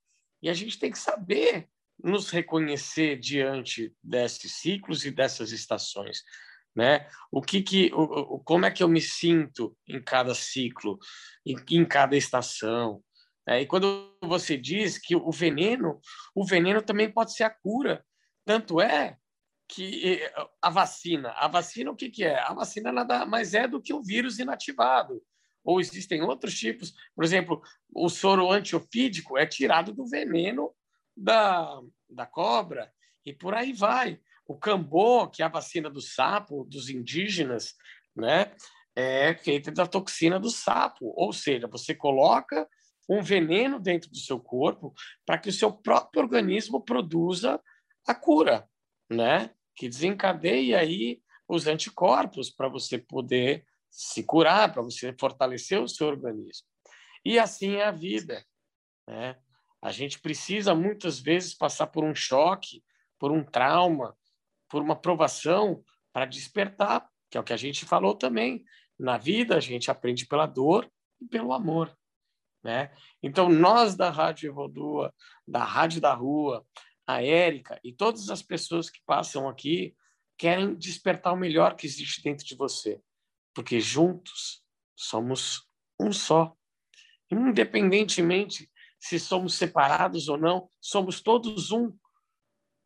e 0.41 0.49
a 0.49 0.53
gente 0.53 0.79
tem 0.79 0.91
que 0.91 0.99
saber 0.99 1.69
nos 2.03 2.31
reconhecer 2.31 3.19
diante 3.19 3.95
desses 4.03 4.53
ciclos 4.53 5.05
e 5.05 5.11
dessas 5.11 5.51
estações 5.51 6.23
né? 6.75 7.07
O 7.31 7.41
que 7.41 7.61
que, 7.61 7.91
o, 7.93 8.39
como 8.39 8.65
é 8.65 8.71
que 8.71 8.83
eu 8.83 8.87
me 8.87 9.01
sinto 9.01 9.75
em 9.87 10.01
cada 10.01 10.33
ciclo, 10.33 10.97
em, 11.45 11.55
em 11.71 11.85
cada 11.85 12.15
estação? 12.15 13.03
Né? 13.47 13.61
E 13.61 13.65
quando 13.65 14.15
você 14.23 14.57
diz 14.57 14.97
que 14.97 15.15
o 15.15 15.31
veneno, 15.31 15.99
o 16.35 16.45
veneno 16.45 16.81
também 16.81 17.11
pode 17.11 17.33
ser 17.33 17.43
a 17.43 17.49
cura. 17.49 18.05
Tanto 18.45 18.81
é 18.81 19.17
que 19.67 20.21
a 20.61 20.69
vacina, 20.69 21.31
a 21.31 21.47
vacina 21.47 21.91
o 21.91 21.95
que 21.95 22.09
que 22.09 22.23
é? 22.23 22.39
A 22.39 22.53
vacina 22.53 22.91
nada 22.91 23.25
mais 23.25 23.53
é 23.53 23.67
do 23.67 23.81
que 23.81 23.93
um 23.93 24.01
vírus 24.01 24.39
inativado. 24.39 25.21
Ou 25.63 25.79
existem 25.79 26.21
outros 26.23 26.57
tipos, 26.57 26.93
por 27.15 27.23
exemplo, 27.23 27.61
o 27.93 28.09
soro 28.09 28.51
antiofídico 28.51 29.37
é 29.37 29.45
tirado 29.45 29.93
do 29.93 30.07
veneno 30.07 30.73
da, 31.15 31.79
da 32.09 32.25
cobra 32.25 32.91
e 33.23 33.31
por 33.31 33.53
aí 33.53 33.71
vai 33.71 34.19
o 34.51 34.57
cambô, 34.57 35.27
que 35.27 35.41
é 35.41 35.45
a 35.45 35.49
vacina 35.49 35.89
do 35.89 36.01
sapo, 36.01 36.65
dos 36.65 36.89
indígenas, 36.89 37.73
né? 38.15 38.53
é 38.95 39.33
feita 39.35 39.71
da 39.71 39.85
toxina 39.85 40.39
do 40.39 40.49
sapo, 40.49 41.13
ou 41.15 41.31
seja, 41.31 41.67
você 41.67 41.95
coloca 41.95 42.67
um 43.09 43.21
veneno 43.21 43.79
dentro 43.79 44.09
do 44.09 44.17
seu 44.17 44.39
corpo 44.39 44.93
para 45.25 45.37
que 45.37 45.49
o 45.49 45.53
seu 45.53 45.71
próprio 45.71 46.21
organismo 46.21 46.81
produza 46.83 47.61
a 48.05 48.13
cura, 48.13 48.67
né? 49.09 49.51
Que 49.75 49.89
desencadeie 49.89 50.75
aí 50.75 51.21
os 51.47 51.67
anticorpos 51.67 52.49
para 52.49 52.69
você 52.69 52.97
poder 52.97 53.65
se 53.89 54.23
curar, 54.23 54.71
para 54.71 54.81
você 54.81 55.13
fortalecer 55.19 55.81
o 55.81 55.87
seu 55.87 56.07
organismo. 56.07 56.67
E 57.25 57.37
assim 57.37 57.75
é 57.75 57.85
a 57.85 57.91
vida, 57.91 58.45
né? 59.07 59.37
A 59.81 59.91
gente 59.91 60.19
precisa 60.19 60.75
muitas 60.75 61.19
vezes 61.19 61.55
passar 61.55 61.87
por 61.87 62.03
um 62.03 62.13
choque, 62.13 62.83
por 63.19 63.31
um 63.31 63.43
trauma, 63.43 64.15
por 64.71 64.81
uma 64.81 64.95
provação 64.95 65.83
para 66.13 66.25
despertar, 66.25 67.07
que 67.29 67.37
é 67.37 67.41
o 67.41 67.43
que 67.43 67.53
a 67.53 67.57
gente 67.57 67.85
falou 67.85 68.15
também. 68.15 68.63
Na 68.97 69.17
vida 69.17 69.57
a 69.57 69.59
gente 69.59 69.91
aprende 69.91 70.25
pela 70.25 70.45
dor 70.45 70.89
e 71.21 71.27
pelo 71.27 71.53
amor. 71.53 71.95
Né? 72.63 72.91
Então, 73.21 73.49
nós 73.49 73.95
da 73.95 74.09
Rádio 74.09 74.49
Evolua, 74.49 75.13
da 75.47 75.63
Rádio 75.63 75.99
da 75.99 76.13
Rua, 76.13 76.65
a 77.05 77.21
Érica 77.21 77.79
e 77.83 77.91
todas 77.91 78.29
as 78.29 78.41
pessoas 78.41 78.89
que 78.89 79.01
passam 79.05 79.49
aqui 79.49 79.95
querem 80.37 80.75
despertar 80.75 81.33
o 81.33 81.37
melhor 81.37 81.75
que 81.75 81.85
existe 81.85 82.23
dentro 82.23 82.45
de 82.45 82.55
você, 82.55 83.01
porque 83.53 83.79
juntos 83.79 84.63
somos 84.95 85.67
um 85.99 86.13
só. 86.13 86.55
Independentemente 87.29 88.71
se 88.99 89.19
somos 89.19 89.55
separados 89.55 90.29
ou 90.29 90.37
não, 90.37 90.69
somos 90.79 91.21
todos 91.21 91.71
um. 91.71 91.91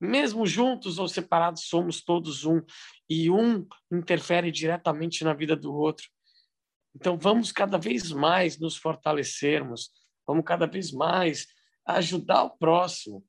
Mesmo 0.06 0.46
juntos 0.46 0.98
ou 0.98 1.08
separados, 1.08 1.68
somos 1.68 2.04
todos 2.04 2.46
um. 2.46 2.62
E 3.10 3.30
um 3.30 3.68
interfere 3.92 4.52
diretamente 4.52 5.24
na 5.24 5.34
vida 5.34 5.56
do 5.56 5.74
outro. 5.74 6.08
Então, 6.96 7.18
vamos 7.18 7.52
cada 7.52 7.78
vez 7.78 8.12
mais 8.12 8.58
nos 8.58 8.78
fortalecermos, 8.78 9.92
vamos 10.26 10.46
cada 10.46 10.66
vez 10.66 10.92
mais 10.92 11.48
ajudar 11.86 12.44
o 12.44 12.58
próximo 12.58 13.24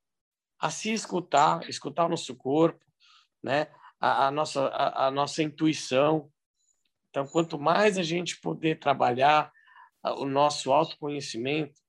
a 0.59 0.71
se 0.71 0.93
escutar, 0.93 1.69
escutar 1.69 2.07
o 2.07 2.09
nosso 2.09 2.35
corpo, 2.35 2.85
né? 3.43 3.69
a, 4.01 4.27
a 4.27 4.31
nossa, 4.31 4.67
a, 4.69 5.07
a 5.07 5.11
nossa 5.11 5.43
intuição. 5.43 6.31
Então, 7.11 7.27
quanto 7.27 7.59
mais 7.59 7.99
a 7.99 8.03
gente 8.03 8.41
poder 8.41 8.79
trabalhar 8.79 9.53
o 10.19 10.25
nosso 10.25 10.73
autoconhecimento, 10.73 11.81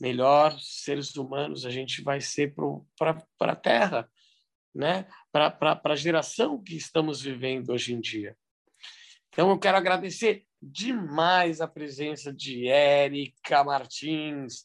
melhor 0.00 0.58
seres 0.60 1.14
humanos 1.16 1.64
a 1.64 1.70
gente 1.70 2.02
vai 2.02 2.20
ser 2.20 2.54
para 2.98 3.24
a 3.40 3.56
Terra, 3.56 4.10
né? 4.74 5.06
para 5.30 5.80
a 5.84 5.96
geração 5.96 6.62
que 6.62 6.76
estamos 6.76 7.22
vivendo 7.22 7.70
hoje 7.70 7.94
em 7.94 8.00
dia. 8.00 8.36
Então, 9.28 9.50
eu 9.50 9.58
quero 9.58 9.76
agradecer 9.76 10.44
demais 10.62 11.60
a 11.60 11.68
presença 11.68 12.32
de 12.32 12.68
Érica 12.68 13.62
Martins, 13.64 14.64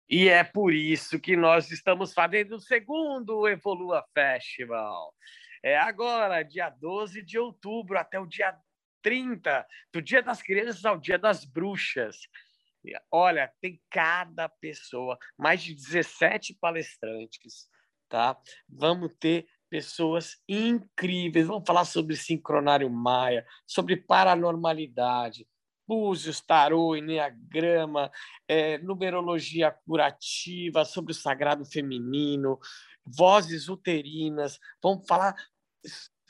E 0.10 0.28
é 0.28 0.44
por 0.44 0.74
isso 0.74 1.20
que 1.20 1.38
nós 1.38 1.70
estamos 1.70 2.14
fazendo 2.14 2.56
o 2.56 2.60
segundo 2.60 3.48
Evolua 3.48 4.04
Festival. 4.14 5.14
É 5.62 5.78
agora, 5.78 6.42
dia 6.42 6.70
12 6.70 7.22
de 7.22 7.38
outubro, 7.38 8.00
até 8.00 8.20
o 8.20 8.26
dia 8.26 8.58
30, 9.04 9.66
do 9.94 10.02
Dia 10.02 10.24
das 10.24 10.42
Crianças 10.42 10.84
ao 10.84 10.98
Dia 10.98 11.20
das 11.20 11.46
Bruxas. 11.46 12.18
Olha, 13.12 13.54
tem 13.62 13.82
cada 13.90 14.50
pessoa, 14.50 15.18
mais 15.38 15.62
de 15.62 15.76
17 15.76 16.58
palestrantes, 16.60 17.70
tá? 18.08 18.36
Vamos 18.68 19.14
ter 19.20 19.48
pessoas 19.70 20.42
incríveis. 20.48 21.48
Vamos 21.48 21.66
falar 21.68 21.86
sobre 21.86 22.16
sincronário 22.16 22.90
maia, 22.90 23.46
sobre 23.68 23.96
paranormalidade, 23.96 25.48
búzios, 25.90 26.40
tarô, 26.40 26.96
enneagrama, 26.96 28.12
é, 28.48 28.78
numerologia 28.78 29.72
curativa, 29.72 30.86
sobre 30.86 31.14
o 31.14 31.16
sagrado 31.16 31.66
feminino, 31.66 32.60
vozes 33.04 33.68
uterinas. 33.68 34.60
Vamos 34.84 35.08
falar. 35.08 35.36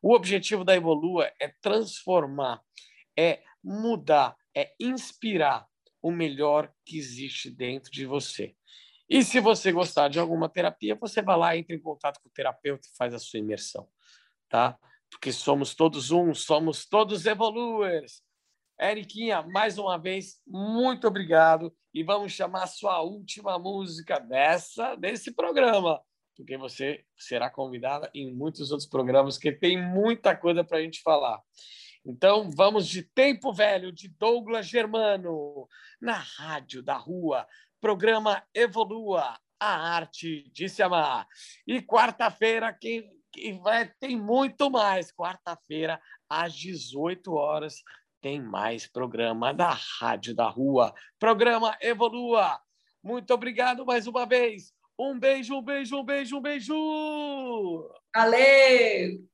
O 0.03 0.15
objetivo 0.15 0.65
da 0.65 0.75
Evolua 0.75 1.31
é 1.41 1.49
transformar, 1.61 2.61
é 3.17 3.43
mudar, 3.63 4.37
é 4.55 4.73
inspirar 4.81 5.67
o 6.03 6.11
melhor 6.11 6.73
que 6.85 6.99
existe 6.99 7.51
dentro 7.51 7.91
de 7.91 8.07
você. 8.07 8.55
E 9.09 9.25
se 9.25 9.41
você 9.41 9.73
gostar 9.73 10.09
de 10.09 10.19
alguma 10.19 10.49
terapia, 10.49 10.95
você 10.95 11.21
vai 11.21 11.37
lá, 11.37 11.57
entra 11.57 11.75
em 11.75 11.81
contato 11.81 12.21
com 12.23 12.29
o 12.29 12.33
terapeuta 12.33 12.87
e 12.87 12.97
faz 12.97 13.13
a 13.13 13.19
sua 13.19 13.41
imersão. 13.41 13.89
Tá? 14.49 14.79
Porque 15.11 15.33
somos 15.33 15.75
todos 15.75 16.11
um, 16.11 16.33
somos 16.33 16.87
todos 16.87 17.27
evoluers. 17.27 18.23
Eriquinha, 18.81 19.43
mais 19.43 19.77
uma 19.77 19.99
vez, 19.99 20.41
muito 20.47 21.07
obrigado. 21.07 21.75
E 21.93 22.03
vamos 22.03 22.33
chamar 22.33 22.63
a 22.63 22.69
sua 22.69 23.03
última 23.03 23.59
música 23.59 24.19
dessa, 24.19 24.95
desse 24.95 25.35
programa, 25.35 26.01
porque 26.35 26.57
você 26.57 27.05
será 27.19 27.51
convidada 27.51 28.11
em 28.15 28.33
muitos 28.33 28.71
outros 28.71 28.89
programas, 28.89 29.37
que 29.37 29.53
tem 29.53 29.77
muita 29.77 30.35
coisa 30.35 30.65
para 30.65 30.79
a 30.79 30.83
gente 30.83 31.03
falar. 31.03 31.43
Então, 32.07 32.51
vamos 32.57 32.89
de 32.89 33.03
Tempo 33.03 33.53
Velho, 33.53 33.93
de 33.93 34.09
Douglas 34.09 34.67
Germano, 34.67 35.69
na 36.01 36.15
Rádio 36.15 36.83
da 36.83 36.97
Rua, 36.97 37.47
programa 37.79 38.43
Evolua, 38.55 39.39
a 39.59 39.95
arte 39.95 40.51
de 40.55 40.71
se 40.71 40.83
amar. 40.83 41.27
E 41.67 41.83
quarta-feira, 41.83 42.73
quem 42.73 43.20
e 43.37 43.53
vai, 43.53 43.91
tem 44.01 44.17
muito 44.17 44.71
mais. 44.71 45.13
Quarta-feira, 45.13 46.01
às 46.29 46.55
18 46.55 47.33
horas, 47.33 47.83
tem 48.21 48.41
mais 48.41 48.87
programa 48.87 49.53
da 49.53 49.77
Rádio 49.99 50.35
da 50.35 50.49
Rua. 50.49 50.95
Programa 51.19 51.77
Evolua. 51.81 52.61
Muito 53.03 53.33
obrigado 53.33 53.85
mais 53.87 54.07
uma 54.07 54.27
vez. 54.27 54.73
Um 54.99 55.19
beijo, 55.19 55.55
um 55.55 55.63
beijo, 55.63 55.97
um 55.97 56.05
beijo, 56.05 56.37
um 56.37 56.43
beijo. 56.43 57.91
Valeu! 58.15 59.30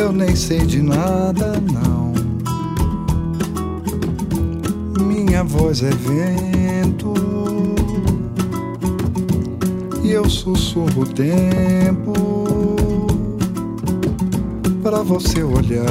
Eu 0.00 0.12
nem 0.12 0.34
sei 0.34 0.60
de 0.60 0.80
nada, 0.80 1.62
não. 1.72 2.14
Minha 5.04 5.44
voz 5.44 5.82
é 5.82 5.90
vento 5.90 7.12
e 10.02 10.10
eu 10.10 10.28
sussurro 10.28 11.02
o 11.02 11.06
tempo 11.06 12.14
para 14.82 15.02
você 15.02 15.42
olhar. 15.42 15.84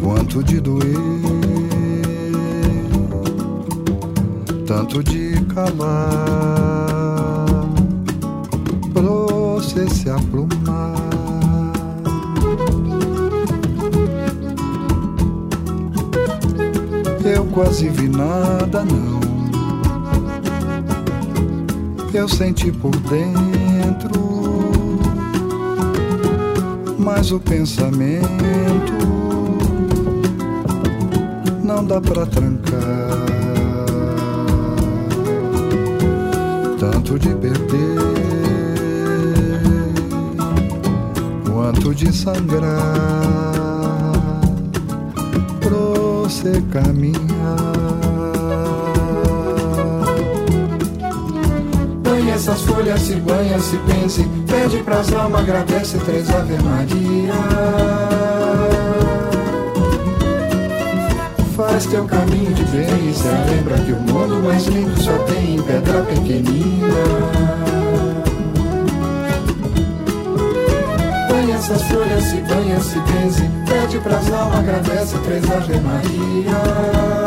Quanto 0.00 0.44
de 0.44 0.60
doer, 0.60 0.94
tanto 4.64 5.02
de 5.02 5.44
calar, 5.52 6.68
você 9.68 9.88
se 9.90 10.10
aplumar. 10.10 10.94
Eu 17.24 17.44
quase 17.46 17.88
vi 17.90 18.08
nada, 18.08 18.84
não. 18.84 19.18
Eu 22.14 22.26
senti 22.26 22.72
por 22.72 22.96
dentro 22.96 24.28
mas 26.98 27.32
o 27.32 27.40
pensamento 27.40 28.92
não 31.62 31.84
dá 31.84 32.00
pra 32.00 32.26
trancar. 32.26 32.78
Tanto 36.78 37.18
de 37.18 37.34
perder 37.34 38.37
de 41.94 42.12
sangrar 42.12 42.78
você 46.28 46.62
caminhar. 46.72 47.88
essas 52.38 52.62
folhas 52.62 53.00
se 53.02 53.16
banha, 53.16 53.58
se 53.58 53.76
pense, 53.78 54.22
pede 54.46 54.78
pras 54.84 55.12
almas, 55.12 55.40
agradece 55.40 55.98
três 55.98 56.30
Ave 56.30 56.56
Maria. 56.62 57.34
Faz 61.56 61.86
teu 61.86 62.04
caminho 62.04 62.54
de 62.54 62.62
bem 62.66 63.10
e 63.10 63.14
se 63.14 63.26
lembra 63.26 63.76
que 63.78 63.92
o 63.92 64.00
mundo 64.00 64.40
mais 64.44 64.66
lindo 64.66 65.02
só 65.02 65.18
tem 65.24 65.56
em 65.56 65.62
pedra 65.62 66.02
pequenina. 66.02 67.67
Essas 71.70 71.82
folhas, 71.82 72.24
se 72.24 72.36
banha, 72.36 72.80
se 72.80 72.98
benze, 72.98 73.50
pede 73.66 73.98
pras 73.98 74.32
almas, 74.32 74.60
agradece 74.60 75.18
três 75.18 75.44
Ave 75.50 75.78
Maria. 75.80 77.18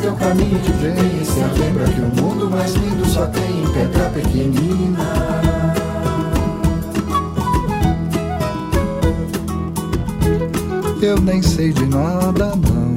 teu 0.00 0.14
caminho 0.16 0.58
de 0.58 0.72
vência 0.72 1.46
Lembra 1.58 1.84
que 1.84 2.00
o 2.00 2.22
mundo 2.22 2.50
mais 2.50 2.72
lindo 2.74 3.04
só 3.06 3.26
tem 3.26 3.64
pedra 3.72 4.08
pequenina. 4.10 5.42
Eu 11.02 11.20
nem 11.20 11.42
sei 11.42 11.72
de 11.72 11.86
nada 11.86 12.52
não. 12.56 12.94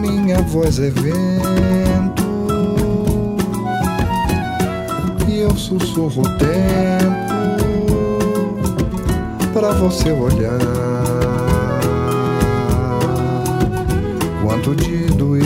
Minha 0.00 0.40
voz 0.42 0.78
é 0.78 0.90
vento 0.90 2.21
eu 5.42 5.56
sussurro 5.56 6.22
o 6.22 6.38
tempo 6.38 7.32
Pra 9.52 9.72
você 9.72 10.10
olhar 10.10 11.02
tanto 14.62 14.76
de 14.76 15.06
doer, 15.16 15.44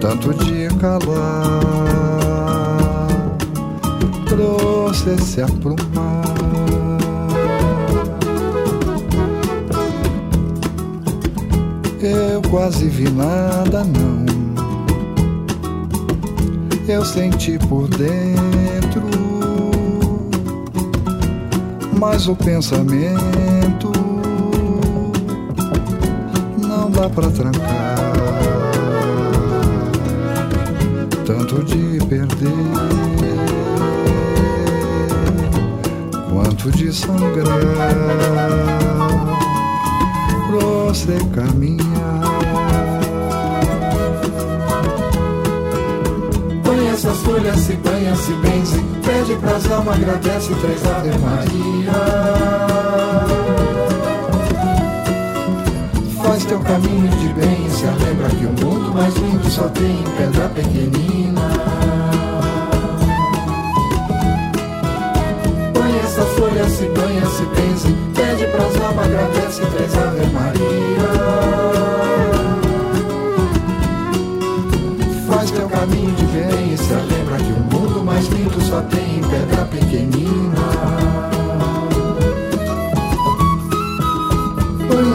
tanto 0.00 0.34
de 0.34 0.68
calar, 0.78 1.60
trouxe 4.28 5.16
se 5.16 5.40
aprumar. 5.40 5.78
Eu 12.02 12.42
quase 12.50 12.86
vi 12.86 13.08
nada, 13.08 13.82
não. 13.82 14.19
Eu 16.90 17.04
senti 17.04 17.56
por 17.68 17.86
dentro, 17.86 19.00
mas 21.96 22.26
o 22.26 22.34
pensamento 22.34 23.92
dá 26.92 27.08
pra 27.08 27.30
trancar. 27.30 27.96
Tanto 31.24 31.62
de 31.62 32.04
perder 32.06 32.50
quanto 36.28 36.72
de 36.72 36.92
sangrar. 36.92 37.54
Você 40.50 41.18
caminhar. 41.32 41.89
Folhas, 47.30 47.60
se 47.60 47.74
banha, 47.74 48.16
se 48.16 48.32
benze. 48.32 48.80
Pede 49.06 49.36
pras 49.36 49.70
almas, 49.70 49.94
agradece 49.94 50.52
três 50.56 50.84
Ave 50.84 51.16
Maria. 51.18 51.92
faz 56.16 56.44
teu 56.44 56.60
caminho 56.60 57.08
de 57.08 57.28
bem 57.34 57.70
Se 57.70 57.84
lembra 58.04 58.28
que 58.28 58.46
o 58.46 58.66
mundo 58.66 58.92
mais 58.92 59.14
lindo 59.16 59.50
só 59.50 59.68
tem 59.68 59.96
pedra 60.16 60.48
pequenina 60.48 61.40
Põe 65.72 65.98
essa 66.04 66.22
folha, 66.22 66.68
se 66.68 66.84
banha, 66.86 67.26
se 67.26 67.44
pense 67.46 68.09
pequenina 79.90 80.30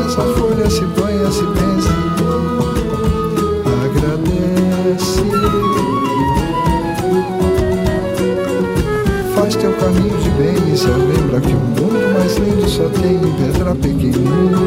essa 0.06 0.22
folha 0.22 0.70
se 0.70 0.86
banha, 0.86 1.32
se 1.32 1.44
benze, 1.44 1.90
agradece. 3.84 5.22
Faz 9.36 9.56
teu 9.56 9.74
caminho 9.74 10.18
de 10.20 10.30
bem 10.32 10.74
e 10.74 10.78
se 10.78 10.88
lembra 10.88 11.42
que 11.42 11.54
o 11.54 11.60
mundo 11.60 12.14
mais 12.14 12.36
lindo 12.38 12.70
só 12.70 12.88
tem 12.90 13.20
pedra 13.20 13.76
pequenina. 13.76 14.58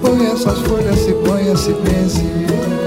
Põe 0.00 0.26
essas 0.26 0.58
folhas, 0.60 0.98
se 0.98 1.12
banha, 1.26 1.56
se 1.56 1.72
benze. 1.72 2.77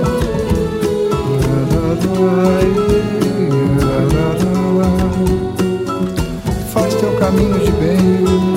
Faz 6.73 6.93
teu 6.95 7.11
caminho 7.17 7.59
de 7.59 7.71
bem 7.71 8.50